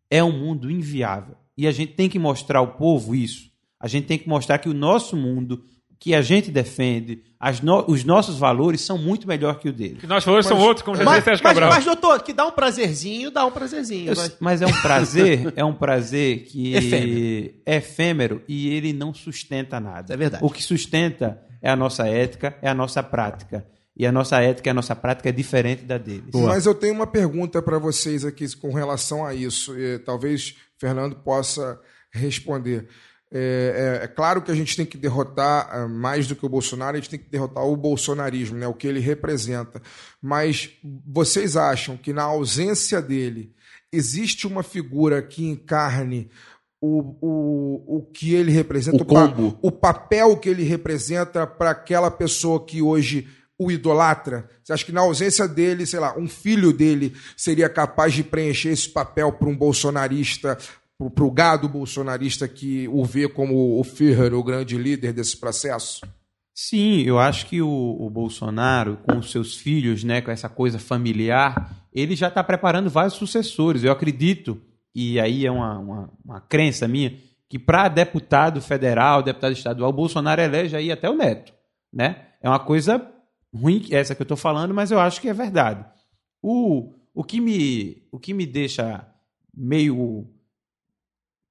é 0.10 0.24
um 0.24 0.32
mundo 0.32 0.70
inviável. 0.72 1.36
E 1.58 1.68
a 1.68 1.72
gente 1.72 1.94
tem 1.94 2.10
que 2.10 2.18
mostrar 2.20 2.60
ao 2.60 2.74
povo 2.76 3.14
isso. 3.16 3.52
A 3.80 3.88
gente 3.88 4.08
tem 4.08 4.18
que 4.18 4.28
mostrar 4.28 4.58
que 4.58 4.70
o 4.70 4.74
nosso 4.74 5.16
mundo, 5.16 5.64
que 6.00 6.16
a 6.16 6.22
gente 6.22 6.50
defende, 6.50 7.22
as 7.40 7.62
no- 7.62 7.86
os 7.88 8.04
nossos 8.04 8.38
valores 8.38 8.82
são 8.82 8.98
muito 8.98 9.28
melhor 9.28 9.60
que 9.60 9.70
o 9.70 9.74
dele. 9.74 9.96
Que 10.00 10.08
nós 10.08 10.24
valores 10.26 10.48
são 10.48 10.58
outros, 10.60 10.84
como 10.84 10.98
já 10.98 11.04
Mas, 11.04 11.16
disse 11.16 11.26
Sérgio 11.26 11.44
mas, 11.44 11.54
Cabral. 11.54 11.70
mas, 11.70 11.86
doutor, 11.86 12.24
que 12.24 12.34
dá 12.34 12.46
um 12.48 12.52
prazerzinho, 12.52 13.30
dá 13.30 13.46
um 13.46 13.52
prazerzinho. 13.52 14.10
Eu- 14.12 14.16
vai. 14.16 14.32
mas 14.40 14.62
é 14.62 14.66
um 14.66 14.82
prazer, 14.82 15.54
é 15.56 15.64
um 15.64 15.74
prazer 15.74 16.44
que 16.46 16.74
Efêmero. 16.74 17.54
é 17.66 17.76
efêmero 17.78 18.42
e 18.48 18.70
ele 18.70 18.94
não 18.94 19.14
sustenta 19.14 19.80
nada. 19.80 20.14
É 20.14 20.18
verdade. 20.18 20.44
O 20.44 20.50
que 20.50 20.64
sustenta 20.64 21.40
é 21.62 21.70
a 21.70 21.76
nossa 21.76 22.08
ética, 22.08 22.58
é 22.62 22.70
a 22.70 22.74
nossa 22.74 23.04
prática. 23.04 23.66
E 23.96 24.06
a 24.08 24.12
nossa 24.12 24.40
ética 24.42 24.70
e 24.70 24.72
a 24.72 24.74
nossa 24.74 24.96
prática 24.96 25.30
é 25.30 25.32
diferente 25.32 25.84
da 25.84 25.98
deles. 25.98 26.32
Mas 26.34 26.66
eu 26.66 26.74
tenho 26.74 26.94
uma 26.96 27.06
pergunta 27.08 27.62
para 27.62 27.78
vocês 27.78 28.26
aqui 28.26 28.46
com 28.58 28.74
relação 28.74 29.26
a 29.26 29.34
isso. 29.36 29.78
E, 29.78 30.00
talvez 30.00 30.56
Fernando 30.80 31.16
possa 31.18 31.80
responder. 32.12 32.88
É, 33.32 34.00
é- 34.02 34.06
é 34.06 34.08
claro 34.08 34.42
que 34.42 34.52
a 34.52 34.56
gente 34.56 34.76
tem 34.76 34.86
que 34.86 34.98
derrotar 34.98 35.68
ah, 35.72 35.88
mais 35.88 36.28
do 36.28 36.36
que 36.36 36.46
o 36.46 36.50
Bolsonaro, 36.50 36.96
a 36.98 37.00
gente 37.00 37.10
tem 37.10 37.20
que 37.20 37.30
derrotar 37.30 37.64
o 37.66 37.76
bolsonarismo, 37.76 38.58
né, 38.58 38.68
o 38.68 38.74
que 38.76 38.88
ele 38.88 39.00
representa. 39.00 39.82
Mas 40.22 40.70
vocês 41.06 41.58
acham 41.58 41.98
que 41.98 42.14
na 42.14 42.24
ausência 42.24 43.02
dele 43.02 43.52
existe 43.92 44.46
uma 44.48 44.62
figura 44.64 45.22
que 45.22 45.46
encarne 45.48 46.30
o, 46.82 47.16
o, 47.22 47.98
o 47.98 48.02
que 48.12 48.34
ele 48.36 48.52
representa, 48.52 49.02
O 49.02 49.06
pa- 49.06 49.28
combo. 49.28 49.58
o 49.62 49.72
papel 49.72 50.36
que 50.38 50.50
ele 50.50 50.64
representa 50.64 51.48
para 51.48 51.72
aquela 51.72 52.12
pessoa 52.12 52.64
que 52.64 52.82
hoje 52.82 53.28
o 53.66 53.72
idolatra? 53.72 54.50
Você 54.64 54.74
acha 54.74 54.86
que 54.86 54.92
na 54.92 55.02
ausência 55.02 55.48
dele, 55.48 55.86
sei 55.86 56.00
lá, 56.00 56.18
um 56.18 56.28
filho 56.28 56.72
dele 56.72 57.14
seria 57.36 57.70
capaz 57.70 58.14
de 58.14 58.24
preencher 58.24 58.70
esse 58.70 58.90
papel 58.90 59.32
para 59.32 59.50
um 59.50 59.56
bolsonarista, 59.56 60.58
para 61.14 61.24
o 61.24 61.32
gado 61.32 61.68
bolsonarista 61.68 62.48
que 62.48 62.88
o 62.88 63.04
vê 63.04 63.28
como 63.28 63.80
o 63.80 63.84
Führer, 63.84 64.34
o 64.34 64.44
grande 64.44 64.78
líder 64.78 65.14
desse 65.14 65.38
processo? 65.38 66.02
Sim, 66.56 67.02
eu 67.02 67.18
acho 67.18 67.48
que 67.48 67.62
o, 67.62 67.98
o 68.00 68.10
Bolsonaro, 68.10 68.98
com 68.98 69.18
os 69.18 69.32
seus 69.32 69.58
filhos, 69.58 70.04
né, 70.04 70.22
com 70.22 70.30
essa 70.30 70.48
coisa 70.48 70.78
familiar, 70.78 71.88
ele 71.92 72.16
já 72.16 72.28
está 72.28 72.44
preparando 72.44 72.90
vários 72.90 73.16
sucessores. 73.16 73.84
Eu 73.84 73.92
acredito, 73.92 74.62
e 74.94 75.20
aí 75.20 75.46
é 75.46 75.52
uma, 75.52 75.80
uma, 75.80 76.10
uma 76.24 76.42
crença 76.42 76.88
minha, 76.88 77.18
que 77.50 77.58
para 77.58 77.88
deputado 77.88 78.62
federal, 78.62 79.24
deputado 79.24 79.54
estadual, 79.54 79.90
o 79.90 79.94
Bolsonaro 79.94 80.42
elege 80.42 80.76
aí 80.76 80.92
até 80.92 81.10
o 81.10 81.16
neto. 81.16 81.54
Né? 81.92 82.18
É 82.42 82.48
uma 82.48 82.60
coisa 82.60 83.00
ruim, 83.54 83.86
essa 83.92 84.16
que 84.16 84.22
eu 84.22 84.26
estou 84.26 84.38
falando, 84.38 84.74
mas 84.74 84.92
eu 84.92 85.00
acho 85.00 85.22
que 85.22 85.30
é 85.30 85.34
verdade. 85.34 85.86
O, 86.42 86.94
o, 87.14 87.24
que 87.24 87.40
me, 87.40 88.04
o 88.12 88.20
que 88.20 88.34
me 88.34 88.46
deixa 88.46 89.08
meio 89.56 90.28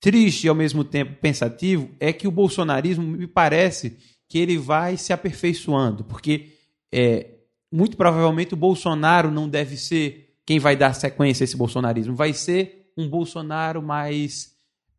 triste 0.00 0.44
e 0.44 0.48
ao 0.48 0.54
mesmo 0.54 0.82
tempo 0.82 1.14
pensativo 1.20 1.88
é 2.00 2.12
que 2.12 2.26
o 2.26 2.32
bolsonarismo 2.32 3.04
me 3.04 3.26
parece 3.26 3.96
que 4.28 4.38
ele 4.38 4.58
vai 4.58 4.96
se 4.96 5.12
aperfeiçoando, 5.12 6.04
porque 6.04 6.54
é, 6.90 7.30
muito 7.70 7.96
provavelmente 7.96 8.54
o 8.54 8.56
Bolsonaro 8.56 9.30
não 9.30 9.48
deve 9.48 9.76
ser 9.76 10.34
quem 10.44 10.58
vai 10.58 10.74
dar 10.76 10.92
sequência 10.94 11.44
a 11.44 11.46
esse 11.46 11.56
bolsonarismo, 11.56 12.14
vai 12.14 12.32
ser 12.32 12.90
um 12.96 13.08
Bolsonaro 13.08 13.80
mais 13.80 14.52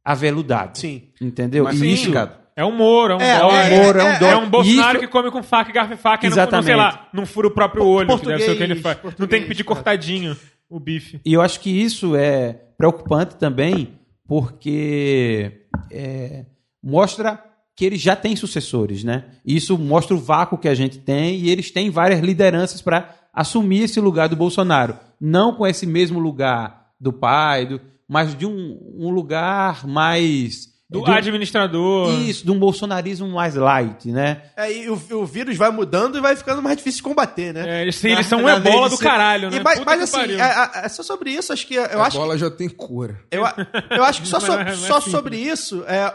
aveludado. 0.04 0.78
Sim. 0.78 1.10
Entendeu? 1.20 1.66
Mais 1.66 1.76
E 1.76 1.80
isso, 1.80 2.06
sofisticado. 2.06 2.43
É 2.56 2.64
um 2.64 2.72
Moro, 2.76 3.14
é 3.14 3.16
um 3.18 3.22
É, 3.22 3.40
Dória. 3.40 3.58
é, 3.76 3.84
Moro, 3.84 4.00
é 4.00 4.04
um 4.04 4.08
é, 4.08 4.16
É 4.16 4.20
Dória. 4.20 4.38
um 4.40 4.50
Bolsonaro 4.50 4.92
Isso- 4.98 5.00
que 5.00 5.08
come 5.08 5.32
com 5.32 5.42
faca 5.44 5.70
e 5.70 5.74
garfo 5.74 5.94
e 5.94 5.98
faca 5.98 6.26
e 6.26 6.30
não, 6.30 6.34
Exatamente. 6.36 6.66
sei 6.66 6.76
lá, 6.76 7.08
não 7.14 7.26
fura 7.26 7.48
o 7.48 7.52
próprio 7.52 7.86
olho, 7.86 8.20
que 8.20 8.26
deve 8.26 8.44
ser 8.44 8.52
o 8.52 8.58
que 8.58 8.64
ele 8.64 8.76
Português, 8.76 8.82
faz. 8.82 8.98
Não 8.98 9.02
tem 9.02 9.12
que 9.12 9.18
português, 9.18 9.48
pedir 9.48 9.62
é. 9.62 9.66
cortadinho 9.66 10.38
o 10.70 10.80
bife. 10.80 11.20
E 11.26 11.34
eu 11.34 11.42
acho 11.42 11.60
que 11.60 11.70
isso 11.70 12.16
é 12.16 12.54
preocupante 12.78 13.36
também, 13.38 13.94
porque 14.28 15.62
é, 15.92 16.46
mostra 16.84 17.44
que 17.76 17.86
eles 17.86 18.02
já 18.02 18.16
têm 18.16 18.36
sucessores, 18.36 19.04
né? 19.04 19.26
Isso 19.46 19.78
mostra 19.78 20.16
o 20.16 20.20
vácuo 20.20 20.58
que 20.58 20.68
a 20.68 20.76
gente 20.76 21.00
tem 21.00 21.40
e 21.40 21.50
eles 21.50 21.72
têm 21.72 21.90
várias 21.90 22.20
lideranças 22.20 22.82
para 22.82 23.10
assumir 23.34 23.84
esse 23.84 24.00
lugar 24.00 24.30
do 24.30 24.36
Bolsonaro. 24.36 24.96
Não 25.20 25.56
com 25.56 25.66
esse 25.66 25.88
mesmo 25.88 26.20
lugar 26.20 26.90
do 27.00 27.12
pai, 27.12 27.66
do, 27.66 27.82
mas 28.08 28.36
de 28.38 28.46
um, 28.46 28.78
um 28.96 29.10
lugar 29.10 29.88
mais. 29.88 30.73
Do 30.94 31.02
um- 31.10 31.12
administrador. 31.12 32.14
Isso, 32.22 32.46
de 32.46 32.52
um 32.52 32.58
bolsonarismo 32.60 33.28
mais 33.28 33.56
light, 33.56 34.12
né? 34.12 34.44
É, 34.56 34.72
e 34.72 34.90
o, 34.90 34.94
o 35.12 35.26
vírus 35.26 35.58
vai 35.58 35.72
mudando 35.72 36.18
e 36.18 36.22
vai 36.22 36.36
ficando 36.36 36.62
mais 36.62 36.78
difícil 36.78 36.98
de 37.00 37.04
combater, 37.04 37.54
né? 37.54 37.80
É, 37.80 37.82
eles, 37.82 38.04
eles 38.04 38.26
são 38.28 38.40
um 38.40 38.44
Na 38.44 38.58
ebola 38.58 38.90
do 38.90 38.98
caralho, 38.98 39.50
né? 39.50 39.58
E, 39.58 39.64
mas 39.64 39.80
mas 39.84 39.98
que 40.12 40.18
assim, 40.18 40.32
é, 40.34 40.82
é- 40.82 40.86
é 40.86 40.90
só 40.90 41.04
sobre 41.04 41.32
isso, 41.32 41.52
acho 41.52 41.66
que 41.68 41.76
eu 41.76 42.02
a 42.02 42.08
acho 42.08 42.18
bola 42.18 42.38
já 42.38 42.50
tem 42.50 42.70
cura. 42.70 43.20
Eu, 43.32 43.44
eu 43.92 44.04
acho 44.04 44.22
que 44.22 44.28
só, 44.28 44.40
so- 44.42 44.54
é- 44.54 44.70
é 44.72 44.76
só 44.76 45.00
sobre 45.02 45.38
isso, 45.38 45.84
é, 45.88 46.14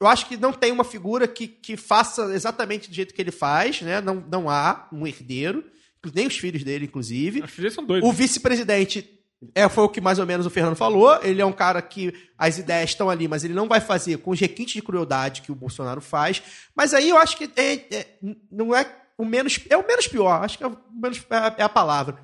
eu 0.00 0.06
acho 0.06 0.26
que 0.26 0.36
não 0.36 0.52
tem 0.52 0.72
uma 0.72 0.84
figura 0.84 1.28
que, 1.28 1.46
que 1.46 1.76
faça 1.76 2.22
exatamente 2.34 2.88
do 2.88 2.94
jeito 2.94 3.14
que 3.14 3.20
ele 3.22 3.30
faz, 3.30 3.80
né? 3.82 4.00
Não, 4.00 4.24
não 4.30 4.50
há 4.50 4.88
um 4.92 5.06
herdeiro, 5.06 5.64
nem 6.14 6.26
os 6.26 6.36
filhos 6.36 6.64
dele, 6.64 6.86
inclusive. 6.86 7.40
Os 7.42 7.50
filhos 7.50 7.72
são 7.74 7.84
doidos. 7.84 8.08
O 8.08 8.12
vice-presidente 8.12 9.08
é, 9.54 9.68
foi 9.68 9.84
o 9.84 9.88
que 9.88 10.00
mais 10.00 10.18
ou 10.18 10.26
menos 10.26 10.46
o 10.46 10.50
Fernando 10.50 10.76
falou. 10.76 11.18
Ele 11.22 11.40
é 11.40 11.46
um 11.46 11.52
cara 11.52 11.80
que 11.82 12.12
as 12.38 12.58
ideias 12.58 12.90
estão 12.90 13.10
ali, 13.10 13.26
mas 13.28 13.44
ele 13.44 13.54
não 13.54 13.68
vai 13.68 13.80
fazer 13.80 14.18
com 14.18 14.30
os 14.30 14.40
requintes 14.40 14.74
de 14.74 14.82
crueldade 14.82 15.42
que 15.42 15.50
o 15.52 15.54
Bolsonaro 15.54 16.00
faz. 16.00 16.42
Mas 16.74 16.94
aí 16.94 17.08
eu 17.08 17.16
acho 17.18 17.36
que 17.36 17.50
é- 17.56 17.94
é- 17.96 18.06
não 18.50 18.74
é 18.74 18.86
o 19.18 19.24
menos. 19.24 19.60
É 19.68 19.76
o 19.76 19.86
menos 19.86 20.06
pior. 20.06 20.42
Acho 20.44 20.58
que 20.58 20.64
é, 20.64 20.66
o 20.66 20.76
menos, 20.92 21.20
é 21.30 21.36
a- 21.36 21.54
é 21.58 21.62
a 21.62 21.68
palavra. 21.68 22.18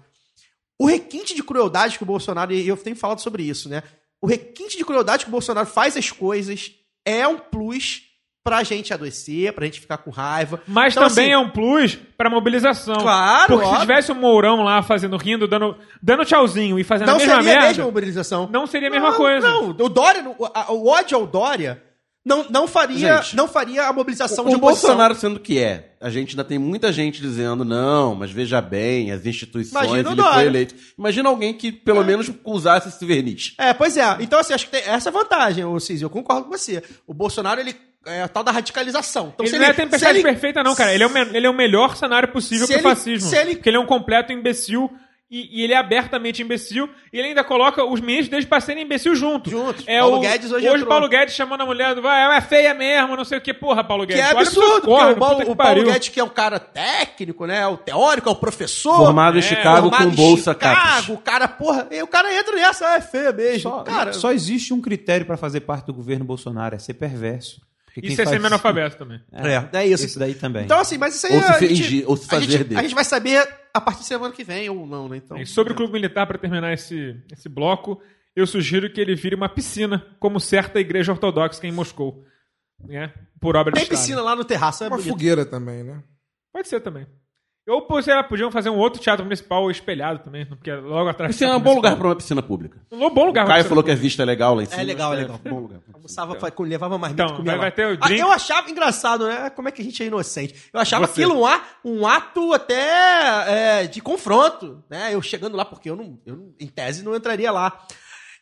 O 0.78 0.86
requinte 0.86 1.34
de 1.34 1.42
crueldade 1.42 1.96
que 1.96 2.02
o 2.04 2.06
Bolsonaro, 2.06 2.52
e 2.52 2.66
eu 2.66 2.76
tenho 2.76 2.94
falado 2.96 3.20
sobre 3.20 3.42
isso, 3.42 3.68
né? 3.68 3.82
O 4.20 4.26
requinte 4.26 4.76
de 4.76 4.84
crueldade 4.84 5.24
que 5.24 5.28
o 5.28 5.32
Bolsonaro 5.32 5.66
faz 5.66 5.96
as 5.96 6.10
coisas 6.10 6.72
é 7.04 7.26
um 7.26 7.38
plus 7.38 8.02
pra 8.48 8.62
gente 8.62 8.94
adoecer, 8.94 9.52
pra 9.52 9.66
gente 9.66 9.78
ficar 9.80 9.98
com 9.98 10.10
raiva. 10.10 10.60
Mas 10.66 10.94
Então, 10.94 11.06
também 11.06 11.26
assim, 11.26 11.32
é 11.34 11.38
um 11.38 11.50
plus 11.50 11.98
pra 12.16 12.30
mobilização. 12.30 12.94
Claro, 12.96 13.46
Porque 13.48 13.64
se 13.64 13.68
óbvio. 13.70 13.80
tivesse 13.82 14.10
o 14.12 14.14
Mourão 14.14 14.62
lá 14.62 14.82
fazendo, 14.82 15.16
rindo, 15.18 15.46
dando, 15.46 15.76
dando 16.02 16.24
tchauzinho 16.24 16.78
e 16.78 16.84
fazendo 16.84 17.08
Não 17.08 17.16
a 17.16 17.18
mesma 17.18 17.34
seria 17.34 17.50
a 17.50 17.54
merda, 17.54 17.66
mesma 17.68 17.84
mobilização. 17.84 18.48
não 18.50 18.66
seria 18.66 18.88
a 18.88 18.90
mesma 18.90 19.10
não, 19.10 19.16
coisa. 19.16 19.46
Não, 19.48 19.68
o 19.70 19.88
Dória, 19.88 20.24
o, 20.38 20.46
a- 20.46 20.72
o 20.72 20.88
ódio 20.88 21.18
ao 21.18 21.26
Dória 21.26 21.82
não, 22.28 22.46
não, 22.50 22.68
faria, 22.68 23.22
Gente, 23.22 23.34
não 23.34 23.48
faria 23.48 23.86
a 23.88 23.92
mobilização 23.92 24.44
O 24.44 24.48
de 24.50 24.54
oposição. 24.56 24.90
Bolsonaro 24.90 25.14
sendo 25.14 25.36
o 25.36 25.40
que 25.40 25.58
é, 25.58 25.92
a 26.00 26.10
gente 26.10 26.30
ainda 26.32 26.44
tem 26.44 26.58
muita 26.58 26.92
gente 26.92 27.20
dizendo, 27.20 27.64
não, 27.64 28.14
mas 28.14 28.30
veja 28.30 28.60
bem, 28.60 29.10
as 29.10 29.24
instituições, 29.26 29.84
Imagina 29.86 30.10
o 30.10 30.12
ele 30.12 30.22
foi 30.22 30.46
eleito. 30.46 30.74
Imagina 30.98 31.28
alguém 31.28 31.54
que 31.54 31.72
pelo 31.72 32.04
menos 32.04 32.30
usasse 32.44 32.88
esse 32.88 33.04
verniz. 33.06 33.54
É, 33.58 33.72
pois 33.72 33.96
é. 33.96 34.16
Então, 34.20 34.38
assim, 34.38 34.52
acho 34.52 34.66
que 34.66 34.70
tem 34.72 34.82
essa 34.86 35.10
vantagem, 35.10 35.64
ô 35.64 35.80
Cis, 35.80 36.02
eu 36.02 36.10
concordo 36.10 36.44
com 36.44 36.50
você. 36.50 36.82
O 37.06 37.14
Bolsonaro, 37.14 37.60
ele 37.60 37.74
é 38.06 38.22
a 38.22 38.28
tal 38.28 38.44
da 38.44 38.52
radicalização. 38.52 39.32
Então, 39.34 39.44
ele 39.44 39.50
se 39.50 39.58
não 39.58 39.66
é 39.66 39.70
a 39.70 39.74
tempestade 39.74 40.18
ele- 40.18 40.22
perfeita, 40.28 40.62
não, 40.62 40.74
cara. 40.74 40.94
Ele 40.94 41.02
é, 41.02 41.06
o, 41.06 41.10
me- 41.10 41.36
ele 41.36 41.46
é 41.46 41.50
o 41.50 41.54
melhor 41.54 41.96
cenário 41.96 42.28
possível 42.28 42.66
Se 42.66 42.74
pro 42.74 42.82
ele- 42.82 42.94
fascismo. 42.96 43.28
se 43.28 43.36
ele- 43.36 43.54
Porque 43.56 43.68
ele 43.68 43.76
é 43.76 43.80
um 43.80 43.86
completo 43.86 44.32
imbecil 44.32 44.90
e, 45.30 45.60
e 45.60 45.62
ele 45.62 45.74
é 45.74 45.76
abertamente 45.76 46.42
imbecil. 46.42 46.88
E 47.12 47.18
ele 47.18 47.28
ainda 47.28 47.44
coloca 47.44 47.84
os 47.84 48.00
ministros 48.00 48.28
deles 48.28 48.46
pra 48.46 48.60
serem 48.60 48.84
imbecil 48.84 49.14
junto. 49.14 49.50
Juntos. 49.50 49.84
É 49.86 50.00
Paulo 50.00 50.16
o, 50.16 50.20
Guedes 50.20 50.50
hoje 50.50 50.66
Hoje 50.66 50.76
entrou. 50.76 50.88
Paulo 50.88 51.08
Guedes 51.08 51.34
chamando 51.34 51.60
a 51.60 51.66
mulher 51.66 51.94
do. 51.94 52.00
Vai, 52.00 52.36
é 52.36 52.40
feia 52.40 52.72
mesmo, 52.72 53.14
não 53.14 53.24
sei 53.24 53.38
o 53.38 53.40
que. 53.40 53.52
Porra, 53.52 53.84
Paulo 53.84 54.06
Que 54.06 54.14
Guedes. 54.14 54.30
é 54.30 54.34
pros 54.34 54.48
seus 54.48 54.64
absurdo, 54.64 54.80
porque 54.86 54.96
cornos, 54.96 55.16
o 55.16 55.18
Paulo, 55.18 55.44
que 55.44 55.50
o 55.50 55.56
Paulo. 55.56 55.84
Guedes, 55.84 56.08
que 56.08 56.20
é 56.20 56.24
um 56.24 56.28
cara 56.28 56.58
técnico, 56.58 57.46
né? 57.46 57.66
O 57.66 57.76
teórico, 57.76 58.28
é 58.28 58.32
o 58.32 58.36
professor. 58.36 58.96
Formado 58.96 59.36
em 59.36 59.40
é, 59.40 59.42
Chicago 59.42 59.90
formado 59.90 60.10
com 60.10 60.16
bolsa 60.16 60.54
CAPES. 60.54 61.08
O 61.10 61.18
cara, 61.18 61.46
porra, 61.46 61.86
e 61.90 62.02
o 62.02 62.06
cara 62.06 62.34
entra 62.34 62.56
nessa, 62.56 62.86
ah, 62.88 62.94
é 62.96 63.00
feia 63.00 63.32
mesmo. 63.32 63.70
Só, 63.70 63.82
cara, 63.82 64.12
só 64.14 64.32
existe 64.32 64.72
um 64.72 64.80
critério 64.80 65.26
para 65.26 65.36
fazer 65.36 65.60
parte 65.60 65.86
do 65.86 65.94
governo 65.94 66.24
Bolsonaro, 66.24 66.74
é 66.74 66.78
ser 66.78 66.94
perverso. 66.94 67.60
Isso 67.96 68.20
é 68.20 68.24
faz- 68.24 68.30
ser 68.40 68.46
analfabeto 68.46 68.96
também. 68.96 69.20
É, 69.32 69.78
é 69.78 69.86
isso. 69.86 70.06
Isso 70.06 70.18
daí 70.18 70.34
também. 70.34 70.64
Então, 70.64 70.78
assim, 70.78 70.98
mas 70.98 71.14
isso 71.16 71.26
aí 71.26 71.34
Ou 71.36 71.42
se 71.42 71.48
a 71.48 71.58
gente- 71.58 71.68
fingir, 71.82 72.04
ou 72.08 72.16
se 72.16 72.26
a 72.26 72.28
fazer 72.28 72.44
gente, 72.50 72.64
dele. 72.64 72.78
a 72.80 72.82
gente 72.82 72.94
vai 72.94 73.04
saber 73.04 73.48
a 73.74 73.80
partir 73.80 74.00
da 74.00 74.04
semana 74.06 74.32
que 74.34 74.44
vem 74.44 74.68
ou 74.70 74.86
não, 74.86 75.08
né? 75.08 75.16
Então, 75.18 75.36
E 75.36 75.46
sobre 75.46 75.72
o 75.72 75.76
Clube 75.76 75.92
Militar, 75.92 76.26
para 76.26 76.38
terminar 76.38 76.72
esse, 76.72 77.16
esse 77.32 77.48
bloco, 77.48 78.00
eu 78.36 78.46
sugiro 78.46 78.92
que 78.92 79.00
ele 79.00 79.14
vire 79.14 79.34
uma 79.34 79.48
piscina, 79.48 80.04
como 80.20 80.38
certa 80.40 80.78
igreja 80.80 81.12
ortodoxa 81.12 81.66
em 81.66 81.72
Moscou. 81.72 82.24
Né? 82.80 83.12
Por 83.40 83.56
obra 83.56 83.72
Tem 83.72 83.82
Estado. 83.82 83.98
piscina 83.98 84.22
lá 84.22 84.36
no 84.36 84.44
terraço, 84.44 84.84
é 84.84 84.86
Uma 84.86 84.96
bonito. 84.96 85.10
fogueira 85.12 85.44
também, 85.44 85.82
né? 85.82 86.02
Pode 86.52 86.68
ser 86.68 86.80
também. 86.80 87.06
Ou, 87.68 88.02
sei 88.02 88.14
lá, 88.14 88.22
podiam 88.22 88.50
fazer 88.50 88.70
um 88.70 88.76
outro 88.78 89.00
teatro 89.00 89.24
municipal 89.24 89.70
espelhado 89.70 90.20
também, 90.20 90.46
porque 90.46 90.70
é 90.70 90.76
logo 90.76 91.08
atrás. 91.10 91.34
Esse 91.34 91.44
é 91.44 91.54
um 91.54 91.60
bom 91.60 91.74
lugar 91.74 91.96
para 91.96 92.08
uma 92.08 92.16
piscina 92.16 92.42
pública. 92.42 92.80
Um 92.90 93.10
bom 93.10 93.26
lugar 93.26 93.44
O 93.44 93.48
Caio 93.48 93.64
falou 93.64 93.84
que 93.84 93.90
a 93.90 93.94
vista 93.94 94.22
é 94.22 94.26
legal 94.26 94.54
lá 94.54 94.62
em 94.62 94.66
cima. 94.66 94.80
É 94.80 94.84
legal, 94.84 95.12
é 95.12 95.16
legal. 95.16 95.38
Bom 95.44 95.60
lugar. 95.60 95.80
Almoçava, 95.92 96.34
fa- 96.36 96.50
levava 96.60 96.96
mais 96.96 97.12
Então, 97.12 97.28
comia 97.36 97.52
vai- 97.52 97.60
vai 97.60 97.72
ter 97.72 97.86
o 97.86 97.98
Ah, 98.00 98.06
drink. 98.06 98.20
eu 98.20 98.30
achava 98.32 98.70
engraçado, 98.70 99.26
né? 99.28 99.50
Como 99.50 99.68
é 99.68 99.72
que 99.72 99.82
a 99.82 99.84
gente 99.84 100.02
é 100.02 100.06
inocente. 100.06 100.54
Eu 100.72 100.80
achava 100.80 101.06
Você. 101.06 101.12
aquilo 101.22 101.40
um, 101.40 101.46
a- 101.46 101.62
um 101.84 102.06
ato 102.06 102.54
até 102.54 103.82
é, 103.82 103.86
de 103.86 104.00
confronto, 104.00 104.82
né? 104.88 105.14
Eu 105.14 105.20
chegando 105.20 105.56
lá, 105.56 105.64
porque 105.64 105.90
eu, 105.90 105.96
não, 105.96 106.18
eu 106.24 106.36
não- 106.36 106.54
em 106.58 106.66
tese 106.68 107.04
não 107.04 107.14
entraria 107.14 107.52
lá. 107.52 107.84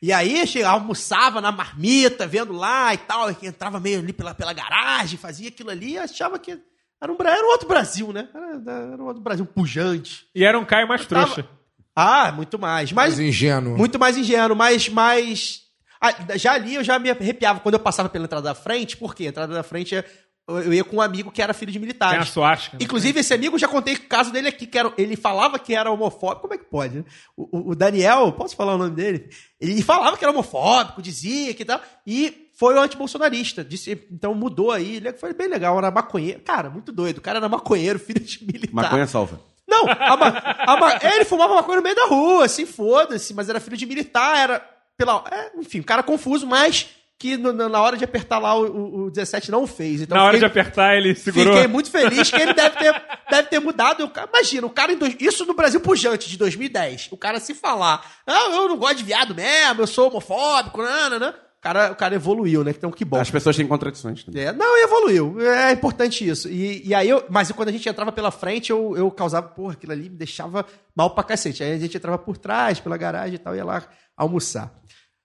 E 0.00 0.12
aí 0.12 0.46
chegava, 0.46 0.74
almoçava 0.74 1.40
na 1.40 1.50
marmita, 1.50 2.26
vendo 2.26 2.52
lá 2.52 2.92
e 2.94 2.98
tal, 2.98 3.30
e 3.30 3.36
entrava 3.42 3.80
meio 3.80 3.98
ali 3.98 4.12
pela, 4.12 4.34
pela 4.34 4.52
garagem, 4.52 5.18
fazia 5.18 5.48
aquilo 5.48 5.70
ali, 5.70 5.92
e 5.94 5.98
achava 5.98 6.38
que 6.38 6.58
era 7.02 7.12
um, 7.12 7.16
era 7.20 7.44
um 7.46 7.50
outro 7.50 7.68
Brasil, 7.68 8.12
né? 8.12 8.28
Era, 8.34 8.72
era 8.92 9.02
um 9.02 9.06
outro 9.06 9.22
Brasil 9.22 9.44
pujante. 9.46 10.26
E 10.34 10.44
era 10.44 10.58
um 10.58 10.64
Caio 10.64 10.88
mais 10.88 11.04
tava- 11.06 11.24
trouxa. 11.32 11.48
Ah, 11.94 12.30
muito 12.32 12.58
mais. 12.58 12.92
Mas 12.92 13.14
Mais 13.16 13.20
ingênuo. 13.20 13.76
muito 13.76 13.98
mais 13.98 14.16
ingênuo, 14.16 14.56
mas 14.56 14.88
mais. 14.88 15.62
Ah, 16.00 16.12
já 16.36 16.52
ali 16.52 16.74
eu 16.74 16.84
já 16.84 16.98
me 16.98 17.10
arrepiava 17.10 17.60
quando 17.60 17.74
eu 17.74 17.80
passava 17.80 18.08
pela 18.08 18.24
entrada 18.26 18.44
da 18.48 18.54
frente, 18.54 18.96
porque 18.96 19.24
a 19.24 19.28
entrada 19.28 19.54
da 19.54 19.62
frente 19.62 19.94
é- 19.96 20.04
eu 20.48 20.72
ia 20.74 20.84
com 20.84 20.96
um 20.96 21.00
amigo 21.00 21.32
que 21.32 21.40
era 21.42 21.52
filho 21.54 21.72
de 21.72 21.78
Tem 21.78 21.84
a 21.84 21.86
militares. 21.88 22.28
suástica. 22.28 22.76
né? 22.76 22.84
Inclusive, 22.84 23.18
esse 23.18 23.32
amigo, 23.34 23.58
já 23.58 23.66
contei 23.66 23.94
o 23.94 24.00
caso 24.02 24.30
dele 24.30 24.46
aqui, 24.48 24.66
que 24.66 24.78
era, 24.78 24.92
ele 24.98 25.16
falava 25.16 25.58
que 25.58 25.74
era 25.74 25.90
homofóbico. 25.90 26.42
Como 26.42 26.54
é 26.54 26.58
que 26.58 26.64
pode, 26.70 26.98
né? 26.98 27.04
O, 27.36 27.58
o- 27.58 27.70
o 27.70 27.74
Daniel, 27.74 28.30
posso 28.32 28.54
falar 28.54 28.74
o 28.74 28.78
nome 28.78 28.94
dele? 28.94 29.28
Ele 29.60 29.82
falava 29.82 30.16
que 30.16 30.24
era 30.24 30.30
homofóbico, 30.32 31.00
dizia 31.02 31.52
que 31.54 31.64
tal. 31.64 31.80
E 32.06 32.45
foi 32.58 32.74
o 32.74 32.80
antibolsonarista. 32.80 33.62
Disse, 33.62 34.06
então 34.10 34.34
mudou 34.34 34.72
aí. 34.72 34.96
Ele 34.96 35.12
foi 35.12 35.32
bem 35.32 35.46
legal, 35.48 35.76
era 35.78 35.90
maconheiro. 35.90 36.40
Cara, 36.40 36.70
muito 36.70 36.90
doido. 36.90 37.18
O 37.18 37.20
cara 37.20 37.38
era 37.38 37.48
maconheiro, 37.48 37.98
filho 38.00 38.20
de 38.20 38.44
militar. 38.44 38.72
Maconha 38.74 39.06
salva. 39.06 39.40
Não, 39.68 39.84
a 39.88 40.16
ma- 40.16 40.42
a 40.66 40.76
ma- 40.76 40.98
ele 41.02 41.24
fumava 41.24 41.54
maconha 41.56 41.76
no 41.78 41.82
meio 41.82 41.96
da 41.96 42.06
rua, 42.06 42.44
assim, 42.44 42.64
foda-se, 42.64 43.34
mas 43.34 43.48
era 43.48 43.58
filho 43.60 43.76
de 43.76 43.84
militar, 43.84 44.36
era 44.38 44.64
pela. 44.96 45.22
é, 45.30 45.50
enfim, 45.58 45.80
um 45.80 45.82
cara 45.82 46.02
confuso, 46.04 46.46
mas 46.46 46.86
que 47.18 47.36
no- 47.36 47.52
na 47.52 47.80
hora 47.82 47.96
de 47.96 48.04
apertar 48.04 48.38
lá 48.38 48.54
o, 48.54 48.64
o- 48.66 49.04
o 49.06 49.10
17 49.10 49.50
não 49.50 49.66
fez. 49.66 50.02
Então 50.02 50.16
Na 50.16 50.24
hora 50.24 50.38
de 50.38 50.44
apertar, 50.44 50.96
ele 50.96 51.14
segurou. 51.16 51.52
fiquei 51.54 51.66
muito 51.66 51.90
feliz 51.90 52.30
que 52.30 52.40
ele 52.40 52.52
deve 52.54 52.76
ter, 52.76 53.02
deve 53.28 53.48
ter 53.48 53.58
mudado. 53.58 54.02
Eu- 54.02 54.12
imagina, 54.32 54.66
o 54.66 54.70
cara 54.70 54.92
em 54.92 54.96
dois- 54.96 55.16
isso 55.18 55.44
no 55.44 55.52
Brasil 55.54 55.80
pujante 55.80 56.28
de 56.30 56.38
2010. 56.38 57.08
O 57.10 57.16
cara 57.16 57.40
se 57.40 57.52
falar, 57.52 58.04
ah, 58.26 58.48
eu 58.52 58.68
não 58.68 58.76
gosto 58.76 58.98
de 58.98 59.04
viado 59.04 59.34
mesmo, 59.34 59.82
eu 59.82 59.86
sou 59.86 60.08
homofóbico, 60.08 60.80
nanana. 60.80 61.30
O 61.30 61.45
cara, 61.66 61.92
o 61.92 61.96
cara 61.96 62.14
evoluiu, 62.14 62.62
né? 62.62 62.70
Então 62.70 62.90
que 62.92 63.04
bom. 63.04 63.18
As 63.18 63.30
pessoas 63.30 63.56
têm 63.56 63.66
contradições 63.66 64.22
também. 64.22 64.44
É, 64.44 64.52
não, 64.52 64.78
evoluiu. 64.84 65.40
É 65.40 65.72
importante 65.72 66.26
isso. 66.26 66.48
E, 66.48 66.86
e 66.86 66.94
aí 66.94 67.08
eu. 67.08 67.24
Mas 67.28 67.50
quando 67.50 67.68
a 67.70 67.72
gente 67.72 67.88
entrava 67.88 68.12
pela 68.12 68.30
frente, 68.30 68.70
eu, 68.70 68.96
eu 68.96 69.10
causava, 69.10 69.48
porra, 69.48 69.72
aquilo 69.72 69.92
ali 69.92 70.08
me 70.08 70.16
deixava 70.16 70.64
mal 70.94 71.10
pra 71.10 71.24
cacete. 71.24 71.64
Aí 71.64 71.72
a 71.72 71.78
gente 71.78 71.96
entrava 71.96 72.18
por 72.18 72.36
trás, 72.36 72.78
pela 72.78 72.96
garagem 72.96 73.34
e 73.34 73.38
tal, 73.38 73.56
ia 73.56 73.64
lá 73.64 73.82
almoçar. 74.16 74.72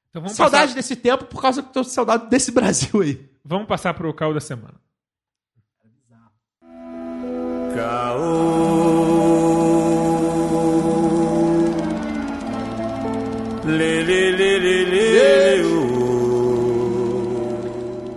Então 0.10 0.22
vamos 0.22 0.36
saudade 0.36 0.64
passar, 0.64 0.76
desse 0.76 0.96
tempo 0.96 1.26
por 1.26 1.42
causa 1.42 1.62
que 1.62 1.70
eu 1.70 1.74
tô 1.74 1.84
saudade 1.84 2.28
desse 2.30 2.52
Brasil 2.52 3.02
aí. 3.02 3.30
vamos 3.46 3.68
passar 3.68 3.94
pro 3.94 4.14
caô 4.14 4.34
da 4.34 4.42
semana. 4.42 4.82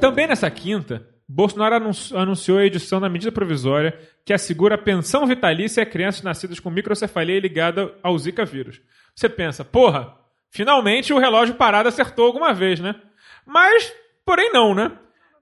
Também 0.05 0.27
nessa 0.27 0.51
quinta, 0.51 1.09
Bolsonaro 1.27 1.77
anun- 1.77 1.91
anunciou 2.15 2.59
a 2.59 2.67
edição 2.67 3.01
da 3.01 3.09
medida 3.09 3.33
provisória 3.33 3.99
que 4.23 4.35
assegura 4.35 4.77
pensão 4.77 5.27
vitalícia 5.27 5.83
a 5.83 5.87
crianças 5.87 6.21
nascidas 6.21 6.61
com 6.61 6.69
microcefalia 6.69 7.41
ligada 7.41 7.91
ao 8.03 8.19
Zika 8.19 8.45
vírus. 8.45 8.83
Você 9.17 9.31
pensa, 9.31 9.65
porra, 9.65 10.15
finalmente 10.51 11.11
o 11.15 11.19
relógio 11.19 11.55
parado 11.55 11.89
acertou 11.89 12.27
alguma 12.27 12.53
vez, 12.53 12.81
né? 12.81 12.95
Mas, 13.47 13.95
porém 14.27 14.53
não, 14.53 14.75
né? 14.75 14.93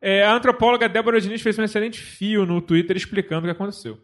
É, 0.01 0.25
a 0.25 0.33
antropóloga 0.33 0.89
Débora 0.89 1.21
Diniz 1.21 1.43
fez 1.43 1.59
um 1.59 1.65
excelente 1.65 2.01
fio 2.01 2.47
no 2.47 2.61
Twitter 2.61 2.97
explicando 2.97 3.41
o 3.41 3.51
que 3.51 3.57
aconteceu. 3.57 3.99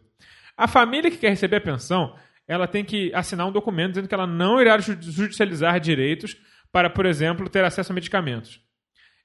A 0.57 0.67
família 0.67 1.09
que 1.09 1.15
quer 1.15 1.29
receber 1.29 1.55
a 1.55 1.61
pensão, 1.61 2.17
ela 2.45 2.67
tem 2.67 2.83
que 2.83 3.13
assinar 3.13 3.47
um 3.47 3.51
documento 3.53 3.91
dizendo 3.91 4.09
que 4.09 4.13
ela 4.13 4.27
não 4.27 4.59
irá 4.59 4.77
ju- 4.77 4.97
judicializar 4.99 5.79
direitos 5.79 6.35
para, 6.69 6.89
por 6.89 7.05
exemplo, 7.05 7.47
ter 7.47 7.63
acesso 7.63 7.93
a 7.93 7.95
medicamentos. 7.95 8.59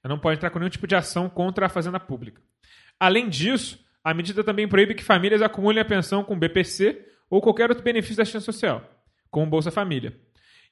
Ela 0.05 0.15
não 0.15 0.21
pode 0.21 0.37
entrar 0.37 0.51
com 0.51 0.59
nenhum 0.59 0.71
tipo 0.71 0.87
de 0.87 0.95
ação 0.95 1.31
contra 1.31 1.65
a 1.65 1.69
fazenda 1.71 1.99
pública. 1.99 2.43
Além 3.01 3.27
disso, 3.29 3.83
a 4.05 4.13
medida 4.13 4.45
também 4.45 4.69
proíbe 4.69 4.95
que 4.95 5.03
famílias 5.03 5.41
acumulem 5.41 5.81
a 5.81 5.85
pensão 5.85 6.23
com 6.23 6.39
BPC 6.39 7.03
ou 7.31 7.41
qualquer 7.41 7.71
outro 7.71 7.83
benefício 7.83 8.17
da 8.17 8.23
assistência 8.23 8.53
social, 8.53 8.85
como 9.31 9.47
Bolsa 9.47 9.71
Família. 9.71 10.15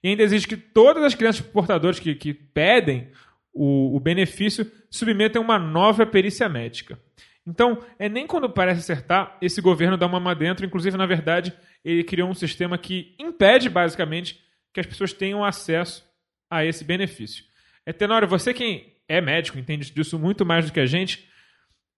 E 0.02 0.08
ainda 0.08 0.22
exige 0.22 0.46
que 0.46 0.56
todas 0.56 1.02
as 1.02 1.14
crianças 1.14 1.40
portadoras 1.40 1.98
que, 1.98 2.14
que 2.14 2.34
pedem 2.34 3.10
o, 3.54 3.96
o 3.96 4.00
benefício 4.00 4.70
submetam 4.90 5.40
uma 5.40 5.58
nova 5.58 6.04
perícia 6.04 6.48
médica. 6.48 7.00
Então, 7.46 7.78
é 7.98 8.08
nem 8.08 8.26
quando 8.26 8.48
parece 8.50 8.80
acertar, 8.80 9.36
esse 9.40 9.60
governo 9.60 9.96
dá 9.96 10.06
uma 10.06 10.20
má 10.20 10.34
dentro. 10.34 10.66
Inclusive, 10.66 10.96
na 10.96 11.06
verdade, 11.06 11.52
ele 11.84 12.04
criou 12.04 12.28
um 12.28 12.34
sistema 12.34 12.76
que 12.78 13.16
impede, 13.18 13.68
basicamente, 13.68 14.40
que 14.72 14.80
as 14.80 14.86
pessoas 14.86 15.12
tenham 15.12 15.44
acesso 15.44 16.04
a 16.50 16.64
esse 16.64 16.84
benefício. 16.84 17.44
É, 17.84 17.92
Tenório, 17.92 18.28
você 18.28 18.54
que 18.54 18.91
é 19.12 19.20
médico, 19.20 19.58
entende 19.58 19.90
disso 19.90 20.18
muito 20.18 20.44
mais 20.46 20.66
do 20.66 20.72
que 20.72 20.80
a 20.80 20.86
gente, 20.86 21.28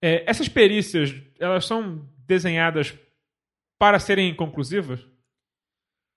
é, 0.01 0.29
essas 0.29 0.49
perícias, 0.49 1.15
elas 1.39 1.65
são 1.65 2.09
desenhadas 2.27 2.93
para 3.79 3.99
serem 3.99 4.35
conclusivas? 4.35 4.99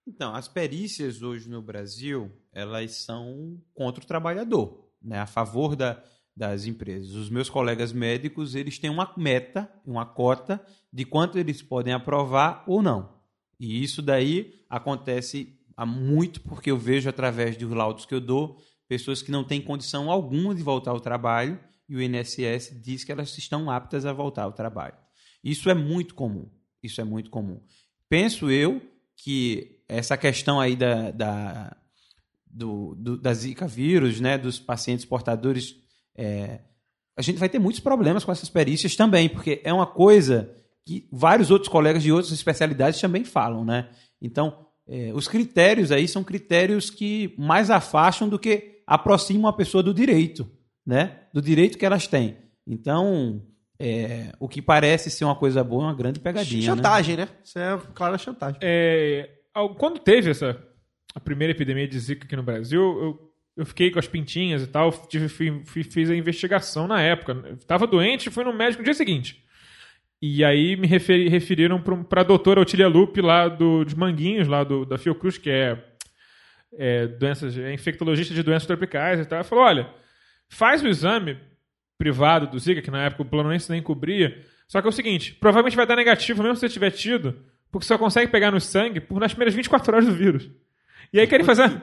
Então, 0.06 0.34
as 0.34 0.48
perícias 0.48 1.22
hoje 1.22 1.48
no 1.48 1.62
Brasil, 1.62 2.32
elas 2.52 2.92
são 2.96 3.62
contra 3.74 4.02
o 4.02 4.06
trabalhador, 4.06 4.90
né? 5.00 5.20
a 5.20 5.26
favor 5.26 5.76
da, 5.76 6.02
das 6.34 6.66
empresas. 6.66 7.14
Os 7.14 7.30
meus 7.30 7.48
colegas 7.48 7.92
médicos, 7.92 8.54
eles 8.54 8.78
têm 8.78 8.90
uma 8.90 9.12
meta, 9.16 9.70
uma 9.86 10.04
cota 10.04 10.64
de 10.92 11.04
quanto 11.04 11.38
eles 11.38 11.62
podem 11.62 11.92
aprovar 11.92 12.64
ou 12.66 12.82
não. 12.82 13.16
E 13.60 13.82
isso 13.82 14.02
daí 14.02 14.64
acontece 14.68 15.58
há 15.76 15.86
muito, 15.86 16.40
porque 16.40 16.70
eu 16.70 16.76
vejo 16.76 17.08
através 17.08 17.56
dos 17.56 17.70
laudos 17.70 18.04
que 18.04 18.14
eu 18.14 18.20
dou, 18.20 18.58
pessoas 18.88 19.22
que 19.22 19.30
não 19.30 19.44
têm 19.44 19.60
condição 19.60 20.10
alguma 20.10 20.54
de 20.54 20.62
voltar 20.62 20.90
ao 20.90 21.00
trabalho 21.00 21.60
e 21.88 21.96
o 21.96 22.02
INSS 22.02 22.80
diz 22.82 23.04
que 23.04 23.12
elas 23.12 23.36
estão 23.36 23.70
aptas 23.70 24.04
a 24.06 24.12
voltar 24.12 24.44
ao 24.44 24.52
trabalho. 24.52 24.94
Isso 25.44 25.70
é 25.70 25.74
muito 25.74 26.14
comum. 26.14 26.48
Isso 26.82 27.00
é 27.00 27.04
muito 27.04 27.30
comum. 27.30 27.60
Penso 28.08 28.50
eu 28.50 28.80
que 29.16 29.82
essa 29.88 30.16
questão 30.16 30.60
aí 30.60 30.76
da, 30.76 31.10
da, 31.10 31.76
do, 32.46 32.94
do, 32.96 33.16
da 33.16 33.32
Zika 33.32 33.66
vírus, 33.66 34.20
né, 34.20 34.38
dos 34.38 34.58
pacientes 34.58 35.04
portadores, 35.04 35.76
é, 36.16 36.60
a 37.16 37.22
gente 37.22 37.38
vai 37.38 37.48
ter 37.48 37.58
muitos 37.58 37.80
problemas 37.80 38.24
com 38.24 38.32
essas 38.32 38.48
perícias 38.48 38.94
também, 38.94 39.28
porque 39.28 39.60
é 39.64 39.72
uma 39.72 39.86
coisa 39.86 40.54
que 40.86 41.06
vários 41.12 41.50
outros 41.50 41.68
colegas 41.68 42.02
de 42.02 42.12
outras 42.12 42.32
especialidades 42.32 43.00
também 43.00 43.24
falam, 43.24 43.64
né? 43.64 43.90
Então, 44.22 44.66
é, 44.86 45.12
os 45.12 45.28
critérios 45.28 45.92
aí 45.92 46.08
são 46.08 46.24
critérios 46.24 46.88
que 46.88 47.34
mais 47.36 47.70
afastam 47.70 48.28
do 48.28 48.38
que 48.38 48.77
aproximam 48.88 49.48
a 49.48 49.52
pessoa 49.52 49.82
do 49.82 49.92
direito, 49.92 50.50
né? 50.86 51.18
Do 51.32 51.42
direito 51.42 51.76
que 51.76 51.84
elas 51.86 52.06
têm. 52.06 52.36
Então, 52.66 53.42
é, 53.78 54.32
o 54.40 54.48
que 54.48 54.60
parece 54.62 55.10
ser 55.10 55.24
uma 55.24 55.36
coisa 55.36 55.62
boa 55.62 55.84
é 55.84 55.86
uma 55.86 55.94
grande 55.94 56.18
pegadinha. 56.20 56.60
né? 56.62 56.66
chantagem, 56.76 57.16
né? 57.16 57.28
Isso 57.44 57.58
é 57.58 57.78
clara 57.94 58.16
chantagem. 58.18 58.58
É, 58.62 59.28
ao- 59.54 59.74
quando 59.74 59.98
teve 59.98 60.30
essa 60.30 60.58
a 61.14 61.20
primeira 61.20 61.52
epidemia 61.52 61.86
de 61.88 61.98
Zika 61.98 62.24
aqui 62.26 62.36
no 62.36 62.42
Brasil, 62.42 62.80
eu, 62.80 63.32
eu 63.58 63.66
fiquei 63.66 63.90
com 63.90 63.98
as 63.98 64.06
pintinhas 64.06 64.62
e 64.62 64.66
tal, 64.66 64.90
tive, 65.08 65.28
fui- 65.28 65.62
fui- 65.64 65.82
fiz 65.84 66.10
a 66.10 66.14
investigação 66.16 66.86
na 66.86 67.00
época. 67.00 67.32
Eu 67.44 67.56
tava 67.66 67.86
doente, 67.86 68.30
fui 68.30 68.44
no 68.44 68.52
médico 68.52 68.82
no 68.82 68.84
dia 68.84 68.94
seguinte. 68.94 69.42
E 70.20 70.44
aí 70.44 70.76
me 70.76 70.86
referi- 70.86 71.28
referiram 71.28 71.80
para 71.80 72.20
a 72.22 72.24
doutora 72.24 72.60
Otília 72.60 72.88
Lupe 72.88 73.20
lá 73.20 73.48
do, 73.48 73.84
dos 73.84 73.94
Manguinhos, 73.94 74.48
lá 74.48 74.64
do, 74.64 74.84
da 74.84 74.98
Fiocruz, 74.98 75.38
que 75.38 75.48
é, 75.50 75.82
é, 76.76 77.06
doenças, 77.06 77.56
é 77.56 77.72
infectologista 77.72 78.34
de 78.34 78.42
doenças 78.42 78.66
tropicais 78.66 79.20
e 79.20 79.24
tal. 79.24 79.42
Falou: 79.44 79.64
olha, 79.64 79.88
faz 80.48 80.82
o 80.82 80.88
exame 80.88 81.38
privado 81.96 82.46
do 82.46 82.58
Zika, 82.58 82.82
que 82.82 82.90
na 82.90 83.04
época 83.04 83.22
o 83.22 83.26
Planoense 83.26 83.70
nem 83.70 83.82
cobria. 83.82 84.40
Só 84.66 84.80
que 84.80 84.86
é 84.86 84.90
o 84.90 84.92
seguinte, 84.92 85.34
provavelmente 85.34 85.76
vai 85.76 85.86
dar 85.86 85.96
negativo 85.96 86.42
mesmo 86.42 86.56
se 86.56 86.60
você 86.60 86.68
tiver 86.68 86.90
tido, 86.90 87.42
porque 87.72 87.86
só 87.86 87.96
consegue 87.96 88.30
pegar 88.30 88.50
no 88.50 88.60
sangue 88.60 89.00
por 89.00 89.18
nas 89.18 89.32
primeiras 89.32 89.54
24 89.54 89.92
horas 89.94 90.06
do 90.06 90.12
vírus. 90.12 90.48
E 91.12 91.18
aí 91.18 91.26
querem 91.26 91.44
fazer... 91.44 91.80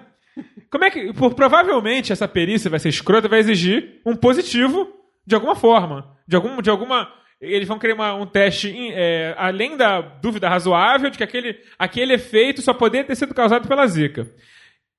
Como 0.69 0.83
é 0.83 0.91
que... 0.91 1.11
Por, 1.13 1.33
provavelmente 1.33 2.11
essa 2.13 2.27
perícia 2.27 2.69
vai 2.69 2.79
ser 2.79 2.89
escrota, 2.89 3.27
vai 3.27 3.39
exigir 3.39 4.01
um 4.05 4.15
positivo 4.15 4.87
de 5.25 5.33
alguma 5.33 5.55
forma. 5.55 6.15
De, 6.27 6.35
algum, 6.35 6.61
de 6.61 6.69
alguma... 6.69 7.11
Eles 7.41 7.67
vão 7.67 7.79
querer 7.79 7.93
uma- 7.93 8.13
um 8.15 8.25
teste, 8.25 8.71
é, 8.93 9.33
além 9.37 9.75
da 9.75 9.99
dúvida 10.01 10.47
razoável, 10.47 11.09
de 11.09 11.17
que 11.17 11.23
aquele, 11.23 11.59
aquele 11.77 12.13
efeito 12.13 12.61
só 12.61 12.73
poderia 12.73 13.05
ter 13.05 13.15
sido 13.15 13.33
causado 13.33 13.67
pela 13.67 13.87
Zika. 13.87 14.27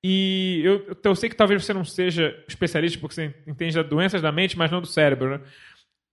E 0.05 0.63
eu, 0.65 0.97
eu 1.03 1.15
sei 1.15 1.29
que 1.29 1.37
talvez 1.37 1.65
você 1.65 1.73
não 1.73 1.85
seja 1.85 2.37
especialista, 2.49 2.99
porque 2.99 3.15
você 3.15 3.35
entende 3.47 3.75
das 3.75 3.89
doenças 3.89 4.23
da 4.23 4.31
mente, 4.31 4.57
mas 4.57 4.71
não 4.71 4.81
do 4.81 4.87
cérebro, 4.87 5.31
né? 5.31 5.41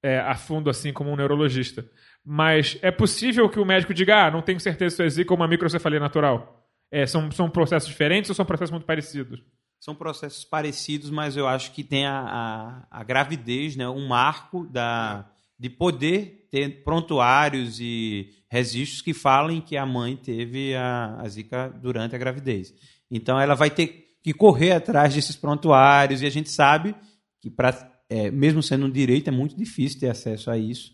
É, 0.02 0.20
a 0.20 0.36
fundo, 0.36 0.70
assim 0.70 0.92
como 0.92 1.12
um 1.12 1.16
neurologista. 1.16 1.86
Mas 2.26 2.78
é 2.82 2.92
possível 2.92 3.50
que 3.50 3.60
o 3.60 3.66
médico 3.66 3.94
diga, 3.94 4.26
ah, 4.26 4.32
não 4.32 4.42
tenho 4.42 4.60
certeza 4.60 4.96
se 4.96 5.04
é 5.04 5.10
zika 5.10 5.34
ou 5.34 5.38
uma 5.38 5.48
microcefalia 5.48 6.00
natural. 6.00 6.68
É, 6.92 7.06
são, 7.06 7.32
são 7.32 7.50
processos 7.50 7.90
diferentes 7.90 8.30
ou 8.30 8.36
são 8.36 8.46
processos 8.46 8.72
muito 8.72 8.86
parecidos? 8.86 9.42
São 9.80 9.96
processos 9.96 10.46
parecidos, 10.46 11.10
mas 11.10 11.36
eu 11.36 11.48
acho 11.48 11.72
que 11.74 11.84
tem 11.84 12.06
a, 12.06 12.86
a, 12.92 13.00
a 13.00 13.04
gravidez, 13.04 13.76
né, 13.76 13.88
um 13.90 14.08
marco 14.08 14.66
da, 14.68 15.30
de 15.60 15.70
poder 15.70 16.48
ter 16.50 16.84
prontuários 16.84 17.80
e 17.82 18.30
registros 18.50 19.02
que 19.02 19.14
falem 19.14 19.60
que 19.60 19.76
a 19.76 19.86
mãe 19.86 20.16
teve 20.16 20.76
a, 20.76 21.18
a 21.20 21.28
zika 21.28 21.68
durante 21.82 22.16
a 22.16 22.20
gravidez. 22.20 22.74
Então 23.14 23.40
ela 23.40 23.54
vai 23.54 23.70
ter 23.70 24.16
que 24.24 24.34
correr 24.34 24.72
atrás 24.72 25.14
desses 25.14 25.36
prontuários 25.36 26.24
e 26.24 26.26
a 26.26 26.30
gente 26.30 26.50
sabe 26.50 26.96
que, 27.40 27.50
pra, 27.52 27.72
é, 28.10 28.32
mesmo 28.32 28.64
sendo 28.64 28.88
um 28.88 28.90
direito, 28.90 29.28
é 29.28 29.32
muito 29.32 29.56
difícil 29.56 30.00
ter 30.00 30.10
acesso 30.10 30.50
a 30.50 30.58
isso 30.58 30.92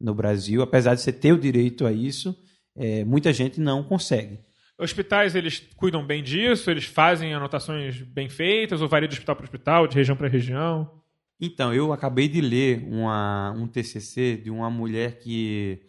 no 0.00 0.12
Brasil. 0.12 0.62
Apesar 0.62 0.96
de 0.96 1.00
você 1.00 1.12
ter 1.12 1.32
o 1.32 1.38
direito 1.38 1.86
a 1.86 1.92
isso, 1.92 2.36
é, 2.76 3.04
muita 3.04 3.32
gente 3.32 3.60
não 3.60 3.84
consegue. 3.84 4.40
Hospitais, 4.76 5.36
eles 5.36 5.60
cuidam 5.76 6.04
bem 6.04 6.24
disso? 6.24 6.70
Eles 6.70 6.86
fazem 6.86 7.34
anotações 7.34 8.00
bem 8.02 8.28
feitas? 8.28 8.80
Ou 8.80 8.88
varia 8.88 9.06
de 9.06 9.14
hospital 9.14 9.36
para 9.36 9.44
hospital, 9.44 9.86
de 9.86 9.94
região 9.94 10.16
para 10.16 10.26
região? 10.26 10.90
Então, 11.38 11.72
eu 11.72 11.92
acabei 11.92 12.28
de 12.28 12.40
ler 12.40 12.82
uma, 12.84 13.52
um 13.52 13.68
TCC 13.68 14.38
de 14.38 14.50
uma 14.50 14.70
mulher 14.70 15.18
que 15.18 15.82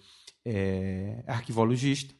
é 0.45 1.24
arquivologista 1.26 2.14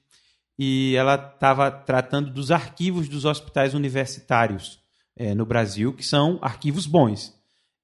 e 0.64 0.96
ela 0.96 1.16
estava 1.16 1.72
tratando 1.72 2.30
dos 2.30 2.52
arquivos 2.52 3.10
dos 3.10 3.26
hospitais 3.26 3.74
universitários 3.74 4.80
é, 5.18 5.34
no 5.34 5.44
Brasil, 5.44 5.92
que 5.92 6.06
são 6.06 6.38
arquivos 6.40 6.86
bons. 6.86 7.34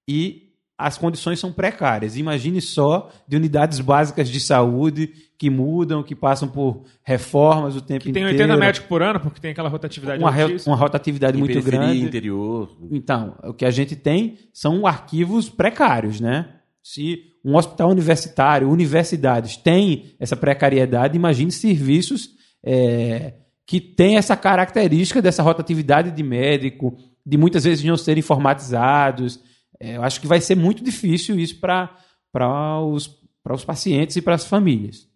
E 0.08 0.52
as 0.78 0.96
condições 0.96 1.40
são 1.40 1.52
precárias. 1.52 2.18
Imagine 2.18 2.62
só 2.62 3.10
de 3.28 3.36
unidades 3.36 3.80
básicas 3.80 4.30
de 4.30 4.40
saúde 4.40 5.12
que 5.40 5.50
mudam, 5.50 6.04
que 6.04 6.14
passam 6.16 6.48
por 6.48 6.84
reformas 7.02 7.76
o 7.76 7.82
tempo 7.82 8.04
Que 8.06 8.12
tem 8.12 8.22
inteiro. 8.22 8.44
80 8.44 8.58
médicos 8.60 8.88
por 8.88 9.02
ano, 9.02 9.20
porque 9.22 9.42
tem 9.42 9.50
aquela 9.50 9.70
rotatividade 9.70 10.24
uma, 10.24 10.32
uma 10.68 10.76
rotatividade 10.76 11.36
Em 11.36 11.40
muito 11.40 11.60
grande. 11.64 12.04
interior. 12.04 12.78
Então, 12.92 13.40
o 13.44 13.56
que 13.56 13.66
a 13.66 13.72
gente 13.72 13.96
tem 13.96 14.38
são 14.54 14.86
arquivos 14.86 15.50
precários, 15.50 16.22
né? 16.22 16.48
Se 16.84 17.24
um 17.44 17.56
hospital 17.56 17.90
universitário, 17.90 18.70
universidades 18.70 19.58
têm 19.58 20.14
essa 20.20 20.36
precariedade, 20.36 21.18
imagine 21.18 21.52
serviços 21.52 22.37
é, 22.64 23.34
que 23.66 23.82
têm 23.82 24.18
essa 24.18 24.36
característica 24.38 25.22
dessa 25.22 25.44
rotatividade 25.44 26.12
de 26.12 26.24
médico, 26.24 26.98
de 27.26 27.38
muitas 27.38 27.66
vezes 27.66 27.84
não 27.84 27.98
serem 27.98 28.20
informatizados. 28.20 29.44
É, 29.80 29.98
eu 29.98 30.04
acho 30.04 30.22
que 30.22 30.28
vai 30.28 30.40
ser 30.40 30.56
muito 30.56 30.84
difícil 30.84 31.38
isso 31.40 31.60
para 31.60 32.82
os, 32.82 33.22
os 33.50 33.66
pacientes 33.66 34.16
e 34.16 34.22
para 34.22 34.36
as 34.36 34.46
famílias. 34.46 35.08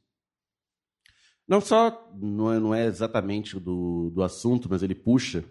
Não 1.47 1.59
só, 1.59 2.09
não 2.15 2.53
é, 2.53 2.59
não 2.59 2.73
é 2.75 2.85
exatamente 2.85 3.59
do, 3.59 4.09
do 4.13 4.23
assunto, 4.23 4.69
mas 4.69 4.83
ele 4.83 4.95
puxa, 4.95 5.43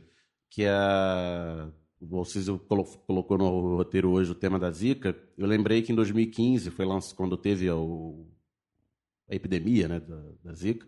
que 0.48 0.64
a, 0.66 1.70
o 2.00 2.16
Alciso 2.16 2.58
colo- 2.60 2.84
colocou 3.06 3.36
no 3.36 3.76
roteiro 3.76 4.10
hoje 4.10 4.30
o 4.30 4.34
tema 4.34 4.58
da 4.58 4.70
Zika. 4.70 5.16
Eu 5.36 5.46
lembrei 5.46 5.82
que 5.82 5.92
em 5.92 5.94
2015, 5.94 6.70
foi 6.70 6.86
quando 7.14 7.36
teve 7.36 7.68
a, 7.68 7.74
a 7.74 9.34
epidemia 9.34 9.88
né, 9.88 10.00
da, 10.00 10.22
da 10.42 10.54
Zika, 10.54 10.86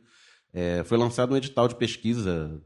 é, 0.53 0.83
foi 0.85 0.99
lançado 0.99 1.33
um 1.33 1.37
edital 1.37 1.67
de 1.69 1.75
pesquisa 1.77 2.63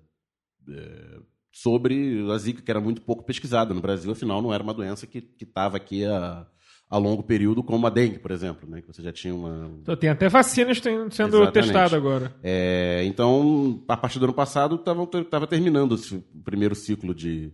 é, 0.68 1.18
sobre 1.52 2.24
a 2.32 2.38
Zika, 2.38 2.62
que 2.62 2.70
era 2.70 2.80
muito 2.80 3.00
pouco 3.02 3.24
pesquisada 3.24 3.72
no 3.72 3.80
Brasil, 3.80 4.10
afinal 4.12 4.42
não 4.42 4.52
era 4.52 4.62
uma 4.62 4.74
doença 4.74 5.06
que 5.06 5.26
estava 5.40 5.76
aqui 5.76 6.04
a, 6.04 6.46
a 6.90 6.98
longo 6.98 7.22
período, 7.22 7.62
como 7.62 7.86
a 7.86 7.90
dengue, 7.90 8.18
por 8.18 8.30
exemplo, 8.30 8.68
né, 8.68 8.80
que 8.82 8.86
você 8.86 9.02
já 9.02 9.12
tinha 9.12 9.34
uma, 9.34 9.70
Então, 9.80 9.96
tem 9.96 10.10
até 10.10 10.28
vacinas 10.28 10.78
sendo 10.78 11.42
Exatamente. 11.42 11.94
agora. 11.94 12.34
é, 12.42 13.02
então, 13.06 13.82
a 13.88 13.96
partir 13.96 14.18
do 14.18 14.24
ano 14.26 14.34
passado, 14.34 14.76
estava 15.20 15.46
terminando 15.46 15.94
esse- 15.94 16.16
o 16.16 16.42
primeiro 16.44 16.74
ciclo 16.74 17.14
de, 17.14 17.52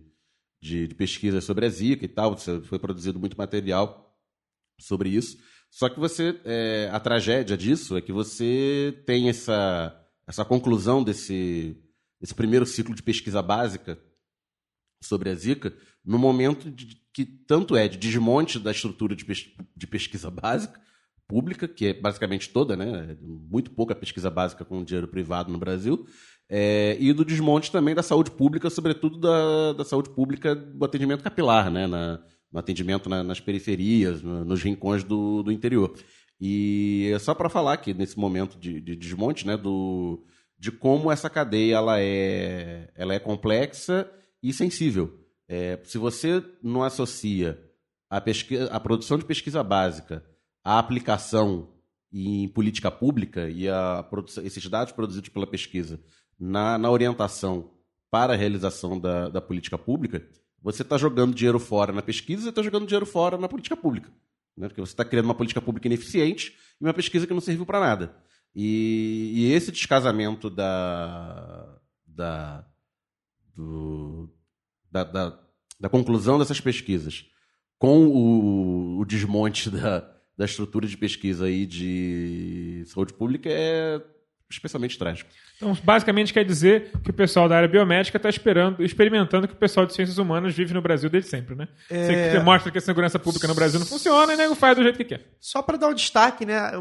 de, 0.61 0.87
de 0.87 0.95
pesquisa 0.95 1.39
sobre 1.41 1.65
a 1.65 1.69
Zika 1.69 2.03
e 2.03 2.07
tal. 2.09 2.35
Foi 2.37 2.77
produzido 2.79 3.19
muito 3.19 3.37
material 3.37 4.13
sobre 4.79 5.09
isso. 5.09 5.37
Só 5.69 5.89
que 5.89 5.99
você, 5.99 6.39
é, 6.45 6.89
a 6.91 6.99
tragédia 6.99 7.57
disso 7.57 7.95
é 7.97 8.01
que 8.01 8.11
você 8.11 9.01
tem 9.07 9.29
essa, 9.29 9.95
essa 10.27 10.45
conclusão 10.45 11.03
desse, 11.03 11.77
desse 12.19 12.33
primeiro 12.33 12.65
ciclo 12.65 12.95
de 12.95 13.03
pesquisa 13.03 13.41
básica 13.41 13.99
sobre 15.01 15.29
a 15.29 15.35
Zika 15.35 15.73
no 16.03 16.17
momento 16.17 16.69
de- 16.71 17.01
que 17.13 17.25
tanto 17.25 17.75
é 17.75 17.87
de 17.87 17.97
desmonte 17.97 18.57
da 18.57 18.71
estrutura 18.71 19.15
de, 19.15 19.23
pes- 19.25 19.49
de 19.75 19.85
pesquisa 19.87 20.31
básica 20.31 20.81
pública, 21.27 21.67
que 21.67 21.87
é 21.87 21.93
basicamente 21.93 22.49
toda, 22.49 22.75
né? 22.75 23.17
Muito 23.21 23.71
pouca 23.71 23.95
pesquisa 23.95 24.29
básica 24.29 24.65
com 24.65 24.83
dinheiro 24.83 25.07
privado 25.07 25.51
no 25.51 25.57
Brasil, 25.59 26.05
é, 26.49 26.97
e 26.99 27.13
do 27.13 27.23
desmonte 27.23 27.71
também 27.71 27.95
da 27.95 28.03
saúde 28.03 28.31
pública, 28.31 28.69
sobretudo 28.69 29.17
da, 29.19 29.73
da 29.73 29.85
saúde 29.85 30.09
pública 30.09 30.55
do 30.55 30.83
atendimento 30.83 31.23
capilar, 31.23 31.69
né? 31.71 31.87
Na- 31.87 32.19
no 32.51 32.59
atendimento 32.59 33.09
na- 33.09 33.23
nas 33.23 33.39
periferias, 33.39 34.21
no- 34.21 34.45
nos 34.45 34.61
rincões 34.61 35.03
do, 35.03 35.41
do 35.43 35.51
interior. 35.51 35.95
E 36.45 37.09
é 37.15 37.19
só 37.19 37.33
para 37.33 37.47
falar 37.47 37.77
que 37.77 37.93
nesse 37.93 38.19
momento 38.19 38.59
de, 38.59 38.81
de 38.81 38.97
desmonte, 38.97 39.47
né? 39.47 39.55
Do, 39.55 40.21
de 40.59 40.73
como 40.73 41.09
essa 41.09 41.29
cadeia 41.29 41.75
ela 41.75 42.01
é, 42.01 42.91
ela 42.95 43.13
é 43.13 43.19
complexa 43.19 44.11
e 44.41 44.51
sensível. 44.51 45.25
É, 45.47 45.79
se 45.85 45.97
você 45.97 46.43
não 46.61 46.83
associa 46.83 47.63
a, 48.09 48.19
pesquisa, 48.19 48.65
a 48.65 48.77
produção 48.77 49.17
de 49.17 49.23
pesquisa 49.23 49.63
básica 49.63 50.21
à 50.61 50.79
aplicação 50.79 51.69
em 52.11 52.49
política 52.49 52.91
pública 52.91 53.49
e 53.49 53.69
a 53.69 54.03
produção, 54.03 54.43
esses 54.43 54.67
dados 54.67 54.91
produzidos 54.91 55.29
pela 55.29 55.47
pesquisa 55.47 55.97
na, 56.37 56.77
na 56.77 56.91
orientação 56.91 57.71
para 58.11 58.33
a 58.33 58.35
realização 58.35 58.99
da, 58.99 59.29
da 59.29 59.39
política 59.39 59.77
pública, 59.77 60.27
você 60.61 60.81
está 60.81 60.97
jogando 60.97 61.33
dinheiro 61.33 61.57
fora 61.57 61.93
na 61.93 62.01
pesquisa 62.01 62.47
e 62.47 62.49
está 62.49 62.61
jogando 62.61 62.85
dinheiro 62.85 63.05
fora 63.05 63.37
na 63.37 63.47
política 63.47 63.77
pública. 63.77 64.11
Né? 64.57 64.67
Porque 64.67 64.81
você 64.81 64.93
está 64.93 65.03
criando 65.03 65.25
uma 65.25 65.35
política 65.35 65.61
pública 65.61 65.87
ineficiente 65.87 66.55
e 66.79 66.83
uma 66.83 66.93
pesquisa 66.93 67.27
que 67.27 67.33
não 67.33 67.41
serviu 67.41 67.65
para 67.65 67.79
nada. 67.79 68.15
E, 68.55 69.31
e 69.35 69.51
esse 69.53 69.71
descasamento 69.71 70.49
da, 70.49 71.79
da, 72.05 72.65
do, 73.55 74.29
da, 74.91 75.03
da, 75.03 75.39
da 75.79 75.89
conclusão 75.89 76.37
dessas 76.37 76.61
pesquisas 76.61 77.25
com 77.79 78.07
o, 78.07 78.99
o 78.99 79.05
desmonte 79.05 79.69
da, 79.71 79.99
da 80.37 80.45
estrutura 80.45 80.87
de 80.87 80.97
pesquisa 80.97 81.45
aí 81.45 81.65
de 81.65 82.83
saúde 82.87 83.13
pública 83.13 83.49
é 83.49 84.01
especialmente 84.49 84.97
trágico. 84.97 85.29
Então, 85.57 85.75
basicamente 85.83 86.31
quer 86.33 86.43
dizer 86.45 86.91
que 87.03 87.09
o 87.09 87.13
pessoal 87.13 87.49
da 87.49 87.55
área 87.57 87.67
biomédica 87.67 88.17
está 88.17 88.29
esperando, 88.29 88.83
experimentando 88.83 89.47
que 89.47 89.53
o 89.53 89.57
pessoal 89.57 89.85
de 89.85 89.93
ciências 89.93 90.17
humanas 90.17 90.53
vive 90.53 90.73
no 90.73 90.81
Brasil 90.81 91.09
desde 91.09 91.29
sempre, 91.29 91.55
né? 91.55 91.67
É. 91.89 92.31
Você 92.31 92.39
mostra 92.39 92.71
que 92.71 92.77
a 92.77 92.81
segurança 92.81 93.17
pública 93.17 93.47
no 93.47 93.55
Brasil 93.55 93.79
não 93.79 93.85
funciona 93.87 94.31
e 94.31 94.35
o 94.35 94.37
nego 94.37 94.55
faz 94.55 94.75
do 94.77 94.83
jeito 94.83 94.97
que 94.97 95.05
quer. 95.05 95.25
Só 95.39 95.61
para 95.61 95.77
dar 95.77 95.87
um 95.89 95.93
destaque, 95.93 96.45
né? 96.45 96.71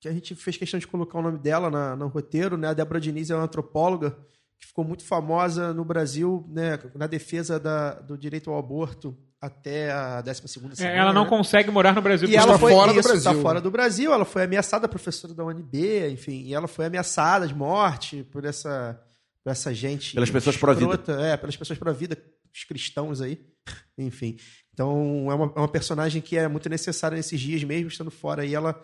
que 0.00 0.08
a 0.08 0.12
gente 0.12 0.34
fez 0.34 0.56
questão 0.56 0.80
de 0.80 0.86
colocar 0.86 1.18
o 1.18 1.22
nome 1.22 1.38
dela 1.38 1.68
na, 1.70 1.94
no 1.94 2.08
roteiro, 2.08 2.56
né? 2.56 2.68
A 2.68 2.72
Débora 2.72 2.98
Diniz 2.98 3.28
é 3.28 3.34
uma 3.34 3.44
antropóloga 3.44 4.16
que 4.58 4.66
ficou 4.66 4.82
muito 4.82 5.04
famosa 5.04 5.74
no 5.74 5.84
Brasil, 5.84 6.46
né? 6.50 6.78
Na 6.94 7.06
defesa 7.06 7.60
da- 7.60 7.94
do 8.00 8.16
direito 8.16 8.50
ao 8.50 8.58
aborto 8.58 9.14
até 9.40 9.90
a 9.90 10.20
12 10.20 10.42
segunda 10.48 10.74
É, 10.74 10.76
semana. 10.76 10.96
ela 10.96 11.12
não 11.12 11.24
né? 11.24 11.28
consegue 11.30 11.70
morar 11.70 11.94
no 11.94 12.02
Brasil. 12.02 12.28
E 12.28 12.32
porque 12.32 12.36
ela 12.42 12.54
Está 12.54 12.58
foi 12.58 12.72
fora 12.72 12.92
do 12.92 13.00
isso, 13.00 13.08
Brasil. 13.08 13.32
Tá 13.34 13.40
fora 13.40 13.60
do 13.60 13.70
Brasil. 13.70 14.12
Ela 14.12 14.24
foi 14.24 14.42
ameaçada, 14.44 14.86
professora 14.88 15.32
da 15.32 15.44
UNB, 15.44 16.10
enfim, 16.10 16.42
e 16.44 16.54
ela 16.54 16.68
foi 16.68 16.84
ameaçada 16.86 17.46
de 17.48 17.54
morte 17.54 18.22
por 18.30 18.44
essa, 18.44 19.00
por 19.42 19.50
essa 19.50 19.72
gente. 19.74 20.12
Pelas 20.14 20.30
pessoas 20.30 20.56
pró-vida. 20.56 20.92
escrota, 20.94 21.12
É, 21.22 21.36
pelas 21.36 21.56
pessoas 21.56 21.78
pró-vida, 21.78 22.18
os 22.54 22.64
cristãos 22.64 23.20
aí. 23.20 23.40
Enfim. 23.96 24.36
Então, 24.72 25.26
é 25.30 25.34
uma, 25.34 25.52
é 25.56 25.58
uma 25.58 25.68
personagem 25.68 26.20
que 26.22 26.36
é 26.36 26.46
muito 26.48 26.68
necessária 26.68 27.16
nesses 27.16 27.38
dias, 27.40 27.62
mesmo 27.64 27.88
estando 27.88 28.10
fora. 28.10 28.44
E 28.46 28.54
ela, 28.54 28.82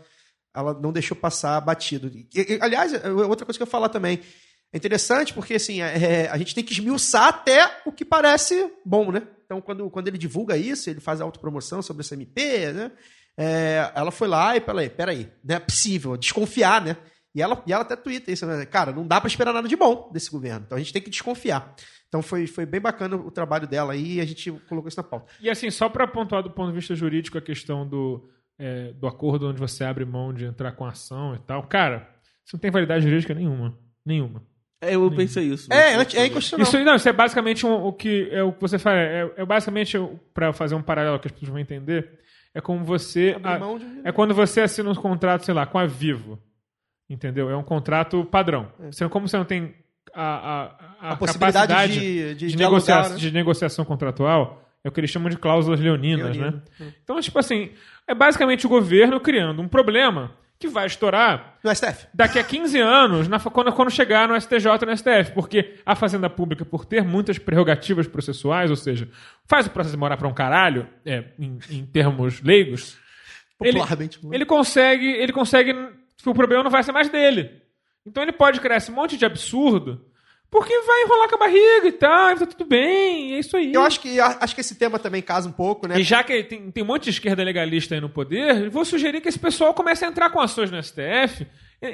ela 0.54 0.74
não 0.74 0.92
deixou 0.92 1.16
passar 1.16 1.60
batido. 1.60 2.08
E- 2.14 2.28
e- 2.34 2.58
aliás, 2.60 2.92
é 2.92 3.08
outra 3.10 3.44
coisa 3.46 3.58
que 3.58 3.62
eu 3.62 3.66
ia 3.66 3.70
falar 3.70 3.88
também. 3.88 4.20
É 4.72 4.76
interessante 4.76 5.32
porque, 5.32 5.54
assim, 5.54 5.80
é, 5.80 6.28
a 6.30 6.36
gente 6.36 6.54
tem 6.54 6.62
que 6.64 6.72
esmiuçar 6.72 7.28
até 7.28 7.80
o 7.86 7.92
que 7.92 8.04
parece 8.04 8.70
bom, 8.84 9.10
né? 9.12 9.22
Então, 9.46 9.60
quando, 9.60 9.88
quando 9.88 10.08
ele 10.08 10.18
divulga 10.18 10.56
isso, 10.56 10.90
ele 10.90 11.00
faz 11.00 11.20
a 11.20 11.24
autopromoção 11.24 11.80
sobre 11.80 12.02
essa 12.02 12.14
MP, 12.14 12.72
né? 12.72 12.90
É, 13.38 13.92
ela 13.94 14.10
foi 14.10 14.26
lá 14.26 14.56
e 14.56 14.60
peraí, 14.60 14.90
peraí, 14.90 15.32
não 15.44 15.56
é 15.56 15.60
possível, 15.60 16.16
desconfiar, 16.16 16.82
né? 16.82 16.96
E 17.34 17.40
ela, 17.40 17.62
e 17.66 17.72
ela 17.72 17.82
até 17.82 17.94
twitta 17.94 18.32
isso, 18.32 18.46
né? 18.46 18.64
Cara, 18.66 18.92
não 18.92 19.06
dá 19.06 19.20
pra 19.20 19.28
esperar 19.28 19.52
nada 19.52 19.68
de 19.68 19.76
bom 19.76 20.10
desse 20.12 20.30
governo. 20.30 20.64
Então 20.66 20.76
a 20.76 20.78
gente 20.80 20.92
tem 20.92 21.02
que 21.02 21.10
desconfiar. 21.10 21.74
Então 22.08 22.22
foi, 22.22 22.46
foi 22.46 22.64
bem 22.64 22.80
bacana 22.80 23.14
o 23.14 23.30
trabalho 23.30 23.68
dela 23.68 23.92
aí 23.92 24.14
e 24.14 24.20
a 24.20 24.24
gente 24.24 24.50
colocou 24.68 24.88
isso 24.88 24.96
na 24.96 25.02
pauta. 25.02 25.30
E 25.40 25.50
assim, 25.50 25.70
só 25.70 25.88
para 25.88 26.06
pontuar 26.08 26.42
do 26.42 26.50
ponto 26.50 26.70
de 26.70 26.76
vista 26.76 26.94
jurídico 26.94 27.36
a 27.36 27.42
questão 27.42 27.86
do, 27.86 28.28
é, 28.58 28.92
do 28.94 29.06
acordo 29.06 29.48
onde 29.48 29.60
você 29.60 29.84
abre 29.84 30.04
mão 30.04 30.32
de 30.32 30.46
entrar 30.46 30.72
com 30.72 30.86
ação 30.86 31.34
e 31.34 31.38
tal, 31.40 31.62
cara, 31.64 32.08
isso 32.44 32.56
não 32.56 32.60
tem 32.60 32.70
validade 32.70 33.04
jurídica 33.04 33.34
nenhuma. 33.34 33.78
Nenhuma. 34.04 34.42
É, 34.80 34.94
eu 34.94 35.10
pensei 35.10 35.44
isso. 35.44 35.72
É, 35.72 35.94
anti- 35.94 36.16
é 36.18 36.26
inconstitucional. 36.26 36.62
Isso, 36.66 36.78
não, 36.84 36.94
isso 36.96 37.08
é 37.08 37.12
basicamente 37.12 37.64
um- 37.66 37.86
o 37.86 37.92
que 37.92 38.28
é 38.30 38.42
o 38.42 38.52
que 38.52 38.60
você 38.60 38.78
faz. 38.78 38.96
É, 38.98 39.32
é 39.38 39.44
basicamente 39.44 39.98
para 40.34 40.52
fazer 40.52 40.74
um 40.74 40.82
paralelo 40.82 41.18
que 41.18 41.28
as 41.28 41.32
pessoas 41.32 41.50
vão 41.50 41.58
entender. 41.58 42.10
É 42.54 42.60
como 42.60 42.84
você. 42.84 43.36
A- 43.42 43.56
de- 43.78 44.00
é 44.04 44.12
quando 44.12 44.34
você 44.34 44.60
assina 44.60 44.90
um 44.90 44.94
contrato, 44.94 45.44
sei 45.44 45.54
lá, 45.54 45.64
com 45.66 45.78
a 45.78 45.86
Vivo. 45.86 46.38
Entendeu? 47.08 47.48
É 47.48 47.56
um 47.56 47.62
contrato 47.62 48.24
padrão. 48.24 48.70
Você, 48.90 49.08
como 49.08 49.28
você 49.28 49.36
não 49.36 49.44
tem 49.44 49.74
a, 50.14 50.22
a, 50.22 51.08
a, 51.08 51.12
A 51.12 51.16
possibilidade 51.16 51.68
capacidade 51.68 51.92
de- 52.00 52.34
de 52.34 52.46
de, 52.48 52.56
né? 52.56 53.18
de 53.18 53.30
negociação 53.30 53.84
contratual, 53.84 54.62
é 54.82 54.88
o 54.88 54.92
que 54.92 55.00
eles 55.00 55.10
chamam 55.10 55.28
de 55.30 55.36
cláusulas 55.36 55.78
leoninas, 55.80 56.36
Leonino. 56.36 56.62
né? 56.80 56.86
Então, 57.04 57.20
tipo 57.20 57.38
assim, 57.38 57.70
é 58.08 58.14
basicamente 58.14 58.66
o 58.66 58.68
governo 58.68 59.20
criando 59.20 59.62
um 59.62 59.68
problema 59.68 60.32
que 60.58 60.68
vai 60.68 60.86
estourar 60.86 61.58
No 61.62 61.70
STF. 61.74 62.06
daqui 62.14 62.38
a 62.38 62.44
15 62.44 62.78
anos, 62.80 63.28
na- 63.28 63.38
quando, 63.38 63.72
quando 63.72 63.90
chegar 63.90 64.26
no 64.28 64.34
STJ 64.40 64.82
e 64.82 64.86
no 64.86 64.92
STF, 64.96 65.32
porque 65.32 65.74
a 65.84 65.94
Fazenda 65.94 66.30
Pública, 66.30 66.64
por 66.64 66.84
ter 66.86 67.02
muitas 67.04 67.38
prerrogativas 67.38 68.06
processuais, 68.06 68.70
ou 68.70 68.76
seja, 68.76 69.08
faz 69.44 69.66
o 69.66 69.70
processo 69.70 69.94
demorar 69.94 70.16
para 70.16 70.28
um 70.28 70.32
caralho, 70.34 70.88
é, 71.04 71.24
em, 71.38 71.58
em 71.70 71.84
termos 71.86 72.40
leigos, 72.42 72.96
ele, 73.60 73.78
Popularmente. 73.78 74.18
ele 74.32 74.44
consegue, 74.46 75.06
ele 75.06 75.32
consegue, 75.32 75.72
o 76.24 76.34
problema 76.34 76.62
não 76.62 76.70
vai 76.70 76.82
ser 76.82 76.92
mais 76.92 77.08
dele. 77.08 77.50
Então 78.06 78.22
ele 78.22 78.32
pode 78.32 78.60
criar 78.60 78.76
esse 78.76 78.90
monte 78.90 79.16
de 79.16 79.24
absurdo, 79.26 80.04
porque 80.56 80.80
vai 80.80 81.02
enrolar 81.02 81.28
com 81.28 81.34
a 81.34 81.38
barriga 81.38 81.86
e 81.86 81.92
tal, 81.92 82.30
e 82.30 82.36
tá 82.36 82.46
tudo 82.46 82.64
bem, 82.64 83.34
é 83.34 83.38
isso 83.40 83.54
aí. 83.58 83.74
Eu 83.74 83.82
acho 83.82 84.00
que, 84.00 84.18
acho 84.18 84.54
que 84.54 84.62
esse 84.62 84.74
tema 84.74 84.98
também 84.98 85.20
casa 85.20 85.46
um 85.46 85.52
pouco, 85.52 85.86
né? 85.86 86.00
E 86.00 86.02
já 86.02 86.24
que 86.24 86.42
tem, 86.44 86.70
tem 86.70 86.82
um 86.82 86.86
monte 86.86 87.04
de 87.04 87.10
esquerda 87.10 87.44
legalista 87.44 87.94
aí 87.94 88.00
no 88.00 88.08
poder, 88.08 88.64
eu 88.64 88.70
vou 88.70 88.82
sugerir 88.82 89.20
que 89.20 89.28
esse 89.28 89.38
pessoal 89.38 89.74
comece 89.74 90.06
a 90.06 90.08
entrar 90.08 90.30
com 90.30 90.40
ações 90.40 90.70
no 90.70 90.82
STF. 90.82 91.46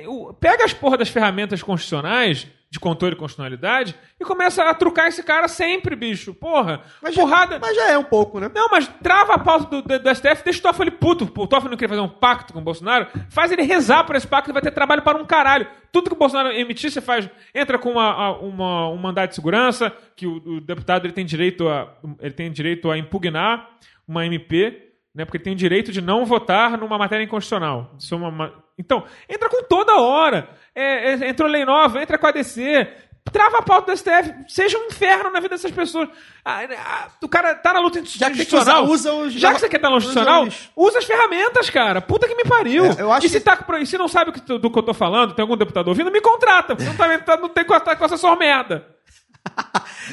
O- 0.06 0.32
Pega 0.34 0.64
as 0.64 0.72
porra 0.72 0.96
das 0.96 1.08
ferramentas 1.08 1.62
constitucionais, 1.62 2.46
de 2.70 2.80
controle 2.80 3.14
de 3.14 3.18
constitucionalidade, 3.20 3.94
e 4.18 4.24
começa 4.24 4.64
a 4.64 4.72
trucar 4.72 5.06
esse 5.06 5.22
cara 5.22 5.46
sempre, 5.46 5.94
bicho. 5.94 6.32
Porra, 6.32 6.80
Mas 7.02 7.14
porrada. 7.14 7.56
Já, 7.56 7.60
mas 7.60 7.76
já 7.76 7.90
é 7.90 7.98
um 7.98 8.04
pouco, 8.04 8.40
né? 8.40 8.50
Não, 8.54 8.68
mas 8.70 8.88
trava 9.02 9.34
a 9.34 9.38
pauta 9.38 9.66
do, 9.66 9.82
do, 9.82 9.98
do 9.98 10.14
STF, 10.14 10.42
deixa 10.42 10.58
o 10.60 10.62
Toffoli 10.62 10.90
puto. 10.90 11.24
O 11.36 11.46
Toffoli 11.46 11.70
não 11.70 11.76
quer 11.76 11.88
fazer 11.88 12.00
um 12.00 12.08
pacto 12.08 12.52
com 12.54 12.60
o 12.60 12.62
Bolsonaro, 12.62 13.06
faz 13.28 13.52
ele 13.52 13.60
rezar 13.62 14.04
por 14.04 14.16
esse 14.16 14.26
pacto 14.26 14.50
e 14.50 14.54
vai 14.54 14.62
ter 14.62 14.70
trabalho 14.70 15.02
para 15.02 15.18
um 15.18 15.26
caralho. 15.26 15.66
Tudo 15.92 16.08
que 16.08 16.16
o 16.16 16.18
Bolsonaro 16.18 16.50
emitir, 16.50 16.90
você 16.90 17.02
faz. 17.02 17.28
Entra 17.54 17.78
com 17.78 17.90
uma, 17.90 18.30
uma- 18.38 18.88
um 18.88 18.96
mandado 18.96 19.28
de 19.28 19.34
segurança, 19.34 19.94
que 20.16 20.26
o, 20.26 20.36
o 20.36 20.60
deputado 20.62 21.04
ele 21.04 21.12
tem, 21.12 21.26
direito 21.26 21.68
a, 21.68 21.92
ele 22.20 22.32
tem 22.32 22.50
direito 22.50 22.90
a 22.90 22.96
impugnar 22.96 23.68
uma 24.08 24.24
MP, 24.24 24.92
né? 25.14 25.26
Porque 25.26 25.36
ele 25.36 25.44
tem 25.44 25.52
o 25.52 25.56
direito 25.56 25.92
de 25.92 26.00
não 26.00 26.24
votar 26.24 26.78
numa 26.78 26.96
matéria 26.96 27.22
inconstitucional. 27.22 27.94
Isso 27.98 28.14
é 28.14 28.16
uma- 28.16 28.61
então, 28.78 29.04
entra 29.28 29.48
com 29.48 29.62
toda 29.64 29.96
hora. 29.96 30.48
É, 30.74 31.12
é, 31.12 31.28
entrou 31.28 31.48
lei 31.48 31.64
nova, 31.64 32.02
entra 32.02 32.16
com 32.18 32.26
a 32.26 32.30
ADC. 32.30 32.88
Trava 33.32 33.58
a 33.58 33.62
pauta 33.62 33.92
do 33.92 33.96
STF. 33.96 34.34
Seja 34.48 34.76
um 34.76 34.86
inferno 34.86 35.30
na 35.30 35.38
vida 35.38 35.50
dessas 35.50 35.70
pessoas. 35.70 36.08
Ah, 36.44 36.62
ah, 36.76 37.08
o 37.22 37.28
cara 37.28 37.54
tá 37.54 37.72
na 37.72 37.78
luta 37.80 38.02
Já 38.04 38.26
que 38.26 38.32
institucional. 38.32 38.82
usar- 38.84 38.92
usa 38.92 39.12
os- 39.12 39.32
já 39.32 39.54
que 39.54 39.60
você 39.60 39.68
quer 39.68 39.76
estar 39.76 39.88
na 39.88 39.94
luta 39.94 40.06
institucional, 40.08 40.48
usa 40.76 40.98
as 40.98 41.04
ferramentas, 41.04 41.70
cara. 41.70 42.00
Puta 42.00 42.26
que 42.26 42.34
me 42.34 42.42
pariu. 42.42 42.86
É, 42.86 43.00
eu 43.00 43.12
acho 43.12 43.24
e 43.26 43.28
se, 43.28 43.38
que- 43.38 43.44
tá, 43.44 43.64
e 43.80 43.86
se 43.86 43.96
não 43.96 44.08
sabe 44.08 44.32
do 44.32 44.70
que 44.70 44.78
eu 44.78 44.82
tô 44.82 44.92
falando, 44.92 45.34
tem 45.34 45.42
algum 45.42 45.56
deputado 45.56 45.86
ouvindo, 45.86 46.10
me 46.10 46.20
contrata. 46.20 46.74
Não, 46.74 46.96
tá, 46.96 47.18
tá- 47.20 47.36
não 47.36 47.48
tem 47.48 47.64
que 47.64 47.72
estar 47.72 47.94
com 47.94 48.04
essa 48.04 48.16
sua 48.16 48.34
merda. 48.34 48.88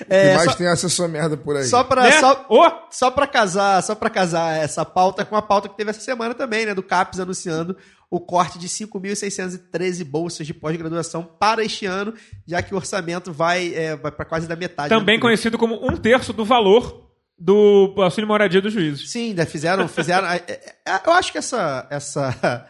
É, 0.10 0.34
e 0.34 0.38
mais 0.38 0.52
só, 0.52 0.58
tem 0.58 0.68
assessor 0.68 1.08
merda 1.08 1.38
por 1.38 1.56
aí. 1.56 1.64
só 1.66 1.84
pra. 1.84 2.04
Né? 2.04 2.12
Só, 2.14 2.46
Ô, 2.50 2.72
só 2.92 3.12
pra 3.12 3.28
casar, 3.28 3.82
só 3.84 3.96
para 3.96 4.10
casar 4.10 4.58
essa 4.58 4.84
pauta 4.86 5.24
com 5.26 5.36
a 5.36 5.42
pauta 5.42 5.68
que 5.70 5.78
teve 5.78 5.90
essa 5.92 6.00
semana 6.02 6.34
também, 6.34 6.66
né? 6.66 6.74
Do 6.74 6.84
CAPES 6.84 7.20
anunciando 7.20 7.76
o 8.12 8.20
corte 8.20 8.58
de 8.58 8.68
5.613 8.68 10.04
bolsas 10.04 10.48
de 10.48 10.54
pós-graduação 10.54 11.24
para 11.24 11.64
este 11.64 11.86
ano, 11.86 12.14
já 12.48 12.62
que 12.62 12.74
o 12.74 12.78
orçamento 12.78 13.32
vai, 13.32 13.74
é, 13.74 13.96
vai 13.96 14.12
para 14.12 14.26
quase 14.26 14.48
da 14.48 14.56
metade. 14.56 14.90
também 14.90 15.20
conhecido 15.20 15.58
como 15.58 15.86
um 15.86 15.96
terço 15.96 16.34
do 16.34 16.44
valor 16.44 17.08
do 17.38 17.94
auxílio 17.98 18.28
moradia 18.28 18.62
dos 18.62 18.74
juízes. 18.74 19.10
Sim, 19.10 19.34
né, 19.34 19.46
fizeram. 19.46 19.88
fizeram 19.88 20.28
é, 20.28 20.44
é, 20.48 20.76
é, 20.88 21.02
eu 21.06 21.14
acho 21.14 21.32
que 21.32 21.38
essa. 21.38 21.88
essa 21.90 22.68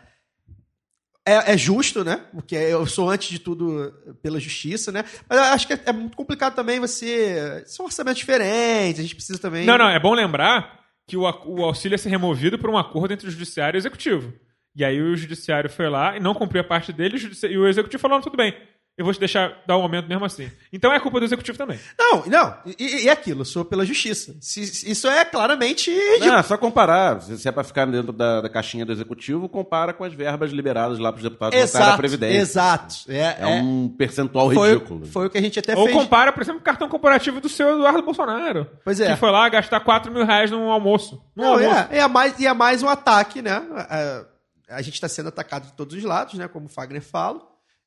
é, 1.25 1.53
é 1.53 1.57
justo, 1.57 2.03
né? 2.03 2.21
Porque 2.31 2.55
eu 2.55 2.85
sou, 2.85 3.09
antes 3.09 3.29
de 3.29 3.39
tudo, 3.39 3.91
pela 4.21 4.39
justiça, 4.39 4.91
né? 4.91 5.03
Mas 5.27 5.39
eu 5.39 5.45
acho 5.45 5.67
que 5.67 5.73
é, 5.73 5.81
é 5.87 5.91
muito 5.91 6.15
complicado 6.15 6.53
também 6.53 6.79
você. 6.79 7.63
São 7.65 7.85
orçamentos 7.85 8.19
diferentes, 8.19 8.99
a 8.99 9.03
gente 9.03 9.15
precisa 9.15 9.39
também. 9.39 9.65
Não, 9.65 9.77
não, 9.77 9.89
é 9.89 9.99
bom 9.99 10.13
lembrar 10.13 10.79
que 11.07 11.17
o, 11.17 11.21
o 11.21 11.63
auxílio 11.63 11.95
ia 11.95 11.97
ser 11.97 12.09
removido 12.09 12.59
por 12.59 12.69
um 12.69 12.77
acordo 12.77 13.13
entre 13.13 13.27
o 13.27 13.31
judiciário 13.31 13.77
e 13.77 13.79
o 13.79 13.81
executivo. 13.81 14.31
E 14.79 14.85
aí 14.85 15.01
o 15.01 15.15
judiciário 15.15 15.69
foi 15.69 15.89
lá 15.89 16.15
e 16.15 16.19
não 16.21 16.33
cumpriu 16.33 16.61
a 16.61 16.63
parte 16.63 16.93
dele, 16.93 17.17
o 17.17 17.45
e 17.47 17.57
o 17.57 17.67
executivo 17.67 17.99
falou, 18.01 18.17
não, 18.17 18.23
tudo 18.23 18.37
bem, 18.37 18.55
eu 18.97 19.05
vou 19.05 19.13
te 19.13 19.19
deixar 19.19 19.61
dar 19.65 19.77
um 19.77 19.81
aumento 19.81 20.07
mesmo 20.09 20.25
assim. 20.25 20.49
Então 20.73 20.91
é 20.91 20.99
culpa 20.99 21.19
do 21.19 21.25
executivo 21.25 21.57
também. 21.57 21.79
Não, 21.97 22.25
não. 22.25 22.57
E, 22.77 23.03
e 23.03 23.07
é 23.07 23.11
aquilo, 23.13 23.41
eu 23.41 23.45
sou 23.45 23.63
pela 23.63 23.85
justiça. 23.85 24.35
Se- 24.41 24.89
isso 24.91 25.07
é 25.07 25.23
claramente. 25.23 25.89
Não, 26.19 26.37
é 26.37 26.43
só 26.43 26.57
comparar. 26.57 27.21
Se 27.21 27.47
é 27.47 27.51
pra 27.51 27.63
ficar 27.63 27.85
dentro 27.85 28.11
da, 28.11 28.41
da 28.41 28.49
caixinha 28.49 28.85
do 28.85 28.91
executivo, 28.91 29.47
compara 29.47 29.93
com 29.93 30.03
as 30.03 30.13
verbas 30.13 30.51
liberadas 30.51 30.99
lá 30.99 31.11
pros 31.13 31.23
deputados 31.23 31.57
votarem 31.57 31.61
a 31.61 31.83
exato, 31.85 31.97
Previdência. 31.97 32.37
exato. 32.39 32.95
É, 33.07 33.37
É, 33.39 33.45
um 33.47 33.87
percentual 33.87 34.51
foi, 34.51 34.69
ridículo. 34.73 35.05
foi 35.05 35.27
o 35.27 35.29
que 35.29 35.37
a 35.37 35.41
gente 35.41 35.57
até 35.59 35.77
Ou 35.77 35.85
fez. 35.85 35.95
compara, 35.97 36.33
por 36.33 36.41
exemplo, 36.43 36.59
o 36.59 36.63
cartão 36.63 36.89
corporativo 36.89 37.39
do 37.39 37.47
seu 37.47 37.75
Eduardo 37.75 38.01
Bolsonaro. 38.01 38.67
Pois 38.83 38.99
é. 38.99 39.11
Que 39.13 39.17
foi 39.17 39.31
lá 39.31 39.47
gastar 39.47 39.79
4 39.79 40.11
mil 40.11 40.25
reais 40.25 40.51
num 40.51 40.69
almoço. 40.69 41.21
Num 41.37 41.43
Não, 41.45 41.53
almoço. 41.53 41.87
é, 41.89 41.99
é, 41.99 42.07
mais, 42.09 42.37
e 42.37 42.45
é 42.45 42.53
mais 42.53 42.83
um 42.83 42.89
ataque, 42.89 43.41
né? 43.41 43.61
A, 43.75 44.25
a 44.69 44.81
gente 44.81 44.93
está 44.95 45.07
sendo 45.09 45.29
atacado 45.29 45.67
de 45.67 45.73
todos 45.73 45.95
os 45.95 46.03
lados, 46.03 46.35
né? 46.35 46.47
Como 46.47 46.67
o 46.67 46.69
Fagner 46.69 47.01
fala. 47.01 47.41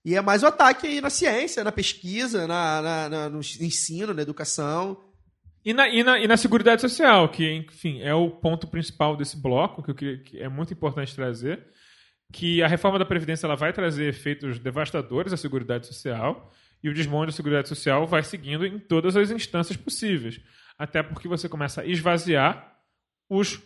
E 0.04 0.16
é 0.16 0.20
mais 0.20 0.42
um 0.42 0.46
ataque 0.46 0.86
aí 0.86 1.00
na 1.00 1.10
ciência, 1.10 1.62
na 1.62 1.70
pesquisa, 1.72 2.46
na, 2.46 2.82
na- 2.82 3.08
na- 3.08 3.28
no 3.28 3.38
ensino, 3.40 4.12
na 4.12 4.22
educação. 4.22 5.00
E 5.64 5.72
na, 5.72 5.88
e, 5.88 6.02
na, 6.02 6.18
e 6.18 6.26
na 6.26 6.36
Seguridade 6.36 6.80
Social, 6.80 7.28
que, 7.28 7.48
enfim, 7.52 8.00
é 8.02 8.12
o 8.12 8.28
ponto 8.30 8.66
principal 8.66 9.16
desse 9.16 9.36
bloco, 9.40 9.80
que, 9.82 9.90
eu 9.92 9.94
queria, 9.94 10.18
que 10.18 10.40
é 10.40 10.48
muito 10.48 10.72
importante 10.72 11.14
trazer, 11.14 11.64
que 12.32 12.60
a 12.62 12.66
reforma 12.66 12.98
da 12.98 13.04
Previdência 13.04 13.46
ela 13.46 13.54
vai 13.54 13.72
trazer 13.72 14.08
efeitos 14.08 14.58
devastadores 14.58 15.32
à 15.32 15.36
Seguridade 15.36 15.86
Social, 15.86 16.52
e 16.82 16.88
o 16.88 16.94
desmonte 16.94 17.26
da 17.26 17.32
Seguridade 17.36 17.68
Social 17.68 18.04
vai 18.08 18.24
seguindo 18.24 18.66
em 18.66 18.76
todas 18.80 19.16
as 19.16 19.30
instâncias 19.30 19.76
possíveis. 19.76 20.40
Até 20.76 21.00
porque 21.00 21.28
você 21.28 21.48
começa 21.48 21.82
a 21.82 21.86
esvaziar 21.86 22.76
os, 23.30 23.62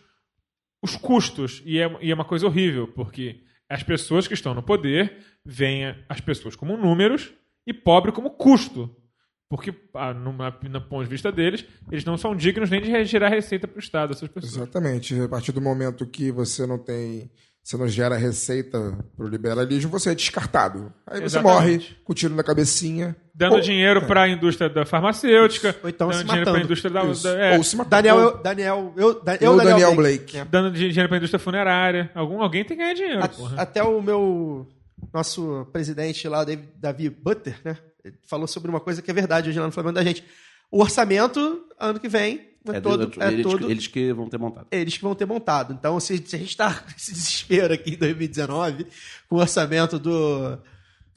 os 0.81 0.95
custos, 0.95 1.61
e 1.65 1.79
é, 1.79 1.97
e 2.01 2.11
é 2.11 2.13
uma 2.13 2.25
coisa 2.25 2.45
horrível, 2.45 2.87
porque 2.87 3.41
as 3.69 3.83
pessoas 3.83 4.27
que 4.27 4.33
estão 4.33 4.53
no 4.53 4.63
poder 4.63 5.17
veem 5.45 5.95
as 6.07 6.21
pessoas 6.21 6.55
como 6.55 6.77
números 6.77 7.33
e 7.65 7.73
pobre 7.73 8.11
como 8.11 8.29
custo. 8.31 8.95
Porque, 9.49 9.73
ah, 9.93 10.13
numa- 10.13 10.57
no 10.69 10.81
ponto 10.81 11.05
de 11.05 11.09
vista 11.09 11.31
deles, 11.31 11.65
eles 11.89 12.03
não 12.03 12.17
são 12.17 12.35
dignos 12.35 12.69
nem 12.69 12.81
de 12.81 13.05
gerar 13.05 13.29
receita 13.29 13.65
para 13.67 13.77
o 13.77 13.79
Estado, 13.79 14.11
essas 14.13 14.27
pessoas. 14.29 14.55
Exatamente. 14.55 15.17
A 15.21 15.27
partir 15.29 15.53
do 15.53 15.61
momento 15.61 16.05
que 16.05 16.31
você 16.31 16.65
não 16.67 16.77
tem. 16.77 17.31
Você 17.63 17.75
não 17.75 17.87
gera 17.87 18.15
receita 18.15 18.97
pro 19.17 19.27
liberalismo, 19.27 19.91
você 19.91 20.11
é 20.11 20.15
descartado. 20.15 20.93
Aí 21.05 21.19
você 21.19 21.37
Exatamente. 21.37 21.89
morre 21.89 21.95
com 22.05 22.11
o 22.13 22.15
tiro 22.15 22.33
na 22.35 22.43
cabecinha. 22.43 23.13
Dando 23.39 23.53
Ou- 23.57 23.61
dinheiro 23.61 24.01
para 24.07 24.23
a 24.23 24.29
indústria 24.29 24.67
da 24.67 24.83
farmacêutica, 24.83 25.75
Ou 25.83 25.89
então 25.89 26.07
dando 26.09 26.17
se 26.17 26.23
dinheiro 26.23 26.43
para 26.43 26.51
a 26.51 26.53
matando. 26.55 26.65
indústria 26.65 26.91
da. 26.91 27.03
Da- 27.03 27.39
é, 27.45 27.57
Ou 27.57 27.63
se 27.63 27.75
matar. 27.75 28.01
Daniel, 28.01 28.17
eu, 28.19 28.37
Daniel, 28.41 28.93
eu, 28.97 29.23
da- 29.23 29.35
eu, 29.35 29.39
eu, 29.51 29.57
Daniel, 29.57 29.95
Blake. 29.95 30.43
dando 30.49 30.71
di- 30.71 30.89
dinheiro 30.89 31.07
para 31.07 31.17
a 31.17 31.19
indústria 31.19 31.39
funerária. 31.39 32.09
Algum, 32.15 32.41
alguém 32.41 32.65
tem 32.65 32.75
que 32.75 32.81
ganhar 32.81 32.95
dinheiro, 32.95 33.23
A- 33.23 33.27
porra. 33.27 33.61
até 33.61 33.83
o 33.83 34.01
meu 34.01 34.67
nosso 35.13 35.67
presidente 35.71 36.27
lá, 36.27 36.43
David, 36.43 36.67
Davi 36.77 37.09
Butter, 37.11 37.59
né? 37.63 37.77
ele 38.03 38.15
falou 38.25 38.47
sobre 38.47 38.71
uma 38.71 38.79
coisa 38.79 39.01
que 39.03 39.11
é 39.11 39.13
verdade 39.13 39.49
hoje 39.49 39.59
lá 39.59 39.67
no 39.67 39.71
Flamengo 39.71 39.93
da 39.95 40.03
gente. 40.03 40.23
O 40.71 40.81
orçamento, 40.81 41.61
ano 41.79 41.99
que 41.99 42.09
vem, 42.09 42.41
é, 42.67 42.77
É 42.77 42.81
todo. 42.81 43.05
do- 43.05 43.23
é 43.23 43.27
eles, 43.31 43.43
todo 43.45 43.69
eles 43.69 43.85
que 43.87 44.11
vão 44.13 44.27
ter 44.27 44.39
montado. 44.39 44.65
eles 44.71 44.97
que 44.97 45.03
vão 45.03 45.13
ter 45.13 45.25
montado. 45.27 45.73
Então, 45.73 45.99
se, 45.99 46.17
se 46.25 46.35
a 46.35 46.39
gente 46.39 46.49
está 46.49 46.69
nesse 46.91 47.13
desespero 47.13 47.71
aqui 47.73 47.91
em 47.93 47.97
2019, 47.97 48.87
com 49.29 49.35
o 49.35 49.39
orçamento 49.39 49.99
do 49.99 50.57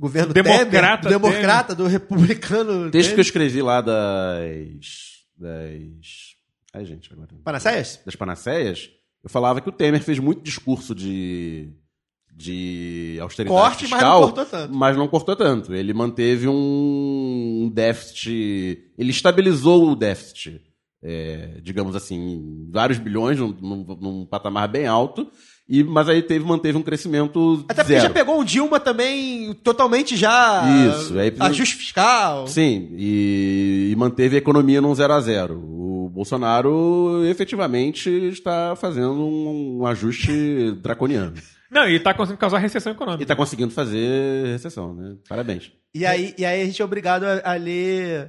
governo 0.00 0.32
Democrata 0.32 0.66
Temer, 0.70 1.00
do 1.02 1.08
democrata, 1.08 1.74
do 1.74 1.86
republicano. 1.86 2.86
O 2.86 2.90
texto 2.90 3.08
que 3.08 3.12
eu 3.12 3.16
Temer. 3.16 3.26
escrevi 3.26 3.62
lá 3.62 3.80
das. 3.80 5.20
das. 5.36 6.36
Ai, 6.72 6.84
gente, 6.86 7.12
agora. 7.12 7.28
Panaceias? 7.44 8.00
Das 8.06 8.16
panaceias, 8.16 8.90
eu 9.22 9.28
falava 9.30 9.60
que 9.60 9.68
o 9.68 9.72
Temer 9.72 10.02
fez 10.02 10.18
muito 10.18 10.42
discurso 10.42 10.94
de. 10.94 11.68
de 12.32 13.18
austeridade 13.20 13.60
Corte, 13.60 13.82
mas 13.88 13.90
fiscal, 14.00 14.20
não 14.20 14.26
cortou 14.28 14.46
tanto. 14.46 14.74
mas 14.74 14.96
não 14.96 15.08
cortou 15.08 15.36
tanto. 15.36 15.74
Ele 15.74 15.92
manteve 15.92 16.48
um 16.48 17.70
déficit. 17.72 18.78
Ele 18.96 19.10
estabilizou 19.10 19.90
o 19.90 19.96
déficit, 19.96 20.60
é, 21.02 21.58
digamos 21.62 21.94
assim, 21.96 22.16
em 22.16 22.70
vários 22.70 22.98
bilhões, 22.98 23.38
num, 23.38 23.48
num- 23.60 23.98
num 24.00 24.26
patamar 24.26 24.68
bem 24.68 24.86
alto. 24.86 25.30
E, 25.70 25.84
mas 25.84 26.08
aí 26.08 26.20
teve, 26.20 26.44
manteve 26.44 26.76
um 26.76 26.82
crescimento 26.82 27.64
Até 27.68 27.82
porque 27.84 27.92
zero. 27.92 28.02
já 28.08 28.10
pegou 28.10 28.40
um 28.40 28.44
Dilma 28.44 28.80
também 28.80 29.54
totalmente 29.62 30.16
já. 30.16 30.64
Isso, 30.88 31.16
aí- 31.16 31.32
Ajuste 31.38 31.76
fiscal. 31.76 32.48
Sim, 32.48 32.88
e, 32.98 33.90
e 33.92 33.96
manteve 33.96 34.34
a 34.34 34.38
economia 34.38 34.80
num 34.80 34.92
0 34.92 35.12
a 35.12 35.20
0 35.20 35.54
O 35.54 36.10
Bolsonaro 36.12 37.24
efetivamente 37.24 38.10
está 38.10 38.74
fazendo 38.74 39.12
um, 39.14 39.78
um 39.82 39.86
ajuste 39.86 40.72
draconiano. 40.82 41.34
Não, 41.70 41.88
e 41.88 42.00
tá 42.00 42.12
conseguindo 42.12 42.40
causar 42.40 42.58
recessão 42.58 42.92
E 42.92 42.96
econômica. 42.96 43.22
está 43.22 43.36
conseguindo 43.36 43.70
fazer 43.70 44.46
recessão, 44.48 44.92
né? 44.92 45.14
Parabéns. 45.28 45.70
E 45.94 46.04
aí, 46.04 46.34
e 46.36 46.44
aí 46.44 46.62
a 46.62 46.64
gente 46.64 46.82
é 46.82 46.84
obrigado 46.84 47.22
a, 47.22 47.52
a 47.52 47.54
ler 47.54 48.28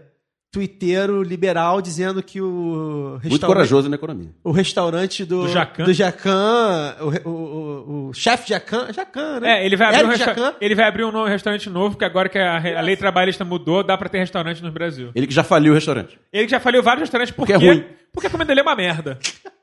twitteiro 0.51 1.23
liberal 1.23 1.81
dizendo 1.81 2.21
que 2.21 2.41
o 2.41 3.11
Muito 3.13 3.23
restaurante, 3.23 3.45
corajoso 3.47 3.89
na 3.89 3.95
economia. 3.95 4.29
o 4.43 4.51
restaurante 4.51 5.23
do, 5.23 5.43
Do 5.43 5.47
Jacan. 5.49 5.83
do 5.85 5.93
Jacan, 5.93 6.95
o, 6.99 7.29
o, 7.29 7.31
o, 7.31 8.09
o 8.09 8.13
chefe 8.13 8.49
Jacan, 8.49 8.91
Jacan, 8.91 9.39
né? 9.39 9.61
É, 9.61 9.65
ele 9.65 9.77
vai, 9.77 9.87
abrir 9.87 10.03
um 10.05 10.09
Eric 10.11 10.25
resta- 10.25 10.41
Jacan. 10.41 10.57
ele 10.59 10.75
vai 10.75 10.85
abrir 10.87 11.03
um 11.05 11.11
novo 11.11 11.27
restaurante 11.29 11.69
novo, 11.69 11.91
porque 11.91 12.03
agora 12.03 12.27
que 12.27 12.37
a, 12.37 12.79
a 12.79 12.81
lei 12.81 12.97
trabalhista 12.97 13.45
mudou, 13.45 13.81
dá 13.81 13.97
pra 13.97 14.09
ter 14.09 14.19
restaurante 14.19 14.61
no 14.61 14.71
Brasil. 14.71 15.11
Ele 15.15 15.25
que 15.25 15.33
já 15.33 15.43
faliu 15.43 15.71
o 15.71 15.75
restaurante. 15.75 16.19
Ele 16.33 16.47
já 16.49 16.59
faliu 16.59 16.83
vários 16.83 17.01
restaurantes 17.03 17.33
porque, 17.33 17.53
Porque 17.53 17.65
é 17.65 17.69
ruim. 17.71 17.85
porque 18.11 18.27
a 18.27 18.29
comida 18.29 18.47
dele 18.49 18.59
é 18.59 18.63
uma 18.63 18.75
merda. 18.75 19.17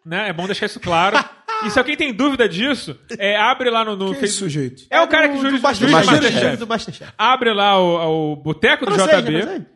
né? 0.07 0.31
É 0.31 0.33
bom 0.33 0.47
deixar 0.47 0.67
isso 0.67 0.81
claro. 0.81 1.19
E 1.67 1.71
se 1.71 1.77
alguém 1.81 1.97
tem 1.97 2.13
dúvida 2.15 2.49
disso, 2.49 2.97
é, 3.19 3.37
abre 3.37 3.69
lá 3.69 3.85
no. 3.85 3.97
no 3.97 4.15
Quem 4.15 4.23
é 4.23 4.27
sujeito? 4.29 4.85
É 4.89 5.01
o 5.01 5.09
cara 5.09 5.29
que 5.29 5.35
do, 5.35 5.41
juiz 5.41 5.55
do, 5.55 5.59
do, 5.59 5.63
Masterchef. 5.65 6.07
Masterchef. 6.07 6.57
do 6.57 6.67
Masterchef. 6.69 7.13
Abre 7.19 7.53
lá 7.53 7.77
o, 7.81 8.33
o 8.35 8.37
Boteco 8.37 8.87
do 8.87 8.93
JB. 8.93 9.67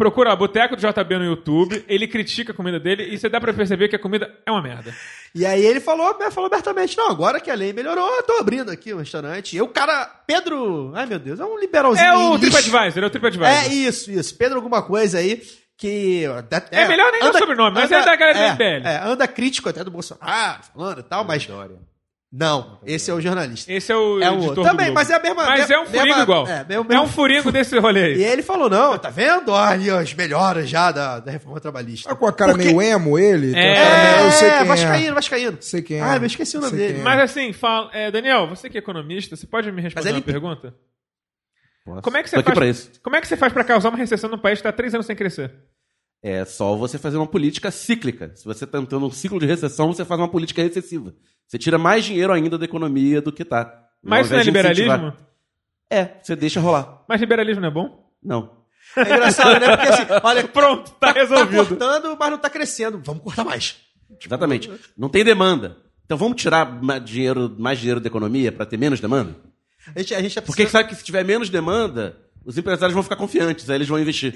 Procura 0.00 0.30
lá, 0.30 0.36
Boteco 0.36 0.76
do 0.76 0.80
JB 0.80 1.18
no 1.18 1.26
YouTube. 1.26 1.84
Ele 1.86 2.08
critica 2.08 2.52
a 2.52 2.54
comida 2.54 2.80
dele 2.80 3.02
e 3.12 3.18
você 3.18 3.28
dá 3.28 3.38
pra 3.38 3.52
perceber 3.52 3.86
que 3.86 3.96
a 3.96 3.98
comida 3.98 4.34
é 4.46 4.50
uma 4.50 4.62
merda. 4.62 4.94
E 5.34 5.44
aí 5.44 5.62
ele 5.62 5.78
falou, 5.78 6.18
falou 6.30 6.46
abertamente, 6.46 6.96
não, 6.96 7.10
agora 7.10 7.38
que 7.38 7.50
a 7.50 7.54
lei 7.54 7.74
melhorou, 7.74 8.16
eu 8.16 8.22
tô 8.22 8.38
abrindo 8.38 8.70
aqui 8.70 8.94
um 8.94 8.96
restaurante. 8.96 9.54
E 9.54 9.60
o 9.60 9.68
cara, 9.68 10.06
Pedro, 10.26 10.90
ai 10.94 11.04
meu 11.04 11.18
Deus, 11.18 11.38
é 11.38 11.44
um 11.44 11.58
liberalzinho. 11.58 12.06
É 12.06 12.16
o. 12.16 12.38
TripAdvisor, 12.38 13.02
é 13.02 13.06
o 13.06 13.10
TripAdvisor. 13.10 13.46
É 13.46 13.68
isso, 13.68 14.10
isso. 14.10 14.34
Pedro 14.38 14.56
alguma 14.56 14.80
coisa 14.80 15.18
aí 15.18 15.42
que... 15.76 16.24
É 16.70 16.88
melhor 16.88 17.12
nem 17.12 17.20
dar 17.20 17.34
o 17.34 17.38
sobrenome, 17.38 17.74
mas 17.74 17.92
é 17.92 18.02
da 18.02 18.16
galera 18.16 18.38
do 18.38 18.62
é, 18.62 18.78
MBL. 18.78 18.88
É, 18.88 19.02
anda 19.04 19.28
crítico 19.28 19.68
até 19.68 19.84
do 19.84 19.90
Bolsonaro, 19.90 20.62
falando 20.72 21.00
e 21.00 21.02
tal, 21.02 21.24
mas... 21.24 21.46
Não, 22.32 22.78
esse 22.86 23.10
é 23.10 23.14
o 23.14 23.20
jornalista. 23.20 23.72
Esse 23.72 23.90
é 23.90 23.96
o 23.96 24.22
É 24.22 24.30
o 24.30 24.36
editor 24.36 24.64
Também, 24.64 24.92
mas 24.92 25.10
é 25.10 25.14
a 25.14 25.18
mesma... 25.18 25.44
Mas 25.44 25.60
mesma- 25.60 25.74
é 25.74 25.80
um 25.80 25.86
furingo 25.86 26.04
mesma- 26.06 26.22
igual. 26.22 26.46
É, 26.46 26.60
É, 26.60 26.64
mesmo, 26.64 26.84
mesmo 26.84 27.02
um 27.02 27.08
furingo 27.08 27.50
desse 27.50 27.76
rolê 27.80 28.04
aí. 28.04 28.18
E 28.18 28.22
ele 28.24 28.40
falou, 28.40 28.70
não, 28.70 28.96
tá 28.96 29.10
vendo? 29.10 29.50
Olha 29.50 29.98
as 29.98 30.14
melhoras 30.14 30.68
já 30.70 30.92
da, 30.92 31.18
da 31.18 31.32
reforma 31.32 31.58
trabalhista. 31.58 32.08
Tá 32.08 32.14
com 32.14 32.26
a 32.28 32.32
cara 32.32 32.52
Porque- 32.52 32.66
meio 32.72 32.80
emo, 32.80 33.18
ele? 33.18 33.50
É, 33.58 33.74
cara 33.74 34.14
meio- 34.14 34.26
eu 34.26 34.30
sei 34.32 34.50
quem 34.50 34.64
Vascaíno, 34.64 35.08
é. 35.08 35.12
Vascaíno. 35.14 35.58
Sei 35.60 35.82
quem 35.82 35.96
é. 35.98 36.02
Ah, 36.02 36.16
eu 36.18 36.24
esqueci 36.24 36.56
o 36.56 36.60
nome 36.60 36.76
Sei 36.76 36.86
dele. 36.86 37.00
é. 37.00 37.02
Mas 37.02 37.18
assim, 37.20 37.52
fala, 37.52 37.90
é, 37.92 38.10
Daniel, 38.12 38.46
você 38.46 38.70
que 38.70 38.78
é 38.78 38.80
economista, 38.80 39.34
você 39.34 39.46
pode 39.48 39.72
me 39.72 39.82
responder 39.82 40.04
Mas 40.04 40.06
ele- 40.06 40.18
uma 40.18 40.22
pergunta? 40.22 40.74
Posso? 41.84 42.02
Como 42.02 42.16
é 42.16 42.22
que 42.22 42.30
você 42.30 42.36
Tô 42.36 42.40
aqui 42.42 42.46
faz? 42.50 42.58
pra 42.58 42.66
isso. 42.68 42.90
Como 43.02 43.16
é 43.16 43.20
que 43.20 43.26
você 43.26 43.36
faz 43.36 43.52
para 43.52 43.64
causar 43.64 43.88
uma 43.88 43.98
recessão 43.98 44.30
num 44.30 44.38
país 44.38 44.60
que 44.60 44.68
está 44.68 44.70
três 44.70 44.94
anos 44.94 45.06
sem 45.06 45.16
crescer? 45.16 45.50
É 46.22 46.44
só 46.44 46.76
você 46.76 46.98
fazer 46.98 47.16
uma 47.16 47.26
política 47.26 47.70
cíclica. 47.70 48.32
Se 48.36 48.44
você 48.44 48.64
está 48.64 48.78
entrando 48.78 49.02
num 49.02 49.10
ciclo 49.10 49.40
de 49.40 49.46
recessão, 49.46 49.92
você 49.92 50.04
faz 50.04 50.20
uma 50.20 50.28
política 50.28 50.62
recessiva. 50.62 51.14
Você 51.46 51.58
tira 51.58 51.78
mais 51.78 52.04
dinheiro 52.04 52.32
ainda 52.32 52.58
da 52.58 52.64
economia 52.64 53.22
do 53.22 53.32
que 53.32 53.44
tá. 53.44 53.86
Mas 54.02 54.26
isso 54.26 54.32
não 54.34 54.38
é 54.38 54.42
incentivar. 54.42 54.72
liberalismo? 54.74 55.16
É, 55.90 56.18
você 56.22 56.36
deixa 56.36 56.60
rolar. 56.60 57.04
Mas 57.08 57.20
liberalismo 57.20 57.60
não 57.62 57.68
é 57.68 57.72
bom? 57.72 58.10
Não. 58.22 58.60
É 58.96 59.00
engraçado, 59.02 59.60
né? 59.60 59.76
Porque 59.76 59.88
assim, 59.92 60.02
olha, 60.22 60.48
Pronto, 60.48 60.90
tá 60.92 61.12
tá 61.12 61.20
resolvido. 61.20 61.66
cortando, 61.66 62.16
mas 62.18 62.30
não 62.30 62.38
tá 62.38 62.50
crescendo. 62.50 63.00
Vamos 63.04 63.22
cortar 63.22 63.44
mais. 63.44 63.76
Exatamente. 64.24 64.70
Não 64.96 65.08
tem 65.08 65.24
demanda. 65.24 65.76
Então 66.04 66.18
vamos 66.18 66.40
tirar 66.40 66.82
ma- 66.82 66.98
dinheiro, 66.98 67.54
mais 67.58 67.78
dinheiro 67.78 68.00
da 68.00 68.08
economia 68.08 68.50
para 68.52 68.66
ter 68.66 68.76
menos 68.76 69.00
demanda? 69.00 69.34
A 69.94 69.98
gente, 70.00 70.14
a 70.14 70.20
gente 70.20 70.34
tá 70.34 70.42
Porque 70.42 70.62
precisando- 70.64 70.82
sabe 70.82 70.88
que 70.90 70.96
se 70.96 71.04
tiver 71.04 71.24
menos 71.24 71.48
demanda, 71.48 72.16
os 72.44 72.58
empresários 72.58 72.92
vão 72.94 73.02
ficar 73.02 73.16
confiantes, 73.16 73.68
aí 73.70 73.76
eles 73.76 73.88
vão 73.88 73.98
investir. 73.98 74.34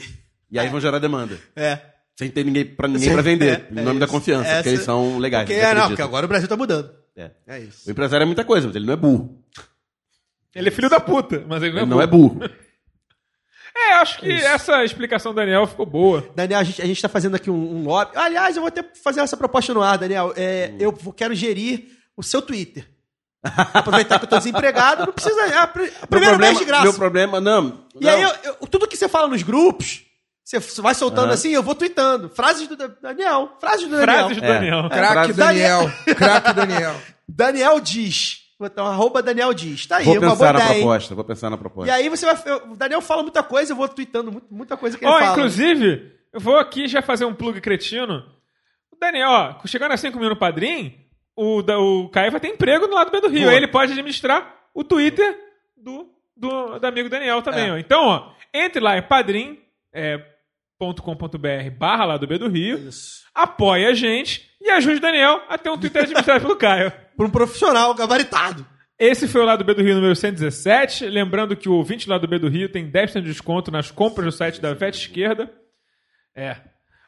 E 0.54 0.58
aí 0.58 0.68
vão 0.68 0.80
gerar 0.80 0.98
demanda. 0.98 1.38
É. 1.56 1.78
Sem 2.16 2.30
ter 2.30 2.44
ninguém 2.44 2.64
para 2.64 2.86
ninguém 2.86 3.12
para 3.12 3.22
vender, 3.22 3.66
é, 3.68 3.72
em 3.72 3.82
nome 3.84 3.96
é 3.96 4.00
da 4.00 4.06
isso. 4.06 4.14
confiança, 4.14 4.46
Essa- 4.48 4.56
porque 4.56 4.68
eles 4.68 4.82
são 4.84 5.18
legais. 5.18 5.46
Porque, 5.48 5.60
é, 5.60 5.74
não, 5.74 5.88
porque 5.88 6.02
agora 6.02 6.24
o 6.26 6.28
Brasil 6.28 6.48
tá 6.48 6.56
mudando. 6.56 6.94
É. 7.16 7.30
É 7.46 7.58
isso. 7.58 7.88
O 7.88 7.90
empresário 7.90 8.22
é 8.22 8.26
muita 8.26 8.44
coisa, 8.44 8.66
mas 8.68 8.76
ele 8.76 8.86
não 8.86 8.92
é 8.94 8.96
burro. 8.96 9.42
Ele 10.54 10.68
é 10.68 10.70
filho 10.70 10.88
da 10.88 11.00
puta, 11.00 11.44
mas 11.48 11.60
ele 11.62 11.72
não 11.72 11.78
é 11.80 11.82
Ele 11.82 11.90
não 11.90 12.00
é 12.00 12.06
burro. 12.06 12.34
burro. 12.36 12.50
É, 13.76 13.94
acho 13.94 14.20
que 14.20 14.30
essa 14.30 14.84
explicação 14.84 15.32
do 15.32 15.36
Daniel 15.36 15.66
ficou 15.66 15.84
boa. 15.84 16.24
Daniel, 16.36 16.60
a 16.60 16.62
gente, 16.62 16.80
a 16.80 16.86
gente 16.86 17.02
tá 17.02 17.08
fazendo 17.08 17.34
aqui 17.34 17.50
um, 17.50 17.78
um 17.78 17.82
lobby. 17.84 18.12
Aliás, 18.14 18.54
eu 18.54 18.62
vou 18.62 18.68
até 18.68 18.84
fazer 19.02 19.18
essa 19.20 19.36
proposta 19.36 19.74
no 19.74 19.82
ar, 19.82 19.98
Daniel. 19.98 20.32
É, 20.36 20.72
Eu 20.78 20.92
vou- 20.92 21.12
quero 21.12 21.34
gerir 21.34 21.88
o 22.16 22.22
seu 22.22 22.40
Twitter. 22.40 22.88
Aproveitar 23.42 24.20
que 24.20 24.26
eu 24.26 24.28
tô 24.30 24.38
desempregado, 24.38 25.04
não 25.06 25.12
precisa. 25.12 25.40
É, 25.46 25.56
a, 25.58 25.66
pri- 25.66 25.86
a 25.86 25.86
Meu 25.86 26.06
primeira 26.08 26.32
problema, 26.34 26.52
mês 26.52 26.58
de 26.58 26.64
graça. 26.64 26.84
meu 26.84 26.94
problema, 26.94 27.40
não. 27.40 27.84
E 28.00 28.04
não. 28.04 28.10
aí, 28.12 28.22
eu- 28.22 28.34
eu- 28.44 28.66
tudo 28.68 28.86
que 28.86 28.96
você 28.96 29.08
fala 29.08 29.26
nos 29.26 29.42
grupos, 29.42 30.04
você 30.44 30.82
vai 30.82 30.94
soltando 30.94 31.32
assim, 31.32 31.50
eu 31.52 31.62
vou 31.62 31.74
tweetando. 31.74 32.28
Frases 32.28 32.68
do 32.68 32.76
Da- 32.76 32.86
Daniel. 32.86 33.56
Frases 33.58 33.88
do 33.88 33.96
Daniel. 33.96 34.04
Frases 34.16 34.36
do 34.36 34.44
É. 34.44 34.48
Daniel. 34.54 34.88
Craque 34.90 35.12
Frase- 35.14 35.32
Daniel. 35.34 35.90
Craque 36.16 36.52
Daniel. 36.52 36.94
Daniel 37.28 37.80
diz. 37.80 38.40
Então, 38.60 38.86
arroba 38.86 39.22
Daniel 39.22 39.52
diz. 39.52 39.86
Tá 39.86 39.96
aí, 39.96 40.04
Vou 40.04 40.14
uma 40.14 40.20
boa 40.20 40.36
pensar 40.36 40.52
na 40.52 40.58
ideia. 40.60 40.74
hein? 40.74 40.80
proposta, 40.82 41.14
vou 41.14 41.24
pensar 41.24 41.50
na 41.50 41.56
E 41.56 41.58
proposta. 41.58 41.92
aí 41.94 42.08
você 42.08 42.24
vai. 42.26 42.36
eu- 42.46 42.72
O 42.72 42.76
Daniel 42.76 43.00
fala 43.00 43.22
muita 43.22 43.42
coisa, 43.42 43.72
eu 43.72 43.76
vou 43.76 43.88
tweetando 43.88 44.42
muita 44.50 44.76
coisa 44.76 44.96
que 44.98 45.04
ele 45.04 45.12
Ó, 45.12 45.18
fala. 45.18 45.32
inclusive, 45.32 46.12
eu 46.32 46.40
vou 46.40 46.56
aqui 46.58 46.86
já 46.86 47.02
fazer 47.02 47.24
um 47.24 47.34
plug 47.34 47.60
cretino. 47.60 48.22
O 48.92 48.96
Daniel, 48.98 49.28
ó, 49.30 49.54
chegando 49.66 49.92
a 49.92 49.96
5 49.96 50.18
mil 50.18 50.28
no 50.28 50.36
padrinho, 50.36 50.92
o, 51.36 51.62
da- 51.62 51.78
o 51.78 52.08
Caio 52.10 52.30
vai 52.30 52.40
ter 52.40 52.48
emprego 52.48 52.86
no 52.86 52.94
lado 52.94 53.10
B 53.10 53.20
do 53.20 53.28
Rio. 53.28 53.40
Boa. 53.42 53.50
Aí 53.50 53.56
ele 53.56 53.68
pode 53.68 53.92
administrar 53.92 54.54
o 54.72 54.84
Twitter 54.84 55.36
do, 55.76 56.08
do, 56.36 56.78
do 56.78 56.86
amigo 56.86 57.08
Daniel 57.08 57.42
também. 57.42 57.68
É. 57.68 57.72
Ó. 57.72 57.76
Então, 57.78 58.04
ó, 58.06 58.30
entre 58.52 58.80
lá 58.80 58.96
em 58.96 59.02
padrim, 59.02 59.58
é, 59.92 60.20
.com.br 60.78 61.70
barra 61.78 62.04
lá 62.04 62.16
do 62.16 62.26
B 62.26 62.38
do 62.38 62.48
Rio, 62.48 62.88
Isso. 62.88 63.24
apoie 63.34 63.86
a 63.86 63.94
gente 63.94 64.48
e 64.60 64.70
ajude 64.70 64.96
o 64.96 65.00
Daniel 65.00 65.42
a 65.48 65.56
ter 65.58 65.70
um 65.70 65.78
Twitter 65.78 66.02
administrado 66.02 66.40
pelo 66.40 66.56
Caio. 66.56 66.92
Para 67.16 67.26
um 67.26 67.30
profissional 67.30 67.94
gabaritado. 67.94 68.66
Esse 68.98 69.26
foi 69.28 69.40
o 69.40 69.44
Lado 69.44 69.64
B 69.64 69.74
do 69.74 69.82
Rio 69.82 69.94
número 69.96 70.14
117. 70.16 71.06
Lembrando 71.06 71.56
que 71.56 71.68
o 71.68 71.74
ouvinte 71.74 72.06
do 72.06 72.10
Lado 72.10 72.26
B 72.26 72.38
do 72.38 72.48
Rio 72.48 72.68
tem 72.68 72.90
10% 72.90 73.14
de 73.20 73.28
desconto 73.28 73.70
nas 73.70 73.90
compras 73.90 74.24
do 74.26 74.32
site 74.32 74.60
da 74.60 74.72
VET 74.72 74.96
Esquerda. 74.96 75.50
É. 76.34 76.56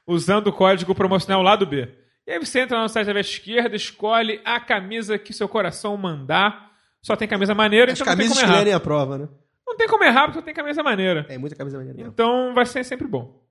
Usando 0.06 0.48
o 0.48 0.52
código 0.52 0.94
promocional 0.94 1.42
Lado 1.42 1.66
B. 1.66 1.88
E 2.26 2.32
aí 2.32 2.38
você 2.38 2.60
entra 2.60 2.76
lá 2.76 2.82
no 2.84 2.88
site 2.88 3.06
da 3.06 3.12
VET 3.12 3.28
Esquerda, 3.28 3.74
escolhe 3.76 4.40
a 4.44 4.58
camisa 4.60 5.16
que 5.18 5.32
seu 5.32 5.48
coração 5.48 5.96
mandar. 5.96 6.70
Só 7.02 7.14
tem 7.14 7.28
camisa 7.28 7.54
maneira, 7.54 7.92
As 7.92 8.00
então 8.00 8.12
não 8.12 8.18
tem 8.18 8.28
como 8.28 8.40
errar. 8.40 8.56
lerem 8.58 8.74
a 8.74 8.80
prova, 8.80 9.18
né? 9.18 9.28
Não 9.66 9.76
tem 9.76 9.86
como 9.88 10.02
errar, 10.04 10.22
porque 10.24 10.38
só 10.40 10.44
tem 10.44 10.54
camisa 10.54 10.82
maneira. 10.82 11.24
É 11.28 11.38
muita 11.38 11.54
camisa 11.54 11.76
maneira. 11.76 11.96
mesmo. 11.96 12.12
Então 12.12 12.52
vai 12.52 12.66
ser 12.66 12.84
sempre 12.84 13.06
bom. 13.06 13.45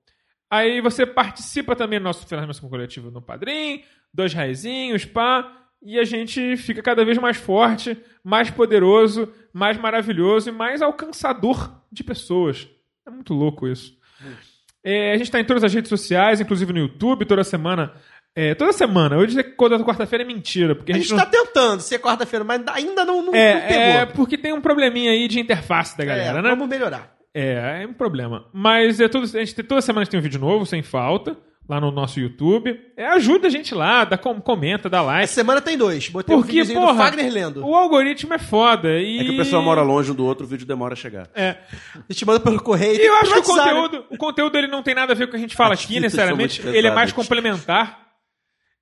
Aí 0.56 0.82
você 0.82 1.06
participa 1.06 1.76
também 1.76 2.00
do 2.00 2.04
nosso 2.04 2.26
financiamento 2.26 2.70
coletivo 2.70 3.12
no 3.12 3.22
Padrim, 3.22 3.84
dois 4.14 4.34
raizinhos, 4.34 5.04
pá, 5.06 5.52
e 5.82 6.00
a 6.00 6.04
gente 6.04 6.56
fica 6.58 6.82
cada 6.82 7.04
vez 7.04 7.18
mais 7.18 7.38
forte, 7.38 7.98
mais 8.24 8.50
poderoso, 8.50 9.32
mais 9.54 9.78
maravilhoso 9.78 10.50
e 10.50 10.52
mais 10.52 10.82
alcançador 10.82 11.82
de 11.92 12.04
pessoas. 12.04 12.68
É 13.06 13.10
muito 13.10 13.34
louco 13.34 13.68
isso. 13.68 13.98
É, 14.84 15.12
a 15.12 15.18
gente 15.18 15.28
está 15.28 15.40
em 15.40 15.46
todas 15.46 15.64
as 15.64 15.74
redes 15.74 15.90
sociais, 15.90 16.40
inclusive 16.40 16.72
no 16.72 16.80
YouTube, 16.80 17.26
toda 17.26 17.44
semana. 17.44 17.94
É, 18.36 18.54
toda 18.54 18.74
semana. 18.74 19.16
Eu 19.16 19.22
ia 19.22 19.28
dizer 19.28 19.44
que 19.44 19.52
quarta-feira 19.56 20.24
é 20.24 20.28
mentira, 20.28 20.76
porque 20.76 20.92
A 20.92 20.96
a 20.96 20.98
gente 20.98 21.08
gente, 21.10 21.18
tá 21.18 21.26
não... 21.26 21.32
tentando 21.32 21.82
ser 21.82 22.00
quarta-feira, 22.00 22.44
mas 22.44 22.62
ainda 22.68 23.06
não, 23.06 23.18
não, 23.24 23.32
não 23.32 23.36
É, 23.36 23.62
pegou. 23.62 23.84
é, 23.84 24.06
porque 24.08 24.38
tem 24.38 24.52
um 24.54 24.62
probleminha 24.62 25.12
aí 25.12 25.28
de 25.28 25.40
interface 25.40 25.98
da 25.98 26.04
galera, 26.04 26.40
É, 26.40 26.42
né? 26.42 26.50
Vamos 26.50 26.68
melhorar. 26.68 27.15
É, 27.38 27.84
é 27.84 27.88
um 27.88 27.92
problema. 27.92 28.46
Mas 28.54 29.02
é 29.02 29.10
tudo, 29.10 29.26
a 29.26 29.44
gente 29.44 29.62
toda 29.64 29.82
semana 29.82 30.02
a 30.02 30.04
gente 30.06 30.12
tem 30.12 30.20
um 30.22 30.24
vídeo 30.24 30.40
novo, 30.40 30.66
sem 30.66 30.82
falta, 30.82 31.36
lá 31.68 31.82
no 31.82 31.92
nosso 31.92 32.18
YouTube. 32.18 32.80
É, 32.96 33.08
ajuda 33.08 33.48
a 33.48 33.50
gente 33.50 33.76
lá, 33.76 34.06
dá, 34.06 34.18
com- 34.18 34.40
comenta, 34.40 34.90
dá 34.90 35.00
Essa 35.00 35.06
like. 35.06 35.28
semana 35.28 35.60
tem 35.62 35.78
dois. 35.78 36.08
Botei 36.08 36.34
um 36.34 36.42
Porque, 36.42 36.64
do 36.64 36.74
porra, 36.74 36.96
Fagner 36.96 37.30
lendo. 37.30 37.66
o 37.68 37.76
algoritmo 37.76 38.34
é 38.34 38.40
foda. 38.40 38.98
E... 39.00 39.20
É 39.20 39.24
que 39.26 39.32
o 39.32 39.38
pessoal 39.38 39.62
mora 39.62 39.82
longe 39.82 40.10
um 40.12 40.16
do 40.16 40.26
outro, 40.26 40.46
o 40.46 40.48
vídeo 40.48 40.66
demora 40.66 40.94
a 40.94 40.96
chegar. 40.96 41.28
É. 41.36 41.58
A 41.94 42.00
gente 42.10 42.26
manda 42.26 42.40
pelo 42.40 42.62
correio. 42.62 43.02
E 43.02 43.06
eu 43.06 43.16
acho 43.16 43.34
que 43.34 43.52
o 43.52 43.56
né? 43.56 43.64
conteúdo, 43.64 44.06
o 44.10 44.18
conteúdo 44.18 44.58
ele 44.58 44.68
não 44.68 44.82
tem 44.82 44.96
nada 44.96 45.12
a 45.12 45.16
ver 45.16 45.26
com 45.26 45.32
o 45.32 45.32
que 45.32 45.38
a 45.38 45.42
gente 45.42 45.58
fala 45.58 45.74
As 45.74 45.84
aqui, 45.84 46.00
necessariamente. 46.00 46.66
Ele 46.66 46.88
é 46.88 46.96
mais 46.96 47.12
complementar. 47.12 48.05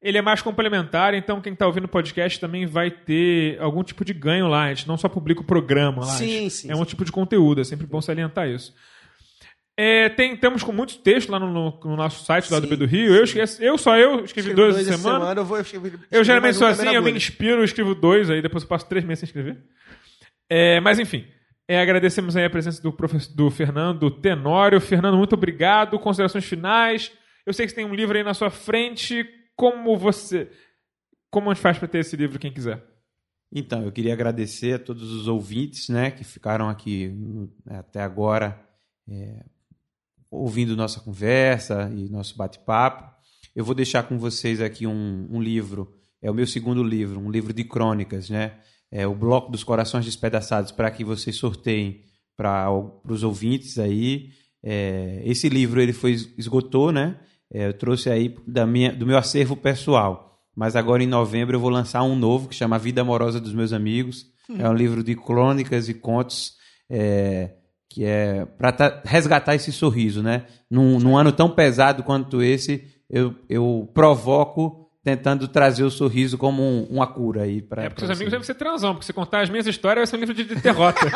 Ele 0.03 0.17
é 0.17 0.21
mais 0.21 0.41
complementar, 0.41 1.13
então 1.13 1.39
quem 1.39 1.55
tá 1.55 1.65
ouvindo 1.65 1.85
o 1.85 1.87
podcast 1.87 2.37
também 2.39 2.65
vai 2.65 2.91
ter 2.91 3.57
algum 3.61 3.81
tipo 3.83 4.03
de 4.03 4.13
ganho 4.13 4.47
lá. 4.49 4.65
A 4.65 4.73
gente 4.73 4.85
não 4.87 4.97
só 4.97 5.07
publica 5.07 5.39
o 5.39 5.45
programa 5.45 6.01
lá. 6.05 6.11
Sim, 6.11 6.49
sim, 6.49 6.69
É 6.69 6.75
um 6.75 6.79
sim. 6.79 6.85
tipo 6.85 7.05
de 7.05 7.11
conteúdo, 7.11 7.61
é 7.61 7.63
sempre 7.63 7.87
bom 7.87 8.01
salientar 8.01 8.49
isso. 8.49 8.75
É, 9.79 10.09
tem, 10.09 10.35
temos 10.37 10.61
com 10.61 10.71
muitos 10.71 10.97
textos 10.97 11.31
lá 11.31 11.39
no, 11.39 11.51
no- 11.51 11.79
no 11.83 11.95
nosso 11.95 12.23
site 12.25 12.51
lá 12.51 12.59
do 12.59 12.65
Sim. 12.65 12.69
B 12.69 12.75
do 12.75 12.85
Rio. 12.85 13.15
Eu, 13.15 13.23
esqueci, 13.23 13.63
eu 13.63 13.75
só 13.77 13.97
eu 13.97 14.23
escrevi 14.23 14.49
Escrevi 14.49 14.53
dois 14.53 14.75
dois 14.75 14.87
essa 14.87 14.93
essa 14.95 15.01
semana. 15.03 15.33
Eu, 15.39 15.45
vou, 15.45 15.57
Eu 15.57 15.61
escrever 15.63 15.95
geralmente 16.11 16.43
mais 16.43 16.55
um 16.57 16.59
sou 16.59 16.67
assim, 16.67 16.93
eu 16.95 17.01
me 17.01 17.11
inspiro, 17.11 17.61
eu 17.61 17.63
escrevo 17.63 17.95
dois, 17.95 18.29
aí 18.29 18.39
depois 18.41 18.61
eu 18.63 18.69
passo 18.69 18.85
três 18.87 19.03
meses 19.03 19.21
sem 19.21 19.27
escrever. 19.27 19.57
É, 20.47 20.79
mas 20.79 20.99
enfim, 20.99 21.25
é, 21.67 21.79
agradecemos 21.81 22.35
aí 22.35 22.45
a 22.45 22.49
presença 22.51 22.83
do, 22.83 22.91
professor, 22.93 23.33
do 23.33 23.49
Fernando 23.49 24.11
Tenório. 24.11 24.79
Fernando, 24.79 25.17
muito 25.17 25.33
obrigado. 25.33 25.97
Considerações 25.97 26.45
finais. 26.45 27.11
Eu 27.45 27.53
sei 27.53 27.65
que 27.65 27.71
você 27.71 27.77
tem 27.77 27.85
um 27.85 27.95
livro 27.95 28.15
aí 28.15 28.23
na 28.23 28.33
sua 28.35 28.51
frente. 28.51 29.25
Como 29.55 29.97
você. 29.97 30.49
Como 31.29 31.49
a 31.49 31.53
gente 31.53 31.61
faz 31.63 31.77
para 31.77 31.87
ter 31.87 31.99
esse 31.99 32.15
livro, 32.15 32.39
quem 32.39 32.51
quiser? 32.53 32.83
Então, 33.51 33.83
eu 33.83 33.91
queria 33.91 34.13
agradecer 34.13 34.73
a 34.73 34.79
todos 34.79 35.11
os 35.11 35.27
ouvintes 35.27 35.89
né, 35.89 36.09
que 36.11 36.23
ficaram 36.23 36.69
aqui 36.69 37.07
no- 37.09 37.51
até 37.67 38.01
agora 38.01 38.59
é, 39.07 39.45
ouvindo 40.31 40.75
nossa 40.75 40.99
conversa 40.99 41.91
e 41.95 42.09
nosso 42.09 42.35
bate-papo. 42.35 43.13
Eu 43.55 43.63
vou 43.63 43.75
deixar 43.75 44.03
com 44.03 44.17
vocês 44.17 44.59
aqui 44.59 44.87
um, 44.87 45.27
um 45.29 45.41
livro, 45.41 45.93
é 46.21 46.31
o 46.31 46.33
meu 46.33 46.47
segundo 46.47 46.81
livro, 46.83 47.19
um 47.19 47.29
livro 47.29 47.53
de 47.53 47.63
crônicas, 47.63 48.29
né? 48.29 48.59
É 48.91 49.05
o 49.07 49.13
Bloco 49.15 49.51
dos 49.51 49.63
Corações 49.63 50.05
Despedaçados, 50.05 50.71
para 50.71 50.89
que 50.89 51.03
vocês 51.03 51.35
sorteiem 51.35 52.01
para 52.35 52.71
os 53.07 53.23
ouvintes 53.23 53.77
aí. 53.77 54.31
É, 54.63 55.21
esse 55.25 55.49
livro 55.49 55.81
ele 55.81 55.93
foi 55.93 56.13
esgotou, 56.37 56.91
né? 56.91 57.19
É, 57.53 57.67
eu 57.67 57.73
trouxe 57.73 58.09
aí 58.09 58.35
da 58.47 58.65
minha, 58.65 58.91
do 58.91 59.05
meu 59.05 59.17
acervo 59.17 59.55
pessoal. 59.55 60.39
Mas 60.55 60.75
agora 60.75 61.03
em 61.03 61.07
novembro 61.07 61.55
eu 61.55 61.59
vou 61.59 61.69
lançar 61.69 62.03
um 62.03 62.15
novo 62.15 62.47
que 62.47 62.55
chama 62.55 62.77
Vida 62.79 63.01
Amorosa 63.01 63.39
dos 63.39 63.53
Meus 63.53 63.71
Amigos. 63.73 64.25
É 64.59 64.67
um 64.69 64.73
livro 64.73 65.03
de 65.03 65.15
crônicas 65.15 65.87
e 65.89 65.93
contos 65.93 66.53
é, 66.89 67.51
que 67.89 68.03
é 68.05 68.45
para 68.45 69.01
resgatar 69.05 69.55
esse 69.55 69.71
sorriso, 69.71 70.21
né? 70.21 70.43
Num, 70.69 70.99
num 70.99 71.17
ano 71.17 71.31
tão 71.31 71.49
pesado 71.49 72.03
quanto 72.03 72.41
esse, 72.43 72.83
eu, 73.09 73.33
eu 73.49 73.89
provoco 73.93 74.89
tentando 75.03 75.47
trazer 75.47 75.83
o 75.83 75.91
sorriso 75.91 76.37
como 76.37 76.61
um- 76.63 76.83
uma 76.89 77.05
cura 77.07 77.43
aí 77.43 77.61
para 77.61 77.83
É 77.83 77.89
porque 77.89 78.03
os 78.05 78.09
amigos 78.11 78.31
devem 78.31 78.45
ser 78.45 78.53
transão, 78.55 78.93
porque 78.93 79.05
se 79.05 79.13
contar 79.13 79.41
as 79.41 79.49
minhas 79.49 79.67
histórias 79.67 80.01
vai 80.01 80.07
ser 80.07 80.15
um 80.15 80.19
livro 80.19 80.33
de, 80.35 80.43
de 80.55 80.61
derrota. 80.61 80.99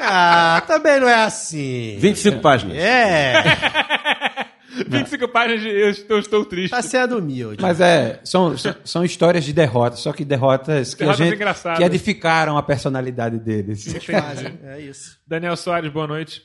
Ah, 0.00 0.62
também 0.66 1.00
não 1.00 1.08
é 1.08 1.24
assim. 1.24 1.96
25 1.98 2.40
páginas. 2.40 2.76
É, 2.78 3.34
25 4.88 5.28
páginas 5.28 5.60
de 5.62 5.68
eu 5.68 5.90
estou, 5.90 6.18
estou 6.18 6.44
triste. 6.44 6.70
tá 6.70 6.82
sendo 6.82 7.18
humilde. 7.18 7.62
Mas 7.62 7.80
é, 7.80 8.20
são, 8.24 8.56
são, 8.56 8.74
são 8.84 9.04
histórias 9.04 9.44
de 9.44 9.52
derrotas, 9.52 10.00
só 10.00 10.12
que 10.12 10.24
derrotas 10.24 10.94
que 10.94 11.00
Derrotas 11.00 11.20
a 11.20 11.24
gente 11.24 11.34
engraçadas. 11.36 11.78
que 11.78 11.84
edificaram 11.84 12.56
a 12.56 12.62
personalidade 12.62 13.38
deles. 13.38 13.84
fazem, 14.04 14.58
é 14.64 14.80
isso. 14.80 15.18
Daniel 15.26 15.56
Soares, 15.56 15.92
boa 15.92 16.06
noite. 16.06 16.42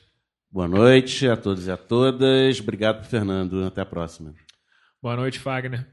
Boa 0.50 0.68
noite 0.68 1.26
a 1.28 1.36
todos 1.36 1.66
e 1.66 1.70
a 1.70 1.76
todas. 1.76 2.60
Obrigado, 2.60 3.04
Fernando. 3.06 3.64
Até 3.64 3.80
a 3.80 3.86
próxima. 3.86 4.32
Boa 5.02 5.16
noite, 5.16 5.38
Fagner. 5.40 5.86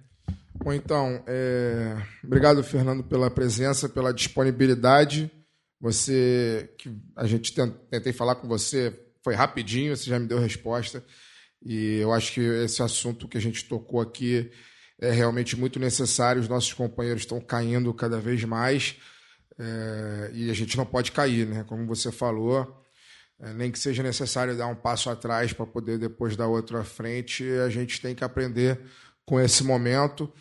Bom, 0.63 0.71
então, 0.71 1.23
é, 1.25 1.97
obrigado, 2.23 2.63
Fernando, 2.63 3.03
pela 3.03 3.31
presença, 3.31 3.89
pela 3.89 4.13
disponibilidade. 4.13 5.31
Você, 5.79 6.69
que 6.77 6.95
a 7.15 7.25
gente 7.25 7.51
ten- 7.53 7.73
tentei 7.89 8.13
falar 8.13 8.35
com 8.35 8.47
você, 8.47 8.93
foi 9.23 9.33
rapidinho, 9.33 9.95
você 9.97 10.07
já 10.09 10.19
me 10.19 10.27
deu 10.27 10.37
resposta. 10.39 11.03
E 11.63 11.97
eu 11.97 12.11
acho 12.11 12.33
que 12.33 12.41
esse 12.41 12.81
assunto 12.81 13.27
que 13.27 13.37
a 13.37 13.41
gente 13.41 13.65
tocou 13.65 14.01
aqui 14.01 14.51
é 14.99 15.11
realmente 15.11 15.55
muito 15.55 15.79
necessário. 15.79 16.41
Os 16.41 16.47
nossos 16.47 16.73
companheiros 16.73 17.23
estão 17.23 17.39
caindo 17.39 17.93
cada 17.93 18.19
vez 18.19 18.43
mais 18.43 18.95
é, 19.59 20.31
e 20.33 20.49
a 20.49 20.53
gente 20.53 20.75
não 20.75 20.85
pode 20.85 21.11
cair, 21.11 21.47
né? 21.47 21.63
Como 21.67 21.85
você 21.85 22.11
falou, 22.11 22.83
é, 23.39 23.53
nem 23.53 23.71
que 23.71 23.77
seja 23.79 24.01
necessário 24.01 24.57
dar 24.57 24.67
um 24.67 24.75
passo 24.75 25.09
atrás 25.09 25.53
para 25.53 25.65
poder 25.65 25.97
depois 25.97 26.35
dar 26.35 26.47
outro 26.47 26.77
à 26.77 26.83
frente, 26.83 27.43
a 27.65 27.69
gente 27.69 28.01
tem 28.01 28.15
que 28.15 28.23
aprender 28.23 28.79
com 29.25 29.39
esse 29.39 29.63
momento 29.63 30.31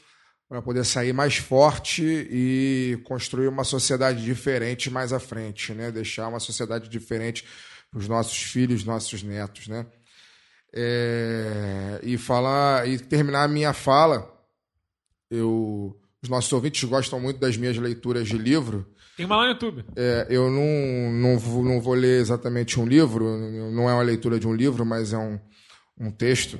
para 0.48 0.60
poder 0.60 0.84
sair 0.84 1.12
mais 1.12 1.36
forte 1.36 2.02
e 2.02 3.00
construir 3.04 3.46
uma 3.46 3.62
sociedade 3.62 4.24
diferente 4.24 4.90
mais 4.90 5.12
à 5.12 5.20
frente, 5.20 5.72
né? 5.72 5.92
Deixar 5.92 6.28
uma 6.28 6.40
sociedade 6.40 6.88
diferente 6.88 7.44
para 7.90 8.00
os 8.00 8.08
nossos 8.08 8.42
filhos, 8.42 8.84
nossos 8.84 9.22
netos, 9.22 9.68
né? 9.68 9.86
É, 10.72 12.00
e 12.02 12.16
falar 12.16 12.88
e 12.88 12.98
terminar 12.98 13.44
a 13.44 13.48
minha 13.48 13.72
fala, 13.72 14.30
eu 15.30 15.96
os 16.22 16.28
nossos 16.28 16.52
ouvintes 16.52 16.84
gostam 16.84 17.18
muito 17.18 17.40
das 17.40 17.56
minhas 17.56 17.76
leituras 17.78 18.28
de 18.28 18.36
livro. 18.36 18.86
Tem 19.16 19.24
uma 19.24 19.36
lá 19.36 19.44
no 19.44 19.48
YouTube. 19.50 19.84
É, 19.96 20.26
eu 20.28 20.50
não, 20.50 21.12
não, 21.12 21.38
vou, 21.38 21.64
não 21.64 21.80
vou 21.80 21.94
ler 21.94 22.20
exatamente 22.20 22.78
um 22.78 22.86
livro, 22.86 23.24
não 23.70 23.88
é 23.88 23.94
uma 23.94 24.02
leitura 24.02 24.38
de 24.38 24.46
um 24.46 24.54
livro, 24.54 24.84
mas 24.84 25.12
é 25.12 25.18
um, 25.18 25.40
um 25.98 26.10
texto 26.10 26.58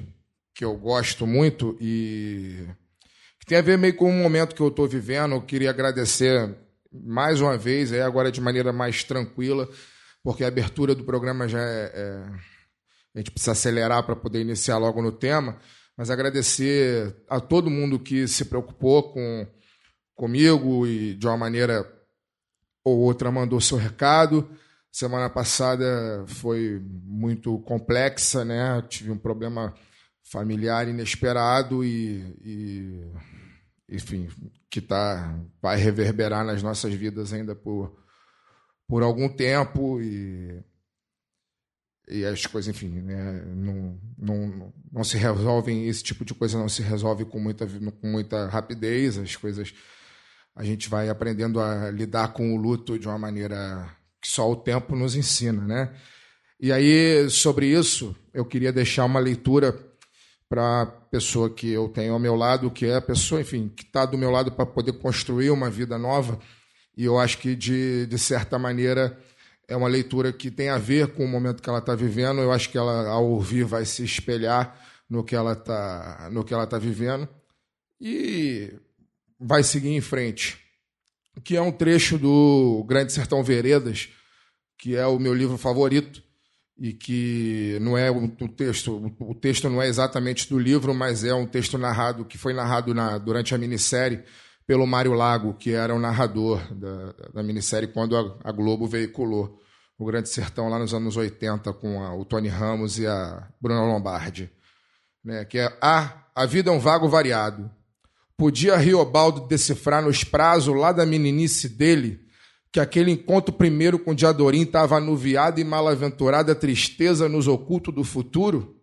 que 0.55 0.65
eu 0.65 0.77
gosto 0.77 1.27
muito 1.27 1.77
e 1.81 2.67
que 3.39 3.47
tem 3.47 3.59
a 3.59 3.63
ver 3.63 3.79
meio 3.79 3.95
com 3.95 4.11
o 4.11 4.13
momento 4.13 4.55
que 4.55 4.61
eu 4.61 4.69
estou 4.69 4.89
vivendo. 4.89 5.35
Eu 5.35 5.43
queria 5.43 5.71
agradecer 5.71 6.55
mais 6.93 7.41
uma 7.41 7.57
vez, 7.57 7.93
aí 7.93 8.01
agora 8.01 8.33
de 8.33 8.41
maneira 8.41 8.73
mais 8.73 9.05
tranquila, 9.05 9.69
porque 10.23 10.45
a 10.45 10.49
abertura 10.49 10.95
do 10.95 11.05
programa 11.05 11.49
já 11.49 11.61
é. 11.61 11.93
é- 11.95 12.60
a 13.15 13.19
gente 13.19 13.31
precisa 13.31 13.53
acelerar 13.53 14.05
para 14.05 14.17
poder 14.17 14.41
iniciar 14.41 14.79
logo 14.79 15.03
no 15.03 15.13
tema, 15.13 15.59
mas 15.97 16.11
agradecer 16.11 17.17
a 17.29 17.41
todo 17.41 17.71
mundo 17.71 17.99
que 17.99 18.29
se 18.29 18.45
preocupou 18.45 19.13
com 19.13 19.47
comigo 20.15 20.87
e 20.87 21.15
de 21.15 21.27
uma 21.27 21.37
maneira 21.37 21.85
ou 22.85 22.99
outra 22.99 23.31
mandou 23.31 23.61
seu 23.61 23.77
recado. 23.77 24.49
Semana 24.93 25.31
passada 25.31 26.25
foi 26.27 26.81
muito 27.05 27.59
complexa, 27.61 28.45
né? 28.45 28.83
Tive 28.89 29.11
um 29.11 29.19
problema 29.19 29.75
familiar 30.25 30.89
inesperado 30.89 31.85
e, 31.85 32.37
e, 32.45 33.11
enfim, 33.89 34.29
que 34.69 34.81
tá 34.81 35.39
vai 35.61 35.77
reverberar 35.77 36.45
nas 36.45 36.63
nossas 36.63 36.95
vidas 36.95 37.33
ainda 37.33 37.55
por 37.55 37.99
por 38.87 39.05
algum 39.05 39.29
tempo 39.29 40.01
e 40.01 40.65
e 42.11 42.25
as 42.25 42.45
coisas, 42.45 42.75
enfim, 42.75 42.89
né, 42.89 43.45
não, 43.55 43.99
não, 44.19 44.73
não 44.93 45.05
se 45.05 45.17
resolvem, 45.17 45.87
esse 45.87 46.03
tipo 46.03 46.25
de 46.25 46.35
coisa 46.35 46.59
não 46.59 46.69
se 46.69 46.83
resolve 46.83 47.25
com 47.25 47.39
muita, 47.39 47.67
com 47.67 48.07
muita 48.07 48.47
rapidez, 48.49 49.17
as 49.17 49.37
coisas 49.37 49.73
a 50.55 50.65
gente 50.65 50.89
vai 50.89 51.09
aprendendo 51.09 51.61
a 51.61 51.91
lidar 51.91 52.33
com 52.33 52.55
o 52.55 52.57
luto 52.57 52.99
de 52.99 53.07
uma 53.07 53.19
maneira 53.19 53.89
que 54.21 54.29
só 54.29 54.51
o 54.51 54.57
tempo 54.57 54.95
nos 54.95 55.15
ensina, 55.15 55.63
né? 55.63 55.95
E 56.61 56.71
aí, 56.71 57.31
sobre 57.31 57.67
isso, 57.67 58.15
eu 58.35 58.45
queria 58.45 58.73
deixar 58.73 59.07
uma 59.07 59.21
leitura 59.21 59.73
para 60.49 60.83
a 60.83 60.87
pessoa 60.87 61.49
que 61.49 61.71
eu 61.71 61.89
tenho 61.89 62.13
ao 62.13 62.19
meu 62.19 62.35
lado, 62.35 62.71
que 62.71 62.85
é 62.85 62.97
a 62.97 63.01
pessoa, 63.01 63.41
enfim, 63.41 63.73
que 63.75 63.85
está 63.85 64.05
do 64.05 64.19
meu 64.19 64.31
lado 64.31 64.53
para 64.53 64.67
poder 64.67 64.93
construir 64.95 65.51
uma 65.51 65.71
vida 65.71 65.97
nova. 65.97 66.39
E 66.95 67.05
eu 67.05 67.19
acho 67.19 67.39
que, 67.39 67.55
de, 67.55 68.05
de 68.07 68.19
certa 68.19 68.59
maneira, 68.59 69.17
é 69.71 69.77
uma 69.77 69.89
leitura 69.89 70.33
que 70.33 70.51
tem 70.51 70.69
a 70.69 70.79
ver 70.79 71.15
com 71.15 71.25
o 71.25 71.29
momento 71.29 71.63
que 71.63 71.69
ela 71.69 71.79
está 71.79 71.95
vivendo. 71.95 72.41
Eu 72.41 72.51
acho 72.51 72.69
que 72.69 72.77
ela, 72.77 73.09
ao 73.09 73.25
ouvir, 73.25 73.65
vai 73.65 73.85
se 73.85 74.03
espelhar 74.05 74.77
no 75.09 75.23
que 75.23 75.37
ela 75.37 75.53
está 75.53 76.29
no 76.33 76.45
que 76.45 76.53
ela 76.53 76.67
tá 76.67 76.77
vivendo 76.77 77.29
e 78.01 78.75
vai 79.39 79.63
seguir 79.63 79.91
em 79.91 80.01
frente. 80.01 80.59
Que 81.45 81.57
é 81.57 81.63
um 81.63 81.71
trecho 81.71 82.19
do 82.19 82.85
Grande 82.89 83.13
Sertão 83.13 83.45
Veredas, 83.45 84.09
que 84.77 84.97
é 84.97 85.07
o 85.07 85.21
meu 85.21 85.33
livro 85.33 85.57
favorito 85.57 86.21
e 86.77 86.93
que 86.93 87.79
não 87.81 87.97
é 87.97 88.11
um 88.11 88.29
texto, 88.29 89.15
o 89.21 89.35
texto 89.35 89.71
não 89.71 89.81
é 89.81 89.87
exatamente 89.87 90.49
do 90.49 90.59
livro, 90.59 90.93
mas 90.93 91.23
é 91.23 91.33
um 91.33 91.47
texto 91.47 91.79
narrado 91.79 92.25
que 92.25 92.37
foi 92.37 92.53
narrado 92.53 92.93
na, 92.93 93.19
durante 93.19 93.55
a 93.55 93.59
minissérie 93.59 94.25
pelo 94.71 94.87
Mário 94.87 95.15
Lago, 95.15 95.55
que 95.55 95.73
era 95.73 95.93
o 95.93 95.99
narrador 95.99 96.61
da, 96.73 97.13
da 97.35 97.43
minissérie 97.43 97.89
quando 97.89 98.17
a, 98.17 98.39
a 98.45 98.53
Globo 98.53 98.87
veiculou 98.87 99.59
o 99.99 100.05
Grande 100.05 100.29
Sertão 100.29 100.69
lá 100.69 100.79
nos 100.79 100.95
anos 100.95 101.17
80 101.17 101.73
com 101.73 102.01
a- 102.01 102.15
o 102.15 102.25
Tony 102.25 102.47
Ramos 102.47 102.97
e 102.97 103.05
a 103.05 103.49
Bruna 103.61 103.83
Lombardi, 103.83 104.49
né? 105.25 105.45
Que 105.45 105.59
é 105.59 105.77
a 105.83 106.23
a 106.37 106.47
vida 106.47 106.71
é 106.71 106.73
um 106.73 106.79
vago 106.79 107.09
variado. 107.09 107.69
Podia 108.37 108.77
Riobaldo 108.77 109.49
decifrar 109.49 110.05
nos 110.05 110.23
prazos 110.23 110.73
lá 110.77 110.93
da 110.93 111.05
meninice 111.05 111.69
dele 111.69 112.21
que 112.73 112.79
aquele 112.79 113.11
encontro 113.11 113.53
primeiro 113.53 113.99
com 113.99 114.15
Diadorim 114.15 114.63
estava 114.63 114.99
anuviado 114.99 115.59
e 115.61 115.65
malaventurada 115.65 116.55
tristeza 116.55 117.29
nos 117.29 117.49
ocultos 117.49 117.93
do 117.93 118.05
futuro? 118.05 118.77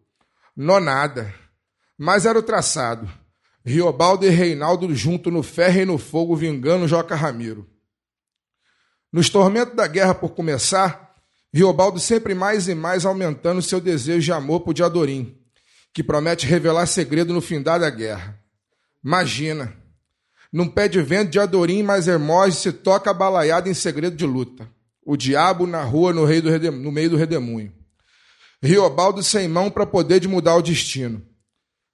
Não 0.54 0.82
nada. 0.82 1.34
Mas 1.98 2.26
era 2.26 2.38
o 2.38 2.44
traçado. 2.44 3.10
Riobaldo 3.68 4.26
e 4.26 4.30
Reinaldo 4.30 4.96
junto 4.96 5.30
no 5.30 5.44
ferro 5.44 5.82
e 5.82 5.86
no 5.86 5.98
fogo 5.98 6.38
vingando 6.38 6.88
Joca 6.88 7.16
Ramiro. 7.16 7.68
Nos 9.12 9.30
tormentos 9.30 9.76
da 9.76 9.86
guerra 9.86 10.16
por 10.16 10.30
começar, 10.30 11.14
Riobaldo 11.54 12.00
sempre 12.00 12.34
mais 12.34 12.70
e 12.70 12.74
mais 12.74 13.06
aumentando 13.06 13.62
seu 13.62 13.82
desejo 13.82 14.24
de 14.24 14.32
amor 14.32 14.62
por 14.62 14.74
Diadorim, 14.74 15.38
que 15.94 16.02
promete 16.02 16.48
revelar 16.48 16.86
segredo 16.86 17.34
no 17.34 17.42
findar 17.42 17.78
da 17.78 17.90
guerra. 17.90 18.40
Imagina, 19.04 19.76
num 20.50 20.70
pé 20.70 20.88
de 20.88 21.02
vento 21.02 21.32
de 21.32 21.40
Adorim 21.40 21.84
mais 21.84 22.08
Hermógenes 22.08 22.60
se 22.60 22.72
toca 22.72 23.14
balaiada 23.14 23.68
em 23.70 23.74
segredo 23.74 24.16
de 24.16 24.26
luta. 24.26 24.66
O 25.06 25.18
diabo 25.18 25.68
na 25.68 25.84
rua 25.84 26.14
no, 26.14 26.24
rei 26.24 26.40
do 26.40 26.50
redem- 26.50 26.72
no 26.72 26.90
meio 26.90 27.10
do 27.10 27.18
redemoinho. 27.18 27.74
Riobaldo 28.64 29.22
sem 29.22 29.46
mão 29.50 29.70
para 29.70 29.86
poder 29.86 30.22
de 30.22 30.28
mudar 30.30 30.56
o 30.56 30.62
destino. 30.62 31.22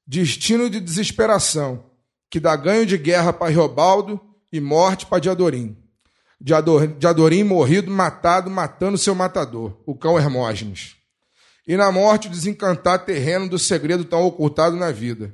Destino 0.05 0.69
de 0.69 0.79
desesperação, 0.79 1.85
que 2.29 2.39
dá 2.39 2.55
ganho 2.55 2.85
de 2.85 2.97
guerra 2.97 3.31
para 3.31 3.49
Riobaldo 3.51 4.19
e 4.51 4.59
morte 4.59 5.05
para 5.05 5.19
Diadorim. 5.19 5.77
Diador- 6.39 6.87
Diadorim 6.87 7.43
morrido, 7.43 7.89
matado, 7.89 8.49
matando 8.49 8.97
seu 8.97 9.15
matador, 9.15 9.81
o 9.85 9.95
cão 9.95 10.17
Hermógenes. 10.19 10.95
E 11.65 11.77
na 11.77 11.89
morte 11.91 12.27
desencantar 12.27 13.05
terreno 13.05 13.47
do 13.47 13.57
segredo 13.57 14.03
tão 14.03 14.23
ocultado 14.23 14.75
na 14.75 14.91
vida. 14.91 15.33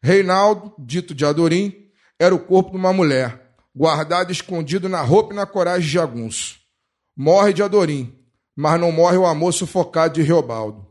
Reinaldo, 0.00 0.72
dito 0.78 1.12
de 1.12 1.24
Adorim, 1.24 1.74
era 2.16 2.32
o 2.32 2.38
corpo 2.38 2.70
de 2.70 2.76
uma 2.76 2.92
mulher, 2.92 3.54
guardado 3.74 4.30
escondido 4.30 4.88
na 4.88 5.02
roupa 5.02 5.32
e 5.32 5.36
na 5.36 5.44
coragem 5.44 5.82
de 5.86 5.92
jagunço. 5.92 6.58
Morre 7.16 7.52
de 7.52 7.62
Adorim, 7.62 8.16
mas 8.54 8.80
não 8.80 8.92
morre 8.92 9.16
o 9.16 9.26
amor 9.26 9.52
sufocado 9.52 10.14
de 10.14 10.22
Riobaldo. 10.22 10.85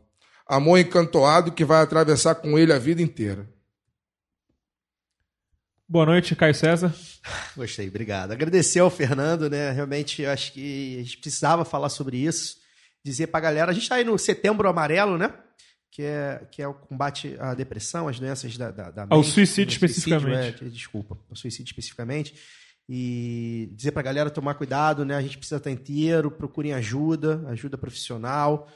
Amor 0.46 0.78
encantoado 0.78 1.50
que 1.52 1.64
vai 1.64 1.82
atravessar 1.82 2.36
com 2.36 2.58
ele 2.58 2.72
a 2.72 2.78
vida 2.78 3.02
inteira. 3.02 3.48
Boa 5.88 6.06
noite, 6.06 6.34
Caio 6.34 6.54
César. 6.54 6.94
Gostei, 7.56 7.88
obrigado. 7.88 8.32
Agradecer 8.32 8.80
ao 8.80 8.90
Fernando, 8.90 9.48
né? 9.48 9.70
Realmente, 9.70 10.22
eu 10.22 10.30
acho 10.30 10.52
que 10.52 10.98
a 10.98 11.02
gente 11.02 11.18
precisava 11.18 11.64
falar 11.64 11.88
sobre 11.88 12.16
isso. 12.18 12.56
dizer 13.04 13.28
pra 13.28 13.40
galera, 13.40 13.70
a 13.70 13.74
gente 13.74 13.88
tá 13.88 13.96
aí 13.96 14.04
no 14.04 14.18
setembro 14.18 14.68
amarelo, 14.68 15.16
né? 15.16 15.32
Que 15.90 16.02
é, 16.02 16.46
que 16.50 16.60
é 16.60 16.68
o 16.68 16.74
combate 16.74 17.36
à 17.38 17.54
depressão, 17.54 18.08
às 18.08 18.18
doenças 18.18 18.56
da, 18.56 18.70
da, 18.70 18.90
da 18.90 19.06
Ao 19.08 19.18
mente, 19.18 19.30
suicídio 19.30 19.80
né? 19.80 19.86
especificamente. 19.86 20.64
é, 20.64 20.68
desculpa, 20.68 21.16
ao 21.30 21.36
suicídio 21.36 21.70
especificamente. 21.70 22.34
E 22.88 23.68
dizer 23.72 23.92
pra 23.92 24.02
galera 24.02 24.28
tomar 24.30 24.54
cuidado, 24.54 25.04
né? 25.04 25.16
A 25.16 25.22
gente 25.22 25.38
precisa 25.38 25.56
estar 25.56 25.70
inteiro, 25.70 26.30
procurem 26.30 26.72
ajuda, 26.72 27.44
ajuda 27.48 27.78
profissional. 27.78 28.68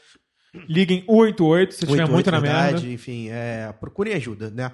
Liguem 0.69 1.05
188 1.07 1.75
se 1.75 1.85
estiver 1.85 2.03
88, 2.03 2.13
muito 2.13 2.31
na 2.31 2.41
verdade, 2.41 2.73
merda. 2.75 2.89
Enfim, 2.89 3.29
é, 3.29 3.73
procurem 3.79 4.15
ajuda, 4.15 4.51
né? 4.51 4.73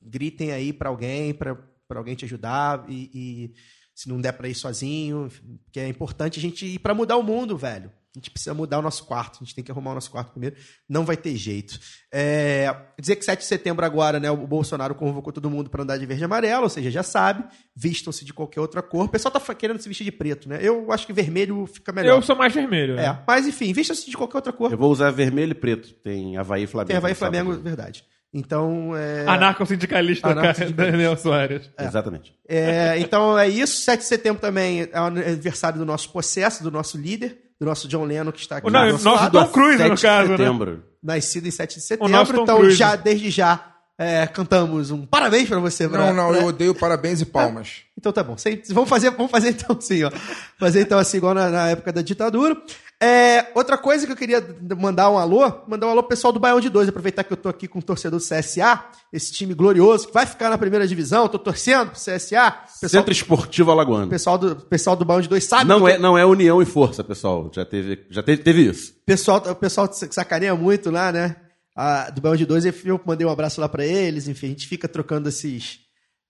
Gritem 0.00 0.52
aí 0.52 0.72
pra 0.72 0.88
alguém, 0.88 1.32
pra 1.32 1.56
alguém 1.94 2.14
te 2.14 2.24
ajudar 2.24 2.84
e, 2.88 3.10
e 3.14 3.54
se 3.94 4.08
não 4.08 4.20
der 4.20 4.32
pra 4.32 4.48
ir 4.48 4.54
sozinho, 4.54 5.30
porque 5.64 5.80
é 5.80 5.88
importante 5.88 6.38
a 6.38 6.42
gente 6.42 6.66
ir 6.66 6.78
pra 6.78 6.94
mudar 6.94 7.16
o 7.16 7.22
mundo, 7.22 7.56
velho. 7.56 7.90
A 8.14 8.18
gente 8.20 8.30
precisa 8.30 8.54
mudar 8.54 8.78
o 8.78 8.82
nosso 8.82 9.04
quarto, 9.06 9.38
a 9.40 9.44
gente 9.44 9.56
tem 9.56 9.64
que 9.64 9.72
arrumar 9.72 9.90
o 9.90 9.94
nosso 9.94 10.08
quarto 10.08 10.30
primeiro. 10.30 10.54
Não 10.88 11.04
vai 11.04 11.16
ter 11.16 11.34
jeito. 11.34 11.80
É, 12.12 12.72
dizer 13.00 13.16
que 13.16 13.24
7 13.24 13.40
de 13.40 13.44
setembro 13.44 13.84
agora, 13.84 14.20
né, 14.20 14.30
o 14.30 14.46
Bolsonaro 14.46 14.94
convocou 14.94 15.32
todo 15.32 15.50
mundo 15.50 15.68
pra 15.68 15.82
andar 15.82 15.98
de 15.98 16.06
verde 16.06 16.22
e 16.22 16.24
amarelo, 16.24 16.62
ou 16.62 16.68
seja, 16.68 16.92
já 16.92 17.02
sabe, 17.02 17.44
vistam-se 17.74 18.24
de 18.24 18.32
qualquer 18.32 18.60
outra 18.60 18.80
cor. 18.82 19.06
O 19.06 19.08
pessoal 19.08 19.32
tá 19.32 19.54
querendo 19.54 19.80
se 19.80 19.88
vestir 19.88 20.04
de 20.04 20.12
preto, 20.12 20.48
né? 20.48 20.60
Eu 20.62 20.92
acho 20.92 21.06
que 21.06 21.12
vermelho 21.12 21.66
fica 21.66 21.90
melhor. 21.92 22.16
Eu 22.16 22.22
sou 22.22 22.36
mais 22.36 22.54
vermelho. 22.54 22.94
né? 22.94 23.06
É, 23.06 23.18
mas 23.26 23.48
enfim, 23.48 23.72
vistam-se 23.72 24.08
de 24.08 24.16
qualquer 24.16 24.36
outra 24.38 24.52
cor. 24.52 24.70
Eu 24.70 24.78
vou 24.78 24.92
usar 24.92 25.10
vermelho 25.10 25.50
e 25.50 25.56
preto. 25.56 25.92
Tem 25.94 26.36
Havaí 26.36 26.62
e 26.62 26.66
Flamengo. 26.68 26.88
Tem 26.88 26.96
Havaí 26.96 27.12
e 27.12 27.14
sábado. 27.16 27.34
Flamengo, 27.34 27.62
verdade. 27.62 28.04
Então, 28.32 28.96
é... 28.96 29.24
Anarco-sindicalista. 29.28 30.34
Daniel 30.74 31.16
Soares. 31.16 31.70
Exatamente. 31.78 32.34
É, 32.48 32.98
então 32.98 33.38
é 33.38 33.48
isso. 33.48 33.82
7 33.82 34.00
de 34.00 34.06
setembro 34.06 34.40
também 34.40 34.88
é 34.92 35.00
o 35.00 35.04
aniversário 35.04 35.78
do 35.78 35.84
nosso 35.84 36.10
processo, 36.10 36.62
do 36.62 36.70
nosso 36.70 36.98
líder, 36.98 37.38
do 37.60 37.66
nosso 37.66 37.86
John 37.88 38.04
Lennon, 38.04 38.32
que 38.32 38.40
está 38.40 38.56
aqui 38.58 38.70
Não, 38.70 38.86
do 38.86 38.92
nosso 38.92 39.04
nosso 39.04 39.30
Tom 39.30 39.48
Cruise, 39.48 39.78
no 39.82 39.88
7 39.88 39.96
de 39.96 40.02
caso, 40.02 40.30
né? 40.30 40.36
setembro. 40.36 40.84
nascido 41.02 41.46
em 41.46 41.50
7 41.50 41.74
de 41.74 41.80
O 41.80 41.82
setembro. 41.82 42.42
Então, 42.42 42.56
Cruise. 42.58 42.76
já 42.76 42.96
desde 42.96 43.30
já 43.30 43.74
é, 43.96 44.26
cantamos 44.26 44.90
um 44.90 45.06
parabéns 45.06 45.48
pra 45.48 45.60
você, 45.60 45.86
Não, 45.86 46.12
não, 46.12 46.32
né? 46.32 46.40
eu 46.40 46.46
odeio 46.46 46.74
parabéns 46.74 47.20
e 47.20 47.26
palmas. 47.26 47.82
Então 47.96 48.12
tá 48.12 48.24
bom. 48.24 48.34
Vamos 48.70 48.90
fazer, 48.90 49.10
vamos 49.10 49.30
fazer 49.30 49.50
então 49.50 49.76
assim, 49.78 50.02
ó. 50.02 50.10
Fazer 50.58 50.80
então 50.80 50.98
assim, 50.98 51.18
igual 51.18 51.32
na, 51.32 51.48
na 51.48 51.68
época 51.68 51.92
da 51.92 52.02
ditadura. 52.02 52.56
É, 53.02 53.48
outra 53.54 53.76
coisa 53.76 54.06
que 54.06 54.12
eu 54.12 54.16
queria 54.16 54.42
mandar 54.78 55.10
um 55.10 55.18
alô, 55.18 55.42
mandar 55.68 55.86
um 55.86 55.90
alô 55.90 56.02
pro 56.02 56.10
pessoal 56.10 56.32
do 56.32 56.40
Baião 56.40 56.60
de 56.60 56.70
Dois, 56.70 56.88
aproveitar 56.88 57.22
que 57.24 57.32
eu 57.32 57.36
tô 57.36 57.48
aqui 57.48 57.68
com 57.68 57.78
o 57.78 57.82
torcedor 57.82 58.18
do 58.18 58.24
CSA, 58.24 58.82
esse 59.12 59.32
time 59.32 59.52
glorioso, 59.52 60.06
que 60.08 60.14
vai 60.14 60.24
ficar 60.24 60.48
na 60.48 60.56
primeira 60.56 60.86
divisão, 60.86 61.28
tô 61.28 61.38
torcendo 61.38 61.90
pro 61.90 61.98
CSA. 62.00 62.50
Pessoal, 62.80 62.88
Centro 62.88 63.12
Esportivo 63.12 63.70
Alagoano. 63.70 64.08
pessoal 64.08 64.38
do, 64.38 64.56
pessoal 64.56 64.96
do 64.96 65.04
Baião 65.04 65.20
de 65.20 65.28
Dois 65.28 65.44
sabe 65.44 65.68
Não 65.68 65.86
é, 65.86 65.98
não 65.98 66.16
é 66.16 66.24
união 66.24 66.62
e 66.62 66.64
força, 66.64 67.04
pessoal. 67.04 67.50
Já 67.54 67.64
teve, 67.64 68.06
já 68.10 68.22
teve, 68.22 68.42
teve 68.42 68.62
isso. 68.70 68.94
pessoal, 69.04 69.38
o 69.50 69.54
pessoal 69.54 69.88
sacaneia 69.92 70.54
muito 70.54 70.90
lá, 70.90 71.12
né? 71.12 71.36
A- 71.76 72.08
do 72.10 72.20
Baião 72.20 72.36
de 72.36 72.46
Dois, 72.46 72.64
eu 72.64 73.00
mandei 73.04 73.26
um 73.26 73.30
abraço 73.30 73.60
lá 73.60 73.68
pra 73.68 73.84
eles, 73.84 74.28
enfim, 74.28 74.46
a 74.46 74.50
gente 74.50 74.68
fica 74.68 74.86
trocando 74.88 75.28
esses, 75.28 75.80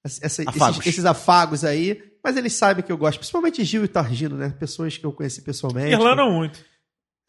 essa- 0.04 0.42
Afagos. 0.46 0.78
esses, 0.78 0.86
esses 0.92 1.04
afagos 1.04 1.64
aí, 1.64 2.02
mas 2.22 2.36
eles 2.36 2.52
sabem 2.52 2.84
que 2.84 2.92
eu 2.92 2.96
gosto, 2.98 3.18
principalmente 3.18 3.64
Gil 3.64 3.84
e 3.84 3.88
Targino, 3.88 4.36
né? 4.36 4.54
Pessoas 4.58 4.96
que 4.98 5.04
eu 5.04 5.12
conheci 5.12 5.42
pessoalmente. 5.42 5.92
Irlanda 5.92 6.16
não 6.16 6.32
muito. 6.32 6.58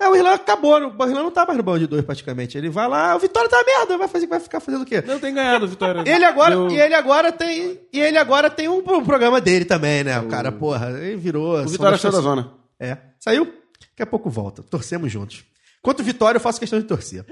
É, 0.02 0.10
o 0.10 0.16
Irlan 0.16 0.34
acabou, 0.34 0.74
o 0.74 1.08
Irlan 1.08 1.24
não 1.24 1.32
tá 1.32 1.46
mais 1.46 1.56
no 1.56 1.64
Baião 1.64 1.80
de 1.80 1.88
Dois 1.88 2.04
praticamente. 2.04 2.58
Ele 2.58 2.70
vai 2.70 2.86
lá, 2.86 3.16
o 3.16 3.20
Vitória 3.20 3.50
tá 3.50 3.64
merda, 3.66 3.98
vai, 3.98 4.10
fazer, 4.10 4.28
vai 4.28 4.42
ficar 4.42 4.60
fazendo 4.60 4.82
o 4.82 4.86
quê? 4.86 5.02
Não 5.02 5.20
tem 5.20 5.34
ganhado, 5.34 5.66
Vitória. 5.66 6.04
Ele 6.06 6.26
agora, 6.26 6.54
Deu- 6.54 6.70
e 6.70 6.78
ele 6.82 6.94
agora 6.94 7.32
tem, 7.32 7.80
e 7.94 8.00
ele 8.02 8.18
agora 8.18 8.50
tem 8.50 8.68
um, 8.68 8.80
um 8.80 9.06
programa 9.06 9.40
dele 9.40 9.64
também, 9.64 10.04
né? 10.04 10.20
O 10.20 10.28
cara, 10.28 10.52
porra, 10.52 10.90
ele 11.00 11.16
virou. 11.16 11.62
O 11.62 11.68
Vitória 11.70 11.98
saiu 11.98 12.12
da 12.12 12.20
zona. 12.20 12.52
é. 12.78 12.98
Saiu? 13.22 13.46
Daqui 13.46 14.04
a 14.04 14.06
pouco 14.06 14.30
volta. 14.30 14.62
Torcemos 14.64 15.10
juntos. 15.10 15.46
Quanto 15.82 16.04
Vitória, 16.04 16.36
eu 16.38 16.42
faço 16.42 16.60
questão 16.60 16.78
de 16.78 16.86
torcer. 16.86 17.26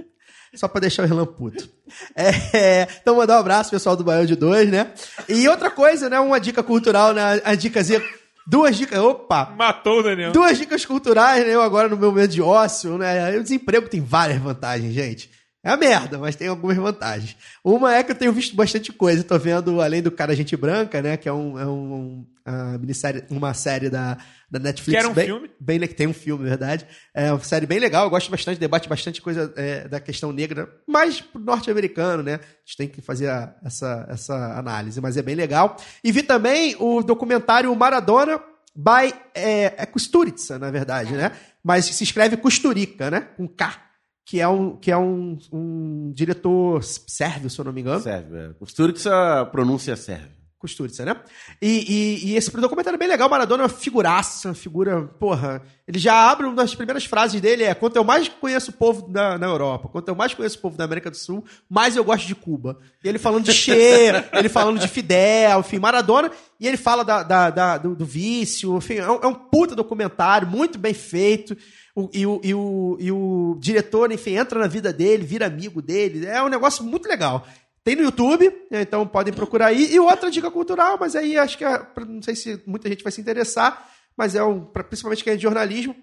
Só 0.56 0.68
pra 0.68 0.82
deixar 0.82 1.04
o 1.04 1.06
Irlan 1.06 1.26
puto. 1.26 1.68
É, 2.16 2.88
então, 3.02 3.16
mandar 3.16 3.38
um 3.38 3.40
abraço, 3.40 3.72
pessoal 3.72 3.96
do 3.96 4.04
Baião 4.04 4.26
de 4.26 4.36
Dois, 4.36 4.70
né? 4.70 4.92
E 5.28 5.48
outra 5.48 5.72
coisa, 5.72 6.10
né? 6.10 6.20
Uma 6.20 6.40
dica 6.40 6.62
cultural, 6.62 7.14
né? 7.14 7.42
A 7.44 7.56
dicasinha. 7.56 8.02
Duas 8.46 8.76
dicas. 8.76 9.00
Opa! 9.00 9.54
Matou 9.58 10.00
o 10.00 10.04
Daniel. 10.04 10.32
Duas 10.32 10.58
dicas 10.58 10.86
culturais, 10.86 11.46
né? 11.46 11.56
Eu 11.56 11.62
agora 11.62 11.88
no 11.88 11.98
meu 11.98 12.12
momento 12.12 12.32
de 12.32 12.42
ócio, 12.42 12.98
né? 12.98 13.38
O 13.38 13.44
desemprego 13.44 13.88
tem 13.88 14.02
várias 14.02 14.40
vantagens, 14.40 14.94
gente. 14.94 15.30
É 15.66 15.70
a 15.70 15.78
merda, 15.78 16.18
mas 16.18 16.36
tem 16.36 16.50
algumas 16.50 16.76
vantagens. 16.76 17.38
Uma 17.64 17.96
é 17.96 18.04
que 18.04 18.12
eu 18.12 18.16
tenho 18.16 18.34
visto 18.34 18.54
bastante 18.54 18.92
coisa. 18.92 19.24
Tô 19.24 19.40
vendo, 19.40 19.80
além 19.80 20.02
do 20.02 20.12
Cara 20.12 20.36
Gente 20.36 20.58
Branca, 20.58 21.02
né? 21.02 21.16
Que 21.16 21.30
é, 21.30 21.32
um, 21.34 21.58
é 21.58 21.66
um, 21.66 22.26
uma, 22.46 22.78
minissérie, 22.78 23.24
uma 23.30 23.54
série 23.54 23.90
da, 23.90 24.18
da 24.52 24.60
Netflix. 24.60 24.92
Que 24.92 24.98
era 24.98 25.08
um 25.10 25.14
bem, 25.14 25.26
filme? 25.26 25.50
Bem, 25.58 25.80
tem 25.88 26.06
um 26.06 26.14
filme, 26.14 26.44
na 26.44 26.50
verdade. 26.50 26.86
É 27.14 27.32
uma 27.32 27.40
série 27.40 27.66
bem 27.66 27.80
legal. 27.80 28.04
Eu 28.04 28.10
gosto 28.10 28.30
bastante, 28.30 28.60
debate 28.60 28.90
bastante 28.90 29.22
coisa 29.22 29.54
é, 29.56 29.88
da 29.88 30.02
questão 30.02 30.34
negra, 30.34 30.68
mais 30.86 31.22
pro 31.22 31.40
norte-americano, 31.40 32.22
né? 32.22 32.34
A 32.36 32.40
gente 32.66 32.78
tem 32.78 32.88
que 32.90 33.02
fazer 33.02 33.30
a- 33.30 33.56
essa, 33.64 34.06
essa 34.10 34.36
análise, 34.60 35.00
mas 35.00 35.16
é 35.16 35.22
bem 35.22 35.36
legal. 35.36 35.78
E 36.04 36.12
vi 36.12 36.24
também 36.24 36.76
o 36.78 37.02
documentário 37.02 37.74
Maradona 37.74 38.38
by 38.76 39.14
é, 39.34 39.74
é 39.78 39.86
Kusturica, 39.86 40.60
na 40.60 40.70
verdade, 40.70 41.14
né? 41.14 41.32
Mas 41.64 41.86
se 41.86 42.04
escreve 42.04 42.36
Kusturica, 42.36 43.10
né? 43.10 43.22
Com 43.38 43.48
K. 43.48 43.82
Que 44.26 44.40
é 44.40 44.48
um, 44.48 44.78
que 44.78 44.90
é 44.90 44.98
um, 44.98 45.38
um 45.52 46.12
diretor 46.14 46.82
sérvio, 46.84 47.50
se 47.50 47.60
eu 47.60 47.66
não 47.66 47.74
me 47.74 47.82
engano. 47.82 48.02
Serve. 48.02 48.38
É. 48.38 48.52
O 48.60 48.66
Sturicsa 48.66 49.46
pronúncia 49.52 49.96
serve. 49.96 50.44
Kusturica, 50.64 51.04
né? 51.04 51.18
E, 51.62 52.22
e, 52.24 52.32
e 52.32 52.36
esse 52.38 52.50
documentário 52.50 52.96
é 52.96 52.98
bem 52.98 53.10
legal. 53.10 53.28
Maradona 53.28 53.64
é 53.64 53.66
uma 53.66 53.70
figuraça, 53.70 54.48
uma 54.48 54.54
figura. 54.56 55.02
Porra. 55.20 55.62
Ele 55.86 56.00
já 56.00 56.32
abre 56.32 56.46
uma 56.48 56.56
das 56.56 56.74
primeiras 56.74 57.04
frases 57.04 57.42
dele: 57.42 57.64
é 57.66 57.74
quanto 57.76 57.98
eu 57.98 58.04
mais 58.06 58.30
conheço 58.30 58.72
o 58.72 58.74
povo 58.74 59.10
da, 59.10 59.38
na 59.38 59.46
Europa, 59.46 59.90
quanto 59.90 60.08
eu 60.08 60.16
mais 60.16 60.34
conheço 60.34 60.58
o 60.58 60.62
povo 60.62 60.78
da 60.78 60.86
América 60.86 61.12
do 61.12 61.18
Sul, 61.18 61.44
mais 61.70 61.98
eu 61.98 62.04
gosto 62.06 62.26
de 62.26 62.34
Cuba. 62.34 62.80
E 63.04 63.10
ele 63.10 63.20
falando 63.20 63.44
de 63.44 63.52
Che, 63.52 63.74
ele 64.32 64.48
falando 64.48 64.80
de 64.80 64.88
Fidel, 64.88 65.60
enfim, 65.60 65.80
Maradona. 65.80 66.32
E 66.58 66.66
ele 66.66 66.78
fala 66.78 67.04
da, 67.04 67.24
da- 67.24 67.50
da- 67.50 67.78
do, 67.78 67.94
do 67.94 68.06
vício, 68.06 68.78
enfim, 68.78 68.94
é 69.00 69.12
um, 69.12 69.16
é 69.22 69.28
um 69.28 69.34
puta 69.36 69.76
documentário, 69.76 70.48
muito 70.48 70.80
bem 70.80 70.94
feito. 70.94 71.58
O- 71.96 72.10
e, 72.14 72.26
o, 72.26 72.42
e, 72.44 72.54
o, 72.54 72.98
e 73.00 73.12
o 73.12 73.58
diretor, 73.60 74.12
enfim, 74.12 74.36
entra 74.36 74.60
na 74.60 74.68
vida 74.68 74.92
dele, 74.92 75.24
vira 75.26 75.46
amigo 75.48 75.82
dele. 75.82 76.26
É 76.26 76.42
um 76.44 76.50
negócio 76.50 76.84
muito 76.84 77.08
legal. 77.08 77.48
Tem 77.84 77.96
no 77.96 78.02
YouTube, 78.04 78.50
né, 78.72 78.82
então 78.82 79.06
podem 79.06 79.34
procurar 79.34 79.68
aí. 79.68 79.94
E 79.94 80.00
outra 80.00 80.32
dica 80.32 80.50
cultural, 80.50 80.98
mas 81.00 81.16
aí 81.16 81.38
acho 81.38 81.58
que 81.58 81.66
é, 81.66 81.86
não 82.08 82.22
sei 82.22 82.36
se 82.36 82.62
muita 82.66 82.88
gente 82.90 83.04
vai 83.04 83.12
se 83.12 83.20
interessar, 83.22 83.90
mas 84.18 84.36
é 84.36 84.44
um, 84.44 84.62
principalmente 84.66 85.24
quem 85.24 85.34
é 85.34 85.36
de 85.36 85.44
jornalismo. 85.44 85.96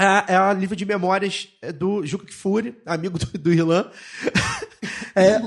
É, 0.00 0.34
é 0.34 0.40
um 0.40 0.52
livro 0.52 0.76
de 0.76 0.84
memórias 0.84 1.48
é, 1.62 1.72
do 1.72 2.06
Juca 2.06 2.26
Kfouri, 2.26 2.76
amigo 2.86 3.18
do, 3.18 3.26
do 3.38 3.52
Irlan. 3.52 3.90
É, 5.14 5.40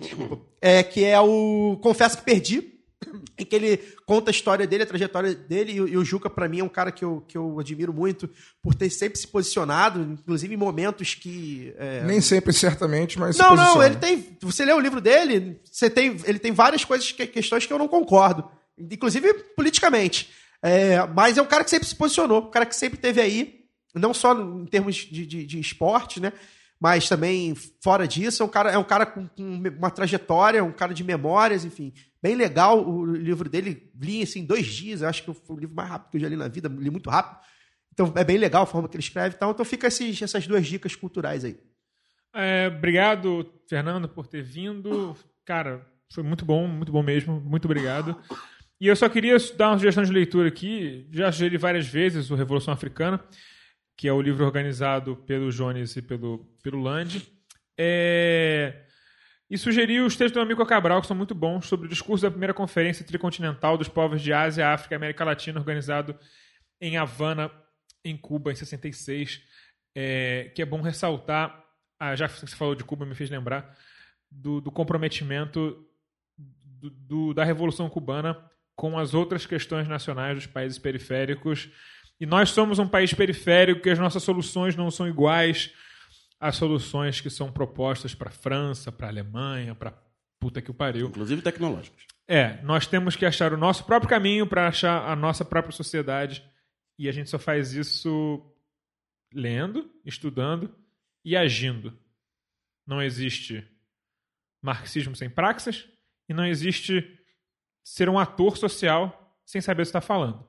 desculpa. 0.00 0.40
É, 0.60 0.82
que 0.82 1.04
é 1.04 1.20
o 1.20 1.78
Confesso 1.80 2.18
que 2.18 2.24
Perdi, 2.24 2.71
em 3.38 3.44
que 3.46 3.54
ele 3.56 3.76
conta 4.06 4.30
a 4.30 4.32
história 4.32 4.66
dele, 4.66 4.82
a 4.84 4.86
trajetória 4.86 5.34
dele, 5.34 5.72
e, 5.72 5.80
o- 5.80 5.88
e 5.88 5.96
o 5.96 6.04
Juca, 6.04 6.28
pra 6.30 6.48
mim, 6.48 6.60
é 6.60 6.64
um 6.64 6.68
cara 6.68 6.90
que 6.92 7.04
eu, 7.04 7.22
que 7.26 7.36
eu 7.36 7.58
admiro 7.58 7.92
muito 7.92 8.28
por 8.62 8.74
ter 8.74 8.88
sempre 8.90 9.18
se 9.18 9.26
posicionado, 9.28 10.00
inclusive 10.00 10.54
em 10.54 10.56
momentos 10.56 11.14
que. 11.14 11.72
é, 11.78 12.02
Nem 12.04 12.20
sempre, 12.20 12.52
certamente, 12.52 13.18
mas. 13.18 13.36
não, 13.38 13.54
não, 13.56 13.82
ele 13.82 13.96
tem. 13.96 14.36
Você 14.42 14.64
lê 14.64 14.72
o 14.72 14.80
livro 14.80 15.00
dele, 15.00 15.60
você 15.64 15.88
tem, 15.90 16.16
ele 16.24 16.38
tem 16.38 16.52
várias 16.52 16.84
coisas, 16.84 17.10
que- 17.12 17.26
questões 17.26 17.66
que 17.66 17.72
eu 17.72 17.78
não 17.78 17.88
concordo. 17.88 18.44
Inclusive 18.78 19.32
politicamente. 19.56 20.30
É, 20.62 21.04
mas 21.08 21.36
é 21.38 21.42
um 21.42 21.46
cara 21.46 21.64
que 21.64 21.70
sempre 21.70 21.88
se 21.88 21.94
posicionou, 21.96 22.42
um 22.42 22.50
cara 22.50 22.64
que 22.64 22.74
sempre 22.76 22.98
teve 22.98 23.20
aí, 23.20 23.62
não 23.94 24.14
só 24.14 24.32
em 24.32 24.64
termos 24.66 24.94
de, 24.96 25.26
de, 25.26 25.44
de 25.44 25.58
esporte, 25.60 26.20
né? 26.20 26.32
Mas 26.80 27.08
também 27.08 27.54
fora 27.82 28.08
disso, 28.08 28.42
é 28.42 28.46
um 28.46 28.48
cara, 28.48 28.70
é 28.72 28.78
um 28.78 28.82
cara 28.84 29.06
com, 29.06 29.26
com 29.28 29.42
uma 29.78 29.90
trajetória, 29.90 30.64
um 30.64 30.72
cara 30.72 30.92
de 30.94 31.04
memórias, 31.04 31.64
enfim. 31.64 31.92
Bem 32.22 32.36
legal 32.36 32.88
o 32.88 33.04
livro 33.04 33.48
dele. 33.48 33.90
Li 34.00 34.22
assim, 34.22 34.40
em 34.40 34.46
dois 34.46 34.66
dias, 34.66 35.02
eu 35.02 35.08
acho 35.08 35.24
que 35.24 35.34
foi 35.34 35.56
o 35.56 35.58
livro 35.58 35.74
mais 35.74 35.88
rápido 35.88 36.10
que 36.10 36.16
eu 36.18 36.20
já 36.20 36.28
li 36.28 36.36
na 36.36 36.48
vida, 36.48 36.68
li 36.68 36.90
muito 36.90 37.10
rápido. 37.10 37.40
Então 37.92 38.12
é 38.16 38.24
bem 38.24 38.38
legal 38.38 38.62
a 38.62 38.66
forma 38.66 38.88
que 38.88 38.96
ele 38.96 39.02
escreve 39.02 39.34
e 39.34 39.38
tal. 39.38 39.50
Então 39.50 39.64
fica 39.64 39.88
esses, 39.88 40.22
essas 40.22 40.46
duas 40.46 40.66
dicas 40.66 40.94
culturais 40.94 41.44
aí. 41.44 41.58
É, 42.34 42.68
obrigado, 42.68 43.52
Fernando, 43.68 44.08
por 44.08 44.26
ter 44.26 44.42
vindo. 44.42 45.16
Cara, 45.44 45.86
foi 46.12 46.22
muito 46.22 46.44
bom, 46.44 46.66
muito 46.66 46.92
bom 46.92 47.02
mesmo. 47.02 47.40
Muito 47.40 47.64
obrigado. 47.64 48.16
E 48.80 48.86
eu 48.86 48.96
só 48.96 49.08
queria 49.08 49.36
dar 49.56 49.70
uma 49.70 49.78
sugestão 49.78 50.02
de 50.02 50.12
leitura 50.12 50.48
aqui. 50.48 51.06
Já 51.12 51.30
sugeri 51.30 51.56
várias 51.56 51.86
vezes 51.86 52.30
o 52.30 52.34
Revolução 52.34 52.72
Africana, 52.72 53.22
que 53.96 54.08
é 54.08 54.12
o 54.12 54.22
livro 54.22 54.44
organizado 54.44 55.16
pelo 55.16 55.50
Jones 55.50 55.96
e 55.96 56.02
pelo, 56.02 56.38
pelo 56.62 56.80
Land. 56.80 57.28
É... 57.78 58.86
E 59.52 59.58
sugeri 59.58 60.00
os 60.00 60.16
textos 60.16 60.32
do 60.32 60.40
amigo 60.40 60.64
Cabral, 60.64 61.00
que 61.02 61.06
são 61.06 61.16
muito 61.16 61.34
bons, 61.34 61.66
sobre 61.66 61.86
o 61.86 61.88
discurso 61.90 62.22
da 62.22 62.30
primeira 62.30 62.54
conferência 62.54 63.04
tricontinental 63.04 63.76
dos 63.76 63.88
povos 63.88 64.22
de 64.22 64.32
Ásia, 64.32 64.68
África 64.72 64.94
e 64.94 64.96
América 64.96 65.24
Latina, 65.24 65.58
organizado 65.60 66.18
em 66.80 66.96
Havana, 66.96 67.50
em 68.04 68.16
Cuba, 68.16 68.50
em 68.50 68.54
66. 68.54 69.42
É, 69.94 70.50
que 70.54 70.62
é 70.62 70.64
bom 70.64 70.80
ressaltar, 70.80 71.62
ah, 72.00 72.16
já 72.16 72.26
que 72.28 72.40
você 72.40 72.56
falou 72.56 72.74
de 72.74 72.82
Cuba, 72.82 73.04
me 73.04 73.14
fez 73.14 73.28
lembrar, 73.28 73.76
do, 74.30 74.58
do 74.60 74.70
comprometimento 74.72 75.84
do- 76.38 76.90
do- 76.90 77.34
da 77.34 77.44
Revolução 77.44 77.90
Cubana 77.90 78.42
com 78.74 78.98
as 78.98 79.12
outras 79.12 79.44
questões 79.44 79.86
nacionais 79.86 80.34
dos 80.36 80.46
países 80.46 80.78
periféricos 80.78 81.68
E 82.18 82.24
nós 82.26 82.50
somos 82.50 82.78
um 82.78 82.88
país 82.88 83.12
periférico 83.12 83.82
que 83.82 83.90
as 83.90 83.98
nossas 83.98 84.22
soluções 84.22 84.74
não 84.76 84.90
são 84.90 85.06
iguais 85.08 85.72
às 86.42 86.56
soluções 86.56 87.20
que 87.20 87.30
são 87.30 87.52
propostas 87.52 88.16
para 88.16 88.28
a 88.28 88.32
França, 88.32 88.90
para 88.90 89.06
a 89.06 89.10
Alemanha, 89.10 89.76
para 89.76 89.96
puta 90.40 90.60
que 90.60 90.72
o 90.72 90.74
pariu. 90.74 91.06
Inclusive 91.06 91.40
tecnológicos. 91.40 92.04
É, 92.26 92.60
nós 92.62 92.84
temos 92.84 93.14
que 93.14 93.24
achar 93.24 93.52
o 93.52 93.56
nosso 93.56 93.84
próprio 93.84 94.10
caminho 94.10 94.44
para 94.44 94.66
achar 94.66 95.08
a 95.08 95.14
nossa 95.14 95.44
própria 95.44 95.72
sociedade. 95.72 96.44
E 96.98 97.08
a 97.08 97.12
gente 97.12 97.30
só 97.30 97.38
faz 97.38 97.74
isso 97.74 98.44
lendo, 99.32 99.88
estudando 100.04 100.74
e 101.24 101.36
agindo. 101.36 101.96
Não 102.84 103.00
existe 103.00 103.64
marxismo 104.60 105.14
sem 105.14 105.30
praxis 105.30 105.88
e 106.28 106.34
não 106.34 106.44
existe 106.44 107.20
ser 107.84 108.08
um 108.08 108.18
ator 108.18 108.56
social 108.56 109.38
sem 109.46 109.60
saber 109.60 109.82
o 109.82 109.84
que 109.84 109.90
está 109.90 110.00
falando. 110.00 110.44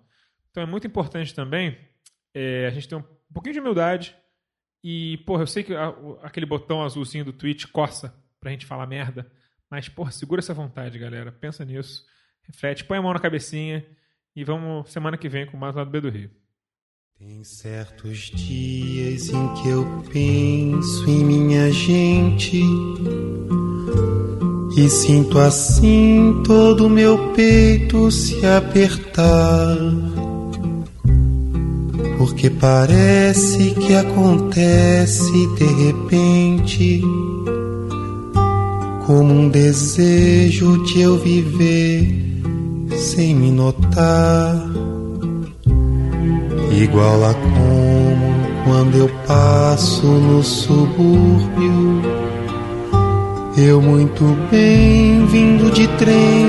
Então 0.49 0.63
é 0.63 0.65
muito 0.65 0.87
importante 0.87 1.35
também 1.35 1.77
é, 2.33 2.65
a 2.65 2.71
gente 2.71 2.87
ter 2.87 2.95
um 2.95 3.03
pouquinho 3.31 3.53
de 3.53 3.59
humildade 3.59 4.22
e, 4.83 5.17
porra, 5.25 5.43
eu 5.43 5.47
sei 5.47 5.63
que 5.63 5.73
a- 5.73 5.93
aquele 6.21 6.45
botão 6.45 6.83
azulzinho 6.83 7.25
do 7.25 7.33
Twitch 7.33 7.65
coça 7.71 8.13
pra 8.39 8.51
gente 8.51 8.65
falar 8.65 8.85
merda, 8.87 9.31
mas, 9.69 9.87
porra, 9.87 10.11
segura 10.11 10.39
essa 10.39 10.53
vontade, 10.53 10.99
galera. 10.99 11.31
Pensa 11.31 11.63
nisso, 11.63 12.03
reflete, 12.43 12.83
põe 12.83 12.97
a 12.97 13.01
mão 13.01 13.13
na 13.13 13.19
cabecinha 13.19 13.85
e 14.35 14.43
vamos 14.43 14.91
semana 14.91 15.17
que 15.17 15.29
vem 15.29 15.45
com 15.45 15.55
mais 15.57 15.75
lado 15.75 15.89
B 15.89 16.01
do 16.01 16.09
Rio. 16.09 16.29
Tem 17.17 17.43
certos 17.43 18.17
dias 18.31 19.29
em 19.29 19.53
que 19.55 19.69
eu 19.69 19.85
penso 20.11 21.09
em 21.09 21.23
minha 21.23 21.71
gente 21.71 22.61
e 24.75 24.89
sinto 24.89 25.37
assim 25.39 26.41
todo 26.43 26.87
o 26.87 26.89
meu 26.89 27.33
peito 27.33 28.09
se 28.11 28.43
apertar. 28.45 29.77
Porque 32.25 32.49
parece 32.49 33.71
que 33.71 33.93
acontece 33.93 35.45
de 35.57 35.65
repente, 35.65 37.01
como 39.05 39.33
um 39.33 39.49
desejo 39.49 40.81
de 40.85 41.01
eu 41.01 41.17
viver 41.17 42.15
sem 42.95 43.35
me 43.35 43.51
notar. 43.51 44.55
Igual 46.71 47.25
a 47.25 47.33
como 47.33 48.63
quando 48.63 48.99
eu 48.99 49.09
passo 49.27 50.07
no 50.07 50.41
subúrbio. 50.41 52.01
Eu 53.57 53.81
muito 53.81 54.23
bem 54.49 55.25
vindo 55.25 55.69
de 55.73 55.89
trem 55.97 56.47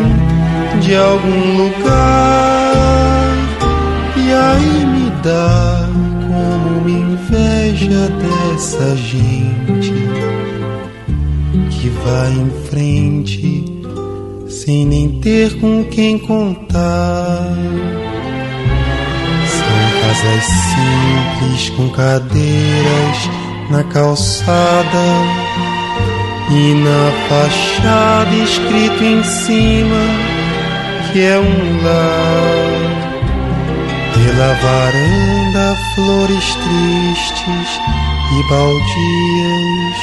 de 0.80 0.94
algum 0.94 1.64
lugar. 1.64 3.34
E 4.16 4.32
aí 4.32 4.93
dá 5.24 5.88
como 6.28 6.88
inveja 6.88 8.08
dessa 8.10 8.94
gente 8.94 9.92
que 11.70 11.88
vai 12.04 12.30
em 12.30 12.50
frente 12.68 13.64
sem 14.48 14.84
nem 14.84 15.20
ter 15.20 15.58
com 15.60 15.82
quem 15.84 16.18
contar. 16.18 17.54
São 19.48 20.00
casas 20.02 20.44
simples 20.44 21.70
com 21.70 21.88
cadeiras 21.88 23.30
na 23.70 23.82
calçada 23.84 25.04
e 26.50 26.74
na 26.74 27.12
fachada 27.28 28.34
escrito 28.36 29.02
em 29.02 29.24
cima 29.24 30.34
que 31.12 31.20
é 31.22 31.38
um 31.38 31.82
lar. 31.82 33.03
Pela 34.14 34.54
varanda 34.54 35.76
flores 35.94 36.54
tristes 36.54 37.80
e 38.32 38.48
baldias, 38.48 40.00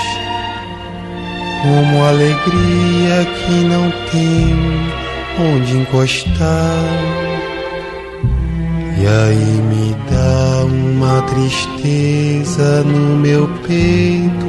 como 1.61 2.03
alegria 2.03 3.25
que 3.25 3.53
não 3.63 3.89
tem 4.11 5.01
onde 5.39 5.77
encostar. 5.77 6.85
E 8.97 9.07
aí 9.07 9.61
me 9.69 9.95
dá 10.11 10.65
uma 10.65 11.21
tristeza 11.23 12.83
no 12.83 13.17
meu 13.17 13.47
peito, 13.65 14.45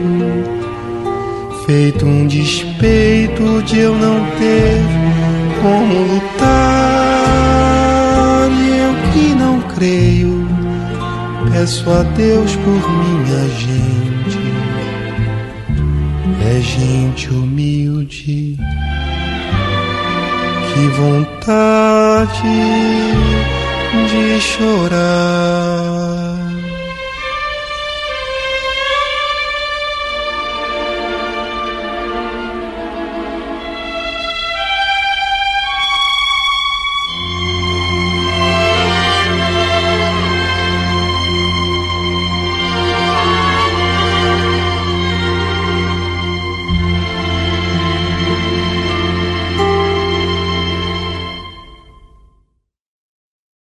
feito 1.65 2.05
um 2.05 2.27
despeito 2.27 3.63
de 3.63 3.79
eu 3.79 3.95
não 3.95 4.21
ter 4.39 4.83
como 5.63 6.15
lutar. 6.15 6.62
Que 9.13 9.35
não 9.35 9.61
creio, 9.75 10.47
peço 11.53 11.91
a 11.91 12.03
Deus 12.03 12.57
por 12.57 12.91
minha 12.91 13.49
gente. 13.49 14.39
É 16.45 16.61
gente 16.61 17.29
humilde, 17.31 18.57
que 20.75 20.89
vontade 20.97 22.43
de 24.09 24.41
chorar. 24.41 26.02